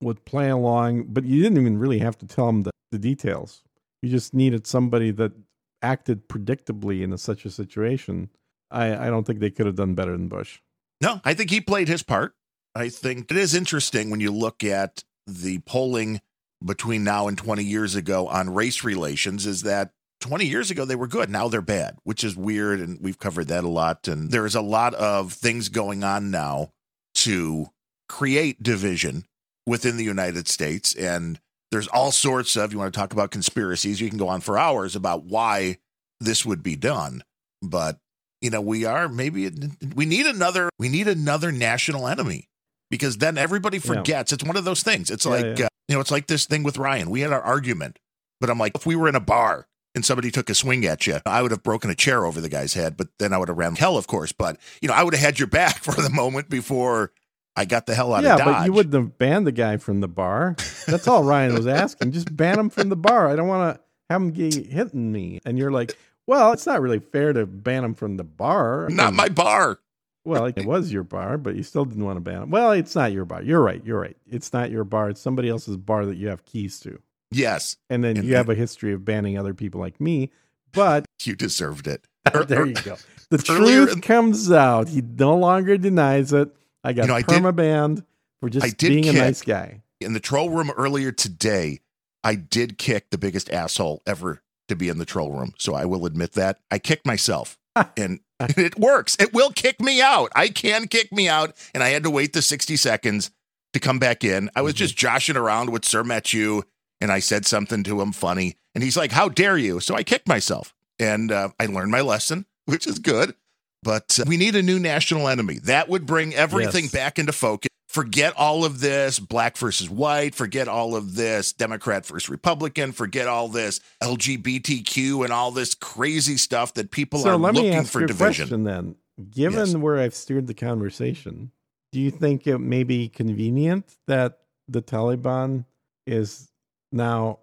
would 0.00 0.24
play 0.24 0.50
along, 0.50 1.04
but 1.08 1.24
you 1.24 1.42
didn't 1.42 1.58
even 1.58 1.78
really 1.78 1.98
have 2.00 2.18
to 2.18 2.26
tell 2.26 2.46
them 2.46 2.62
the, 2.64 2.70
the 2.90 2.98
details. 2.98 3.62
You 4.02 4.10
just 4.10 4.34
needed 4.34 4.66
somebody 4.66 5.10
that 5.12 5.32
acted 5.80 6.28
predictably 6.28 7.02
in 7.02 7.12
a, 7.12 7.18
such 7.18 7.44
a 7.44 7.50
situation. 7.50 8.30
I, 8.70 9.06
I 9.06 9.10
don't 9.10 9.24
think 9.24 9.40
they 9.40 9.50
could 9.50 9.66
have 9.66 9.76
done 9.76 9.94
better 9.94 10.12
than 10.12 10.28
Bush. 10.28 10.60
No, 11.00 11.20
I 11.24 11.34
think 11.34 11.50
he 11.50 11.60
played 11.60 11.88
his 11.88 12.02
part. 12.02 12.34
I 12.74 12.88
think 12.88 13.30
it 13.30 13.36
is 13.36 13.54
interesting 13.54 14.10
when 14.10 14.20
you 14.20 14.30
look 14.30 14.64
at 14.64 15.04
the 15.26 15.58
polling 15.60 16.20
between 16.64 17.04
now 17.04 17.28
and 17.28 17.36
20 17.36 17.62
years 17.64 17.94
ago 17.94 18.28
on 18.28 18.54
race 18.54 18.84
relations 18.84 19.46
is 19.46 19.62
that 19.62 19.90
20 20.20 20.46
years 20.46 20.70
ago 20.70 20.84
they 20.84 20.94
were 20.94 21.08
good 21.08 21.28
now 21.28 21.48
they're 21.48 21.60
bad 21.60 21.96
which 22.04 22.22
is 22.22 22.36
weird 22.36 22.78
and 22.78 23.00
we've 23.00 23.18
covered 23.18 23.48
that 23.48 23.64
a 23.64 23.68
lot 23.68 24.06
and 24.06 24.30
there's 24.30 24.54
a 24.54 24.60
lot 24.60 24.94
of 24.94 25.32
things 25.32 25.68
going 25.68 26.04
on 26.04 26.30
now 26.30 26.70
to 27.14 27.66
create 28.08 28.62
division 28.62 29.24
within 29.66 29.96
the 29.96 30.04
United 30.04 30.48
States 30.48 30.94
and 30.94 31.40
there's 31.72 31.88
all 31.88 32.12
sorts 32.12 32.54
of 32.54 32.72
you 32.72 32.78
want 32.78 32.92
to 32.92 32.98
talk 32.98 33.12
about 33.12 33.32
conspiracies 33.32 34.00
you 34.00 34.08
can 34.08 34.18
go 34.18 34.28
on 34.28 34.40
for 34.40 34.56
hours 34.56 34.94
about 34.94 35.24
why 35.24 35.78
this 36.20 36.46
would 36.46 36.62
be 36.62 36.76
done 36.76 37.24
but 37.60 37.98
you 38.40 38.50
know 38.50 38.60
we 38.60 38.84
are 38.84 39.08
maybe 39.08 39.50
we 39.96 40.06
need 40.06 40.26
another 40.26 40.70
we 40.78 40.88
need 40.88 41.08
another 41.08 41.50
national 41.50 42.06
enemy 42.06 42.48
because 42.90 43.18
then 43.18 43.36
everybody 43.36 43.80
forgets 43.80 44.30
yeah. 44.30 44.34
it's 44.34 44.44
one 44.44 44.56
of 44.56 44.64
those 44.64 44.84
things 44.84 45.10
it's 45.10 45.24
yeah, 45.24 45.30
like 45.32 45.58
yeah. 45.58 45.64
Uh, 45.64 45.68
you 45.88 45.96
know 45.96 46.00
it's 46.00 46.12
like 46.12 46.28
this 46.28 46.46
thing 46.46 46.62
with 46.62 46.78
Ryan 46.78 47.10
we 47.10 47.22
had 47.22 47.32
our 47.32 47.42
argument 47.42 47.98
but 48.40 48.50
I'm 48.50 48.58
like 48.58 48.76
if 48.76 48.86
we 48.86 48.94
were 48.94 49.08
in 49.08 49.16
a 49.16 49.20
bar 49.20 49.66
and 49.94 50.04
somebody 50.04 50.30
took 50.30 50.48
a 50.48 50.54
swing 50.54 50.86
at 50.86 51.06
you, 51.06 51.18
I 51.26 51.42
would 51.42 51.50
have 51.50 51.62
broken 51.62 51.90
a 51.90 51.94
chair 51.94 52.24
over 52.24 52.40
the 52.40 52.48
guy's 52.48 52.74
head, 52.74 52.96
but 52.96 53.08
then 53.18 53.32
I 53.32 53.38
would 53.38 53.48
have 53.48 53.58
ran 53.58 53.76
hell, 53.76 53.96
of 53.96 54.06
course. 54.06 54.32
But 54.32 54.58
you 54.80 54.88
know, 54.88 54.94
I 54.94 55.02
would 55.02 55.14
have 55.14 55.22
had 55.22 55.38
your 55.38 55.48
back 55.48 55.78
for 55.82 56.00
the 56.00 56.10
moment 56.10 56.48
before 56.48 57.12
I 57.56 57.64
got 57.64 57.86
the 57.86 57.94
hell 57.94 58.14
out 58.14 58.22
yeah, 58.22 58.34
of 58.34 58.38
Dodge. 58.38 58.46
Yeah, 58.46 58.52
but 58.52 58.66
you 58.66 58.72
wouldn't 58.72 58.94
have 58.94 59.18
banned 59.18 59.46
the 59.46 59.52
guy 59.52 59.76
from 59.76 60.00
the 60.00 60.08
bar. 60.08 60.56
That's 60.86 61.06
all 61.06 61.24
Ryan 61.24 61.54
was 61.54 61.66
asking. 61.66 62.12
Just 62.12 62.34
ban 62.34 62.58
him 62.58 62.70
from 62.70 62.88
the 62.88 62.96
bar. 62.96 63.28
I 63.28 63.36
don't 63.36 63.48
want 63.48 63.76
to 63.76 63.82
have 64.08 64.22
him 64.22 64.30
get 64.30 64.54
hitting 64.54 65.12
me. 65.12 65.40
And 65.44 65.58
you're 65.58 65.70
like, 65.70 65.96
well, 66.26 66.52
it's 66.52 66.66
not 66.66 66.80
really 66.80 67.00
fair 67.00 67.32
to 67.32 67.44
ban 67.44 67.84
him 67.84 67.94
from 67.94 68.16
the 68.16 68.24
bar. 68.24 68.88
Not 68.90 69.12
my 69.12 69.28
bar. 69.28 69.78
Well, 70.24 70.46
it 70.46 70.64
was 70.64 70.92
your 70.92 71.02
bar, 71.02 71.36
but 71.36 71.56
you 71.56 71.62
still 71.62 71.84
didn't 71.84 72.04
want 72.04 72.16
to 72.16 72.20
ban 72.20 72.44
him. 72.44 72.50
Well, 72.50 72.72
it's 72.72 72.94
not 72.94 73.12
your 73.12 73.24
bar. 73.24 73.42
You're 73.42 73.60
right. 73.60 73.84
You're 73.84 74.00
right. 74.00 74.16
It's 74.26 74.52
not 74.52 74.70
your 74.70 74.84
bar. 74.84 75.10
It's 75.10 75.20
somebody 75.20 75.48
else's 75.48 75.76
bar 75.76 76.06
that 76.06 76.16
you 76.16 76.28
have 76.28 76.44
keys 76.44 76.78
to. 76.80 77.00
Yes. 77.32 77.76
And 77.90 78.04
then 78.04 78.18
and 78.18 78.26
you 78.26 78.36
have 78.36 78.48
a 78.48 78.54
history 78.54 78.92
of 78.92 79.04
banning 79.04 79.36
other 79.36 79.52
people 79.52 79.80
like 79.80 80.00
me 80.00 80.30
but 80.72 81.04
you 81.22 81.36
deserved 81.36 81.86
it. 81.86 82.06
there 82.46 82.66
you 82.66 82.74
go. 82.74 82.96
The 83.30 83.38
truth 83.38 83.92
in, 83.92 84.00
comes 84.00 84.50
out. 84.50 84.88
He 84.88 85.00
no 85.02 85.36
longer 85.36 85.78
denies 85.78 86.32
it. 86.32 86.54
I 86.84 86.92
got 86.92 87.02
you 87.02 87.08
know, 87.08 87.20
perma 87.20 87.54
banned 87.54 88.04
for 88.40 88.48
just 88.48 88.78
being 88.78 89.04
kick, 89.04 89.14
a 89.14 89.18
nice 89.18 89.42
guy. 89.42 89.82
In 90.00 90.12
the 90.12 90.20
troll 90.20 90.50
room 90.50 90.70
earlier 90.76 91.12
today, 91.12 91.80
I 92.24 92.34
did 92.34 92.78
kick 92.78 93.10
the 93.10 93.18
biggest 93.18 93.50
asshole 93.50 94.02
ever 94.06 94.42
to 94.68 94.76
be 94.76 94.88
in 94.88 94.98
the 94.98 95.04
troll 95.04 95.32
room. 95.32 95.54
So 95.58 95.74
I 95.74 95.84
will 95.84 96.06
admit 96.06 96.32
that. 96.32 96.58
I 96.70 96.78
kicked 96.78 97.06
myself. 97.06 97.58
and 97.96 98.20
it 98.40 98.78
works. 98.78 99.16
It 99.18 99.32
will 99.32 99.50
kick 99.50 99.80
me 99.80 100.02
out. 100.02 100.30
I 100.34 100.48
can 100.48 100.88
kick 100.88 101.12
me 101.12 101.28
out. 101.28 101.56
And 101.74 101.82
I 101.82 101.88
had 101.88 102.02
to 102.02 102.10
wait 102.10 102.32
the 102.32 102.42
60 102.42 102.76
seconds 102.76 103.30
to 103.72 103.80
come 103.80 103.98
back 103.98 104.24
in. 104.24 104.50
I 104.54 104.62
was 104.62 104.74
mm-hmm. 104.74 104.78
just 104.78 104.96
joshing 104.96 105.36
around 105.36 105.70
with 105.70 105.84
Sir 105.84 106.04
Matthew 106.04 106.62
and 107.00 107.10
I 107.10 107.18
said 107.18 107.46
something 107.46 107.82
to 107.84 108.00
him 108.00 108.12
funny. 108.12 108.56
And 108.74 108.84
he's 108.84 108.96
like, 108.96 109.12
How 109.12 109.28
dare 109.28 109.56
you? 109.56 109.80
So 109.80 109.94
I 109.94 110.02
kicked 110.02 110.28
myself 110.28 110.74
and 110.98 111.32
uh, 111.32 111.50
I 111.58 111.66
learned 111.66 111.90
my 111.90 112.00
lesson, 112.00 112.46
which 112.66 112.86
is 112.86 112.98
good. 112.98 113.34
But 113.82 114.18
uh, 114.20 114.24
we 114.26 114.36
need 114.36 114.54
a 114.56 114.62
new 114.62 114.78
national 114.78 115.28
enemy. 115.28 115.58
That 115.64 115.88
would 115.88 116.06
bring 116.06 116.34
everything 116.34 116.84
yes. 116.84 116.92
back 116.92 117.18
into 117.18 117.32
focus. 117.32 117.68
Forget 117.88 118.34
all 118.38 118.64
of 118.64 118.80
this 118.80 119.18
black 119.18 119.56
versus 119.58 119.90
white. 119.90 120.34
Forget 120.34 120.66
all 120.66 120.96
of 120.96 121.14
this 121.14 121.52
Democrat 121.52 122.06
versus 122.06 122.30
Republican. 122.30 122.92
Forget 122.92 123.28
all 123.28 123.48
this 123.48 123.80
LGBTQ 124.02 125.24
and 125.24 125.32
all 125.32 125.50
this 125.50 125.74
crazy 125.74 126.38
stuff 126.38 126.72
that 126.74 126.90
people 126.90 127.20
so 127.20 127.30
are 127.30 127.36
looking 127.36 127.84
for 127.84 128.06
division. 128.06 128.46
Question 128.46 128.64
then, 128.64 128.94
given 129.30 129.66
yes. 129.66 129.76
where 129.76 129.98
I've 129.98 130.14
steered 130.14 130.46
the 130.46 130.54
conversation, 130.54 131.50
do 131.90 132.00
you 132.00 132.10
think 132.10 132.46
it 132.46 132.58
may 132.58 132.82
be 132.82 133.10
convenient 133.10 133.98
that 134.06 134.38
the 134.68 134.80
Taliban 134.80 135.66
is 136.06 136.50
now 136.92 137.40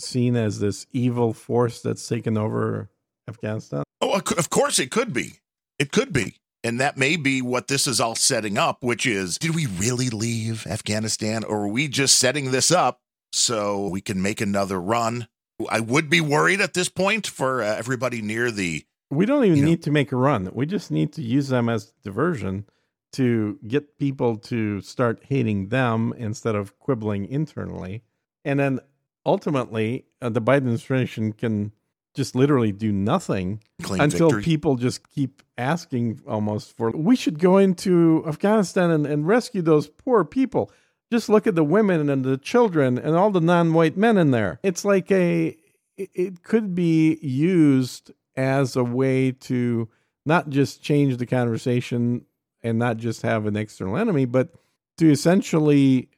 seen 0.00 0.34
as 0.34 0.58
this 0.58 0.86
evil 0.90 1.32
force 1.32 1.80
that's 1.80 2.08
taken 2.08 2.36
over 2.36 2.90
Afghanistan? 3.28 3.84
Oh, 4.00 4.14
of 4.16 4.50
course 4.50 4.80
it 4.80 4.90
could 4.90 5.12
be. 5.12 5.38
It 5.78 5.92
could 5.92 6.12
be. 6.12 6.36
And 6.64 6.80
that 6.80 6.96
may 6.96 7.16
be 7.16 7.42
what 7.42 7.66
this 7.66 7.86
is 7.86 8.00
all 8.00 8.14
setting 8.14 8.56
up, 8.56 8.84
which 8.84 9.04
is 9.04 9.36
did 9.38 9.54
we 9.54 9.66
really 9.66 10.10
leave 10.10 10.66
Afghanistan 10.66 11.42
or 11.44 11.62
are 11.62 11.68
we 11.68 11.88
just 11.88 12.18
setting 12.18 12.50
this 12.52 12.70
up 12.70 13.00
so 13.32 13.88
we 13.88 14.00
can 14.00 14.22
make 14.22 14.40
another 14.40 14.80
run? 14.80 15.26
I 15.70 15.80
would 15.80 16.08
be 16.08 16.20
worried 16.20 16.60
at 16.60 16.74
this 16.74 16.88
point 16.88 17.26
for 17.26 17.62
uh, 17.62 17.76
everybody 17.76 18.22
near 18.22 18.50
the. 18.50 18.84
We 19.10 19.26
don't 19.26 19.44
even 19.44 19.64
need 19.64 19.80
know. 19.80 19.84
to 19.84 19.90
make 19.90 20.12
a 20.12 20.16
run. 20.16 20.50
We 20.52 20.66
just 20.66 20.90
need 20.90 21.12
to 21.14 21.22
use 21.22 21.48
them 21.48 21.68
as 21.68 21.92
diversion 22.02 22.66
to 23.12 23.58
get 23.66 23.98
people 23.98 24.38
to 24.38 24.80
start 24.80 25.22
hating 25.28 25.68
them 25.68 26.14
instead 26.16 26.54
of 26.54 26.78
quibbling 26.78 27.26
internally. 27.26 28.02
And 28.44 28.58
then 28.58 28.80
ultimately, 29.26 30.06
uh, 30.22 30.30
the 30.30 30.40
Biden 30.40 30.58
administration 30.58 31.32
can 31.32 31.72
just 32.14 32.34
literally 32.34 32.72
do 32.72 32.92
nothing 32.92 33.62
Claim 33.82 34.00
until 34.00 34.28
victory. 34.28 34.42
people 34.42 34.76
just 34.76 35.08
keep 35.10 35.42
asking 35.56 36.20
almost 36.26 36.76
for 36.76 36.90
we 36.90 37.16
should 37.16 37.38
go 37.38 37.56
into 37.58 38.22
Afghanistan 38.26 38.90
and, 38.90 39.06
and 39.06 39.26
rescue 39.26 39.62
those 39.62 39.88
poor 39.88 40.24
people. 40.24 40.70
Just 41.10 41.28
look 41.28 41.46
at 41.46 41.54
the 41.54 41.64
women 41.64 42.08
and 42.08 42.24
the 42.24 42.38
children 42.38 42.98
and 42.98 43.14
all 43.16 43.30
the 43.30 43.40
non-white 43.40 43.96
men 43.96 44.16
in 44.16 44.30
there. 44.30 44.60
It's 44.62 44.84
like 44.84 45.10
a 45.10 45.56
it 45.96 46.42
could 46.42 46.74
be 46.74 47.18
used 47.20 48.12
as 48.36 48.76
a 48.76 48.84
way 48.84 49.30
to 49.32 49.88
not 50.24 50.48
just 50.48 50.82
change 50.82 51.18
the 51.18 51.26
conversation 51.26 52.24
and 52.62 52.78
not 52.78 52.96
just 52.96 53.22
have 53.22 53.46
an 53.46 53.56
external 53.56 53.96
enemy, 53.96 54.24
but 54.24 54.54
to 54.98 55.10
essentially 55.10 56.08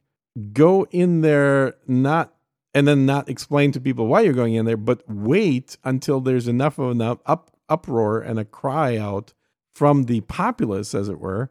go 0.53 0.85
in 0.91 1.21
there 1.21 1.75
not 1.87 2.34
and 2.75 2.85
then 2.85 3.05
not 3.05 3.29
explain 3.29 3.71
to 3.71 3.79
people 3.79 4.05
why 4.05 4.19
you're 4.19 4.33
going 4.33 4.53
in 4.53 4.65
there, 4.65 4.77
but 4.77 5.01
wait 5.07 5.77
until 5.85 6.19
there's 6.19 6.47
enough 6.47 6.77
of 6.77 6.91
an 6.91 7.01
up, 7.01 7.49
uproar 7.69 8.19
and 8.19 8.37
a 8.37 8.45
cry 8.45 8.97
out 8.97 9.33
from 9.73 10.03
the 10.03 10.21
populace, 10.21 10.93
as 10.93 11.07
it 11.07 11.19
were, 11.19 11.49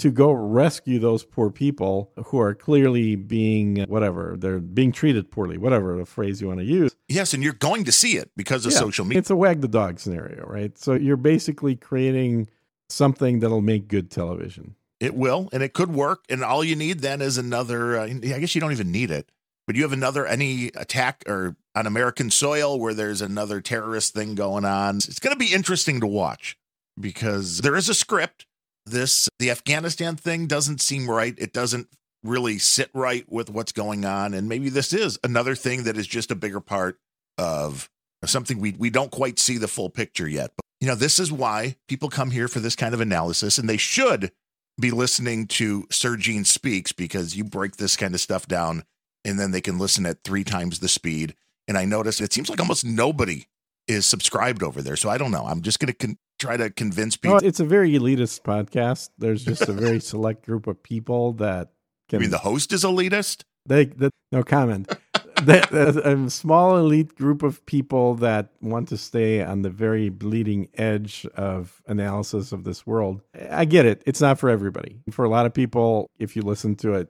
to 0.00 0.10
go 0.10 0.32
rescue 0.32 0.98
those 0.98 1.24
poor 1.24 1.50
people 1.50 2.12
who 2.26 2.40
are 2.40 2.54
clearly 2.54 3.14
being 3.14 3.84
whatever 3.84 4.34
they're 4.36 4.58
being 4.58 4.90
treated 4.90 5.30
poorly, 5.30 5.56
whatever 5.56 5.96
the 5.96 6.04
phrase 6.04 6.40
you 6.40 6.48
want 6.48 6.58
to 6.58 6.66
use. 6.66 6.96
Yes, 7.08 7.32
and 7.32 7.42
you're 7.42 7.52
going 7.52 7.84
to 7.84 7.92
see 7.92 8.16
it 8.16 8.32
because 8.36 8.66
of 8.66 8.72
yeah, 8.72 8.78
social 8.78 9.04
media. 9.04 9.20
It's 9.20 9.30
a 9.30 9.36
wag 9.36 9.60
the 9.60 9.68
dog 9.68 10.00
scenario, 10.00 10.44
right? 10.44 10.76
So 10.76 10.94
you're 10.94 11.16
basically 11.16 11.76
creating 11.76 12.48
something 12.88 13.38
that'll 13.38 13.60
make 13.60 13.86
good 13.86 14.10
television. 14.10 14.74
It 14.98 15.14
will, 15.14 15.48
and 15.52 15.62
it 15.62 15.72
could 15.72 15.92
work. 15.92 16.24
And 16.28 16.42
all 16.42 16.64
you 16.64 16.74
need 16.74 17.00
then 17.00 17.20
is 17.22 17.38
another. 17.38 17.96
Uh, 17.98 18.06
I 18.06 18.38
guess 18.40 18.56
you 18.56 18.60
don't 18.60 18.72
even 18.72 18.90
need 18.90 19.12
it 19.12 19.30
but 19.66 19.76
you 19.76 19.82
have 19.82 19.92
another 19.92 20.26
any 20.26 20.68
attack 20.74 21.24
or 21.26 21.56
on 21.74 21.86
American 21.86 22.30
soil 22.30 22.78
where 22.78 22.94
there's 22.94 23.20
another 23.20 23.60
terrorist 23.60 24.14
thing 24.14 24.34
going 24.34 24.64
on. 24.64 24.96
It's 24.96 25.18
going 25.18 25.34
to 25.34 25.38
be 25.38 25.52
interesting 25.52 26.00
to 26.00 26.06
watch 26.06 26.56
because 27.00 27.58
there 27.58 27.76
is 27.76 27.88
a 27.88 27.94
script. 27.94 28.46
This 28.86 29.28
the 29.38 29.50
Afghanistan 29.50 30.16
thing 30.16 30.46
doesn't 30.46 30.80
seem 30.80 31.08
right. 31.08 31.34
It 31.38 31.52
doesn't 31.52 31.88
really 32.22 32.58
sit 32.58 32.90
right 32.94 33.30
with 33.30 33.50
what's 33.50 33.72
going 33.72 34.04
on 34.04 34.32
and 34.32 34.48
maybe 34.48 34.70
this 34.70 34.92
is 34.92 35.18
another 35.22 35.54
thing 35.54 35.84
that 35.84 35.96
is 35.96 36.06
just 36.06 36.30
a 36.30 36.34
bigger 36.34 36.60
part 36.60 36.98
of 37.36 37.90
something 38.24 38.58
we 38.58 38.74
we 38.78 38.88
don't 38.88 39.10
quite 39.10 39.38
see 39.38 39.58
the 39.58 39.68
full 39.68 39.90
picture 39.90 40.28
yet. 40.28 40.50
But 40.56 40.64
you 40.80 40.88
know, 40.88 40.94
this 40.94 41.18
is 41.18 41.32
why 41.32 41.76
people 41.88 42.08
come 42.08 42.30
here 42.30 42.48
for 42.48 42.60
this 42.60 42.76
kind 42.76 42.94
of 42.94 43.00
analysis 43.00 43.58
and 43.58 43.68
they 43.68 43.76
should 43.76 44.32
be 44.80 44.90
listening 44.90 45.46
to 45.46 45.86
Sir 45.90 46.16
Gene 46.16 46.44
Speaks 46.44 46.92
because 46.92 47.36
you 47.36 47.44
break 47.44 47.76
this 47.76 47.96
kind 47.96 48.14
of 48.14 48.20
stuff 48.20 48.46
down 48.46 48.84
and 49.24 49.38
then 49.38 49.50
they 49.50 49.60
can 49.60 49.78
listen 49.78 50.06
at 50.06 50.22
three 50.24 50.44
times 50.44 50.80
the 50.80 50.88
speed. 50.88 51.34
And 51.66 51.78
I 51.78 51.84
noticed 51.84 52.20
it 52.20 52.32
seems 52.32 52.50
like 52.50 52.60
almost 52.60 52.84
nobody 52.84 53.46
is 53.88 54.06
subscribed 54.06 54.62
over 54.62 54.82
there. 54.82 54.96
So 54.96 55.08
I 55.08 55.18
don't 55.18 55.30
know. 55.30 55.44
I'm 55.46 55.62
just 55.62 55.78
going 55.78 55.92
to 55.92 55.94
con- 55.94 56.18
try 56.38 56.56
to 56.56 56.70
convince 56.70 57.16
people. 57.16 57.38
it's 57.38 57.60
a 57.60 57.64
very 57.64 57.92
elitist 57.92 58.42
podcast. 58.42 59.10
There's 59.18 59.44
just 59.44 59.62
a 59.62 59.72
very 59.72 60.00
select 60.12 60.44
group 60.44 60.66
of 60.66 60.82
people 60.82 61.32
that 61.34 61.70
can. 62.08 62.18
I 62.18 62.20
mean, 62.20 62.30
the 62.30 62.38
host 62.38 62.72
is 62.72 62.84
elitist? 62.84 63.44
They, 63.66 63.86
the, 63.86 64.10
no 64.30 64.42
comment. 64.42 64.92
a 65.46 66.30
small 66.30 66.76
elite 66.78 67.14
group 67.16 67.42
of 67.42 67.64
people 67.66 68.14
that 68.16 68.50
want 68.60 68.88
to 68.88 68.96
stay 68.96 69.42
on 69.42 69.62
the 69.62 69.70
very 69.70 70.08
bleeding 70.08 70.68
edge 70.74 71.26
of 71.34 71.82
analysis 71.86 72.52
of 72.52 72.64
this 72.64 72.86
world. 72.86 73.20
I 73.50 73.64
get 73.64 73.86
it. 73.86 74.02
It's 74.06 74.20
not 74.20 74.38
for 74.38 74.48
everybody. 74.50 75.00
For 75.10 75.24
a 75.24 75.28
lot 75.28 75.46
of 75.46 75.54
people, 75.54 76.10
if 76.18 76.36
you 76.36 76.42
listen 76.42 76.76
to 76.76 76.94
it, 76.94 77.08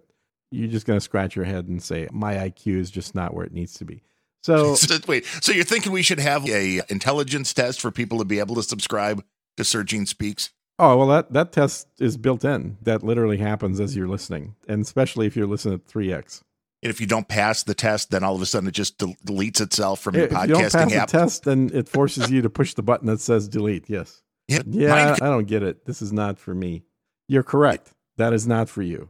you're 0.54 0.68
just 0.70 0.86
going 0.86 0.96
to 0.96 1.04
scratch 1.04 1.36
your 1.36 1.44
head 1.44 1.68
and 1.68 1.82
say, 1.82 2.08
my 2.12 2.34
IQ 2.34 2.78
is 2.78 2.90
just 2.90 3.14
not 3.14 3.34
where 3.34 3.44
it 3.44 3.52
needs 3.52 3.74
to 3.74 3.84
be. 3.84 4.02
So 4.42 4.74
So, 4.74 4.98
wait, 5.08 5.24
so 5.40 5.52
you're 5.52 5.64
thinking 5.64 5.92
we 5.92 6.02
should 6.02 6.20
have 6.20 6.48
a 6.48 6.80
intelligence 6.88 7.52
test 7.52 7.80
for 7.80 7.90
people 7.90 8.18
to 8.18 8.24
be 8.24 8.38
able 8.38 8.54
to 8.56 8.62
subscribe 8.62 9.24
to 9.56 9.64
Sir 9.64 9.82
Gene 9.82 10.06
Speaks? 10.06 10.50
Oh 10.78 10.96
well, 10.96 11.06
that 11.08 11.32
that 11.32 11.52
test 11.52 11.86
is 12.00 12.16
built 12.16 12.44
in. 12.44 12.76
That 12.82 13.04
literally 13.04 13.36
happens 13.36 13.78
as 13.78 13.94
you're 13.96 14.08
listening, 14.08 14.56
and 14.66 14.82
especially 14.82 15.26
if 15.26 15.36
you're 15.36 15.46
listening 15.46 15.74
at 15.74 15.86
three 15.86 16.12
x. 16.12 16.42
And 16.82 16.90
if 16.90 17.00
you 17.00 17.06
don't 17.06 17.28
pass 17.28 17.62
the 17.62 17.74
test, 17.74 18.10
then 18.10 18.24
all 18.24 18.34
of 18.34 18.42
a 18.42 18.46
sudden 18.46 18.68
it 18.68 18.72
just 18.72 18.98
del- 18.98 19.14
deletes 19.24 19.60
itself 19.60 20.00
from 20.00 20.16
your 20.16 20.24
If 20.24 20.32
you 20.32 20.46
don't 20.48 20.62
pass 20.62 20.74
podcasting 20.74 21.00
the 21.00 21.06
test, 21.06 21.44
then 21.44 21.70
it 21.72 21.88
forces 21.88 22.30
you 22.30 22.42
to 22.42 22.50
push 22.50 22.74
the 22.74 22.82
button 22.82 23.06
that 23.06 23.20
says 23.20 23.48
delete. 23.48 23.88
Yes. 23.88 24.20
Yeah, 24.48 24.62
Yeah, 24.66 24.88
mine- 24.90 25.18
I 25.22 25.26
don't 25.30 25.46
get 25.46 25.62
it. 25.62 25.86
This 25.86 26.02
is 26.02 26.12
not 26.12 26.38
for 26.38 26.54
me. 26.54 26.82
You're 27.28 27.42
correct. 27.44 27.92
That 28.18 28.32
is 28.34 28.46
not 28.46 28.68
for 28.68 28.82
you. 28.82 29.08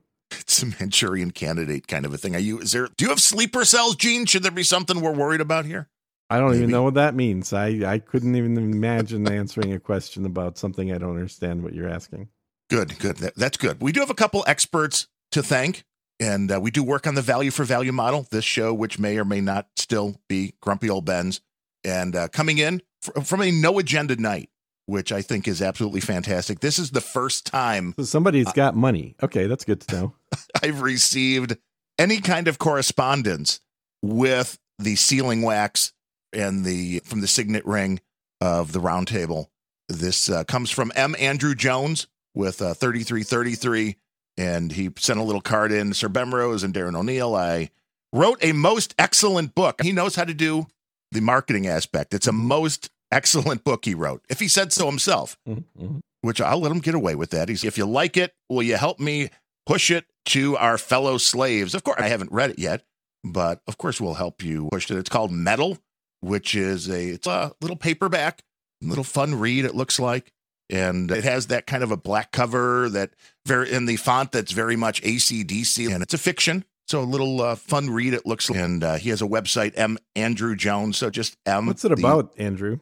A 0.62 0.66
Manchurian 0.80 1.30
candidate 1.30 1.86
kind 1.86 2.04
of 2.06 2.14
a 2.14 2.18
thing. 2.18 2.34
Are 2.34 2.40
you? 2.40 2.60
Is 2.60 2.72
there? 2.72 2.88
Do 2.96 3.04
you 3.04 3.08
have 3.10 3.20
sleeper 3.20 3.64
cells, 3.64 3.96
Gene? 3.96 4.26
Should 4.26 4.42
there 4.42 4.50
be 4.50 4.62
something 4.62 5.00
we're 5.00 5.12
worried 5.12 5.40
about 5.40 5.64
here? 5.64 5.88
I 6.30 6.38
don't 6.38 6.50
Maybe. 6.50 6.60
even 6.60 6.70
know 6.70 6.82
what 6.82 6.94
that 6.94 7.14
means. 7.14 7.52
I, 7.52 7.66
I 7.86 7.98
couldn't 7.98 8.34
even 8.34 8.56
imagine 8.56 9.30
answering 9.30 9.72
a 9.72 9.78
question 9.78 10.24
about 10.24 10.56
something 10.56 10.90
I 10.90 10.98
don't 10.98 11.10
understand 11.10 11.62
what 11.62 11.74
you're 11.74 11.88
asking. 11.88 12.28
Good, 12.70 12.98
good. 12.98 13.18
That, 13.18 13.34
that's 13.36 13.58
good. 13.58 13.80
We 13.82 13.92
do 13.92 14.00
have 14.00 14.10
a 14.10 14.14
couple 14.14 14.42
experts 14.46 15.06
to 15.32 15.42
thank, 15.42 15.84
and 16.18 16.50
uh, 16.50 16.58
we 16.60 16.70
do 16.70 16.82
work 16.82 17.06
on 17.06 17.14
the 17.14 17.22
value 17.22 17.50
for 17.50 17.64
value 17.64 17.92
model. 17.92 18.26
This 18.30 18.44
show, 18.44 18.72
which 18.72 18.98
may 18.98 19.18
or 19.18 19.24
may 19.24 19.42
not 19.42 19.68
still 19.76 20.16
be 20.28 20.54
Grumpy 20.62 20.88
Old 20.88 21.04
Bens, 21.04 21.40
and 21.84 22.16
uh, 22.16 22.28
coming 22.28 22.56
in 22.58 22.80
fr- 23.02 23.20
from 23.20 23.42
a 23.42 23.50
no 23.50 23.78
agenda 23.78 24.16
knight, 24.16 24.48
which 24.86 25.12
I 25.12 25.22
think 25.22 25.48
is 25.48 25.62
absolutely 25.62 26.00
fantastic. 26.00 26.60
This 26.60 26.78
is 26.78 26.90
the 26.90 27.00
first 27.00 27.46
time 27.46 27.94
So 27.96 28.04
somebody's 28.04 28.52
got 28.52 28.74
money. 28.74 29.14
Okay, 29.22 29.46
that's 29.46 29.64
good 29.64 29.80
to 29.82 29.94
know. 29.94 30.14
I've 30.62 30.82
received 30.82 31.56
any 31.98 32.20
kind 32.20 32.48
of 32.48 32.58
correspondence 32.58 33.60
with 34.02 34.58
the 34.78 34.96
sealing 34.96 35.42
wax 35.42 35.92
and 36.32 36.64
the 36.64 37.00
from 37.00 37.20
the 37.20 37.28
signet 37.28 37.64
ring 37.64 38.00
of 38.40 38.72
the 38.72 38.80
round 38.80 39.08
table. 39.08 39.50
This 39.88 40.28
uh, 40.28 40.44
comes 40.44 40.70
from 40.70 40.92
M. 40.94 41.14
Andrew 41.18 41.54
Jones 41.54 42.06
with 42.34 42.60
uh, 42.60 42.74
3333, 42.74 43.96
and 44.36 44.72
he 44.72 44.90
sent 44.98 45.20
a 45.20 45.22
little 45.22 45.40
card 45.40 45.72
in. 45.72 45.94
Sir 45.94 46.08
Bemrose 46.08 46.64
and 46.64 46.74
Darren 46.74 46.96
O'Neill. 46.96 47.34
I 47.34 47.70
wrote 48.12 48.38
a 48.42 48.52
most 48.52 48.94
excellent 48.98 49.54
book. 49.54 49.82
He 49.82 49.92
knows 49.92 50.16
how 50.16 50.24
to 50.24 50.34
do 50.34 50.66
the 51.12 51.20
marketing 51.20 51.66
aspect. 51.66 52.14
It's 52.14 52.26
a 52.26 52.32
most 52.32 52.90
excellent 53.14 53.64
book 53.64 53.84
he 53.84 53.94
wrote, 53.94 54.24
if 54.28 54.40
he 54.40 54.48
said 54.48 54.72
so 54.72 54.86
himself 54.86 55.36
Mhm, 55.48 55.64
mhm. 55.80 56.00
which 56.22 56.40
I'll 56.40 56.60
let 56.60 56.72
him 56.72 56.80
get 56.80 56.94
away 56.94 57.14
with 57.14 57.30
that. 57.30 57.48
He's, 57.48 57.64
if 57.64 57.78
you 57.78 57.86
like 57.86 58.16
it, 58.16 58.34
will 58.48 58.62
you 58.62 58.76
help 58.76 58.98
me 59.00 59.30
push 59.66 59.90
it 59.90 60.06
to 60.26 60.56
our 60.56 60.76
fellow 60.78 61.16
slaves? 61.18 61.74
Of 61.74 61.84
course, 61.84 62.00
I 62.00 62.08
haven't 62.08 62.32
read 62.32 62.50
it 62.50 62.58
yet, 62.58 62.84
but 63.22 63.60
of 63.66 63.78
course, 63.78 64.00
we'll 64.00 64.14
help 64.14 64.42
you 64.42 64.68
push 64.72 64.90
it. 64.90 64.98
It's 64.98 65.08
called 65.10 65.30
Metal, 65.32 65.78
which 66.20 66.54
is 66.54 66.88
a 66.88 67.08
it's 67.10 67.26
a 67.26 67.52
little 67.60 67.76
paperback, 67.76 68.42
little 68.82 69.04
fun 69.04 69.34
read. 69.34 69.64
It 69.64 69.74
looks 69.74 69.98
like, 70.00 70.32
and 70.70 71.10
it 71.10 71.24
has 71.24 71.46
that 71.48 71.66
kind 71.66 71.82
of 71.82 71.90
a 71.90 71.96
black 71.96 72.32
cover 72.32 72.88
that 72.90 73.10
very 73.46 73.70
in 73.72 73.86
the 73.86 73.96
font 73.96 74.32
that's 74.32 74.52
very 74.52 74.76
much 74.76 75.02
ACDC, 75.02 75.92
and 75.92 76.02
it's 76.02 76.14
a 76.14 76.18
fiction. 76.18 76.64
So 76.86 77.00
a 77.00 77.04
little 77.04 77.40
uh, 77.40 77.54
fun 77.54 77.88
read. 77.88 78.12
It 78.12 78.26
looks, 78.26 78.50
like. 78.50 78.58
and 78.58 78.84
uh, 78.84 78.94
he 78.96 79.08
has 79.08 79.22
a 79.22 79.26
website, 79.26 79.72
M 79.76 79.96
Andrew 80.16 80.54
Jones. 80.54 80.98
So 80.98 81.08
just 81.08 81.36
M. 81.46 81.64
What's 81.66 81.82
it 81.84 81.88
the- 81.88 81.94
about, 81.94 82.34
Andrew? 82.38 82.78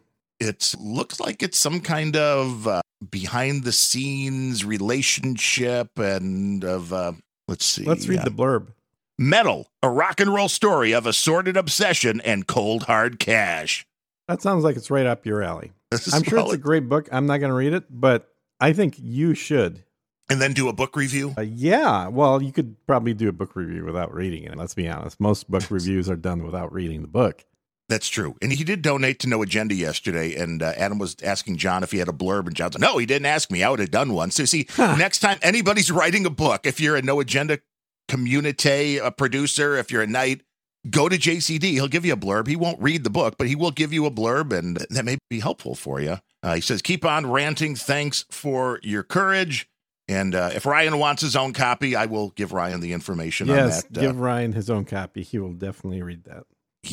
It 0.48 0.74
looks 0.80 1.20
like 1.20 1.42
it's 1.42 1.58
some 1.58 1.80
kind 1.80 2.16
of 2.16 2.66
uh, 2.68 2.82
behind 3.10 3.64
the 3.64 3.72
scenes 3.72 4.64
relationship 4.64 5.98
and 5.98 6.64
of 6.64 6.92
uh, 6.92 7.12
let's 7.48 7.64
see 7.64 7.84
Let's 7.84 8.06
read 8.08 8.20
uh, 8.20 8.24
the 8.24 8.30
blurb. 8.30 8.68
metal 9.18 9.68
a 9.82 9.88
rock 9.90 10.20
and 10.20 10.32
roll 10.32 10.48
story 10.48 10.92
of 10.92 11.06
a 11.06 11.12
sordid 11.12 11.56
obsession 11.56 12.20
and 12.22 12.46
cold 12.46 12.84
hard 12.84 13.18
cash 13.18 13.86
That 14.28 14.42
sounds 14.42 14.64
like 14.64 14.76
it's 14.76 14.90
right 14.90 15.06
up 15.06 15.26
your 15.26 15.42
alley. 15.42 15.72
I'm 16.12 16.22
sure 16.22 16.38
it's 16.40 16.52
a 16.54 16.58
great 16.58 16.88
book. 16.88 17.08
I'm 17.12 17.26
not 17.26 17.38
going 17.38 17.50
to 17.50 17.54
read 17.54 17.72
it, 17.74 17.84
but 17.90 18.28
I 18.60 18.72
think 18.72 18.94
you 18.98 19.34
should. 19.34 19.82
and 20.30 20.40
then 20.40 20.52
do 20.54 20.68
a 20.68 20.72
book 20.72 20.96
review 20.96 21.34
Uh, 21.36 21.42
yeah, 21.42 22.08
well, 22.08 22.40
you 22.40 22.52
could 22.52 22.76
probably 22.86 23.12
do 23.12 23.28
a 23.28 23.32
book 23.32 23.54
review 23.56 23.84
without 23.84 24.14
reading 24.14 24.44
it. 24.44 24.56
Let's 24.56 24.74
be 24.74 24.88
honest. 24.88 25.20
Most 25.20 25.50
book 25.50 25.64
reviews 25.70 26.08
are 26.08 26.16
done 26.16 26.44
without 26.44 26.72
reading 26.72 27.02
the 27.02 27.08
book. 27.08 27.44
That's 27.92 28.08
true. 28.08 28.36
And 28.40 28.50
he 28.50 28.64
did 28.64 28.80
donate 28.80 29.18
to 29.18 29.28
no 29.28 29.42
agenda 29.42 29.74
yesterday 29.74 30.34
and 30.34 30.62
uh, 30.62 30.72
adam 30.78 30.98
was 30.98 31.14
asking 31.22 31.58
john 31.58 31.82
if 31.82 31.92
he 31.92 31.98
had 31.98 32.08
a 32.08 32.12
blurb 32.12 32.46
and 32.46 32.56
john 32.56 32.72
said 32.72 32.80
no 32.80 32.96
he 32.96 33.04
didn't 33.04 33.26
ask 33.26 33.50
me. 33.50 33.62
I 33.62 33.68
would 33.68 33.80
have 33.80 33.90
done 33.90 34.14
one. 34.14 34.30
So 34.30 34.46
see 34.46 34.66
next 34.78 35.18
time 35.18 35.38
anybody's 35.42 35.90
writing 35.92 36.24
a 36.24 36.30
book 36.30 36.66
if 36.66 36.80
you're 36.80 36.96
a 36.96 37.02
no 37.02 37.20
agenda 37.20 37.58
community 38.08 38.96
a 38.96 39.10
producer 39.10 39.76
if 39.76 39.90
you're 39.90 40.02
a 40.02 40.06
knight 40.06 40.40
go 40.90 41.08
to 41.08 41.16
jcd 41.16 41.62
he'll 41.62 41.86
give 41.86 42.06
you 42.06 42.14
a 42.14 42.16
blurb. 42.16 42.46
He 42.46 42.56
won't 42.56 42.80
read 42.80 43.04
the 43.04 43.10
book 43.10 43.36
but 43.36 43.46
he 43.46 43.54
will 43.54 43.70
give 43.70 43.92
you 43.92 44.06
a 44.06 44.10
blurb 44.10 44.56
and 44.56 44.78
that 44.88 45.04
may 45.04 45.18
be 45.28 45.40
helpful 45.40 45.74
for 45.74 46.00
you. 46.00 46.16
Uh, 46.42 46.54
he 46.54 46.60
says 46.62 46.80
keep 46.80 47.04
on 47.04 47.30
ranting. 47.30 47.76
Thanks 47.76 48.24
for 48.30 48.80
your 48.82 49.02
courage. 49.02 49.68
And 50.08 50.34
uh, 50.34 50.50
if 50.54 50.64
ryan 50.64 50.98
wants 50.98 51.20
his 51.20 51.36
own 51.36 51.52
copy 51.52 51.94
i 51.94 52.06
will 52.06 52.30
give 52.30 52.54
ryan 52.54 52.80
the 52.80 52.94
information 52.94 53.48
yes, 53.48 53.84
on 53.84 53.88
that 53.90 54.00
give 54.00 54.18
Ryan 54.18 54.52
his 54.52 54.70
own 54.70 54.86
copy. 54.86 55.22
He 55.22 55.38
will 55.38 55.52
definitely 55.52 56.00
read 56.00 56.24
that. 56.24 56.44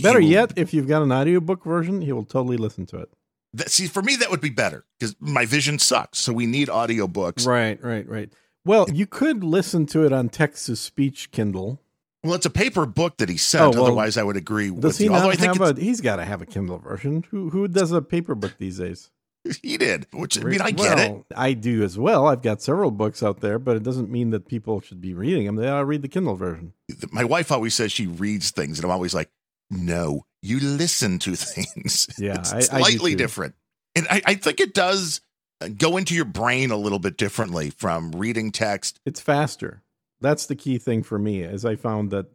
Better 0.01 0.19
will- 0.19 0.27
yet, 0.27 0.53
if 0.55 0.73
you've 0.73 0.87
got 0.87 1.01
an 1.01 1.11
audiobook 1.11 1.63
version, 1.63 2.01
he 2.01 2.11
will 2.11 2.25
totally 2.25 2.57
listen 2.57 2.85
to 2.87 2.97
it. 2.97 3.09
that, 3.53 3.71
see 3.71 3.87
for 3.87 4.01
me 4.03 4.15
that 4.17 4.29
would 4.29 4.41
be 4.41 4.49
better 4.51 4.85
because 4.99 5.15
my 5.19 5.45
vision 5.45 5.79
sucks 5.79 6.19
so 6.19 6.31
we 6.31 6.45
need 6.45 6.67
audiobooks 6.67 7.47
Right, 7.47 7.83
right, 7.83 8.07
right. 8.07 8.29
Well, 8.65 8.87
you 8.93 9.07
could 9.07 9.43
listen 9.43 9.87
to 9.87 10.05
it 10.05 10.13
on 10.13 10.29
text 10.29 10.67
to 10.67 10.75
speech 10.75 11.31
Kindle. 11.31 11.81
well 12.23 12.35
it's 12.35 12.45
a 12.45 12.51
paper 12.51 12.85
book 12.85 13.17
that 13.17 13.27
he 13.29 13.37
sent 13.37 13.63
Oh, 13.63 13.69
well, 13.71 13.83
otherwise 13.85 14.17
i 14.17 14.23
would 14.23 14.37
agree 14.37 14.67
Does 14.69 14.83
with 14.83 14.97
he 14.99 15.05
you 15.05 15.13
although 15.15 15.31
i 15.31 15.35
think 15.35 15.57
have 15.59 15.77
a? 15.77 15.81
He's 15.81 15.99
got 16.01 16.17
to 16.17 16.25
have 16.25 16.41
a 16.43 16.45
Kindle 16.45 16.77
version. 16.77 17.25
Who 17.31 17.49
who 17.49 17.67
does 17.67 17.91
a 17.91 18.01
paper 18.03 18.35
book 18.35 18.53
these 18.59 18.77
days? 18.77 19.09
he 19.63 19.77
did 19.77 20.05
which 20.13 20.37
i 20.37 20.43
mean 20.43 20.61
i 20.61 20.69
get 20.69 20.99
it 20.99 21.25
I 21.35 21.53
do 21.53 21.81
as 21.81 21.97
well. 21.97 22.27
I've 22.27 22.41
got 22.43 22.61
several 22.61 22.91
books 22.91 23.23
out 23.23 23.39
there, 23.39 23.57
but 23.57 23.75
it 23.77 23.83
doesn't 23.83 24.11
mean 24.11 24.29
that 24.31 24.47
people 24.47 24.81
should 24.81 24.99
be 25.01 25.13
reading 25.15 25.45
them. 25.47 25.55
They 25.55 25.67
ought 25.69 25.79
to 25.79 25.85
read 25.85 26.01
the 26.03 26.07
Kindle 26.09 26.35
version. 26.35 26.73
my 27.11 27.23
wife 27.23 27.51
always 27.51 27.73
says 27.73 27.91
she 27.91 28.05
reads 28.05 28.51
things, 28.51 28.77
and 28.77 28.85
I'm 28.85 28.91
always 28.91 29.13
like, 29.15 29.29
no, 29.69 30.23
you 30.41 30.59
listen 30.59 31.19
to 31.19 31.35
things. 31.35 32.07
Yeah, 32.17 32.39
it's 32.39 32.53
I- 32.53 32.57
I 32.57 32.61
slightly 32.61 33.11
too. 33.11 33.17
different. 33.17 33.55
And 33.95 34.07
I, 34.09 34.21
I 34.25 34.35
think 34.35 34.59
it 34.59 34.73
does 34.73 35.21
uh, 35.61 35.67
go 35.77 35.97
into 35.97 36.13
your 36.15 36.25
brain 36.25 36.71
a 36.71 36.77
little 36.77 36.99
bit 36.99 37.17
differently 37.17 37.71
from 37.71 38.11
reading 38.11 38.51
text. 38.51 38.99
It's 39.05 39.19
faster. 39.19 39.81
That's 40.21 40.45
the 40.45 40.55
key 40.55 40.77
thing 40.77 41.01
for 41.03 41.17
me. 41.17 41.43
as 41.43 41.65
I 41.65 41.75
found 41.75 42.11
that 42.11 42.27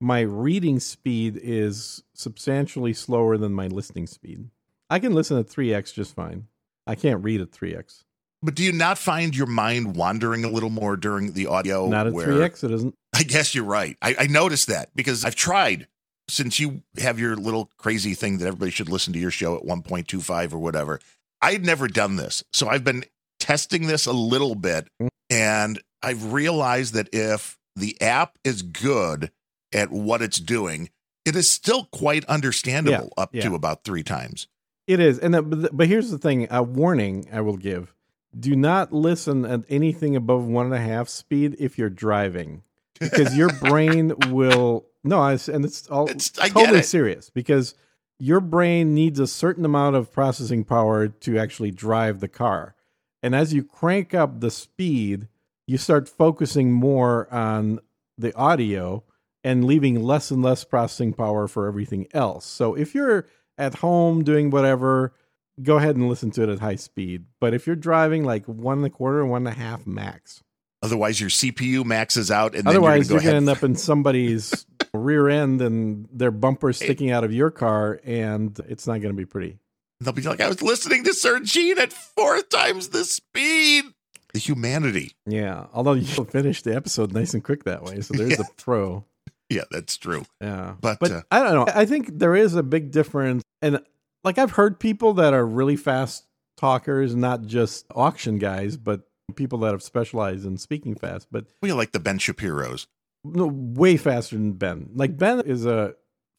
my 0.00 0.20
reading 0.20 0.78
speed 0.80 1.38
is 1.42 2.02
substantially 2.14 2.92
slower 2.94 3.36
than 3.36 3.52
my 3.52 3.66
listening 3.66 4.06
speed. 4.06 4.48
I 4.88 4.98
can 4.98 5.12
listen 5.14 5.36
at 5.38 5.48
three 5.48 5.74
x 5.74 5.92
just 5.92 6.14
fine. 6.14 6.46
I 6.86 6.94
can't 6.94 7.22
read 7.22 7.40
at 7.40 7.50
three 7.52 7.74
x. 7.74 8.04
But 8.42 8.54
do 8.54 8.62
you 8.62 8.72
not 8.72 8.96
find 8.96 9.36
your 9.36 9.46
mind 9.46 9.96
wandering 9.96 10.44
a 10.44 10.48
little 10.48 10.70
more 10.70 10.96
during 10.96 11.32
the 11.34 11.46
audio? 11.48 11.86
Not 11.88 12.06
at 12.06 12.12
where- 12.14 12.24
three 12.26 12.42
x. 12.42 12.64
It 12.64 12.70
isn't. 12.70 12.94
I 13.14 13.22
guess 13.24 13.54
you're 13.54 13.64
right. 13.64 13.96
I, 14.00 14.14
I 14.20 14.26
noticed 14.28 14.68
that 14.68 14.88
because 14.94 15.24
I've 15.24 15.34
tried 15.34 15.88
since 16.30 16.58
you 16.60 16.82
have 16.98 17.18
your 17.18 17.36
little 17.36 17.70
crazy 17.76 18.14
thing 18.14 18.38
that 18.38 18.46
everybody 18.46 18.70
should 18.70 18.88
listen 18.88 19.12
to 19.12 19.18
your 19.18 19.30
show 19.30 19.56
at 19.56 19.62
1.25 19.62 20.52
or 20.52 20.58
whatever. 20.58 21.00
I 21.42 21.52
had 21.52 21.64
never 21.64 21.88
done 21.88 22.16
this. 22.16 22.44
So 22.52 22.68
I've 22.68 22.84
been 22.84 23.04
testing 23.38 23.86
this 23.86 24.06
a 24.06 24.12
little 24.12 24.54
bit 24.54 24.88
mm. 25.00 25.08
and 25.28 25.80
I've 26.02 26.32
realized 26.32 26.94
that 26.94 27.08
if 27.12 27.58
the 27.76 28.00
app 28.00 28.38
is 28.44 28.62
good 28.62 29.30
at 29.72 29.90
what 29.90 30.22
it's 30.22 30.38
doing, 30.38 30.90
it 31.24 31.36
is 31.36 31.50
still 31.50 31.84
quite 31.92 32.24
understandable 32.26 33.12
up 33.16 33.34
yeah. 33.34 33.42
to 33.42 33.54
about 33.54 33.84
three 33.84 34.02
times. 34.02 34.48
It 34.86 34.98
is, 35.00 35.18
and 35.18 35.32
but, 35.32 35.76
but 35.76 35.86
here's 35.86 36.10
the 36.10 36.18
thing: 36.18 36.48
a 36.50 36.62
warning 36.62 37.28
I 37.32 37.42
will 37.42 37.56
give: 37.56 37.94
do 38.38 38.56
not 38.56 38.92
listen 38.92 39.44
at 39.44 39.60
anything 39.68 40.16
above 40.16 40.46
one 40.46 40.66
and 40.66 40.74
a 40.74 40.80
half 40.80 41.08
speed 41.08 41.56
if 41.58 41.78
you're 41.78 41.90
driving, 41.90 42.62
because 42.98 43.36
your 43.36 43.52
brain 43.60 44.14
will 44.30 44.86
no. 45.04 45.20
I, 45.20 45.32
and 45.52 45.64
it's 45.64 45.88
all 45.88 46.04
It's- 46.08 46.30
totally 46.30 46.80
it. 46.80 46.84
serious 46.86 47.30
because 47.30 47.74
your 48.18 48.40
brain 48.40 48.94
needs 48.94 49.18
a 49.18 49.26
certain 49.26 49.64
amount 49.64 49.96
of 49.96 50.12
processing 50.12 50.64
power 50.64 51.08
to 51.08 51.38
actually 51.38 51.70
drive 51.70 52.20
the 52.20 52.28
car, 52.28 52.74
and 53.22 53.34
as 53.34 53.52
you 53.54 53.62
crank 53.64 54.14
up 54.14 54.40
the 54.40 54.50
speed, 54.50 55.28
you 55.66 55.78
start 55.78 56.08
focusing 56.08 56.72
more 56.72 57.32
on 57.32 57.80
the 58.18 58.34
audio 58.34 59.02
and 59.42 59.64
leaving 59.64 60.02
less 60.02 60.30
and 60.30 60.42
less 60.42 60.64
processing 60.64 61.14
power 61.14 61.48
for 61.48 61.66
everything 61.66 62.06
else. 62.12 62.44
So 62.44 62.74
if 62.74 62.94
you're 62.94 63.26
at 63.56 63.76
home 63.76 64.22
doing 64.24 64.50
whatever, 64.50 65.14
go 65.62 65.78
ahead 65.78 65.96
and 65.96 66.08
listen 66.10 66.30
to 66.32 66.42
it 66.42 66.48
at 66.50 66.58
high 66.58 66.74
speed. 66.76 67.24
But 67.40 67.54
if 67.54 67.66
you're 67.66 67.76
driving 67.76 68.24
like 68.24 68.44
one 68.46 68.78
and 68.78 68.86
a 68.86 68.90
quarter, 68.90 69.24
one 69.24 69.46
and 69.46 69.56
a 69.56 69.58
half 69.58 69.86
max. 69.86 70.42
Otherwise, 70.82 71.20
your 71.20 71.30
CPU 71.30 71.84
maxes 71.86 72.30
out. 72.30 72.54
And 72.54 72.66
Otherwise, 72.68 73.08
then 73.08 73.14
you're 73.16 73.22
going 73.22 73.32
to 73.32 73.36
end 73.36 73.48
up 73.48 73.62
in 73.62 73.76
somebody's 73.76 74.66
rear 74.94 75.28
end 75.28 75.60
and 75.62 76.08
their 76.12 76.30
bumper 76.30 76.72
sticking 76.72 77.10
out 77.10 77.24
of 77.24 77.32
your 77.32 77.50
car, 77.50 78.00
and 78.04 78.58
it's 78.68 78.86
not 78.86 79.00
going 79.00 79.14
to 79.14 79.18
be 79.20 79.26
pretty. 79.26 79.58
They'll 80.00 80.12
be 80.14 80.22
like, 80.22 80.40
I 80.40 80.48
was 80.48 80.62
listening 80.62 81.04
to 81.04 81.12
Sir 81.14 81.40
Gene 81.40 81.78
at 81.78 81.92
four 81.92 82.40
times 82.42 82.88
the 82.88 83.04
speed. 83.04 83.84
The 84.32 84.38
humanity. 84.38 85.12
Yeah. 85.26 85.66
Although 85.74 85.92
you'll 85.94 86.24
finish 86.26 86.62
the 86.62 86.74
episode 86.74 87.12
nice 87.12 87.34
and 87.34 87.44
quick 87.44 87.64
that 87.64 87.82
way. 87.82 88.00
So 88.00 88.14
there's 88.14 88.30
Yeah. 88.38 88.44
a 88.48 88.62
pro. 88.62 89.04
Yeah, 89.50 89.64
that's 89.70 89.96
true. 89.98 90.24
Yeah. 90.40 90.76
But, 90.80 91.00
but 91.00 91.10
uh, 91.10 91.22
I 91.30 91.42
don't 91.42 91.54
know. 91.66 91.72
I 91.74 91.84
think 91.84 92.18
there 92.18 92.36
is 92.36 92.54
a 92.54 92.62
big 92.62 92.92
difference. 92.92 93.42
And 93.60 93.80
like 94.24 94.38
I've 94.38 94.52
heard 94.52 94.78
people 94.80 95.14
that 95.14 95.34
are 95.34 95.44
really 95.44 95.76
fast 95.76 96.24
talkers, 96.56 97.14
not 97.16 97.44
just 97.46 97.84
auction 97.94 98.38
guys, 98.38 98.76
but 98.76 99.02
people 99.34 99.58
that 99.58 99.72
have 99.72 99.82
specialized 99.82 100.46
in 100.46 100.56
speaking 100.56 100.94
fast, 100.94 101.26
but 101.30 101.46
We 101.62 101.72
like 101.72 101.92
the 101.92 102.00
Ben 102.00 102.18
Shapiro's. 102.18 102.86
No, 103.24 103.46
way 103.52 103.96
faster 103.96 104.36
than 104.36 104.52
Ben. 104.52 104.90
Like 104.94 105.16
Ben 105.16 105.40
is 105.40 105.66
a 105.66 105.94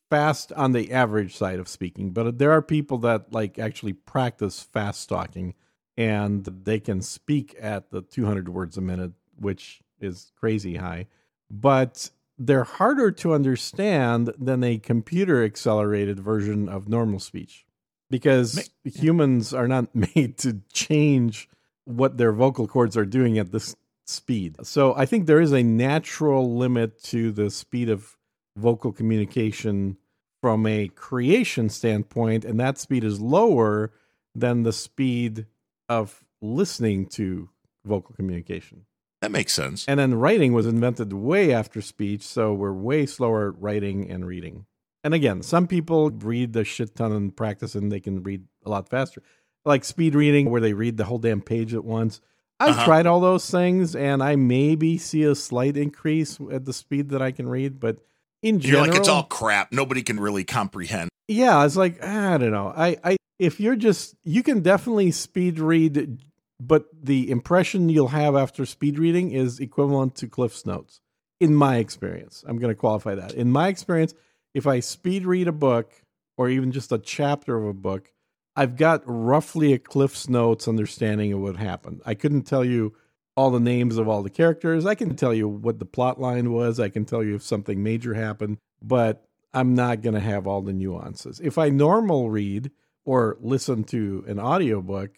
fast 0.10 0.52
on 0.54 0.74
the 0.74 0.92
average 0.92 1.36
side 1.36 1.60
of 1.60 1.68
speaking, 1.68 2.12
but 2.12 2.38
there 2.38 2.52
are 2.52 2.62
people 2.62 2.98
that 3.00 3.32
like 3.32 3.60
actually 3.60 3.94
practice 3.94 4.62
fast 4.62 5.08
talking 5.08 5.54
and 5.98 6.46
they 6.46 6.80
can 6.80 7.02
speak 7.02 7.56
at 7.60 7.92
the 7.92 8.02
200 8.02 8.50
words 8.50 8.78
a 8.78 8.82
minute, 8.82 9.12
which 9.38 9.82
is 10.00 10.32
crazy 10.40 10.78
high. 10.78 11.08
But 11.50 12.10
they're 12.38 12.64
harder 12.64 13.12
to 13.12 13.34
understand 13.34 14.34
than 14.40 14.64
a 14.64 14.80
computer 14.80 15.44
accelerated 15.44 16.20
version 16.20 16.68
of 16.68 16.90
normal 16.90 17.20
speech 17.20 17.66
because 18.10 18.70
humans 18.84 19.54
are 19.54 19.68
not 19.68 19.94
made 20.16 20.38
to 20.40 20.62
change 20.74 21.48
what 21.86 22.18
their 22.18 22.32
vocal 22.32 22.68
cords 22.68 22.96
are 22.98 23.06
doing 23.06 23.38
at 23.38 23.52
this 23.52 23.76
speed. 24.06 24.56
So 24.64 24.96
I 24.96 25.06
think 25.06 25.26
there 25.26 25.42
is 25.42 25.52
a 25.52 25.64
natural 25.64 26.56
limit 26.56 27.02
to 27.06 27.32
the 27.32 27.50
speed 27.50 27.90
of 27.90 28.18
vocal 28.58 28.92
communication 28.92 29.98
from 30.42 30.66
a 30.66 30.88
creation 30.90 31.70
standpoint, 31.70 32.44
and 32.44 32.60
that 32.60 32.78
speed 32.78 33.04
is 33.04 33.22
lower 33.22 33.92
than 34.34 34.64
the 34.64 34.74
speed 34.74 35.46
of 35.88 36.24
listening 36.42 37.06
to 37.06 37.50
vocal 37.86 38.16
communication. 38.16 38.86
That 39.22 39.32
makes 39.32 39.54
sense. 39.54 39.86
And 39.88 40.00
then 40.00 40.16
writing 40.16 40.54
was 40.54 40.66
invented 40.66 41.14
way 41.14 41.54
after 41.54 41.80
speech, 41.82 42.24
so 42.24 42.54
we're 42.54 42.74
way 42.74 43.06
slower 43.06 43.50
at 43.50 43.62
writing 43.62 44.10
and 44.10 44.26
reading. 44.26 44.66
And 45.04 45.14
again, 45.14 45.44
some 45.44 45.68
people 45.68 46.10
read 46.10 46.56
a 46.56 46.64
shit 46.64 46.96
ton 46.96 47.12
and 47.12 47.36
practice 47.36 47.76
and 47.76 47.92
they 47.92 48.00
can 48.00 48.24
read 48.24 48.44
a 48.66 48.70
lot 48.70 48.90
faster. 48.90 49.22
Like 49.64 49.84
speed 49.84 50.16
reading 50.16 50.50
where 50.50 50.62
they 50.62 50.74
read 50.74 50.98
the 50.98 51.06
whole 51.06 51.20
damn 51.20 51.42
page 51.42 51.74
at 51.74 51.86
once. 51.86 52.20
I've 52.62 52.76
Uh-huh. 52.76 52.86
tried 52.86 53.06
all 53.08 53.20
those 53.20 53.50
things 53.50 53.96
and 53.96 54.22
I 54.24 54.36
maybe 54.36 54.98
see 54.98 55.24
a 55.24 55.36
slight 55.36 55.76
increase 55.78 56.38
at 56.52 56.66
the 56.66 56.74
speed 56.74 57.10
that 57.10 57.22
I 57.22 57.32
can 57.32 57.48
read, 57.48 57.80
but 57.80 57.98
in 58.42 58.60
general, 58.60 58.86
You're 58.86 58.94
like 58.94 59.00
it's 59.02 59.10
all 59.10 59.24
crap. 59.24 59.72
Nobody 59.72 60.02
can 60.04 60.20
really 60.20 60.44
comprehend. 60.44 61.10
yeah, 61.28 61.66
it's 61.66 61.76
like 61.76 62.04
I 62.04 62.38
don't 62.38 62.52
know. 62.52 62.74
I, 62.76 62.98
I 63.04 63.18
if 63.40 63.60
you're 63.60 63.76
just 63.76 64.16
you 64.24 64.44
can 64.44 64.62
definitely 64.62 65.12
speed 65.12 65.60
read, 65.60 66.20
but 66.60 66.86
the 66.94 67.30
impression 67.32 67.90
you'll 67.90 68.10
have 68.10 68.36
after 68.36 68.66
speed 68.66 69.00
reading 69.00 69.32
is 69.32 69.60
equivalent 69.60 70.16
to 70.16 70.28
Cliff's 70.28 70.66
notes. 70.66 71.00
In 71.40 71.56
my 71.56 71.78
experience, 71.78 72.44
I'm 72.48 72.58
going 72.60 72.72
to 72.74 72.80
qualify 72.80 73.16
that. 73.16 73.34
In 73.34 73.52
my 73.52 73.68
experience, 73.68 74.14
if 74.54 74.68
I 74.68 74.80
speed 74.80 75.26
read 75.26 75.48
a 75.48 75.52
book 75.52 75.92
or 76.38 76.50
even 76.50 76.72
just 76.72 76.92
a 76.92 77.00
chapter 77.00 77.58
of 77.58 77.66
a 77.66 77.74
book, 77.74 78.12
I've 78.56 78.76
got 78.76 79.04
roughly 79.06 79.74
a 79.74 79.80
Cliff's 79.80 80.28
notes 80.28 80.68
understanding 80.68 81.32
of 81.34 81.40
what 81.40 81.56
happened. 81.56 82.02
I 82.06 82.16
couldn't 82.16 82.44
tell 82.44 82.66
you 82.66 82.94
all 83.38 83.50
the 83.50 83.60
names 83.62 83.98
of 83.98 84.08
all 84.10 84.24
the 84.24 84.30
characters. 84.30 84.86
I 84.86 84.96
can 84.96 85.16
tell 85.16 85.34
you 85.34 85.48
what 85.48 85.80
the 85.80 85.86
plot 85.86 86.20
line 86.20 86.52
was. 86.52 86.80
I 86.80 86.90
can 86.90 87.06
tell 87.06 87.24
you 87.24 87.36
if 87.36 87.44
something 87.44 87.82
major 87.82 88.14
happened, 88.14 88.58
but 88.84 89.26
I'm 89.54 89.74
not 89.74 90.02
going 90.02 90.16
to 90.16 90.20
have 90.20 90.48
all 90.48 90.62
the 90.62 90.74
nuances. 90.74 91.40
If 91.40 91.58
I 91.58 91.70
normal 91.70 92.30
read 92.30 92.72
or 93.06 93.38
listen 93.40 93.84
to 93.86 94.24
an 94.28 94.40
audiobook, 94.40 95.12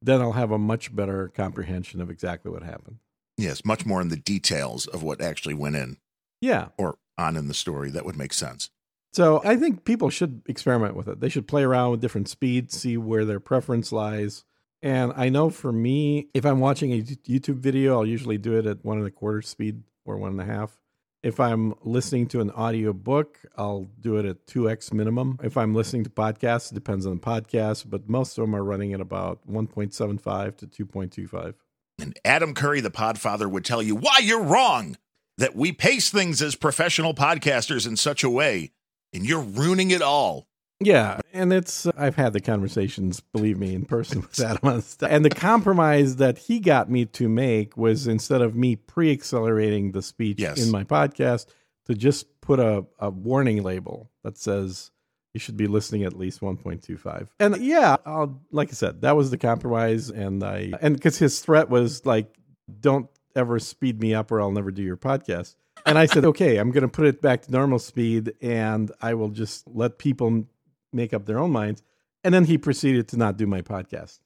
then 0.00 0.20
I'll 0.20 0.32
have 0.32 0.50
a 0.50 0.58
much 0.58 0.94
better 0.94 1.28
comprehension 1.28 2.00
of 2.00 2.10
exactly 2.10 2.50
what 2.50 2.62
happened. 2.62 2.98
Yes, 3.36 3.64
much 3.64 3.84
more 3.84 4.00
in 4.00 4.08
the 4.08 4.16
details 4.16 4.86
of 4.86 5.02
what 5.02 5.20
actually 5.20 5.54
went 5.54 5.76
in 5.76 5.98
Yeah. 6.40 6.68
or 6.78 6.96
on 7.18 7.36
in 7.36 7.48
the 7.48 7.54
story. 7.54 7.90
That 7.90 8.04
would 8.04 8.16
make 8.16 8.32
sense. 8.32 8.70
So 9.12 9.40
I 9.44 9.56
think 9.56 9.84
people 9.84 10.10
should 10.10 10.42
experiment 10.46 10.94
with 10.94 11.08
it. 11.08 11.20
They 11.20 11.28
should 11.28 11.48
play 11.48 11.64
around 11.64 11.92
with 11.92 12.00
different 12.00 12.28
speeds, 12.28 12.78
see 12.78 12.96
where 12.96 13.24
their 13.24 13.40
preference 13.40 13.90
lies. 13.90 14.44
And 14.82 15.12
I 15.16 15.28
know 15.28 15.50
for 15.50 15.72
me, 15.72 16.28
if 16.34 16.44
I'm 16.44 16.60
watching 16.60 16.92
a 16.92 17.02
YouTube 17.02 17.58
video, 17.58 17.94
I'll 17.94 18.06
usually 18.06 18.38
do 18.38 18.56
it 18.56 18.66
at 18.66 18.84
one 18.84 18.98
and 18.98 19.06
a 19.06 19.10
quarter 19.10 19.42
speed 19.42 19.82
or 20.04 20.16
one 20.16 20.32
and 20.32 20.40
a 20.40 20.44
half. 20.44 20.78
If 21.22 21.40
I'm 21.40 21.74
listening 21.82 22.28
to 22.28 22.40
an 22.40 22.50
audio 22.52 22.92
book, 22.92 23.40
I'll 23.56 23.90
do 24.00 24.18
it 24.18 24.24
at 24.24 24.46
2x 24.46 24.92
minimum. 24.92 25.38
If 25.42 25.56
I'm 25.56 25.74
listening 25.74 26.04
to 26.04 26.10
podcasts, 26.10 26.70
it 26.70 26.76
depends 26.76 27.06
on 27.06 27.14
the 27.14 27.20
podcast, 27.20 27.90
but 27.90 28.08
most 28.08 28.38
of 28.38 28.42
them 28.42 28.54
are 28.54 28.62
running 28.62 28.92
at 28.92 29.00
about 29.00 29.40
1.75 29.50 30.56
to 30.58 30.66
2.25. 30.86 31.54
And 32.00 32.16
Adam 32.24 32.54
Curry, 32.54 32.80
the 32.80 32.90
podfather, 32.90 33.50
would 33.50 33.64
tell 33.64 33.82
you 33.82 33.96
why 33.96 34.18
you're 34.22 34.44
wrong. 34.44 34.96
That 35.38 35.56
we 35.56 35.72
pace 35.72 36.10
things 36.10 36.40
as 36.42 36.54
professional 36.56 37.14
podcasters 37.14 37.86
in 37.86 37.96
such 37.96 38.24
a 38.24 38.30
way, 38.30 38.72
and 39.12 39.24
you're 39.26 39.40
ruining 39.42 39.90
it 39.90 40.02
all. 40.02 40.46
Yeah, 40.80 41.18
and 41.32 41.52
it's 41.52 41.86
I've 41.96 42.14
had 42.14 42.32
the 42.32 42.40
conversations, 42.40 43.18
believe 43.18 43.58
me, 43.58 43.74
in 43.74 43.84
person 43.84 44.20
with 44.22 44.38
Adam 44.38 44.58
on 44.62 44.82
stuff. 44.82 45.10
And 45.10 45.24
the 45.24 45.30
compromise 45.30 46.16
that 46.16 46.38
he 46.38 46.60
got 46.60 46.88
me 46.88 47.04
to 47.06 47.28
make 47.28 47.76
was 47.76 48.06
instead 48.06 48.42
of 48.42 48.54
me 48.54 48.76
pre-accelerating 48.76 49.90
the 49.92 50.02
speech 50.02 50.38
Yes. 50.40 50.64
in 50.64 50.70
my 50.70 50.84
podcast, 50.84 51.46
to 51.86 51.94
just 51.94 52.40
put 52.40 52.60
a, 52.60 52.84
a 53.00 53.10
warning 53.10 53.62
label 53.64 54.10
that 54.22 54.38
says 54.38 54.92
you 55.34 55.40
should 55.40 55.56
be 55.56 55.66
listening 55.66 56.04
at 56.04 56.16
least 56.16 56.40
1.25. 56.40 57.28
And 57.40 57.56
yeah, 57.58 57.96
I'll, 58.06 58.40
like 58.52 58.68
I 58.68 58.72
said, 58.72 59.00
that 59.02 59.16
was 59.16 59.30
the 59.30 59.38
compromise. 59.38 60.10
And 60.10 60.44
I 60.44 60.72
and 60.80 60.94
because 60.94 61.18
his 61.18 61.40
threat 61.40 61.68
was 61.68 62.06
like, 62.06 62.32
don't 62.80 63.08
ever 63.34 63.58
speed 63.58 64.00
me 64.00 64.14
up 64.14 64.30
or 64.30 64.40
I'll 64.40 64.52
never 64.52 64.70
do 64.70 64.82
your 64.82 64.96
podcast. 64.96 65.56
And 65.88 65.98
I 65.98 66.06
said, 66.06 66.24
okay, 66.24 66.56
I'm 66.58 66.70
going 66.70 66.82
to 66.82 66.88
put 66.88 67.06
it 67.06 67.20
back 67.22 67.42
to 67.42 67.52
normal 67.52 67.78
speed 67.78 68.34
and 68.40 68.90
I 69.00 69.14
will 69.14 69.30
just 69.30 69.66
let 69.66 69.98
people 69.98 70.44
make 70.92 71.12
up 71.12 71.26
their 71.26 71.38
own 71.38 71.50
minds. 71.50 71.82
And 72.24 72.34
then 72.34 72.44
he 72.44 72.58
proceeded 72.58 73.08
to 73.08 73.16
not 73.16 73.36
do 73.36 73.46
my 73.46 73.62
podcast. 73.62 74.18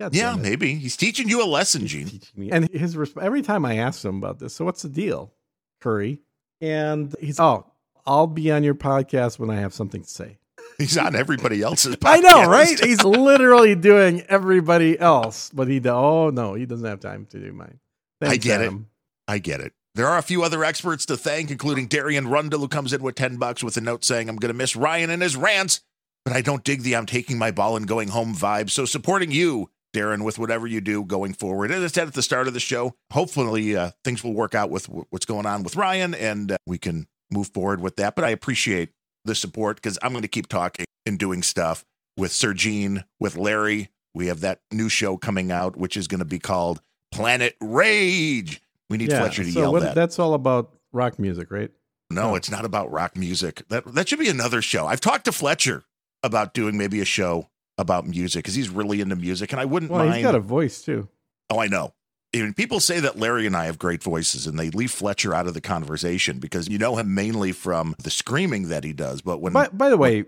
God 0.00 0.14
Yeah, 0.14 0.34
maybe. 0.36 0.74
He's 0.74 0.96
teaching 0.96 1.28
you 1.28 1.44
a 1.44 1.46
lesson, 1.46 1.86
Gene. 1.86 2.06
Teaching 2.06 2.40
me. 2.40 2.50
And 2.50 2.70
his 2.70 2.96
resp- 2.96 3.22
every 3.22 3.42
time 3.42 3.64
I 3.64 3.76
ask 3.76 4.04
him 4.04 4.16
about 4.16 4.38
this, 4.38 4.54
so 4.54 4.64
what's 4.64 4.82
the 4.82 4.88
deal, 4.88 5.32
Curry? 5.80 6.20
And 6.60 7.14
he's, 7.20 7.38
oh, 7.38 7.66
I'll 8.06 8.26
be 8.26 8.50
on 8.50 8.64
your 8.64 8.74
podcast 8.74 9.38
when 9.38 9.50
I 9.50 9.56
have 9.56 9.74
something 9.74 10.02
to 10.02 10.08
say. 10.08 10.38
He's 10.78 10.96
on 10.96 11.14
everybody 11.14 11.60
else's 11.60 11.96
podcast. 11.96 12.06
I 12.08 12.18
know, 12.20 12.48
right? 12.48 12.82
He's 12.82 13.04
literally 13.04 13.74
doing 13.74 14.22
everybody 14.22 14.98
else, 14.98 15.50
but 15.52 15.68
he, 15.68 15.80
oh 15.86 16.30
no, 16.30 16.54
he 16.54 16.64
doesn't 16.64 16.86
have 16.86 17.00
time 17.00 17.26
to 17.26 17.38
do 17.38 17.52
mine. 17.52 17.78
I 18.22 18.36
get 18.36 18.62
it. 18.62 18.66
Adam. 18.66 18.88
I 19.28 19.38
get 19.38 19.60
it. 19.60 19.74
There 19.94 20.06
are 20.06 20.18
a 20.18 20.22
few 20.22 20.44
other 20.44 20.62
experts 20.62 21.04
to 21.06 21.16
thank, 21.16 21.50
including 21.50 21.88
Darian 21.88 22.28
Rundle, 22.28 22.60
who 22.60 22.68
comes 22.68 22.92
in 22.92 23.02
with 23.02 23.16
10 23.16 23.36
bucks 23.38 23.64
with 23.64 23.76
a 23.76 23.80
note 23.80 24.04
saying, 24.04 24.28
I'm 24.28 24.36
going 24.36 24.52
to 24.52 24.56
miss 24.56 24.76
Ryan 24.76 25.10
and 25.10 25.20
his 25.20 25.36
rants, 25.36 25.80
but 26.24 26.34
I 26.34 26.42
don't 26.42 26.62
dig 26.62 26.82
the 26.82 26.94
I'm 26.94 27.06
taking 27.06 27.38
my 27.38 27.50
ball 27.50 27.76
and 27.76 27.88
going 27.88 28.08
home 28.08 28.34
vibe. 28.34 28.70
So 28.70 28.84
supporting 28.84 29.32
you, 29.32 29.70
Darren, 29.92 30.22
with 30.22 30.38
whatever 30.38 30.68
you 30.68 30.80
do 30.80 31.04
going 31.04 31.34
forward. 31.34 31.72
As 31.72 31.82
I 31.82 31.88
said 31.88 32.06
at 32.06 32.14
the 32.14 32.22
start 32.22 32.46
of 32.46 32.54
the 32.54 32.60
show, 32.60 32.94
hopefully 33.12 33.76
uh, 33.76 33.90
things 34.04 34.22
will 34.22 34.32
work 34.32 34.54
out 34.54 34.70
with 34.70 34.86
w- 34.86 35.06
what's 35.10 35.26
going 35.26 35.46
on 35.46 35.64
with 35.64 35.74
Ryan 35.74 36.14
and 36.14 36.52
uh, 36.52 36.56
we 36.66 36.78
can 36.78 37.08
move 37.32 37.48
forward 37.48 37.80
with 37.80 37.96
that. 37.96 38.14
But 38.14 38.24
I 38.24 38.30
appreciate 38.30 38.90
the 39.24 39.34
support 39.34 39.76
because 39.76 39.98
I'm 40.02 40.12
going 40.12 40.22
to 40.22 40.28
keep 40.28 40.46
talking 40.46 40.86
and 41.04 41.18
doing 41.18 41.42
stuff 41.42 41.84
with 42.16 42.30
Sir 42.30 42.54
Gene, 42.54 43.04
with 43.18 43.36
Larry. 43.36 43.90
We 44.14 44.28
have 44.28 44.40
that 44.40 44.60
new 44.70 44.88
show 44.88 45.16
coming 45.16 45.50
out, 45.50 45.76
which 45.76 45.96
is 45.96 46.06
going 46.06 46.20
to 46.20 46.24
be 46.24 46.38
called 46.38 46.80
Planet 47.12 47.56
Rage. 47.60 48.62
We 48.90 48.98
need 48.98 49.10
Fletcher 49.10 49.44
to 49.44 49.50
so 49.52 49.60
yell 49.60 49.72
what- 49.72 49.82
that. 49.82 49.94
That's 49.94 50.18
all 50.18 50.34
about 50.34 50.72
rock 50.92 51.18
music, 51.18 51.50
right? 51.50 51.70
No, 52.10 52.34
it's 52.34 52.50
not 52.50 52.64
about 52.64 52.90
rock 52.90 53.16
music. 53.16 53.62
That 53.68 53.94
that 53.94 54.08
should 54.08 54.18
be 54.18 54.28
another 54.28 54.60
show. 54.60 54.86
I've 54.86 55.00
talked 55.00 55.24
to 55.26 55.32
Fletcher 55.32 55.84
about 56.24 56.52
doing 56.54 56.76
maybe 56.76 57.00
a 57.00 57.04
show 57.04 57.48
about 57.78 58.06
music 58.06 58.42
because 58.44 58.54
he's 58.56 58.68
really 58.68 59.00
into 59.00 59.14
music, 59.16 59.52
and 59.52 59.60
I 59.60 59.64
wouldn't 59.64 59.90
Well, 59.92 60.04
mind. 60.04 60.16
he's 60.16 60.24
got 60.24 60.34
a 60.34 60.40
voice 60.40 60.82
too. 60.82 61.08
oh, 61.48 61.60
I 61.60 61.68
know. 61.68 61.94
Even 62.32 62.52
people 62.54 62.78
say 62.78 63.00
that 63.00 63.18
Larry 63.18 63.46
and 63.46 63.56
I 63.56 63.64
have 63.64 63.78
great 63.78 64.02
voices, 64.02 64.46
and 64.46 64.58
they 64.58 64.70
leave 64.70 64.90
Fletcher 64.90 65.34
out 65.34 65.46
of 65.46 65.54
the 65.54 65.60
conversation 65.60 66.38
because 66.38 66.68
you 66.68 66.78
know 66.78 66.96
him 66.96 67.14
mainly 67.14 67.52
from 67.52 67.94
the 68.02 68.10
screaming 68.10 68.68
that 68.68 68.84
he 68.84 68.92
does. 68.92 69.20
But 69.22 69.38
when 69.40 69.52
By, 69.52 69.68
by 69.68 69.88
the 69.88 69.96
way, 69.96 70.26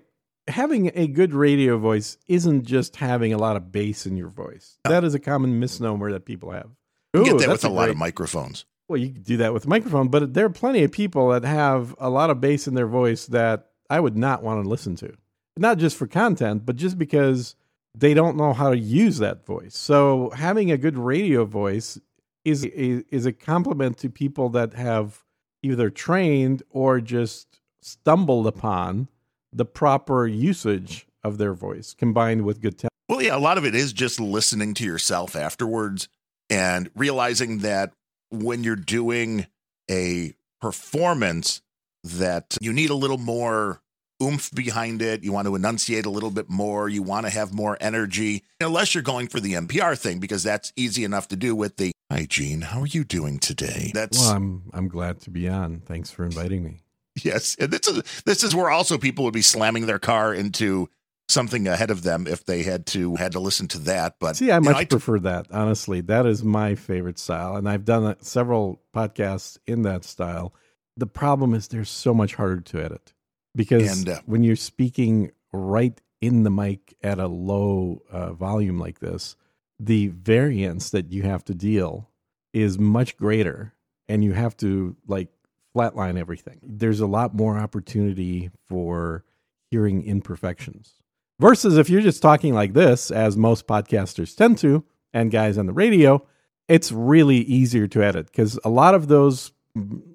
having 0.48 0.90
a 0.96 1.06
good 1.06 1.32
radio 1.34 1.78
voice 1.78 2.16
isn't 2.26 2.64
just 2.64 2.96
having 2.96 3.32
a 3.32 3.38
lot 3.38 3.56
of 3.56 3.70
bass 3.70 4.06
in 4.06 4.16
your 4.16 4.30
voice. 4.30 4.78
That 4.84 5.04
is 5.04 5.14
a 5.14 5.20
common 5.20 5.60
misnomer 5.60 6.10
that 6.12 6.24
people 6.24 6.50
have. 6.52 6.70
You 7.14 7.24
get 7.24 7.34
Ooh, 7.34 7.38
that 7.38 7.48
with 7.48 7.64
a, 7.64 7.68
lot 7.68 7.84
great- 7.84 7.90
of 7.90 7.96
microphones, 7.96 8.64
Well, 8.88 8.98
you 8.98 9.10
can 9.10 9.22
do 9.22 9.36
that 9.38 9.52
with 9.52 9.66
a 9.66 9.68
microphone, 9.68 10.08
but 10.08 10.34
there 10.34 10.46
are 10.46 10.50
plenty 10.50 10.82
of 10.82 10.92
people 10.92 11.28
that 11.30 11.44
have 11.44 11.94
a 11.98 12.10
lot 12.10 12.30
of 12.30 12.40
bass 12.40 12.66
in 12.66 12.74
their 12.74 12.86
voice 12.86 13.26
that 13.26 13.68
I 13.90 14.00
would 14.00 14.16
not 14.16 14.42
want 14.42 14.62
to 14.62 14.68
listen 14.68 14.96
to. 14.96 15.14
Not 15.56 15.78
just 15.78 15.96
for 15.96 16.06
content, 16.06 16.64
but 16.64 16.76
just 16.76 16.98
because 16.98 17.54
they 17.94 18.14
don't 18.14 18.36
know 18.36 18.54
how 18.54 18.70
to 18.70 18.78
use 18.78 19.18
that 19.18 19.44
voice. 19.44 19.76
So 19.76 20.30
having 20.34 20.70
a 20.70 20.78
good 20.78 20.96
radio 20.96 21.44
voice 21.44 21.98
is 22.44 22.64
is, 22.64 23.04
is 23.10 23.26
a 23.26 23.32
compliment 23.32 23.98
to 23.98 24.08
people 24.08 24.48
that 24.50 24.72
have 24.74 25.22
either 25.62 25.90
trained 25.90 26.62
or 26.70 27.00
just 27.00 27.60
stumbled 27.82 28.46
upon 28.46 29.08
the 29.52 29.64
proper 29.66 30.26
usage 30.26 31.06
of 31.22 31.38
their 31.38 31.52
voice 31.52 31.94
combined 31.94 32.42
with 32.42 32.60
good 32.60 32.78
talent. 32.78 32.92
Well, 33.08 33.20
yeah, 33.22 33.36
a 33.36 33.38
lot 33.38 33.58
of 33.58 33.66
it 33.66 33.74
is 33.74 33.92
just 33.92 34.18
listening 34.18 34.72
to 34.74 34.84
yourself 34.84 35.36
afterwards 35.36 36.08
and 36.52 36.90
realizing 36.94 37.58
that 37.58 37.92
when 38.30 38.62
you're 38.62 38.76
doing 38.76 39.46
a 39.90 40.34
performance, 40.60 41.62
that 42.04 42.58
you 42.60 42.72
need 42.72 42.90
a 42.90 42.94
little 42.94 43.18
more 43.18 43.80
oomph 44.22 44.50
behind 44.52 45.00
it. 45.00 45.24
You 45.24 45.32
want 45.32 45.48
to 45.48 45.54
enunciate 45.56 46.04
a 46.04 46.10
little 46.10 46.30
bit 46.30 46.50
more. 46.50 46.88
You 46.88 47.02
want 47.02 47.24
to 47.26 47.30
have 47.30 47.54
more 47.54 47.78
energy, 47.80 48.44
unless 48.60 48.94
you're 48.94 49.02
going 49.02 49.28
for 49.28 49.40
the 49.40 49.54
NPR 49.54 49.98
thing, 49.98 50.20
because 50.20 50.42
that's 50.42 50.72
easy 50.76 51.04
enough 51.04 51.28
to 51.28 51.36
do 51.36 51.56
with 51.56 51.78
the 51.78 51.92
Hi, 52.10 52.26
Gene. 52.28 52.60
How 52.60 52.82
are 52.82 52.86
you 52.86 53.04
doing 53.04 53.38
today? 53.38 53.90
That's 53.94 54.18
Well, 54.18 54.32
I'm 54.36 54.62
I'm 54.74 54.88
glad 54.88 55.20
to 55.22 55.30
be 55.30 55.48
on. 55.48 55.80
Thanks 55.80 56.10
for 56.10 56.24
inviting 56.24 56.62
me. 56.62 56.82
yes, 57.22 57.56
and 57.58 57.70
this 57.70 57.88
is 57.88 58.22
this 58.26 58.44
is 58.44 58.54
where 58.54 58.68
also 58.68 58.98
people 58.98 59.24
would 59.24 59.32
be 59.32 59.42
slamming 59.42 59.86
their 59.86 59.98
car 59.98 60.34
into 60.34 60.90
something 61.32 61.66
ahead 61.66 61.90
of 61.90 62.02
them 62.02 62.26
if 62.26 62.44
they 62.44 62.62
had 62.62 62.86
to 62.86 63.16
had 63.16 63.32
to 63.32 63.40
listen 63.40 63.68
to 63.68 63.78
that. 63.78 64.16
But 64.20 64.36
See, 64.36 64.52
I 64.52 64.58
know, 64.58 64.70
much 64.70 64.76
I 64.76 64.84
t- 64.84 64.88
prefer 64.88 65.18
that. 65.20 65.46
Honestly, 65.50 66.00
that 66.02 66.26
is 66.26 66.44
my 66.44 66.74
favorite 66.74 67.18
style, 67.18 67.56
and 67.56 67.68
I've 67.68 67.84
done 67.84 68.04
uh, 68.04 68.14
several 68.20 68.82
podcasts 68.94 69.58
in 69.66 69.82
that 69.82 70.04
style. 70.04 70.54
The 70.96 71.06
problem 71.06 71.54
is 71.54 71.68
they're 71.68 71.84
so 71.84 72.12
much 72.12 72.34
harder 72.34 72.60
to 72.60 72.84
edit 72.84 73.14
because 73.54 73.98
And, 73.98 74.08
uh, 74.08 74.20
when 74.26 74.42
you're 74.42 74.56
speaking 74.56 75.32
right 75.52 75.98
in 76.20 76.42
the 76.42 76.50
mic 76.50 76.94
at 77.02 77.18
a 77.18 77.26
low 77.26 78.02
uh, 78.10 78.32
volume 78.34 78.78
like 78.78 79.00
this, 79.00 79.36
the 79.80 80.08
variance 80.08 80.90
that 80.90 81.10
you 81.10 81.22
have 81.22 81.44
to 81.46 81.54
deal 81.54 82.10
is 82.52 82.78
much 82.78 83.16
greater, 83.16 83.74
and 84.08 84.22
you 84.22 84.32
have 84.32 84.56
to 84.58 84.96
like 85.06 85.28
flatline 85.74 86.18
everything. 86.18 86.60
There's 86.62 87.00
a 87.00 87.06
lot 87.06 87.34
more 87.34 87.58
opportunity 87.58 88.50
for 88.68 89.24
hearing 89.70 90.04
imperfections 90.04 91.01
versus 91.40 91.76
if 91.78 91.90
you're 91.90 92.02
just 92.02 92.22
talking 92.22 92.54
like 92.54 92.72
this, 92.72 93.10
as 93.10 93.36
most 93.36 93.66
podcasters 93.66 94.36
tend 94.36 94.58
to, 94.58 94.84
and 95.12 95.30
guys 95.30 95.58
on 95.58 95.66
the 95.66 95.72
radio, 95.72 96.24
it's 96.68 96.90
really 96.92 97.38
easier 97.38 97.86
to 97.88 98.02
edit 98.02 98.26
because 98.26 98.58
a 98.64 98.70
lot 98.70 98.94
of 98.94 99.08
those 99.08 99.52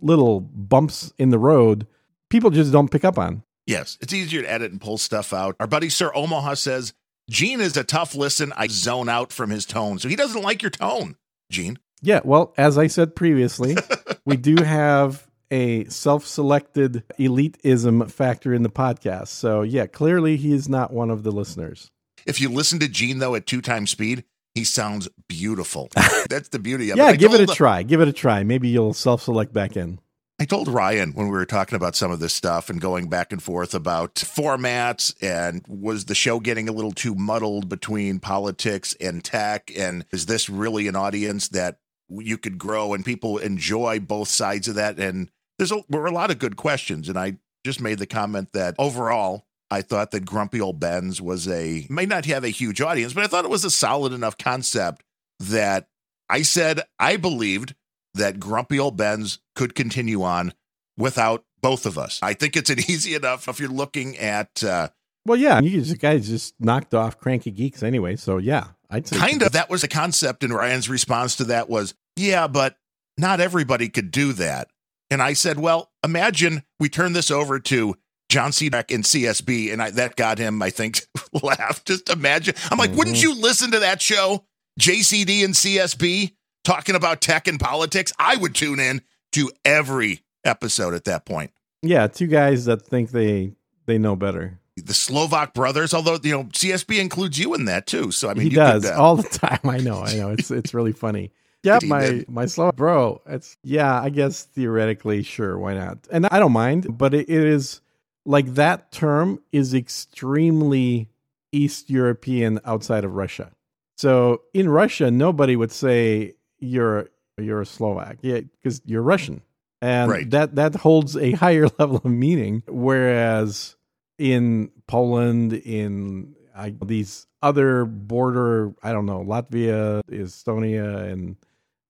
little 0.02 0.40
bumps 0.42 1.14
in 1.18 1.30
the 1.30 1.40
road, 1.40 1.86
people 2.30 2.50
just 2.50 2.72
don't 2.72 2.92
pick 2.92 3.04
up 3.06 3.18
on. 3.18 3.44
yes, 3.66 3.98
it's 4.02 4.14
easier 4.14 4.42
to 4.42 4.52
edit 4.52 4.72
and 4.72 4.80
pull 4.82 4.98
stuff 4.98 5.34
out. 5.34 5.56
Our 5.60 5.68
buddy 5.68 5.90
Sir 5.90 6.12
Omaha 6.16 6.54
says 6.56 6.94
Gene 7.30 7.60
is 7.60 7.76
a 7.76 7.84
tough 7.84 8.16
listen. 8.16 8.54
I 8.56 8.68
zone 8.68 9.10
out 9.10 9.34
from 9.34 9.50
his 9.50 9.66
tone, 9.66 10.00
so 10.00 10.08
he 10.08 10.16
doesn't 10.16 10.42
like 10.42 10.62
your 10.62 10.72
tone, 10.72 11.18
Gene. 11.52 11.78
Yeah, 12.02 12.22
well, 12.24 12.54
as 12.58 12.78
I 12.78 12.88
said 12.88 13.16
previously, 13.16 13.76
we 14.26 14.38
do 14.38 14.64
have 14.64 15.27
a 15.52 15.86
self-selected 15.86 17.04
elitism 17.20 18.10
factor 18.12 18.54
in 18.54 18.64
the 18.64 18.70
podcast. 18.70 19.28
So, 19.30 19.62
yeah, 19.62 19.86
clearly 19.88 20.38
he 20.38 20.54
is 20.54 20.68
not 20.68 20.92
one 20.92 21.10
of 21.10 21.24
the 21.24 21.32
listeners. 21.32 21.92
If 22.26 22.42
you 22.42 22.50
listen 22.50 22.80
to 22.80 22.88
Gene 22.88 23.20
though 23.20 23.36
at 23.36 23.46
two 23.46 23.62
times 23.62 23.92
speed, 23.92 24.24
he 24.54 24.64
sounds 24.64 25.08
beautiful. 25.28 25.90
That's 26.30 26.50
the 26.50 26.60
beauty 26.60 26.90
of 26.90 26.98
it. 26.98 27.02
Yeah, 27.02 27.14
give 27.14 27.34
it 27.34 27.42
a 27.42 27.46
told- 27.46 27.50
uh, 27.52 27.56
try. 27.56 27.84
Give 27.84 28.02
it 28.02 28.08
a 28.08 28.14
try. 28.14 28.44
Maybe 28.44 28.70
you'll 28.70 28.94
self-select 28.94 29.54
back 29.54 29.78
in. 29.78 30.00
I 30.40 30.46
told 30.46 30.68
Ryan 30.68 31.14
when 31.14 31.28
we 31.28 31.32
were 31.32 31.48
talking 31.48 31.76
about 31.76 31.96
some 31.96 32.12
of 32.12 32.20
this 32.20 32.34
stuff 32.34 32.70
and 32.70 32.80
going 32.80 33.10
back 33.10 33.32
and 33.32 33.42
forth 33.42 33.74
about 33.74 34.14
formats 34.16 35.16
and 35.20 35.64
was 35.68 36.06
the 36.06 36.14
show 36.14 36.40
getting 36.40 36.70
a 36.70 36.72
little 36.72 36.92
too 36.92 37.16
muddled 37.16 37.68
between 37.70 38.20
politics 38.20 38.96
and 39.02 39.24
tech 39.24 39.72
and 39.76 40.06
is 40.12 40.28
this 40.28 40.48
really 40.48 40.88
an 40.88 40.96
audience 40.96 41.48
that 41.50 41.80
you 42.10 42.38
could 42.38 42.60
grow 42.60 42.94
and 42.94 43.04
people 43.04 43.40
enjoy 43.40 44.00
both 44.00 44.28
sides 44.28 44.68
of 44.68 44.76
that 44.76 45.00
and 45.00 45.32
there's 45.58 45.72
a, 45.72 45.82
were 45.90 46.06
a 46.06 46.12
lot 46.12 46.32
of 46.32 46.40
good 46.40 46.56
questions 46.56 47.10
and 47.10 47.18
I 47.18 47.38
just 47.66 47.82
made 47.82 48.00
the 48.00 48.08
comment 48.08 48.50
that 48.54 48.76
overall 48.78 49.46
I 49.70 49.82
thought 49.82 50.12
that 50.12 50.26
Grumpy 50.26 50.62
Old 50.62 50.80
Bens 50.80 51.22
was 51.22 51.48
a 51.48 51.86
may 51.90 52.06
not 52.06 52.26
have 52.26 52.44
a 52.44 52.50
huge 52.50 52.82
audience 52.82 53.14
but 53.14 53.24
I 53.24 53.28
thought 53.28 53.46
it 53.46 53.52
was 53.52 53.66
a 53.66 53.72
solid 53.72 54.14
enough 54.14 54.38
concept 54.38 55.04
that 55.40 55.88
I 56.30 56.42
said 56.42 56.82
I 57.00 57.18
believed 57.18 57.76
that 58.14 58.40
Grumpy 58.40 58.80
Old 58.80 58.98
Bens 58.98 59.40
could 59.56 59.76
continue 59.76 60.24
on 60.24 60.54
without 60.98 61.46
both 61.62 61.86
of 61.86 61.98
us. 61.98 62.20
I 62.22 62.34
think 62.34 62.56
it's 62.56 62.70
an 62.70 62.80
easy 62.88 63.16
enough 63.16 63.48
if 63.48 63.60
you're 63.60 63.70
looking 63.70 64.18
at 64.18 64.64
uh, 64.64 64.90
Well, 65.26 65.38
yeah, 65.38 65.60
you 65.60 65.82
just 65.82 66.00
guys 66.00 66.28
just 66.28 66.56
knocked 66.60 66.94
off 66.94 67.20
Cranky 67.20 67.52
Geeks 67.52 67.84
anyway. 67.84 68.16
So, 68.16 68.38
yeah, 68.38 68.68
I'd 68.90 69.08
say 69.08 69.18
kind 69.18 69.42
of 69.42 69.54
that 69.54 69.70
was 69.70 69.82
the 69.82 69.88
concept 69.88 70.44
and 70.44 70.54
Ryan's 70.54 70.90
response 70.90 71.36
to 71.38 71.46
that 71.46 71.70
was, 71.70 71.94
"Yeah, 72.16 72.48
but 72.48 72.78
not 73.18 73.40
everybody 73.40 73.90
could 73.90 74.12
do 74.12 74.34
that." 74.34 74.70
And 75.10 75.22
I 75.22 75.34
said, 75.34 75.60
"Well, 75.60 75.92
imagine 76.04 76.64
we 76.80 76.90
turn 76.90 77.14
this 77.14 77.32
over 77.32 77.60
to 77.60 77.96
John 78.30 78.52
C. 78.52 78.70
Dvorak 78.70 78.92
in 78.92 79.04
CSB 79.04 79.72
and 79.72 79.82
I, 79.82 79.90
that 79.92 80.16
got 80.18 80.38
him, 80.38 80.62
I 80.62 80.70
think, 80.70 81.00
laugh. 81.44 81.84
Just 81.86 82.10
imagine. 82.10 82.56
I'm 82.72 82.78
like, 82.78 82.94
"Wouldn't 82.96 83.22
you 83.24 83.34
listen 83.40 83.72
to 83.72 83.80
that 83.80 84.02
show? 84.02 84.44
JCD 84.80 85.44
and 85.46 85.54
CSB 85.54 86.34
talking 86.64 86.96
about 86.96 87.22
tech 87.22 87.48
and 87.48 87.60
politics? 87.60 88.12
I 88.20 88.36
would 88.36 88.54
tune 88.54 88.80
in 88.80 89.02
to 89.34 89.50
every 89.66 90.22
episode 90.44 90.94
at 90.94 91.06
that 91.06 91.26
point." 91.26 91.52
Yeah, 91.82 92.08
two 92.08 92.28
guys 92.28 92.66
that 92.66 92.82
think 92.82 93.12
they 93.12 93.54
they 93.86 93.98
know 93.98 94.16
better. 94.16 94.60
the 94.76 94.94
Slovak 94.94 95.54
brothers, 95.54 95.94
although 95.94 96.18
you 96.22 96.32
know 96.32 96.44
CSB 96.46 97.00
includes 97.00 97.40
you 97.40 97.54
in 97.54 97.66
that 97.66 97.88
too. 97.88 98.12
So 98.12 98.30
I 98.30 98.34
mean, 98.34 98.44
he 98.44 98.50
you 98.50 98.56
does 98.58 98.84
Could, 98.84 98.94
uh, 98.94 99.02
all 99.02 99.16
the 99.16 99.24
time. 99.30 99.60
I 99.64 99.78
know, 99.78 100.02
I 100.04 100.16
know. 100.16 100.32
It's 100.32 100.52
it's 100.60 100.74
really 100.74 100.92
funny. 100.92 101.32
Yeah, 101.64 101.80
my 101.86 102.24
my 102.28 102.46
slow 102.46 102.72
bro. 102.72 103.22
It's 103.26 103.58
yeah. 103.64 104.02
I 104.02 104.10
guess 104.10 104.44
theoretically, 104.44 105.24
sure, 105.24 105.58
why 105.58 105.74
not? 105.74 106.08
And 106.12 106.26
I 106.28 106.40
don't 106.40 106.54
mind, 106.54 106.98
but 106.98 107.14
it, 107.14 107.30
it 107.30 107.44
is 107.44 107.82
like 108.26 108.54
that 108.56 108.92
term 108.92 109.40
is 109.52 109.74
extremely 109.74 111.10
East 111.52 111.90
European 111.90 112.60
outside 112.66 113.04
of 113.04 113.14
Russia. 113.14 113.52
So 113.98 114.42
in 114.54 114.70
Russia, 114.70 115.10
nobody 115.12 115.56
would 115.56 115.72
say 115.72 116.34
you're 116.60 117.10
you're 117.38 117.62
a 117.62 117.66
Slovak, 117.66 118.18
yeah, 118.22 118.42
because 118.42 118.82
you're 118.86 119.02
Russian, 119.02 119.42
and 119.82 120.10
Right. 120.12 120.30
that 120.32 120.56
that 120.56 120.76
holds 120.76 121.16
a 121.18 121.32
higher 121.44 121.68
level 121.80 121.98
of 121.98 122.06
meaning. 122.06 122.64
Whereas 122.68 123.76
in 124.18 124.72
Poland, 124.88 125.54
in 125.54 126.36
I, 126.56 126.74
these 126.86 127.28
other 127.42 127.86
border, 127.86 128.74
I 128.84 128.92
don't 128.92 129.06
know, 129.06 129.24
Latvia, 129.24 130.02
Estonia, 130.10 131.12
and 131.12 131.36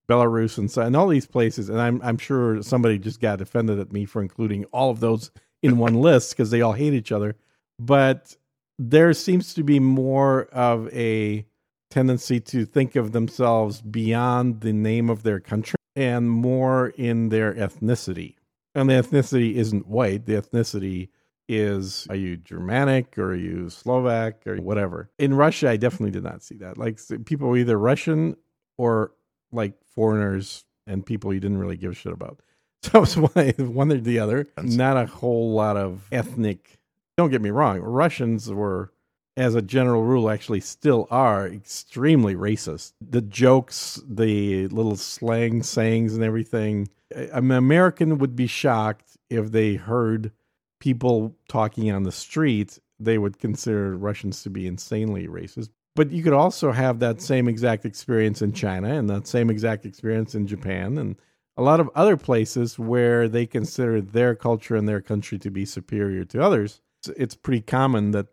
Belarus, 0.08 0.58
and 0.58 0.70
so 0.70 0.82
and 0.82 0.96
all 0.96 1.08
these 1.08 1.26
places, 1.26 1.68
and 1.68 1.80
I'm 1.80 2.00
I'm 2.02 2.18
sure 2.18 2.62
somebody 2.62 2.98
just 2.98 3.20
got 3.20 3.40
offended 3.40 3.78
at 3.78 3.92
me 3.92 4.04
for 4.04 4.22
including 4.22 4.64
all 4.66 4.90
of 4.90 5.00
those 5.00 5.30
in 5.62 5.78
one 5.78 5.94
list 6.00 6.30
because 6.30 6.50
they 6.50 6.62
all 6.62 6.72
hate 6.72 6.94
each 6.94 7.12
other. 7.12 7.36
But 7.78 8.36
there 8.78 9.12
seems 9.12 9.54
to 9.54 9.62
be 9.62 9.80
more 9.80 10.44
of 10.52 10.88
a 10.94 11.44
tendency 11.90 12.40
to 12.40 12.64
think 12.64 12.96
of 12.96 13.12
themselves 13.12 13.80
beyond 13.80 14.60
the 14.60 14.72
name 14.72 15.10
of 15.10 15.22
their 15.22 15.40
country 15.40 15.78
and 15.96 16.30
more 16.30 16.88
in 16.88 17.28
their 17.28 17.54
ethnicity. 17.54 18.36
And 18.74 18.88
the 18.88 18.94
ethnicity 18.94 19.54
isn't 19.54 19.88
white. 19.88 20.26
The 20.26 20.34
ethnicity 20.34 21.08
is 21.48 22.06
are 22.10 22.16
you 22.16 22.36
Germanic 22.36 23.16
or 23.18 23.30
are 23.30 23.34
you 23.34 23.70
Slovak 23.70 24.46
or 24.46 24.56
whatever. 24.56 25.10
In 25.18 25.34
Russia, 25.34 25.70
I 25.70 25.76
definitely 25.76 26.10
did 26.10 26.22
not 26.22 26.42
see 26.42 26.56
that. 26.58 26.76
Like 26.76 27.00
people 27.24 27.48
were 27.48 27.56
either 27.56 27.78
Russian 27.78 28.36
or 28.76 29.12
like 29.50 29.74
foreigners 29.98 30.64
and 30.86 31.04
people 31.04 31.34
you 31.34 31.40
didn't 31.40 31.58
really 31.58 31.76
give 31.76 31.90
a 31.90 31.94
shit 31.94 32.12
about. 32.12 32.40
So 32.80 32.98
it 32.98 33.00
was 33.00 33.16
one, 33.16 33.74
one 33.74 33.90
or 33.90 33.96
the 33.96 34.20
other. 34.20 34.46
Not 34.62 34.96
a 34.96 35.06
whole 35.06 35.52
lot 35.52 35.76
of 35.76 36.06
ethnic. 36.12 36.78
Don't 37.16 37.28
get 37.28 37.42
me 37.42 37.50
wrong. 37.50 37.80
Russians 37.80 38.48
were, 38.52 38.92
as 39.36 39.56
a 39.56 39.62
general 39.62 40.04
rule, 40.04 40.30
actually 40.30 40.60
still 40.60 41.08
are 41.10 41.48
extremely 41.48 42.36
racist. 42.36 42.92
The 43.00 43.20
jokes, 43.20 44.00
the 44.08 44.68
little 44.68 44.94
slang 44.94 45.64
sayings, 45.64 46.14
and 46.14 46.22
everything. 46.22 46.88
An 47.12 47.50
American 47.50 48.18
would 48.18 48.36
be 48.36 48.46
shocked 48.46 49.16
if 49.28 49.50
they 49.50 49.74
heard 49.74 50.30
people 50.78 51.34
talking 51.48 51.90
on 51.90 52.04
the 52.04 52.12
street. 52.12 52.78
They 53.00 53.18
would 53.18 53.40
consider 53.40 53.96
Russians 53.96 54.44
to 54.44 54.50
be 54.50 54.68
insanely 54.68 55.26
racist. 55.26 55.70
But 55.98 56.12
you 56.12 56.22
could 56.22 56.32
also 56.32 56.70
have 56.70 57.00
that 57.00 57.20
same 57.20 57.48
exact 57.48 57.84
experience 57.84 58.40
in 58.40 58.52
China 58.52 58.94
and 58.94 59.10
that 59.10 59.26
same 59.26 59.50
exact 59.50 59.84
experience 59.84 60.32
in 60.32 60.46
Japan 60.46 60.96
and 60.96 61.16
a 61.56 61.62
lot 61.62 61.80
of 61.80 61.90
other 61.96 62.16
places 62.16 62.78
where 62.78 63.28
they 63.28 63.46
consider 63.46 64.00
their 64.00 64.36
culture 64.36 64.76
and 64.76 64.88
their 64.88 65.00
country 65.00 65.40
to 65.40 65.50
be 65.50 65.64
superior 65.64 66.24
to 66.26 66.40
others. 66.40 66.80
It's, 67.16 67.34
pretty 67.34 67.62
common 67.62 68.12
that 68.12 68.28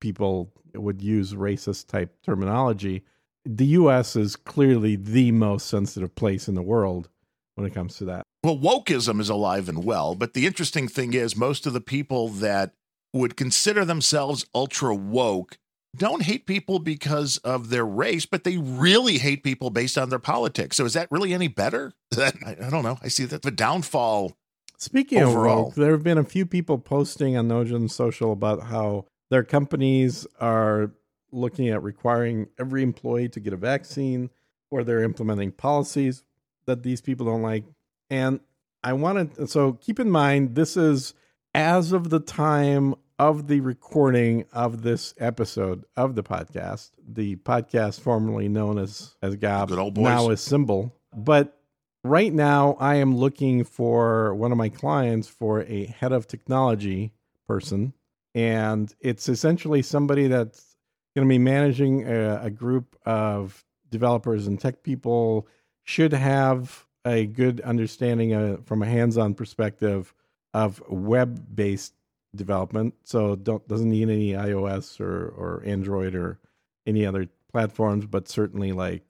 people 0.00 0.50
would 0.74 1.02
use 1.02 1.34
racist 1.34 1.88
type 1.88 2.16
terminology. 2.22 3.04
The 3.44 3.66
US 3.66 4.16
is 4.16 4.34
clearly 4.34 4.96
the 4.96 5.30
most 5.30 5.66
sensitive 5.66 6.14
place 6.14 6.48
in 6.48 6.54
the 6.54 6.62
world 6.62 7.10
when 7.54 7.66
it 7.66 7.74
comes 7.74 7.98
to 7.98 8.06
that. 8.06 8.22
Well, 8.42 8.56
wokeism 8.56 9.20
is 9.20 9.28
alive 9.28 9.68
and 9.68 9.84
well, 9.84 10.14
but 10.14 10.32
the 10.32 10.46
interesting 10.46 10.88
thing 10.88 11.12
is 11.12 11.36
most 11.36 11.66
of 11.66 11.74
the 11.74 11.82
people 11.82 12.30
that 12.30 12.72
would 13.12 13.36
consider 13.36 13.84
themselves 13.84 14.46
ultra 14.54 14.94
woke 14.94 15.58
don't 15.96 16.22
hate 16.22 16.46
people 16.46 16.78
because 16.78 17.38
of 17.38 17.70
their 17.70 17.84
race, 17.84 18.26
but 18.26 18.44
they 18.44 18.56
really 18.56 19.18
hate 19.18 19.42
people 19.42 19.70
based 19.70 19.98
on 19.98 20.08
their 20.08 20.18
politics. 20.18 20.76
So 20.76 20.84
is 20.84 20.94
that 20.94 21.10
really 21.10 21.34
any 21.34 21.48
better? 21.48 21.92
That 22.12 22.34
I, 22.46 22.66
I 22.66 22.70
don't 22.70 22.84
know. 22.84 22.98
I 23.02 23.08
see 23.08 23.24
that 23.26 23.42
the 23.42 23.50
downfall. 23.50 24.36
Speaking 24.76 25.22
Overall. 25.22 25.58
of 25.58 25.64
woke, 25.66 25.74
there 25.74 25.90
have 25.90 26.02
been 26.02 26.16
a 26.16 26.24
few 26.24 26.46
people 26.46 26.78
posting 26.78 27.36
on 27.36 27.48
No 27.48 27.60
Agenda 27.60 27.88
Social 27.90 28.32
about 28.32 28.62
how 28.62 29.04
their 29.28 29.42
companies 29.42 30.26
are 30.40 30.92
looking 31.32 31.68
at 31.68 31.82
requiring 31.82 32.48
every 32.58 32.82
employee 32.82 33.28
to 33.28 33.40
get 33.40 33.52
a 33.52 33.58
vaccine, 33.58 34.30
or 34.70 34.82
they're 34.82 35.02
implementing 35.02 35.52
policies 35.52 36.22
that 36.64 36.82
these 36.82 37.00
people 37.00 37.26
don't 37.26 37.42
like. 37.42 37.64
And 38.08 38.40
I 38.82 38.94
wanted 38.94 39.50
so 39.50 39.74
keep 39.74 40.00
in 40.00 40.10
mind 40.10 40.54
this 40.54 40.76
is 40.76 41.14
as 41.54 41.92
of 41.92 42.10
the 42.10 42.20
time 42.20 42.94
of 43.20 43.48
the 43.48 43.60
recording 43.60 44.46
of 44.50 44.80
this 44.80 45.12
episode 45.18 45.84
of 45.94 46.14
the 46.14 46.22
podcast, 46.22 46.92
the 47.06 47.36
podcast 47.36 48.00
formerly 48.00 48.48
known 48.48 48.78
as 48.78 49.14
as 49.20 49.36
Gob, 49.36 49.68
Good 49.68 49.78
old 49.78 49.92
boys. 49.92 50.04
now 50.04 50.30
as 50.30 50.40
Symbol. 50.40 50.96
But 51.14 51.54
right 52.02 52.32
now, 52.32 52.78
I 52.80 52.94
am 52.94 53.14
looking 53.14 53.62
for 53.62 54.34
one 54.34 54.52
of 54.52 54.56
my 54.56 54.70
clients 54.70 55.28
for 55.28 55.60
a 55.64 55.84
head 55.84 56.12
of 56.12 56.28
technology 56.28 57.12
person, 57.46 57.92
and 58.34 58.90
it's 59.00 59.28
essentially 59.28 59.82
somebody 59.82 60.26
that's 60.26 60.74
going 61.14 61.28
to 61.28 61.30
be 61.30 61.36
managing 61.36 62.08
a, 62.08 62.44
a 62.44 62.50
group 62.50 62.96
of 63.04 63.66
developers 63.90 64.46
and 64.46 64.58
tech 64.58 64.82
people. 64.82 65.46
Should 65.82 66.14
have 66.14 66.86
a 67.04 67.26
good 67.26 67.60
understanding 67.60 68.32
of, 68.32 68.64
from 68.64 68.82
a 68.82 68.86
hands-on 68.86 69.34
perspective 69.34 70.14
of 70.54 70.82
web-based 70.88 71.92
development. 72.34 72.94
So 73.04 73.36
don't 73.36 73.66
doesn't 73.68 73.90
need 73.90 74.08
any 74.08 74.32
iOS 74.32 75.00
or 75.00 75.28
or 75.28 75.62
Android 75.64 76.14
or 76.14 76.38
any 76.86 77.04
other 77.06 77.28
platforms, 77.50 78.06
but 78.06 78.28
certainly 78.28 78.72
like 78.72 79.02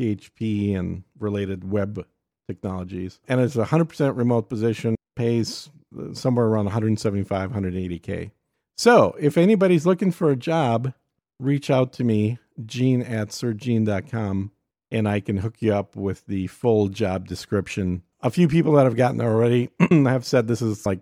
PHP 0.00 0.76
and 0.76 1.04
related 1.18 1.70
web 1.70 2.06
technologies. 2.46 3.20
And 3.28 3.40
it's 3.40 3.56
a 3.56 3.64
100% 3.64 4.16
remote 4.16 4.48
position, 4.48 4.94
pays 5.16 5.70
uh, 5.98 6.14
somewhere 6.14 6.46
around 6.46 6.66
175, 6.66 7.52
180K. 7.52 8.30
So 8.76 9.16
if 9.18 9.36
anybody's 9.36 9.86
looking 9.86 10.12
for 10.12 10.30
a 10.30 10.36
job, 10.36 10.94
reach 11.40 11.70
out 11.70 11.92
to 11.94 12.04
me, 12.04 12.38
gene 12.64 13.02
at 13.02 13.28
sirgene.com, 13.28 14.52
and 14.90 15.08
I 15.08 15.20
can 15.20 15.38
hook 15.38 15.56
you 15.60 15.74
up 15.74 15.96
with 15.96 16.26
the 16.26 16.46
full 16.46 16.88
job 16.88 17.26
description. 17.26 18.02
A 18.20 18.30
few 18.30 18.48
people 18.48 18.72
that 18.74 18.84
have 18.84 18.96
gotten 18.96 19.20
already 19.20 19.70
have 19.90 20.24
said 20.24 20.46
this 20.46 20.62
is 20.62 20.86
like 20.86 21.00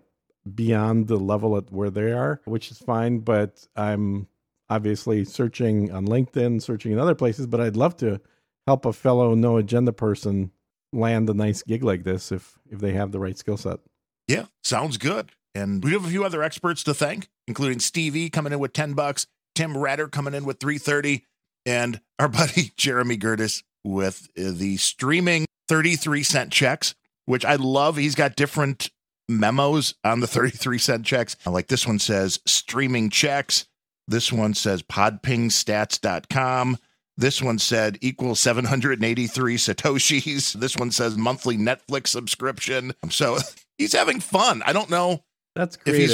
beyond 0.55 1.07
the 1.07 1.17
level 1.17 1.57
at 1.57 1.71
where 1.71 1.89
they 1.89 2.11
are, 2.11 2.41
which 2.45 2.71
is 2.71 2.77
fine, 2.77 3.19
but 3.19 3.67
I'm 3.75 4.27
obviously 4.69 5.25
searching 5.25 5.91
on 5.91 6.05
LinkedIn, 6.05 6.61
searching 6.61 6.91
in 6.91 6.99
other 6.99 7.15
places, 7.15 7.47
but 7.47 7.61
I'd 7.61 7.77
love 7.77 7.95
to 7.97 8.19
help 8.65 8.85
a 8.85 8.93
fellow 8.93 9.33
no 9.33 9.57
agenda 9.57 9.93
person 9.93 10.51
land 10.93 11.29
a 11.29 11.33
nice 11.33 11.63
gig 11.63 11.83
like 11.83 12.03
this 12.03 12.31
if 12.31 12.57
if 12.69 12.79
they 12.79 12.93
have 12.93 13.11
the 13.11 13.19
right 13.19 13.37
skill 13.37 13.57
set. 13.57 13.79
Yeah, 14.27 14.45
sounds 14.63 14.97
good. 14.97 15.31
And 15.55 15.83
we 15.83 15.91
have 15.93 16.05
a 16.05 16.09
few 16.09 16.23
other 16.23 16.43
experts 16.43 16.83
to 16.83 16.93
thank, 16.93 17.29
including 17.47 17.79
Stevie 17.79 18.29
coming 18.29 18.53
in 18.53 18.59
with 18.59 18.73
10 18.73 18.93
bucks, 18.93 19.25
Tim 19.55 19.75
Ratter 19.75 20.07
coming 20.07 20.33
in 20.33 20.45
with 20.45 20.59
330, 20.59 21.25
and 21.65 21.99
our 22.19 22.27
buddy 22.27 22.71
Jeremy 22.77 23.17
Gertis 23.17 23.63
with 23.83 24.27
the 24.35 24.77
streaming 24.77 25.45
33 25.67 26.23
cent 26.23 26.51
checks, 26.51 26.93
which 27.25 27.45
I 27.45 27.55
love. 27.55 27.97
He's 27.97 28.15
got 28.15 28.35
different 28.35 28.91
memos 29.29 29.93
on 30.03 30.19
the 30.19 30.27
33 30.27 30.77
cent 30.77 31.05
checks. 31.05 31.35
Uh, 31.45 31.51
like 31.51 31.67
this 31.67 31.85
one 31.87 31.99
says 31.99 32.39
streaming 32.45 33.09
checks. 33.09 33.65
This 34.07 34.31
one 34.31 34.53
says 34.53 34.81
podpingstats.com. 34.83 36.77
This 37.19 37.41
one 37.41 37.57
said 37.57 37.97
equals 38.01 38.39
783 38.39 39.57
Satoshis. 39.57 40.55
This 40.59 40.77
one 40.77 40.91
says 40.91 41.17
monthly 41.17 41.57
Netflix 41.57 42.07
subscription. 42.07 42.93
So 43.09 43.37
he's 43.77 43.93
having 43.93 44.19
fun. 44.19 44.61
I 44.65 44.73
don't 44.73 44.89
know 44.89 45.23
That's 45.55 45.77
If 45.85 45.95
he's- 45.95 46.11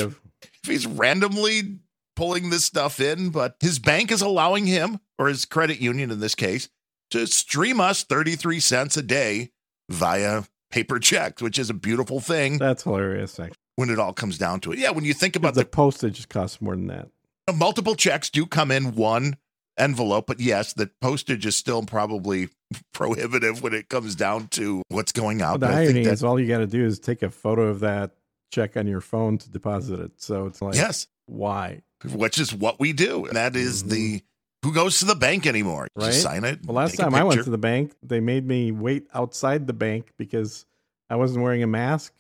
if 0.64 0.69
he's 0.69 0.85
randomly 0.88 1.80
pulling 2.15 2.49
this 2.49 2.65
stuff 2.65 2.99
in, 2.99 3.30
but 3.30 3.56
his 3.60 3.80
bank 3.80 4.11
is 4.11 4.22
allowing 4.22 4.65
him, 4.65 4.99
or 5.18 5.27
his 5.30 5.45
credit 5.45 5.80
union 5.80 6.11
in 6.11 6.19
this 6.19 6.35
case, 6.35 6.68
to 7.11 7.26
stream 7.27 7.80
us 7.80 8.03
33 8.03 8.60
cents 8.60 8.98
a 8.98 9.02
day 9.02 9.52
via 9.90 10.44
paper 10.74 10.98
checks, 11.00 11.41
which 11.41 11.60
is 11.60 11.70
a 11.70 11.74
beautiful 11.74 12.20
thing 12.20 12.58
That's 12.58 12.84
hilarious. 12.84 13.40
Actually, 13.40 13.56
when 13.76 13.90
it 13.91 14.00
all 14.00 14.14
comes 14.14 14.38
down 14.40 14.60
to 14.62 14.72
it. 14.72 14.80
Yeah, 14.80 14.90
when 14.91 15.04
you 15.06 15.14
think 15.14 15.36
about 15.36 15.54
the 15.54 15.62
the 15.62 15.66
postage 15.70 16.28
costs 16.30 16.60
more 16.62 16.76
than 16.76 16.88
that. 16.88 17.10
multiple 17.56 17.95
checks 17.95 18.30
do 18.30 18.45
come 18.45 18.72
in 18.72 18.95
one 18.95 19.38
envelope, 19.78 20.26
but 20.28 20.40
yes, 20.40 20.74
the 20.74 20.90
postage 21.02 21.45
is 21.45 21.56
still 21.56 21.84
probably 21.84 22.50
prohibitive 22.94 23.62
when 23.62 23.74
it 23.74 23.90
comes 23.90 24.16
down 24.16 24.48
to 24.50 24.82
what's 24.90 25.12
going 25.12 25.41
out. 25.41 25.60
But 25.60 25.68
the 25.68 25.74
But 25.74 25.76
I 25.82 25.86
think 25.86 25.98
irony 25.98 26.10
is, 26.14 26.24
all 26.24 26.40
you 26.40 26.48
got 26.48 26.60
to 26.60 26.68
do 26.68 26.86
is 26.86 27.00
take 27.00 27.22
a 27.24 27.30
photo 27.30 27.68
of 27.68 27.80
that 27.82 28.12
check 28.52 28.76
on 28.78 28.88
your 28.88 29.02
phone 29.02 29.38
to 29.40 29.50
deposit 29.50 30.00
it. 30.00 30.12
So 30.18 30.45
it's 30.48 30.62
like, 30.62 30.76
yes, 30.76 31.08
why? 31.28 31.82
which 32.14 32.38
is 32.40 32.54
what 32.54 32.80
we 32.80 32.94
do. 32.94 33.26
And 33.26 33.36
that 33.36 33.56
is 33.56 33.84
Mhm. 33.84 33.90
the 33.90 34.22
who 34.64 34.73
goes 34.73 34.99
to 34.99 35.06
the 35.06 35.15
bank 35.15 35.45
anymore. 35.45 35.88
Right. 35.95 36.07
Just 36.07 36.22
sign 36.22 36.44
it. 36.44 36.65
Well, 36.65 36.76
last 36.76 36.98
time 36.98 37.14
I 37.14 37.23
went 37.23 37.44
to 37.44 37.49
the 37.49 37.57
bank, 37.57 37.94
they 38.02 38.19
made 38.19 38.48
me 38.48 38.72
wait 38.72 39.07
outside 39.14 39.68
the 39.68 39.73
bank 39.73 40.14
because 40.18 40.65
I 41.10 41.18
wasn't 41.18 41.44
wearing 41.44 41.64
a 41.64 41.68
mask 41.68 42.14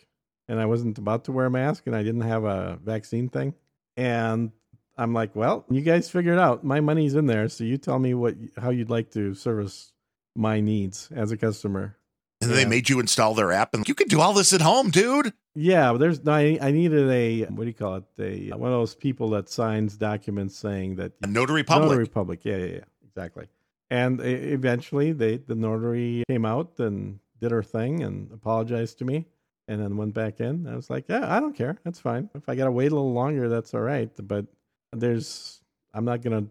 and 0.47 0.59
I 0.59 0.65
wasn't 0.65 0.97
about 0.97 1.23
to 1.25 1.31
wear 1.31 1.45
a 1.45 1.51
mask 1.51 1.87
and 1.87 1.95
I 1.95 2.03
didn't 2.03 2.21
have 2.21 2.43
a 2.43 2.77
vaccine 2.83 3.29
thing. 3.29 3.53
And 3.95 4.51
I'm 4.97 5.13
like, 5.13 5.35
well, 5.35 5.65
you 5.69 5.81
guys 5.81 6.09
figure 6.09 6.33
it 6.33 6.39
out. 6.39 6.63
My 6.63 6.81
money's 6.81 7.15
in 7.15 7.25
there, 7.25 7.49
so 7.49 7.63
you 7.63 7.77
tell 7.77 7.97
me 7.97 8.13
what 8.13 8.35
how 8.57 8.69
you'd 8.69 8.89
like 8.89 9.11
to 9.11 9.33
service 9.33 9.93
my 10.35 10.59
needs 10.59 11.09
as 11.15 11.31
a 11.31 11.37
customer. 11.37 11.97
And 12.43 12.51
then 12.51 12.63
they 12.63 12.69
made 12.69 12.89
you 12.89 12.99
install 12.99 13.33
their 13.33 13.51
app, 13.51 13.73
and 13.73 13.87
you 13.87 13.95
can 13.95 14.07
do 14.07 14.21
all 14.21 14.33
this 14.33 14.53
at 14.53 14.61
home, 14.61 14.89
dude. 14.89 15.33
Yeah, 15.55 15.91
but 15.91 15.99
there's 15.99 16.27
I, 16.27 16.57
I 16.61 16.71
needed 16.71 17.09
a 17.09 17.43
what 17.45 17.63
do 17.63 17.67
you 17.67 17.73
call 17.73 17.95
it? 17.95 18.03
A 18.19 18.57
one 18.57 18.71
of 18.71 18.77
those 18.79 18.95
people 18.95 19.29
that 19.31 19.49
signs 19.49 19.95
documents 19.97 20.55
saying 20.57 20.95
that 20.95 21.13
A 21.21 21.27
notary 21.27 21.63
public. 21.63 21.89
Notary 21.91 22.07
public. 22.07 22.45
Yeah, 22.45 22.57
yeah, 22.57 22.65
yeah. 22.65 22.83
Exactly. 23.05 23.47
And 23.91 24.19
eventually, 24.21 25.11
they 25.11 25.37
the 25.37 25.55
notary 25.55 26.23
came 26.27 26.45
out 26.45 26.79
and 26.79 27.19
did 27.39 27.51
her 27.51 27.61
thing 27.61 28.01
and 28.01 28.31
apologized 28.31 28.97
to 28.99 29.05
me, 29.05 29.27
and 29.67 29.79
then 29.79 29.97
went 29.97 30.15
back 30.15 30.39
in. 30.39 30.67
I 30.67 30.75
was 30.75 30.89
like, 30.89 31.05
yeah, 31.07 31.35
I 31.35 31.39
don't 31.39 31.55
care. 31.55 31.77
That's 31.83 31.99
fine. 31.99 32.29
If 32.33 32.49
I 32.49 32.55
got 32.55 32.65
to 32.65 32.71
wait 32.71 32.91
a 32.91 32.95
little 32.95 33.13
longer, 33.13 33.49
that's 33.49 33.73
all 33.75 33.81
right. 33.81 34.09
But 34.27 34.47
there's, 34.91 35.61
I'm 35.93 36.05
not 36.05 36.23
gonna 36.23 36.45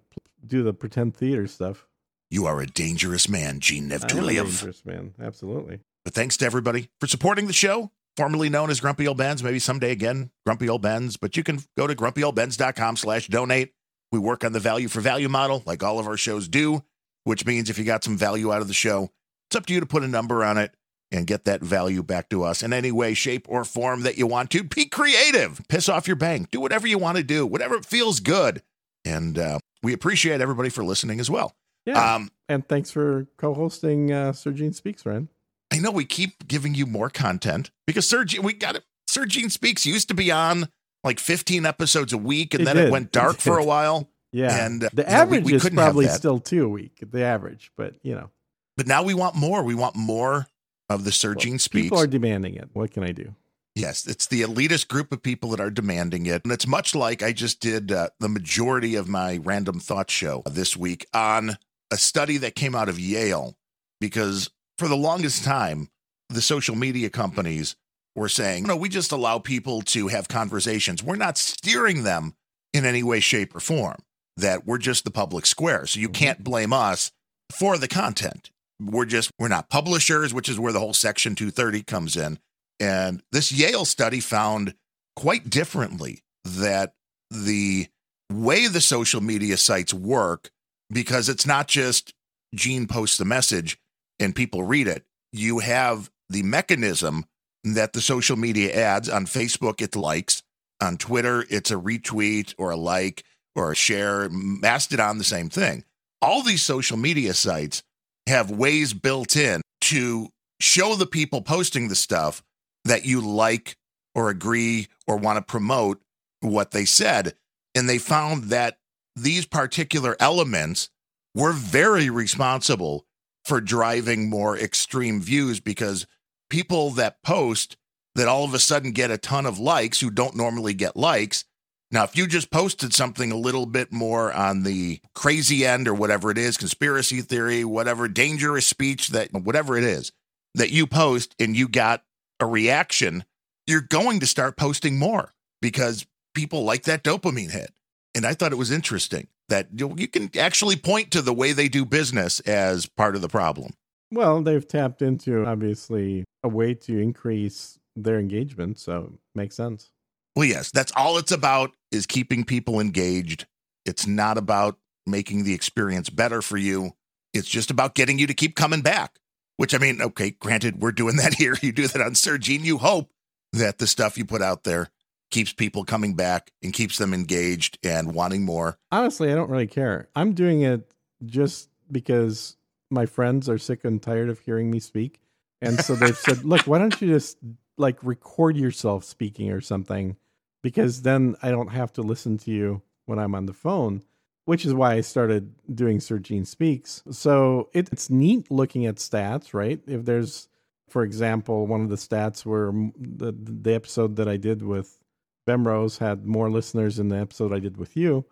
do 0.47 0.63
the 0.63 0.73
pretend 0.73 1.17
theater 1.17 1.49
stuff. 1.49 1.89
You 2.33 2.47
are 2.47 2.63
a 2.63 2.67
dangerous 2.67 3.29
man, 3.29 3.61
Gene 3.61 3.93
a 3.93 3.99
dangerous 3.99 4.87
man. 4.87 5.13
Absolutely. 5.21 5.81
But 6.03 6.15
thanks 6.15 6.39
to 6.39 6.47
everybody 6.47 6.89
for 6.99 7.07
supporting 7.07 7.47
the 7.47 7.53
show, 7.53 7.91
formerly 8.17 8.49
known 8.49 8.71
as 8.71 8.81
Grumpy 8.81 9.07
Old 9.07 9.19
Bens, 9.19 9.43
maybe 9.43 9.59
someday 9.59 9.93
again, 9.93 10.31
Grumpy 10.47 10.67
Old 10.67 10.81
Bens. 10.81 11.19
But 11.19 11.37
you 11.37 11.45
can 11.45 11.59
go 11.77 11.87
to 11.87 11.95
grumpyoldbens.com 11.95 12.97
slash 12.97 13.27
donate. 13.27 13.75
We 14.13 14.19
work 14.19 14.45
on 14.45 14.53
the 14.53 14.61
value 14.61 14.89
for 14.89 15.03
value 15.03 15.29
model 15.29 15.63
like 15.67 15.83
all 15.83 15.99
of 15.99 16.07
our 16.07 16.17
shows 16.17 16.49
do, 16.49 16.83
which 17.25 17.45
means 17.45 17.69
if 17.69 17.77
you 17.77 17.85
got 17.85 18.03
some 18.03 18.17
value 18.17 18.51
out 18.51 18.63
of 18.63 18.69
the 18.69 18.73
show, 18.73 19.11
it's 19.51 19.57
up 19.57 19.67
to 19.67 19.75
you 19.75 19.81
to 19.81 19.87
put 19.87 20.03
a 20.03 20.09
number 20.09 20.43
on 20.43 20.57
it 20.57 20.75
and 21.11 21.27
get 21.27 21.45
that 21.45 21.61
value 21.61 22.03
back 22.03 22.31
to 22.31 22.45
us 22.45 22.63
in 22.63 22.73
any 22.73 22.91
way, 22.91 23.13
shape, 23.13 23.45
or 23.47 23.63
form 23.63 24.05
that 24.05 24.17
you 24.17 24.27
want 24.27 24.51
to. 24.53 24.65
Be 24.65 24.87
creative. 24.87 25.61
Piss 25.69 25.87
off 25.87 26.07
your 26.07 26.17
bank. 26.17 26.51
Do 26.51 26.61
whatever 26.63 26.87
you 26.87 26.97
want 26.97 27.19
to 27.19 27.23
do, 27.23 27.47
whatever 27.47 27.83
feels 27.83 28.21
good. 28.21 28.63
And 29.05 29.39
uh, 29.39 29.59
we 29.83 29.93
appreciate 29.93 30.41
everybody 30.41 30.71
for 30.71 30.83
listening 30.83 31.21
as 31.21 31.29
well. 31.29 31.55
Yeah. 31.87 32.15
Um, 32.15 32.31
and 32.49 32.67
thanks 32.69 32.91
for 32.91 33.27
co-hosting 33.39 34.13
uh, 34.13 34.33
Sir 34.33 34.53
Gene 34.53 34.73
Speaks, 34.73 35.05
Ryan. 35.05 35.29
I 35.73 35.79
know 35.79 35.91
we 35.91 36.05
keep 36.05 36.47
giving 36.47 36.75
you 36.75 36.87
more 36.87 37.09
content 37.11 37.71
because 37.87 38.07
Sir 38.09 38.25
Gene, 38.25 38.43
we 38.43 38.53
got 38.53 38.77
it. 38.77 38.85
Sir 39.09 39.27
Gene 39.27 39.51
Speaks 39.51 39.85
used 39.87 40.09
to 40.09 40.15
be 40.15 40.31
on 40.31 40.69
like 41.03 41.19
15 41.19 41.67
episodes 41.67 42.13
a 42.13 42.19
week, 42.19 42.55
and 42.55 42.63
It 42.63 42.65
then 42.65 42.77
did. 42.77 42.85
it 42.87 42.91
went 42.93 43.07
It 43.07 43.13
dark 43.13 43.39
for 43.39 43.59
a 43.59 43.65
while. 43.65 44.09
Yeah. 44.33 44.65
And, 44.67 44.85
uh, 44.85 44.89
the 44.93 45.03
you 45.03 45.09
know, 45.09 45.15
we- 45.15 45.15
average 45.21 45.45
we 45.45 45.55
is 45.55 45.69
probably 45.71 46.09
still 46.09 46.39
two 46.39 46.65
a 46.65 46.69
week. 46.69 47.03
The 47.11 47.23
average, 47.23 47.73
but 47.77 47.95
you 48.03 48.15
know, 48.15 48.31
But 48.77 48.87
now 48.87 49.03
we 49.03 49.13
want 49.15 49.35
more. 49.35 49.63
We 49.63 49.75
want 49.75 49.97
more 49.97 50.47
of 50.89 51.05
the 51.05 51.13
Sir 51.13 51.35
Gene 51.35 51.59
Speaks. 51.59 51.85
people 51.87 51.99
are 51.99 52.07
demanding 52.07 52.55
it. 52.55 52.69
What 52.73 52.91
can 52.93 53.03
I 53.03 53.13
do? 53.13 53.35
Yes, 53.75 54.07
it's 54.07 54.27
the 54.27 54.43
elitist 54.43 54.89
group 54.89 55.13
of 55.13 55.23
people 55.23 55.49
that 55.51 55.61
are 55.61 55.71
demanding 55.71 56.27
it. 56.27 56.45
And 56.45 56.53
it's 56.53 56.67
much 56.67 56.95
like 56.95 57.23
I 57.23 57.33
just 57.33 57.61
did 57.61 57.91
uh, 57.91 58.09
the 58.21 58.29
majority 58.29 58.95
of 58.97 59.09
my 59.09 59.39
random 59.43 59.81
thoughts 59.81 60.13
show 60.13 60.43
this 60.45 60.77
week 60.77 61.07
on 61.15 61.57
a 61.93 61.97
study 61.97 62.39
that 62.39 62.57
came 62.57 62.75
out 62.75 62.89
of 62.89 62.99
Yale, 62.99 63.55
because 64.01 64.51
for 64.79 64.89
the 64.89 64.97
longest 64.97 65.45
time, 65.45 65.89
the 66.31 66.41
social 66.41 66.75
media 66.75 67.11
companies 67.11 67.77
were 68.17 68.29
saying, 68.29 68.65
no, 68.65 68.77
we 68.77 68.89
just 68.89 69.13
allow 69.13 69.39
people 69.39 69.83
to 69.83 70.09
have 70.09 70.27
conversations. 70.27 71.03
We're 71.03 71.17
not 71.17 71.39
steering 71.39 72.03
them 72.03 72.35
in 72.73 72.87
any 72.87 73.03
way, 73.03 73.21
shape, 73.21 73.55
or 73.55 73.61
form, 73.61 74.03
that 74.39 74.67
we're 74.67 74.79
just 74.79 75.05
the 75.05 75.11
public 75.11 75.45
square. 75.45 75.87
So 75.87 76.01
you 76.01 76.09
mm-hmm. 76.09 76.15
can't 76.15 76.45
blame 76.45 76.73
us 76.73 77.13
for 77.51 77.77
the 77.77 77.89
content. 77.89 78.51
We're 78.81 79.05
just, 79.05 79.31
we're 79.39 79.49
not 79.49 79.69
publishers, 79.69 80.35
which 80.35 80.49
is 80.49 80.59
where 80.59 80.73
the 80.73 80.81
whole 80.81 80.95
Section 80.95 81.35
230 81.35 81.83
comes 81.83 82.17
in. 82.17 82.39
And 82.81 83.23
this 83.31 83.53
Yale 83.53 83.85
study 83.85 84.21
found 84.21 84.75
quite 85.15 85.51
differently 85.51 86.23
that 86.45 86.95
the 87.31 87.89
way 88.31 88.67
the 88.67 88.81
social 88.81 89.21
media 89.21 89.57
sites 89.57 89.95
work, 89.95 90.51
because 90.93 91.29
it's 91.29 91.47
not 91.47 91.69
just 91.69 92.15
Gene 92.55 92.87
posts 92.87 93.19
the 93.19 93.25
message 93.25 93.79
and 94.21 94.35
people 94.35 94.63
read 94.63 94.87
it, 94.87 95.05
you 95.33 95.61
have 95.61 96.11
the 96.29 96.43
mechanism 96.43 97.25
that 97.65 97.93
the 97.93 98.01
social 98.01 98.37
media 98.37 98.73
ads 98.75 99.09
on 99.09 99.27
Facebook, 99.27 99.81
it 99.81 99.97
likes, 99.97 100.43
on 100.81 100.97
Twitter, 100.97 101.45
it's 101.49 101.71
a 101.71 101.77
retweet 101.77 102.55
or 102.59 102.71
a 102.71 102.77
like 102.77 103.25
or 103.55 103.71
a 103.71 103.77
share, 103.77 104.29
Mastodon, 104.31 105.19
the 105.19 105.25
same 105.25 105.49
thing. 105.49 105.85
All 106.21 106.43
these 106.43 106.63
social 106.63 106.97
media 106.97 107.35
sites 107.35 107.83
have 108.27 108.51
ways 108.51 108.93
built 108.93 109.37
in 109.37 109.61
to 109.83 110.29
show 110.61 110.95
the 110.95 111.07
people 111.07 111.43
posting 111.43 111.89
the 111.89 111.95
stuff 111.95 112.43
that 112.85 113.05
you 113.05 113.21
like 113.21 113.77
or 114.15 114.29
agree 114.29 114.89
or 115.07 115.17
want 115.17 115.37
to 115.37 115.43
promote 115.43 116.01
what 116.41 116.73
they 116.73 116.85
said. 116.85 117.35
And 117.75 117.89
they 117.89 117.99
found 117.99 118.45
that 118.45 118.79
these 119.17 119.47
particular 119.47 120.17
elements 120.21 120.89
were 121.35 121.53
very 121.53 122.11
responsible 122.11 123.07
for 123.45 123.61
driving 123.61 124.31
more 124.31 124.57
extreme 124.57 125.21
views 125.21 125.61
because 125.61 126.07
people 126.51 126.91
that 126.91 127.23
post 127.23 127.77
that 128.15 128.29
all 128.29 128.45
of 128.45 128.55
a 128.55 128.59
sudden 128.59 128.93
get 128.93 129.11
a 129.11 129.19
ton 129.19 129.47
of 129.47 129.59
likes 129.59 130.01
who 130.01 130.11
don't 130.11 130.37
normally 130.37 130.75
get 130.75 130.97
likes. 130.97 131.45
Now, 131.91 132.05
if 132.05 132.17
you 132.17 132.27
just 132.27 132.51
posted 132.51 132.95
something 132.95 133.33
a 133.33 133.37
little 133.37 133.67
bit 133.67 133.93
more 133.93 134.33
on 134.33 134.63
the 134.63 135.01
crazy 135.15 135.67
end 135.67 135.89
or 135.89 135.95
whatever 135.95 136.31
it 136.31 136.39
is, 136.39 136.57
conspiracy 136.57 137.21
theory, 137.21 137.65
whatever 137.65 138.09
dangerous 138.09 138.67
speech 138.67 139.09
that 139.09 139.33
whatever 139.33 139.77
it 139.77 139.85
is 139.85 140.13
that 140.55 140.71
you 140.71 140.87
post 140.87 141.35
and 141.39 141.57
you 141.57 141.69
got 141.69 142.03
a 142.41 142.47
reaction, 142.47 143.25
you're 143.67 143.81
going 143.81 144.21
to 144.21 144.27
start 144.27 144.57
posting 144.57 144.99
more 144.99 145.33
because 145.61 146.07
people 146.35 146.65
like 146.65 146.85
that 146.85 147.05
dopamine 147.05 147.51
hit. 147.51 147.73
And 148.15 148.27
I 148.27 148.35
thought 148.35 148.53
it 148.53 148.59
was 148.59 148.71
interesting 148.71 149.29
that 149.49 149.69
you 149.75 149.95
you 149.97 150.09
can 150.09 150.31
actually 150.39 150.77
point 150.77 151.11
to 151.13 151.23
the 151.23 151.33
way 151.33 151.53
they 151.53 151.69
do 151.69 151.85
business 151.85 152.41
as 152.41 152.87
part 152.87 153.17
of 153.17 153.23
the 153.23 153.29
problem. 153.29 153.75
Well, 154.11 154.43
they've 154.43 154.67
tapped 154.67 155.01
into 155.01 155.47
obviously 155.47 156.25
a 156.43 156.49
way 156.49 156.75
to 156.75 156.99
increase 156.99 157.79
their 157.97 158.19
engagement, 158.19 158.79
so 158.79 159.15
makes 159.35 159.57
sense. 159.57 159.91
Well, 160.37 160.45
yes, 160.47 160.71
that's 160.71 160.93
all 160.97 161.19
it's 161.19 161.33
about 161.33 161.73
is 161.91 162.07
keeping 162.07 162.45
people 162.45 162.81
engaged. 162.81 163.47
It's 163.85 164.07
not 164.07 164.39
about 164.39 164.79
making 165.07 165.45
the 165.45 165.55
experience 165.55 166.11
better 166.11 166.43
for 166.43 166.57
you. 166.57 166.93
It's 167.35 167.49
just 167.49 167.71
about 167.71 167.95
getting 167.95 168.19
you 168.19 168.27
to 168.27 168.35
keep 168.35 168.55
coming 168.55 168.83
back. 168.83 169.19
Which 169.57 169.75
I 169.75 169.79
mean, 169.79 170.01
okay, 170.01 170.31
granted, 170.31 170.81
we're 170.81 170.93
doing 170.93 171.17
that 171.17 171.35
here. 171.39 171.57
You 171.61 171.73
do 171.73 171.87
that 171.87 172.03
on 172.03 172.15
Sir 172.15 172.39
Gene. 172.39 172.65
You 172.65 172.79
hope 172.79 173.11
that 173.53 173.79
the 173.79 173.87
stuff 173.87 174.17
you 174.17 174.25
put 174.25 174.43
out 174.43 174.65
there 174.65 174.91
keeps 175.33 175.53
people 175.53 175.85
coming 175.85 176.15
back 176.15 176.53
and 176.63 176.73
keeps 176.73 176.99
them 176.99 177.13
engaged 177.13 177.79
and 177.83 178.15
wanting 178.15 178.45
more. 178.45 178.79
Honestly, 178.93 179.33
I 179.33 179.35
don't 179.35 179.51
really 179.51 179.67
care. 179.67 180.09
I'm 180.15 180.35
doing 180.35 180.63
it 180.63 180.93
just 181.27 181.71
because 181.91 182.57
my 182.91 183.07
friends 183.07 183.49
are 183.49 183.59
sick 183.59 183.85
and 183.85 184.01
tired 184.01 184.29
of 184.29 184.39
hearing 184.39 184.71
me 184.71 184.79
speak. 184.79 185.21
And 185.61 185.81
so 185.81 185.95
they've 185.95 186.17
said, 186.17 186.45
look, 186.45 186.63
why 186.63 186.79
don't 186.79 187.01
you 187.01 187.09
just 187.09 187.39
like 187.79 187.97
record 188.03 188.57
yourself 188.57 189.05
speaking 189.05 189.51
or 189.51 189.61
something? 189.61 190.17
Because 190.63 191.03
then 191.03 191.35
I 191.43 191.51
don't 191.51 191.73
have 191.73 191.93
to 191.95 192.03
listen 192.03 192.39
to 192.39 192.51
you 192.51 192.83
when 193.07 193.19
I'm 193.19 193.35
on 193.35 193.47
the 193.47 193.53
phone, 193.53 194.03
which 194.45 194.65
is 194.65 194.75
why 194.75 194.95
I 194.95 195.01
started 195.01 195.55
doing 195.75 195.99
Sir 195.99 196.19
Gene 196.19 196.45
Speaks. 196.45 197.03
So 197.11 197.71
it, 197.73 197.89
it's 197.91 198.11
neat 198.11 198.51
looking 198.51 198.87
at 198.87 198.97
stats, 198.97 199.55
right? 199.55 199.81
If 199.87 200.05
there's, 200.05 200.49
for 200.89 201.03
example, 201.03 201.67
one 201.67 201.81
of 201.81 201.89
the 201.89 201.97
stats 201.97 202.45
were 202.45 202.73
the, 202.97 203.33
the 203.33 203.75
episode 203.75 204.17
that 204.17 204.29
I 204.29 204.37
did 204.37 204.63
with 204.63 204.99
Bemrose 205.47 205.99
had 205.99 206.27
more 206.27 206.51
listeners 206.51 206.99
in 206.99 207.09
the 207.09 207.17
episode 207.17 207.53
I 207.53 207.59
did 207.59 207.77
with 207.77 207.97
you. 207.97 208.25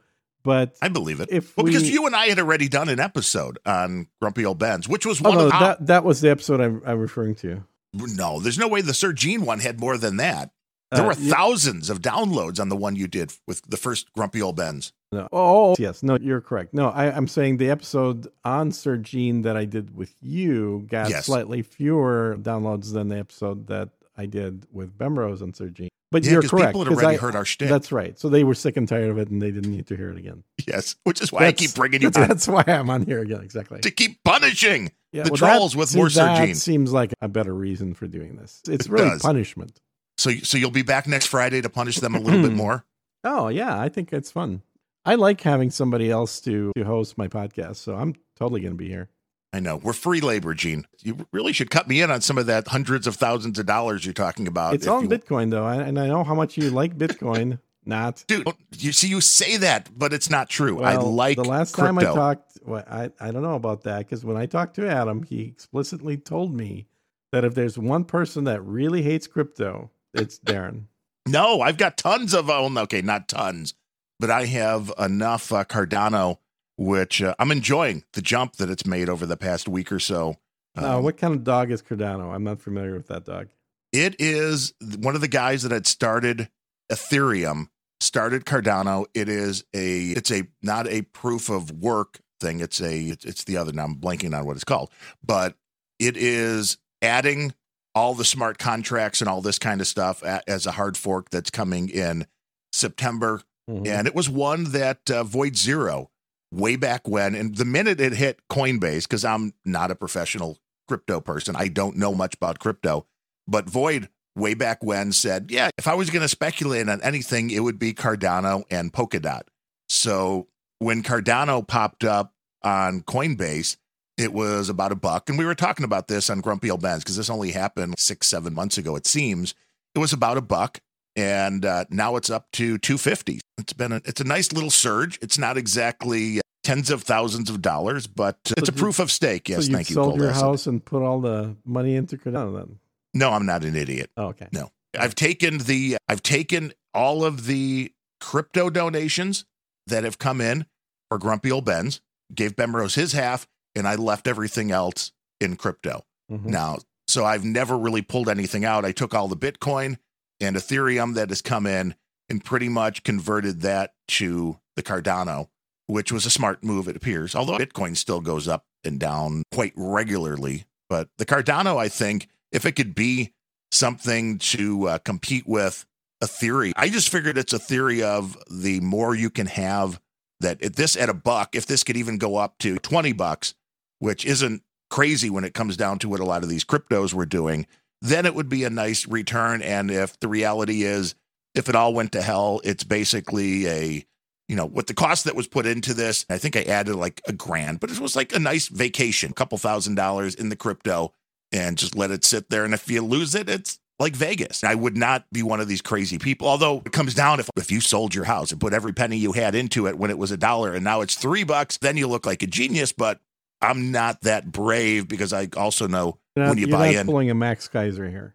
But 0.43 0.77
I 0.81 0.89
believe 0.89 1.21
it. 1.21 1.29
If 1.31 1.55
well, 1.57 1.65
we, 1.65 1.71
because 1.73 1.91
you 1.91 2.07
and 2.07 2.17
I 2.17 2.27
had 2.29 2.39
already 2.39 2.69
done 2.69 2.89
an 2.89 2.99
episode 2.99 3.59
on 3.67 4.07
Grumpy 4.23 4.47
Old 4.47 4.59
Bens, 4.59 4.89
which 4.89 5.05
was 5.05 5.21
oh, 5.23 5.29
one 5.29 5.39
no, 5.39 5.45
of 5.47 5.51
that 5.53 5.87
that 5.87 6.05
was 6.05 6.23
the 6.23 6.31
episode 6.31 6.61
I'm, 6.63 6.83
I'm 6.87 6.99
referring 6.99 7.35
to. 7.37 7.63
no, 7.93 8.41
there's 8.41 8.59
no 8.59 8.67
way 8.69 8.81
the 8.81 8.95
Sir 8.95 9.13
Gene 9.13 9.45
one 9.45 9.59
had 9.61 9.79
more 9.81 9.99
than 9.99 10.17
that. 10.17 10.51
There 10.93 11.03
Uh, 11.05 11.09
were 11.09 11.13
yeah. 11.21 11.35
thousands 11.35 11.91
of 11.91 12.01
downloads 12.01 12.59
on 12.59 12.69
the 12.71 12.77
one 12.77 12.97
you 12.97 13.07
did 13.07 13.33
with 13.47 13.63
the 13.69 13.77
first 13.77 14.13
Grumpy 14.15 14.41
Old 14.41 14.57
Bens. 14.57 14.93
No. 15.13 15.29
Oh, 15.31 15.77
yes. 15.79 16.03
No, 16.03 16.17
you're 16.21 16.41
correct. 16.41 16.73
No, 16.73 16.89
I, 16.89 17.15
I'm 17.15 17.29
saying 17.29 17.59
the 17.59 17.69
episode 17.71 18.27
on 18.45 18.73
Sir 18.73 18.97
Gene 18.97 19.43
that 19.43 19.57
I 19.59 19.67
did 19.67 19.95
with 19.95 20.15
you 20.23 20.87
got 20.89 21.11
Yes. 21.11 21.27
slightly 21.27 21.63
fewer 21.63 22.37
downloads 22.41 22.93
than 22.95 23.09
the 23.09 23.19
episode 23.19 23.67
that 23.67 23.91
I 24.17 24.25
did 24.27 24.67
with 24.73 24.97
Bemrose 24.97 25.43
and 25.43 25.55
Sir 25.55 25.69
Gene. 25.69 25.91
But 26.13 26.25
Yeah, 26.25 26.33
you're 26.33 26.43
correct. 26.43 26.69
people 26.75 26.85
had 26.85 26.93
already 26.93 27.17
I- 27.17 27.21
heard 27.21 27.37
our 27.37 27.45
shtick. 27.45 27.69
That's 27.69 27.93
right. 27.93 28.19
So 28.19 28.29
they 28.29 28.43
were 28.43 28.55
sick 28.55 28.77
and 28.77 28.89
tired 28.89 29.11
of 29.11 29.19
it, 29.19 29.29
and 29.31 29.41
they 29.41 29.51
didn't 29.53 29.71
need 29.71 29.87
to 29.89 29.97
hear 29.97 30.11
it 30.11 30.17
again. 30.19 30.43
Yes, 30.67 30.97
which 31.05 31.21
is 31.23 31.31
why 31.31 31.47
I 31.47 31.53
keep 31.53 31.75
bringing 31.75 32.03
you 32.03 32.11
back 32.13 32.29
That's 32.29 32.49
why 32.49 32.65
I'm 32.67 32.91
on 32.91 33.07
here 33.07 33.21
again. 33.21 33.43
Exactly. 33.43 33.81
to 33.81 33.91
keep 33.91 34.23
punishing 34.25 34.91
Yeah, 35.13 35.23
the 35.23 35.31
well, 35.31 35.37
that- 35.39 35.57
trolls 35.57 35.77
with 35.77 35.91
see, 35.91 35.99
more 35.99 36.09
that 36.11 36.57
seems 36.57 36.93
like 36.93 37.13
a 37.21 37.29
better 37.29 37.55
reason 37.55 37.95
for 37.95 38.07
doing 38.09 38.37
this. 38.37 38.61
It's 38.69 38.87
It 38.87 38.93
really 38.93 39.09
does. 39.11 39.23
punishment. 39.23 39.81
So, 40.19 40.31
so 40.43 40.59
you'll 40.59 40.71
be 40.71 40.83
back 40.83 41.07
next 41.07 41.27
Friday 41.27 41.61
to 41.63 41.71
punish 41.71 41.97
them 41.97 42.15
a 42.15 42.21
little 42.21 42.43
bit 42.43 42.53
more. 42.57 42.85
Oh 43.25 43.49
yeah, 43.49 43.79
I 43.79 43.89
think 43.89 44.13
it's 44.13 44.31
fun. 44.33 44.63
I 45.05 45.15
like 45.15 45.41
having 45.43 45.71
somebody 45.71 46.11
else 46.11 46.41
to 46.43 46.73
to 46.77 46.85
host 46.85 47.17
my 47.17 47.29
podcast, 47.29 47.77
so 47.77 47.95
I'm 47.95 48.15
totally 48.37 48.61
going 48.61 48.73
to 48.73 48.77
be 48.77 48.89
here. 48.89 49.09
I 49.53 49.61
know 49.61 49.77
we're 49.77 49.93
free 49.93 50.21
labor, 50.21 50.55
Gene. 50.55 50.87
You 51.03 51.27
really 51.33 51.53
should 51.53 51.71
cut 51.71 51.89
me 51.89 52.01
in 52.01 52.11
on 52.11 52.21
some 52.21 52.39
of 52.39 52.47
that 52.47 52.69
hundreds 52.69 53.07
of 53.07 53.17
thousands 53.17 53.59
of 53.59 53.67
dollars 53.67 54.05
you're 54.05 54.15
talking 54.15 54.47
about. 54.47 54.75
it's 54.75 54.87
all 54.87 55.03
you- 55.03 55.09
Bitcoin 55.09 55.51
though, 55.51 55.67
and 55.67 55.99
I 55.99 56.07
know 56.07 56.23
how 56.25 56.35
much 56.35 56.57
you 56.57 56.71
like 56.71 56.97
Bitcoin. 56.97 57.59
Not 57.87 58.25
dude. 58.29 58.47
You 58.77 58.93
see, 58.93 59.09
you 59.09 59.23
say 59.23 59.57
that, 59.57 59.89
but 59.97 60.13
it's 60.13 60.29
not 60.29 60.51
true. 60.51 60.83
I 60.83 60.97
like 60.97 61.37
the 61.37 61.45
last 61.45 61.73
crypto. 61.73 61.87
time 61.87 61.99
I 61.99 62.03
talked. 62.05 62.59
Well, 62.63 62.85
I 62.89 63.11
I 63.19 63.31
don't 63.31 63.43
know 63.43 63.55
about 63.55 63.85
that 63.85 64.01
because 64.01 64.23
when 64.23 64.37
I 64.37 64.45
talked 64.45 64.77
to 64.77 64.87
Adam, 64.87 65.23
he 65.23 65.45
explicitly 65.45 66.19
told 66.19 66.53
me 66.55 66.87
that 67.33 67.43
if 67.43 67.55
there's 67.55 67.79
one 67.79 68.05
person 68.05 68.45
that 68.45 68.61
really 68.63 69.01
hates 69.03 69.27
crypto, 69.27 69.91
it's 70.13 70.39
Darren. 70.45 70.85
No, 71.27 71.63
I've 71.63 71.79
got 71.79 71.97
tons 71.97 72.35
of. 72.35 72.51
Oh, 72.51 72.71
okay, 72.81 73.01
not 73.01 73.29
tons, 73.29 73.73
but 74.21 74.31
I 74.31 74.45
have 74.45 74.93
enough 74.99 75.51
uh, 75.51 75.65
Cardano, 75.65 76.37
which 76.81 77.21
uh, 77.21 77.35
I'm 77.39 77.53
enjoying 77.53 78.05
the 78.15 78.23
jump 78.23 78.57
that 78.57 78.71
it's 78.71 78.87
made 78.87 79.11
over 79.11 79.27
the 79.27 79.37
past 79.37 79.69
week 79.69 79.93
or 79.93 80.01
so. 80.01 80.37
Uh, 80.77 80.97
Um, 80.97 81.05
what 81.05 81.19
kind 81.19 81.35
of 81.35 81.45
dog 81.45 81.71
is 81.71 81.83
Cardano? 81.83 82.35
I'm 82.35 82.43
not 82.43 82.63
familiar 82.63 82.95
with 82.95 83.07
that 83.09 83.27
dog. 83.27 83.49
It 83.93 84.17
is 84.19 84.73
one 84.99 85.15
of 85.15 85.21
the 85.21 85.29
guys 85.29 85.63
that 85.63 85.73
had 85.73 85.87
started 85.87 86.49
Ethereum, 86.91 87.67
started 88.01 88.47
Cardano. 88.47 89.05
It 89.13 89.29
is 89.29 89.63
a 89.75 90.13
it's 90.13 90.31
a 90.31 90.45
not 90.63 90.89
a 90.89 91.03
proof 91.03 91.51
of 91.51 91.71
work 91.71 92.21
thing. 92.41 92.61
It's 92.61 92.81
a 92.81 92.99
it's, 92.99 93.25
it's 93.27 93.45
the 93.45 93.59
other 93.59 93.73
now 93.73 93.85
I'm 93.85 93.97
blanking 93.97 94.35
on 94.35 94.47
what 94.47 94.57
it's 94.57 94.65
called, 94.65 94.91
but 95.23 95.57
it 95.99 96.17
is 96.17 96.79
adding 97.03 97.53
all 97.95 98.15
the 98.15 98.25
smart 98.25 98.57
contracts 98.59 99.21
and 99.21 99.29
all 99.29 99.43
this 99.43 99.59
kind 99.59 99.83
of 99.83 99.87
stuff 99.87 100.23
as 100.23 100.65
a 100.65 100.73
hard 100.73 100.97
fork 100.97 101.29
that's 101.29 101.51
coming 101.51 101.91
in 101.91 102.27
September. 102.73 103.43
Mhm. 103.69 103.87
And 103.87 104.07
it 104.07 104.15
was 104.15 104.31
one 104.31 104.71
that 104.73 105.11
uh, 105.11 105.25
Void 105.25 105.57
Zero 105.57 106.11
way 106.53 106.77
back 106.77 107.07
when. 107.09 107.35
And 107.35 107.57
the 107.57 107.65
minute 107.65 108.01
it 108.01 108.13
hit 108.13 108.41
Coinbase, 108.49 109.05
because 109.05 109.25
I'm 109.25 109.55
not 109.65 109.91
a 109.91 109.95
professional 109.95 110.59
crypto 110.89 111.21
person, 111.21 111.55
I 111.57 111.69
don't 111.69 111.97
know 111.97 112.15
much 112.15 112.35
about 112.35 112.59
crypto, 112.59 113.07
but 113.47 113.69
Void 113.69 114.09
way 114.37 114.55
back 114.55 114.83
when 114.83 115.13
said, 115.13 115.51
yeah, 115.51 115.71
if 115.79 115.87
I 115.87 115.95
was 115.95 116.11
going 116.11 116.23
to 116.23 116.29
speculate 116.29 116.89
on 116.89 117.03
anything, 117.03 117.51
it 117.51 117.61
would 117.61 117.79
be 117.79 117.93
Cardano 117.93 118.65
and 118.71 118.93
Polkadot. 118.93 119.43
So 119.89 120.49
when 120.79 121.03
Cardano 121.03 121.67
popped 121.67 122.05
up 122.05 122.35
on 122.63 123.03
Coinbase, 123.03 123.77
it 124.17 124.33
was 124.33 124.69
about 124.69 124.93
a 124.93 124.97
buck. 124.97 125.29
And 125.29 125.39
we 125.39 125.45
were 125.45 125.55
talking 125.55 125.85
about 125.85 126.09
this 126.09 126.29
on 126.29 126.41
Grumpy 126.41 126.71
Old 126.71 126.83
Bens 126.83 127.03
because 127.03 127.17
this 127.17 127.31
only 127.31 127.53
happened 127.53 127.99
six, 127.99 128.27
seven 128.27 128.55
months 128.55 128.77
ago, 128.79 128.97
it 128.97 129.07
seems. 129.07 129.55
It 129.95 129.99
was 129.99 130.13
about 130.13 130.37
a 130.37 130.43
buck. 130.43 130.81
And 131.17 131.65
uh, 131.65 131.85
now 131.91 132.17
it's 132.17 132.31
up 132.31 132.51
to 132.53 132.79
250. 132.79 133.41
It's 133.59 133.73
been 133.73 133.93
a, 133.93 133.97
it's 134.05 134.21
a 134.21 134.25
nice 134.25 134.53
little 134.53 134.71
surge. 134.71 135.19
It's 135.21 135.39
not 135.39 135.57
exactly 135.57 136.41
tens 136.63 136.91
of 136.91 137.03
thousands 137.03 137.51
of 137.51 137.61
dollars, 137.63 138.07
but 138.07 138.39
it's 138.57 138.69
a 138.69 138.73
proof 138.73 138.99
of 138.99 139.11
stake. 139.11 139.49
Yes, 139.49 139.65
so 139.65 139.71
you 139.71 139.77
thank 139.77 139.91
you. 139.91 139.95
sold 139.95 140.11
Cold 140.11 140.21
your 140.21 140.33
house 140.33 140.67
and 140.67 140.85
put 140.85 141.03
all 141.03 141.21
the 141.21 141.57
money 141.65 141.97
into 141.97 142.17
Cardano 142.17 142.57
then? 142.57 142.79
No, 143.13 143.31
I'm 143.31 143.47
not 143.47 143.65
an 143.65 143.75
idiot. 143.77 144.11
Oh, 144.17 144.27
okay. 144.29 144.49
No. 144.53 144.71
I've 144.99 145.15
taken 145.15 145.59
the 145.59 145.97
I've 146.09 146.23
taken 146.23 146.73
all 146.95 147.25
of 147.25 147.47
the 147.47 147.93
crypto 148.21 148.71
donations 148.71 149.45
that 149.87 150.05
have 150.05 150.19
come 150.19 150.41
in 150.41 150.67
for 151.09 151.19
Grumpy 151.19 151.51
Old 151.51 151.65
Bens, 151.65 152.01
gave 152.35 152.57
Bemrose 152.57 152.95
his 152.95 153.13
half, 153.13 153.47
and 153.75 153.87
I 153.87 153.95
left 153.97 154.27
everything 154.27 154.71
else 154.71 155.13
in 155.41 155.57
crypto. 155.57 156.05
Mhm. 156.31 156.47
Now, 156.47 156.79
so 157.09 157.25
I've 157.25 157.45
never 157.45 157.77
really 157.79 158.03
pulled 158.03 158.29
anything 158.29 158.65
out. 158.65 158.85
I 158.85 158.93
took 158.93 159.15
all 159.15 159.29
the 159.29 159.37
Bitcoin 159.37 159.97
and 160.41 160.57
Ethereum 160.57 161.15
that 161.15 161.29
has 161.29 161.43
come 161.43 161.67
in 161.67 161.95
and 162.29 162.45
pretty 162.45 162.69
much 162.69 163.03
converted 163.03 163.61
that 163.63 163.95
to 164.09 164.59
the 164.77 164.83
Cardano, 164.83 165.49
which 165.87 166.13
was 166.13 166.27
a 166.27 166.31
smart 166.31 166.63
move, 166.63 166.89
it 166.89 166.97
appears. 166.97 167.35
Although 167.35 167.59
Bitcoin 167.59 167.97
still 167.97 168.21
goes 168.21 168.49
up 168.49 168.65
and 168.85 168.99
down 168.99 169.43
quite 169.53 169.73
regularly. 169.77 170.65
But 170.89 171.09
the 171.19 171.27
Cardano, 171.27 171.77
I 171.77 171.89
think, 171.89 172.29
if 172.53 172.65
it 172.65 172.73
could 172.73 172.95
be 172.95 173.33
something 173.71 174.39
to 174.39 174.89
uh, 174.89 174.99
compete 174.99 175.47
with 175.47 175.87
Ethereum, 176.23 176.73
I 176.77 176.89
just 176.89 177.09
figured 177.09 177.39
it's 177.39 177.53
a 177.53 177.59
theory 177.59 178.03
of 178.03 178.37
the 178.51 178.81
more 178.81 179.15
you 179.15 179.31
can 179.31 179.47
have 179.47 180.01
that 180.41 180.63
at 180.63 180.77
this 180.77 180.97
at 180.97 181.09
a 181.09 181.15
buck, 181.15 181.55
if 181.55 181.67
this 181.67 181.85
could 181.85 181.97
even 181.97 182.19
go 182.19 182.37
up 182.37 182.59
to 182.59 182.79
20 182.79 183.13
bucks, 183.13 183.55
which 183.99 184.25
isn't 184.25 184.63
crazy 184.89 185.31
when 185.31 185.45
it 185.45 185.55
comes 185.55 185.77
down 185.77 185.99
to 186.01 186.09
what 186.09 186.21
a 186.21 186.25
lot 186.25 186.43
of 186.43 186.49
these 186.49 186.65
cryptos 186.65 187.15
were 187.15 187.27
doing, 187.27 187.67
then 188.03 188.27
it 188.27 188.35
would 188.35 188.49
be 188.49 188.65
a 188.65 188.71
nice 188.71 189.07
return. 189.07 189.63
And 189.63 189.91
if 189.91 190.19
the 190.21 190.29
reality 190.29 190.83
is, 190.83 191.15
if 191.55 191.69
it 191.69 191.75
all 191.75 191.95
went 191.95 192.13
to 192.13 192.23
hell, 192.23 192.61
it's 192.65 192.85
basically 192.85 193.67
a, 193.67 194.07
you 194.49 194.57
know, 194.57 194.67
what 194.67 194.87
the 194.87 194.95
cost 194.95 195.25
that 195.25 195.37
was 195.37 195.49
put 195.49 195.67
into 195.67 195.95
this, 195.95 196.25
I 196.31 196.39
think 196.39 196.57
I 196.57 196.63
added 196.63 196.95
like 196.95 197.21
a 197.27 197.33
grand, 197.33 197.81
but 197.81 197.91
it 197.91 198.01
was 198.01 198.17
like 198.17 198.35
a 198.35 198.39
nice 198.39 198.69
vacation, 198.69 199.31
a 199.31 199.35
couple 199.35 199.59
thousand 199.59 199.97
dollars 199.97 200.35
in 200.35 200.49
the 200.49 200.57
crypto 200.57 201.13
and 201.53 201.77
just 201.77 201.97
let 201.97 202.11
it 202.11 202.25
sit 202.25 202.51
there. 202.51 202.65
And 202.65 202.75
if 202.75 202.91
you 202.91 203.03
lose 203.03 203.35
it, 203.35 203.49
it's 203.49 203.79
like 203.99 204.17
Vegas. 204.17 204.65
I 204.65 204.75
would 204.75 204.97
not 204.97 205.27
be 205.31 205.43
one 205.43 205.61
of 205.61 205.69
these 205.69 205.83
crazy 205.83 206.19
people. 206.19 206.49
Although 206.49 206.83
it 206.87 206.93
comes 206.93 207.15
down 207.15 207.39
if 207.39 207.51
if 207.57 207.71
you 207.71 207.81
sold 207.81 208.15
your 208.15 208.25
house 208.25 208.51
and 208.51 208.61
put 208.61 208.73
every 208.73 208.93
penny 208.93 209.19
you 209.19 209.33
had 209.33 209.55
into 209.55 209.87
it 209.87 209.99
when 209.99 210.11
it 210.11 210.19
was 210.19 210.31
a 210.31 210.37
dollar 210.37 210.75
and 210.75 210.83
now 210.83 211.03
it's 211.03 211.15
three 211.15 211.45
bucks, 211.45 211.77
then 211.79 211.97
you 211.97 212.09
look 212.09 212.27
like 212.27 212.43
a 212.43 212.47
genius. 212.47 212.93
But 212.93 213.21
I'm 213.63 213.93
not 213.93 214.23
that 214.23 214.51
brave 214.51 215.09
because 215.09 215.33
I 215.33 215.49
also 215.57 215.87
know 215.87 216.19
You're 216.37 216.45
not- 216.47 216.49
when 216.51 216.59
you 216.59 216.67
you're 216.67 216.79
buy 216.79 216.93
not 216.93 217.01
in. 217.01 217.07
pulling 217.07 217.31
a 217.31 217.35
Max 217.35 217.69
Keiser 217.69 218.09
here. 218.11 218.35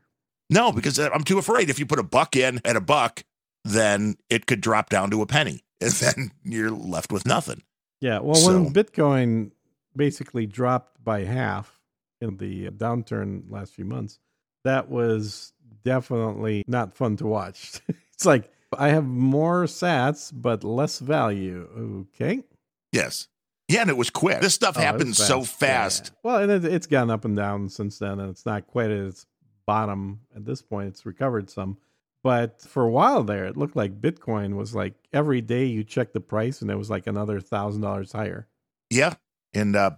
No, 0.50 0.72
because 0.72 1.00
I'm 1.00 1.24
too 1.24 1.40
afraid. 1.40 1.70
If 1.70 1.80
you 1.80 1.86
put 1.88 1.98
a 2.00 2.04
buck 2.04 2.36
in 2.36 2.62
at 2.64 2.76
a 2.76 2.82
buck, 2.82 3.24
then 3.64 4.16
it 4.30 4.46
could 4.46 4.62
drop 4.62 4.90
down 4.90 5.10
to 5.12 5.22
a 5.24 5.26
penny, 5.26 5.64
and 5.82 5.92
then 5.92 6.32
you're 6.44 6.70
left 6.70 7.12
with 7.12 7.26
nothing. 7.26 7.64
Yeah, 8.02 8.20
well, 8.20 8.36
So- 8.36 8.62
when 8.64 8.74
Bitcoin 8.74 9.52
basically 9.96 10.46
dropped 10.46 11.04
by 11.04 11.24
half 11.24 11.80
in 12.22 12.38
the 12.38 12.70
downturn 12.70 13.50
last 13.50 13.74
few 13.74 13.86
months, 13.86 14.20
that 14.64 14.90
was 14.90 15.54
definitely 15.84 16.64
not 16.68 16.96
fun 16.96 17.16
to 17.18 17.26
watch. 17.28 17.82
it's 18.14 18.26
like 18.26 18.52
I 18.78 18.90
have 18.90 19.06
more 19.06 19.64
sats 19.66 20.32
but 20.34 20.64
less 20.64 21.00
value. 21.00 21.68
Okay, 22.14 22.44
Yes. 22.92 23.28
Yeah, 23.68 23.82
and 23.82 23.90
it 23.90 23.98
was 23.98 24.10
quick. 24.10 24.42
This 24.42 24.54
stuff 24.54 24.76
Oh, 24.78 24.82
it 24.82 24.84
happens 24.84 25.18
was 25.20 25.28
so 25.28 25.44
fast. 25.44 26.12
yeah. 26.14 26.20
Well, 26.24 26.38
and 26.38 26.52
it, 26.52 26.66
it's 26.72 26.88
gone 26.88 27.10
up 27.10 27.26
and 27.26 27.36
down 27.36 27.70
since 27.70 27.98
then, 28.00 28.20
and 28.20 28.30
it's 28.30 28.46
not 28.46 28.68
quite 28.68 28.92
at 28.92 29.00
its 29.00 29.26
bottom 29.66 30.20
at 30.36 30.46
this 30.46 30.62
point. 30.62 30.90
It's 30.90 31.06
recovered 31.06 31.50
some, 31.50 31.78
but 32.24 32.62
for 32.62 32.84
a 32.84 32.90
while 32.92 33.24
there, 33.24 33.46
it 33.46 33.58
looked 33.58 33.76
like 33.76 34.00
Bitcoin 34.02 34.56
was 34.56 34.76
like 34.76 34.94
every 35.12 35.42
day 35.42 35.66
you 35.66 35.84
check 35.84 36.14
the 36.14 36.20
price, 36.22 36.62
and 36.62 36.70
it 36.70 36.76
was 36.76 36.90
like 36.92 37.08
another 37.08 37.40
thousand 37.40 37.82
dollars 37.82 38.12
higher. 38.12 38.48
Yeah. 38.92 39.16
And 39.54 39.76
uh 39.76 39.92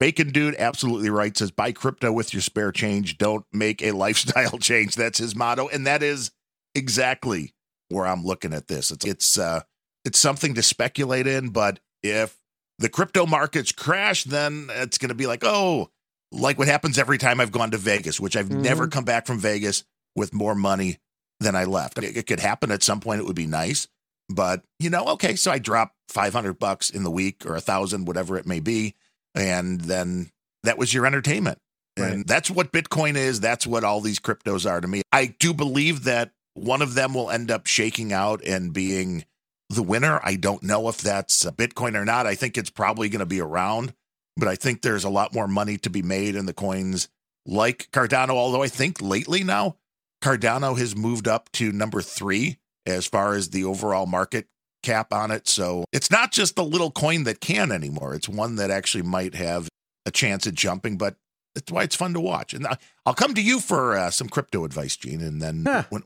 Bacon 0.00 0.30
Dude 0.30 0.56
absolutely 0.58 1.08
right 1.08 1.34
says 1.36 1.50
buy 1.50 1.72
crypto 1.72 2.12
with 2.12 2.34
your 2.34 2.42
spare 2.42 2.72
change. 2.72 3.16
Don't 3.16 3.46
make 3.52 3.80
a 3.80 3.92
lifestyle 4.04 4.58
change. 4.58 4.96
That's 4.96 5.18
his 5.18 5.34
motto. 5.34 5.68
And 5.68 5.86
that 5.86 6.02
is 6.02 6.30
exactly 6.74 7.54
where 7.88 8.06
I'm 8.06 8.24
looking 8.24 8.52
at 8.52 8.66
this. 8.68 8.90
It's 8.90 9.04
it's 9.06 9.38
uh 9.38 9.60
it's 10.04 10.18
something 10.18 10.54
to 10.54 10.62
speculate 10.62 11.26
in, 11.26 11.48
but 11.50 11.80
if 12.02 12.38
the 12.78 12.88
crypto 12.88 13.26
markets 13.26 13.72
crash, 13.72 14.24
then 14.24 14.68
it's 14.70 14.98
gonna 14.98 15.14
be 15.14 15.26
like, 15.26 15.44
oh, 15.44 15.90
like 16.32 16.58
what 16.58 16.68
happens 16.68 16.98
every 16.98 17.18
time 17.18 17.40
I've 17.40 17.52
gone 17.52 17.70
to 17.70 17.78
Vegas, 17.78 18.18
which 18.18 18.36
I've 18.36 18.50
never 18.50 18.84
mm-hmm. 18.84 18.90
come 18.90 19.04
back 19.04 19.26
from 19.26 19.38
Vegas 19.38 19.84
with 20.16 20.34
more 20.34 20.54
money 20.54 20.98
than 21.40 21.54
I 21.54 21.64
left. 21.64 21.98
It, 21.98 22.16
it 22.16 22.26
could 22.26 22.40
happen 22.40 22.70
at 22.70 22.82
some 22.82 23.00
point, 23.00 23.20
it 23.20 23.26
would 23.26 23.36
be 23.36 23.46
nice. 23.46 23.88
But 24.28 24.62
you 24.78 24.90
know, 24.90 25.06
okay, 25.08 25.36
so 25.36 25.50
I 25.50 25.58
drop 25.58 25.94
five 26.08 26.32
hundred 26.32 26.58
bucks 26.58 26.90
in 26.90 27.04
the 27.04 27.10
week 27.10 27.44
or 27.46 27.54
a 27.54 27.60
thousand, 27.60 28.06
whatever 28.06 28.36
it 28.36 28.46
may 28.46 28.60
be, 28.60 28.94
and 29.34 29.80
then 29.80 30.30
that 30.62 30.78
was 30.78 30.92
your 30.92 31.06
entertainment. 31.06 31.58
And 31.96 32.26
that's 32.26 32.50
what 32.50 32.72
Bitcoin 32.72 33.14
is. 33.14 33.38
That's 33.38 33.68
what 33.68 33.84
all 33.84 34.00
these 34.00 34.18
cryptos 34.18 34.68
are 34.68 34.80
to 34.80 34.88
me. 34.88 35.02
I 35.12 35.26
do 35.26 35.54
believe 35.54 36.04
that 36.04 36.32
one 36.54 36.82
of 36.82 36.94
them 36.94 37.14
will 37.14 37.30
end 37.30 37.52
up 37.52 37.66
shaking 37.66 38.12
out 38.12 38.42
and 38.44 38.72
being 38.72 39.24
the 39.70 39.82
winner. 39.82 40.20
I 40.22 40.36
don't 40.36 40.62
know 40.62 40.88
if 40.88 40.98
that's 40.98 41.46
uh, 41.46 41.50
Bitcoin 41.52 41.94
or 41.96 42.04
not. 42.04 42.26
I 42.26 42.34
think 42.34 42.56
it's 42.56 42.70
probably 42.70 43.08
going 43.08 43.20
to 43.20 43.26
be 43.26 43.40
around, 43.40 43.94
but 44.36 44.48
I 44.48 44.56
think 44.56 44.82
there's 44.82 45.04
a 45.04 45.10
lot 45.10 45.34
more 45.34 45.48
money 45.48 45.78
to 45.78 45.90
be 45.90 46.02
made 46.02 46.34
in 46.36 46.46
the 46.46 46.52
coins 46.52 47.08
like 47.46 47.88
Cardano. 47.92 48.30
Although 48.30 48.62
I 48.62 48.68
think 48.68 49.00
lately 49.00 49.44
now, 49.44 49.76
Cardano 50.22 50.78
has 50.78 50.96
moved 50.96 51.28
up 51.28 51.50
to 51.52 51.72
number 51.72 52.00
three 52.00 52.58
as 52.86 53.06
far 53.06 53.34
as 53.34 53.50
the 53.50 53.64
overall 53.64 54.06
market 54.06 54.46
cap 54.82 55.12
on 55.12 55.30
it. 55.30 55.48
So 55.48 55.84
it's 55.92 56.10
not 56.10 56.30
just 56.32 56.56
the 56.56 56.64
little 56.64 56.90
coin 56.90 57.24
that 57.24 57.40
can 57.40 57.72
anymore. 57.72 58.14
It's 58.14 58.28
one 58.28 58.56
that 58.56 58.70
actually 58.70 59.02
might 59.02 59.34
have 59.34 59.68
a 60.06 60.10
chance 60.10 60.46
at 60.46 60.54
jumping, 60.54 60.98
but 60.98 61.16
that's 61.54 61.72
why 61.72 61.84
it's 61.84 61.96
fun 61.96 62.12
to 62.14 62.20
watch. 62.20 62.52
And 62.52 62.66
I'll 63.06 63.14
come 63.14 63.32
to 63.34 63.40
you 63.42 63.60
for 63.60 63.96
uh, 63.96 64.10
some 64.10 64.28
crypto 64.28 64.64
advice, 64.64 64.96
Gene. 64.96 65.22
And 65.22 65.40
then 65.40 65.64
Huh. 65.66 65.84
when, 65.88 66.02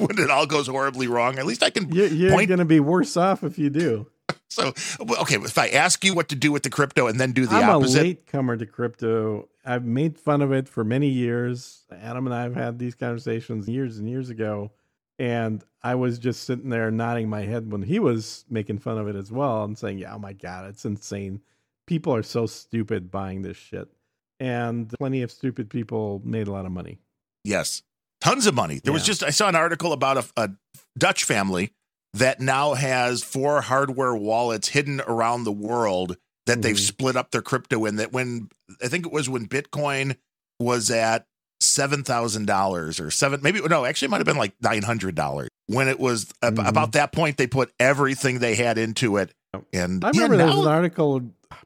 when, 0.08 0.18
it 0.18 0.30
all 0.30 0.46
goes 0.46 0.66
horribly 0.66 1.06
wrong, 1.08 1.38
at 1.38 1.46
least 1.46 1.62
I 1.62 1.70
can 1.70 1.90
You're, 1.90 2.06
you're 2.06 2.30
Point- 2.32 2.48
going 2.48 2.58
to 2.58 2.64
be 2.64 2.80
worse 2.80 3.16
off 3.16 3.42
if 3.44 3.58
you 3.58 3.70
do. 3.70 4.06
So, 4.52 4.74
okay, 5.00 5.36
if 5.36 5.58
I 5.58 5.68
ask 5.68 6.04
you 6.04 6.12
what 6.12 6.28
to 6.30 6.34
do 6.34 6.50
with 6.50 6.64
the 6.64 6.70
crypto 6.70 7.06
and 7.06 7.20
then 7.20 7.30
do 7.30 7.46
the 7.46 7.54
opposite. 7.54 7.68
I'm 7.68 7.76
opposite, 7.76 8.00
a 8.00 8.02
late 8.02 8.26
comer 8.26 8.56
to 8.56 8.66
crypto. 8.66 9.48
I've 9.64 9.84
made 9.84 10.18
fun 10.18 10.42
of 10.42 10.50
it 10.52 10.68
for 10.68 10.82
many 10.82 11.06
years. 11.06 11.84
Adam 12.02 12.26
and 12.26 12.34
I 12.34 12.42
have 12.42 12.56
had 12.56 12.76
these 12.80 12.96
conversations 12.96 13.68
years 13.68 13.98
and 13.98 14.08
years 14.08 14.28
ago. 14.28 14.72
And 15.20 15.62
I 15.84 15.94
was 15.94 16.18
just 16.18 16.44
sitting 16.44 16.68
there 16.68 16.90
nodding 16.90 17.28
my 17.28 17.42
head 17.42 17.70
when 17.70 17.82
he 17.82 18.00
was 18.00 18.44
making 18.50 18.78
fun 18.80 18.98
of 18.98 19.06
it 19.06 19.14
as 19.14 19.30
well 19.30 19.62
and 19.62 19.78
saying, 19.78 19.98
Yeah, 19.98 20.14
oh 20.16 20.18
my 20.18 20.32
God, 20.32 20.68
it's 20.68 20.84
insane. 20.84 21.42
People 21.86 22.12
are 22.14 22.22
so 22.24 22.46
stupid 22.46 23.08
buying 23.08 23.42
this 23.42 23.56
shit. 23.56 23.88
And 24.40 24.88
plenty 24.98 25.22
of 25.22 25.30
stupid 25.30 25.70
people 25.70 26.22
made 26.24 26.48
a 26.48 26.52
lot 26.52 26.66
of 26.66 26.72
money. 26.72 26.98
yes, 27.44 27.82
tons 28.20 28.46
of 28.46 28.54
money. 28.54 28.80
There 28.82 28.92
was 28.92 29.04
just, 29.04 29.22
I 29.22 29.30
saw 29.30 29.48
an 29.48 29.56
article 29.56 29.92
about 29.92 30.18
a, 30.18 30.24
a 30.36 30.50
Dutch 30.98 31.24
family 31.24 31.72
that 32.14 32.40
now 32.40 32.74
has 32.74 33.22
four 33.22 33.60
hardware 33.60 34.14
wallets 34.16 34.68
hidden 34.68 35.00
around 35.06 35.44
the 35.44 35.52
world 35.52 36.16
that 36.46 36.62
they've 36.62 36.74
Mhm. 36.76 36.86
split 36.86 37.16
up 37.16 37.30
their 37.30 37.42
crypto 37.42 37.84
in. 37.84 37.96
That 37.96 38.12
when, 38.12 38.48
I 38.82 38.88
think 38.88 39.06
it 39.06 39.12
was 39.12 39.28
when 39.28 39.46
Bitcoin 39.46 40.16
was 40.58 40.90
at 40.90 41.26
$7,000 41.62 43.00
or 43.00 43.10
seven, 43.10 43.40
maybe, 43.42 43.60
no, 43.60 43.84
actually, 43.84 44.06
it 44.06 44.10
might 44.10 44.18
have 44.18 44.26
been 44.26 44.36
like 44.36 44.54
$900. 44.60 45.48
When 45.66 45.88
it 45.88 46.00
was 46.00 46.26
ab- 46.42 46.56
Mhm. 46.56 46.68
about 46.68 46.92
that 46.92 47.12
point, 47.12 47.36
they 47.36 47.46
put 47.46 47.72
everything 47.78 48.38
they 48.40 48.54
had 48.56 48.78
into 48.78 49.16
it. 49.16 49.32
And 49.72 50.04
I 50.04 50.08
yeah, 50.12 50.22
remember 50.22 50.36
there 50.38 50.46
was 50.48 50.66
an 50.66 50.72
article 50.72 51.22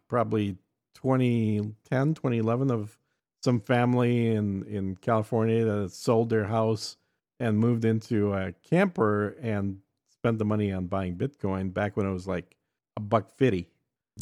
probably 0.08 0.56
2010, 0.96 2.14
2011 2.14 2.70
of 2.70 2.96
some 3.44 3.60
family 3.60 4.30
in, 4.30 4.64
in 4.64 4.96
California 4.96 5.66
that 5.66 5.80
had 5.82 5.92
sold 5.92 6.30
their 6.30 6.46
house 6.46 6.96
and 7.38 7.58
moved 7.58 7.84
into 7.84 8.32
a 8.32 8.52
camper 8.68 9.36
and 9.42 9.78
spent 10.08 10.38
the 10.38 10.46
money 10.46 10.72
on 10.72 10.86
buying 10.86 11.14
Bitcoin 11.14 11.72
back 11.72 11.94
when 11.94 12.06
it 12.06 12.12
was 12.12 12.26
like 12.26 12.56
a 12.96 13.00
buck 13.00 13.36
fifty. 13.36 13.68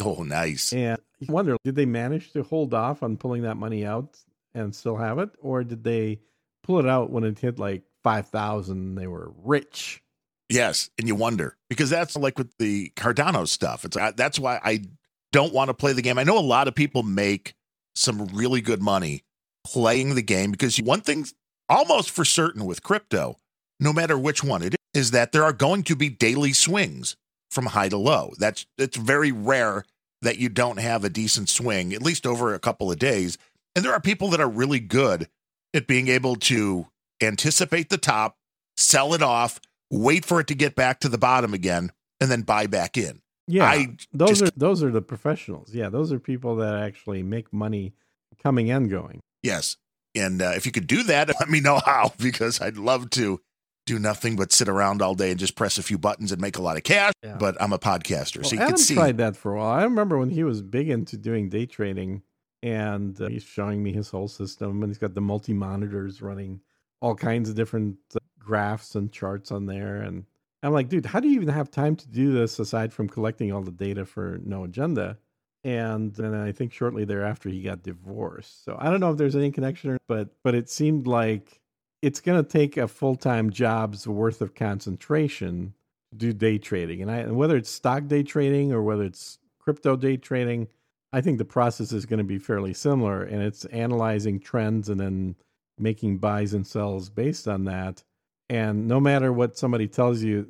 oh, 0.03 0.25
nice. 0.25 0.73
And 0.73 0.99
you 1.21 1.33
wonder, 1.33 1.57
did 1.63 1.77
they 1.77 1.87
manage 1.87 2.33
to 2.33 2.43
hold 2.43 2.75
off 2.75 3.05
on 3.05 3.17
pulling 3.17 3.43
that 3.43 3.57
money 3.57 3.87
out 3.87 4.19
and 4.55 4.75
still 4.75 4.97
have 4.97 5.21
it? 5.21 5.31
Or 5.39 5.63
did 5.63 5.85
they 5.85 6.19
pull 6.65 6.81
it 6.81 6.89
out 6.89 7.11
when 7.11 7.23
it 7.23 7.39
hit 7.39 7.61
like 7.61 7.85
5,000? 8.03 8.97
They 8.97 9.07
were 9.07 9.33
rich. 9.45 10.03
Yes, 10.49 10.91
and 10.99 11.07
you 11.07 11.15
wonder 11.15 11.57
because 11.71 11.91
that's 11.91 12.17
like 12.17 12.39
with 12.39 12.57
the 12.59 12.91
Cardano 12.97 13.47
stuff. 13.47 13.85
It's 13.85 13.97
that's 14.17 14.39
why 14.39 14.61
I 14.65 14.83
don't 15.31 15.55
want 15.55 15.69
to 15.69 15.75
play 15.75 15.93
the 15.93 16.03
game. 16.03 16.19
I 16.19 16.25
know 16.25 16.39
a 16.39 16.41
lot 16.41 16.67
of 16.67 16.75
people 16.75 17.03
make 17.05 17.55
some 17.95 18.27
really 18.27 18.61
good 18.61 18.83
money 18.83 19.23
playing 19.65 20.15
the 20.15 20.23
game 20.23 20.51
because 20.51 20.79
one 20.79 21.01
thing 21.01 21.27
almost 21.69 22.11
for 22.11 22.25
certain 22.25 22.65
with 22.65 22.83
crypto, 22.83 23.37
no 23.79 23.93
matter 23.93 24.19
which 24.19 24.43
one 24.43 24.63
it 24.63 24.75
is, 24.75 24.79
is 24.95 25.11
that 25.13 25.33
there 25.33 25.45
are 25.45 25.53
going 25.53 25.83
to 25.83 25.97
be 25.97 26.09
daily 26.09 26.53
swings 26.53 27.17
from 27.51 27.67
high 27.67 27.89
to 27.89 27.97
low. 27.97 28.33
That's 28.39 28.67
it's 28.79 28.97
very 28.97 29.33
rare 29.33 29.85
that 30.23 30.39
you 30.39 30.49
don't 30.49 30.79
have 30.79 31.05
a 31.05 31.11
decent 31.11 31.49
swing 31.49 31.93
at 31.93 32.03
least 32.03 32.27
over 32.27 32.55
a 32.55 32.59
couple 32.59 32.91
of 32.91 32.99
days. 32.99 33.39
And 33.75 33.85
there 33.85 33.93
are 33.93 34.01
people 34.01 34.29
that 34.31 34.41
are 34.41 34.49
really 34.49 34.81
good 34.81 35.29
at 35.75 35.87
being 35.87 36.09
able 36.09 36.37
to 36.37 36.87
anticipate 37.23 37.89
the 37.89 37.99
top, 37.99 38.37
sell 38.77 39.15
it 39.15 39.23
off, 39.23 39.61
wait 39.91 40.25
for 40.25 40.41
it 40.41 40.47
to 40.49 40.55
get 40.55 40.75
back 40.75 41.01
to 41.01 41.09
the 41.09 41.19
bottom 41.19 41.55
again, 41.55 41.93
and 42.21 42.31
then 42.31 42.43
buy 42.43 42.67
back 42.67 42.97
in. 42.97 43.21
Yeah. 43.49 43.65
I 43.65 43.97
those 44.13 44.41
just- 44.41 44.43
are 44.55 44.59
those 44.59 44.83
are 44.83 44.91
the 44.91 45.03
professionals. 45.03 45.75
Yeah, 45.75 45.89
those 45.89 46.13
are 46.13 46.19
people 46.19 46.57
that 46.57 46.75
actually 46.77 47.23
make 47.23 47.53
money 47.53 47.95
coming 48.43 48.71
and 48.71 48.89
going. 48.91 49.21
Yes. 49.43 49.77
And 50.15 50.43
uh, 50.43 50.53
if 50.55 50.67
you 50.67 50.73
could 50.73 50.87
do 50.87 51.03
that, 51.05 51.29
let 51.41 51.49
me 51.49 51.61
know 51.61 51.79
how, 51.85 52.13
because 52.19 52.61
I'd 52.61 52.77
love 52.77 53.11
to 53.11 53.41
do 53.87 53.99
nothing 53.99 54.37
but 54.37 54.53
sit 54.53 54.69
around 54.69 55.03
all 55.03 55.15
day 55.15 55.31
and 55.31 55.41
just 55.41 55.57
press 55.57 55.77
a 55.79 55.83
few 55.83 55.99
buttons 55.99 56.31
and 56.31 56.41
make 56.41 56.57
a 56.57 56.63
lot 56.63 56.77
of 56.77 56.85
cash. 56.85 57.13
Yeah. 57.25 57.37
But 57.39 57.61
I'm 57.61 57.73
a 57.73 57.79
podcaster, 57.79 58.37
Well, 58.39 58.45
so 58.51 58.55
you 58.55 58.61
Adam 58.61 58.75
can 58.75 58.79
see. 58.79 58.95
tried 58.95 59.17
that 59.19 59.37
for 59.37 59.55
a 59.55 59.59
while. 59.59 59.71
I 59.71 59.83
remember 59.85 60.19
when 60.19 60.31
he 60.31 60.45
was 60.45 60.63
big 60.63 60.89
into 60.89 61.17
doing 61.17 61.49
day 61.49 61.67
trading, 61.67 62.23
and 62.63 63.21
uh, 63.21 63.29
he's 63.29 63.43
showing 63.43 63.83
me 63.83 63.93
his 63.93 64.09
whole 64.11 64.29
system, 64.29 64.83
and 64.83 64.91
he's 64.91 64.99
got 64.99 65.15
the 65.15 65.21
multi 65.21 65.53
monitors 65.53 66.23
running 66.23 66.61
all 67.01 67.17
kinds 67.17 67.49
of 67.49 67.57
different 67.57 67.97
uh, 68.15 68.19
graphs 68.39 68.95
and 68.95 69.11
charts 69.11 69.51
on 69.51 69.67
there. 69.67 69.97
And 70.03 70.27
I'm 70.63 70.73
like, 70.73 70.89
dude, 70.89 71.07
how 71.07 71.21
do 71.21 71.29
you 71.29 71.35
even 71.35 71.49
have 71.49 71.71
time 71.71 71.97
to 71.97 72.09
do 72.09 72.33
this 72.33 72.59
aside 72.59 72.93
from 72.93 73.09
collecting 73.09 73.53
all 73.53 73.63
the 73.63 73.73
data 73.73 74.05
for 74.05 74.41
no 74.45 74.65
agenda? 74.65 75.19
And 75.65 76.15
then 76.15 76.35
I 76.35 76.53
think 76.53 76.73
shortly 76.73 77.05
thereafter 77.05 77.49
he 77.49 77.63
got 77.63 77.83
divorced. 77.83 78.65
So 78.65 78.77
I 78.79 78.91
don't 78.91 79.01
know 79.01 79.13
if 79.13 79.19
there's 79.19 79.37
any 79.37 79.51
connection, 79.51 79.99
but 80.09 80.31
but 80.43 80.55
it 80.55 80.69
seemed 80.69 81.07
like 81.07 81.61
it's 82.01 82.21
going 82.21 82.43
to 82.43 82.49
take 82.49 82.77
a 82.77 82.89
full 82.89 83.17
time 83.17 83.51
job's 83.51 84.07
worth 84.07 84.41
of 84.41 84.55
concentration 84.55 85.75
to 86.11 86.17
do 86.17 86.33
day 86.33 86.59
trading. 86.59 87.01
And 87.03 87.11
I 87.11 87.19
and 87.19 87.37
whether 87.37 87.57
it's 87.57 87.71
stock 87.71 88.07
day 88.09 88.23
trading 88.23 88.73
or 88.73 88.83
whether 88.83 89.05
it's 89.05 89.39
crypto 89.61 89.97
day 89.97 90.17
trading, 90.17 90.69
I 91.13 91.21
think 91.21 91.39
the 91.39 91.45
process 91.45 91.93
is 91.93 92.07
going 92.07 92.19
to 92.19 92.25
be 92.25 92.39
fairly 92.39 92.75
similar. 92.75 93.23
And 93.23 93.43
it's 93.43 93.65
analyzing 93.67 94.41
trends 94.41 94.89
and 94.89 94.99
then 94.99 95.37
making 95.79 96.19
buys 96.19 96.55
and 96.55 96.67
sells 96.67 97.09
based 97.09 97.47
on 97.47 97.65
that. 97.65 98.03
And 98.53 98.87
no 98.87 99.01
matter 99.01 99.33
what 99.33 99.57
somebody 99.57 99.89
tells 99.89 100.23
you, 100.23 100.47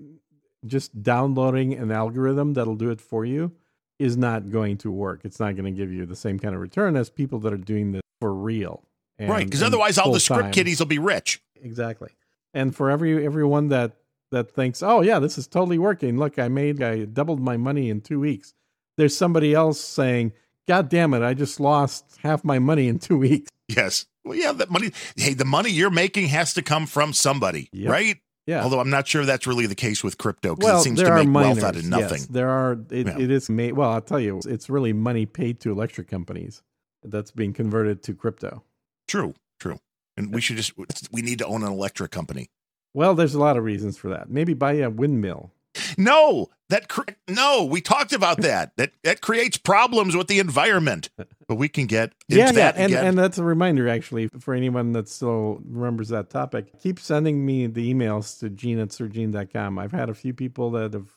just 0.67 1.03
downloading 1.03 1.75
an 1.75 1.93
algorithm 1.93 2.55
that'll 2.55 2.75
do 2.75 2.91
it 2.91 3.01
for 3.01 3.25
you 3.25 3.53
is 4.01 4.17
not 4.17 4.51
going 4.51 4.77
to 4.79 4.91
work. 4.91 5.21
It's 5.25 5.39
not 5.39 5.55
going 5.55 5.67
to 5.67 5.71
give 5.71 5.93
you 5.93 6.05
the 6.05 6.17
same 6.17 6.39
kind 6.41 6.53
of 6.55 6.61
return 6.61 6.97
as 6.97 7.11
people 7.11 7.39
that 7.41 7.53
are 7.53 7.57
doing 7.59 7.93
this 7.93 8.03
for 8.21 8.35
real. 8.35 8.83
and- 9.19 9.31
right, 9.31 9.45
because 9.47 9.63
otherwise 9.63 9.99
all 9.99 10.13
the 10.13 10.19
script 10.19 10.53
kiddies 10.53 10.81
will 10.81 10.87
be 10.87 10.99
rich. 10.99 11.41
exactly. 11.63 12.11
And 12.53 12.75
for 12.75 12.91
every 12.91 13.25
everyone 13.25 13.69
that 13.69 13.93
that 14.33 14.51
thinks, 14.51 14.83
oh 14.83 15.01
yeah, 15.01 15.21
this 15.21 15.39
is 15.39 15.47
totally 15.47 15.79
working. 15.79 16.19
Look, 16.19 16.39
I 16.41 16.49
made 16.49 16.83
I 16.83 17.05
doubled 17.05 17.41
my 17.41 17.57
money 17.57 17.89
in 17.89 18.01
two 18.01 18.19
weeks. 18.19 18.53
There's 18.97 19.17
somebody 19.17 19.55
else 19.55 19.81
saying, 19.81 20.33
God 20.67 20.89
damn 20.89 21.15
it, 21.15 21.23
I 21.23 21.35
just 21.35 21.61
lost 21.61 22.19
half 22.23 22.43
my 22.45 22.59
money 22.59 22.89
in 22.89 22.99
two 22.99 23.17
weeks. 23.19 23.49
Yes. 23.69 24.07
Well, 24.25 24.37
yeah, 24.39 24.53
that 24.53 24.71
money. 24.71 24.93
Hey, 25.17 25.35
the 25.35 25.45
money 25.45 25.71
you're 25.71 25.91
making 25.91 26.29
has 26.29 26.55
to 26.55 26.63
come 26.63 26.87
from 26.87 27.13
somebody, 27.13 27.69
Yep. 27.73 27.91
right? 27.91 28.17
Yeah. 28.47 28.63
Although 28.65 28.81
I'm 28.81 28.91
not 28.91 29.07
sure 29.07 29.25
that's 29.25 29.47
really 29.47 29.67
the 29.67 29.75
case 29.77 30.03
with 30.03 30.19
crypto 30.19 30.55
because 30.57 30.65
well, 30.69 30.81
it 30.81 30.85
seems 30.85 31.01
to 31.01 31.25
make 31.25 31.33
wealth 31.33 31.63
out 31.63 31.77
of 31.77 31.85
nothing. 31.85 32.19
Yes, 32.19 32.27
there 32.27 32.49
are. 32.49 32.73
It, 32.91 33.07
Yeah. 33.07 33.19
it 33.19 33.31
is 33.31 33.49
made. 33.49 33.73
Well, 33.73 33.91
I'll 33.91 34.01
tell 34.01 34.19
you, 34.21 34.41
it's 34.47 34.69
really 34.69 34.93
money 34.93 35.27
paid 35.27 35.61
to 35.61 35.71
electric 35.71 36.09
companies 36.09 36.63
that's 37.05 37.31
being 37.31 37.53
converted 37.53 38.03
to 38.05 38.15
crypto. 38.15 38.63
True, 39.07 39.35
true. 39.61 39.79
And 40.17 40.35
we 40.35 40.41
should 40.41 40.57
just 40.57 40.73
we 41.13 41.23
need 41.23 41.39
to 41.39 41.47
own 41.47 41.63
an 41.63 41.73
electric 41.73 42.11
company. 42.11 42.51
Well, 42.95 43.15
there's 43.15 43.35
a 43.35 43.39
lot 43.41 43.57
of 43.57 43.65
reasons 43.65 43.97
for 43.97 44.09
that. 44.11 44.29
Maybe 44.29 44.55
buy 44.55 44.75
a 44.75 44.91
windmill. 44.91 45.53
No, 45.97 46.49
that 46.73 46.89
cre- 46.89 47.13
no, 47.29 47.65
we 47.65 47.81
talked 47.81 48.13
about 48.13 48.39
that. 48.39 48.77
That 48.77 48.93
that 49.05 49.21
creates 49.21 49.57
problems 49.57 50.17
with 50.17 50.27
the 50.27 50.39
environment. 50.39 51.11
But 51.49 51.57
we 51.57 51.69
can 51.69 51.87
get 51.87 52.15
into 52.29 52.41
yeah, 52.41 52.47
yeah, 52.47 52.53
that 52.53 52.77
and 52.77 52.93
again. 52.93 53.07
and 53.07 53.19
that's 53.19 53.37
a 53.39 53.45
reminder 53.45 53.89
actually 53.89 54.29
for 54.41 54.55
anyone 54.55 54.93
that 54.93 55.09
still 55.09 55.61
remembers 55.65 56.09
that 56.09 56.31
topic. 56.31 56.81
Keep 56.81 56.99
sending 56.99 57.45
me 57.45 57.67
the 57.67 57.93
emails 57.93 58.39
to 58.41 58.49
gene 58.49 58.79
at 58.79 58.89
sirgene.com. 58.89 59.79
I've 59.79 59.93
had 59.93 60.09
a 60.09 60.15
few 60.15 60.33
people 60.33 60.71
that 60.73 60.95
have 60.95 61.11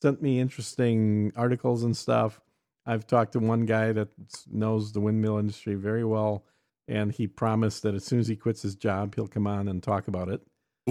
sent 0.00 0.22
me 0.22 0.40
interesting 0.40 1.32
articles 1.36 1.82
and 1.82 1.96
stuff. 1.96 2.40
I've 2.86 3.06
talked 3.06 3.32
to 3.32 3.38
one 3.38 3.66
guy 3.66 3.92
that 3.92 4.08
knows 4.50 4.92
the 4.92 5.00
windmill 5.00 5.38
industry 5.38 5.74
very 5.74 6.04
well, 6.04 6.44
and 6.88 7.12
he 7.12 7.26
promised 7.26 7.82
that 7.82 7.94
as 7.94 8.04
soon 8.04 8.18
as 8.18 8.26
he 8.28 8.34
quits 8.34 8.62
his 8.62 8.74
job, 8.74 9.14
he'll 9.14 9.28
come 9.28 9.46
on 9.46 9.68
and 9.68 9.82
talk 9.82 10.08
about 10.08 10.28
it. 10.28 10.40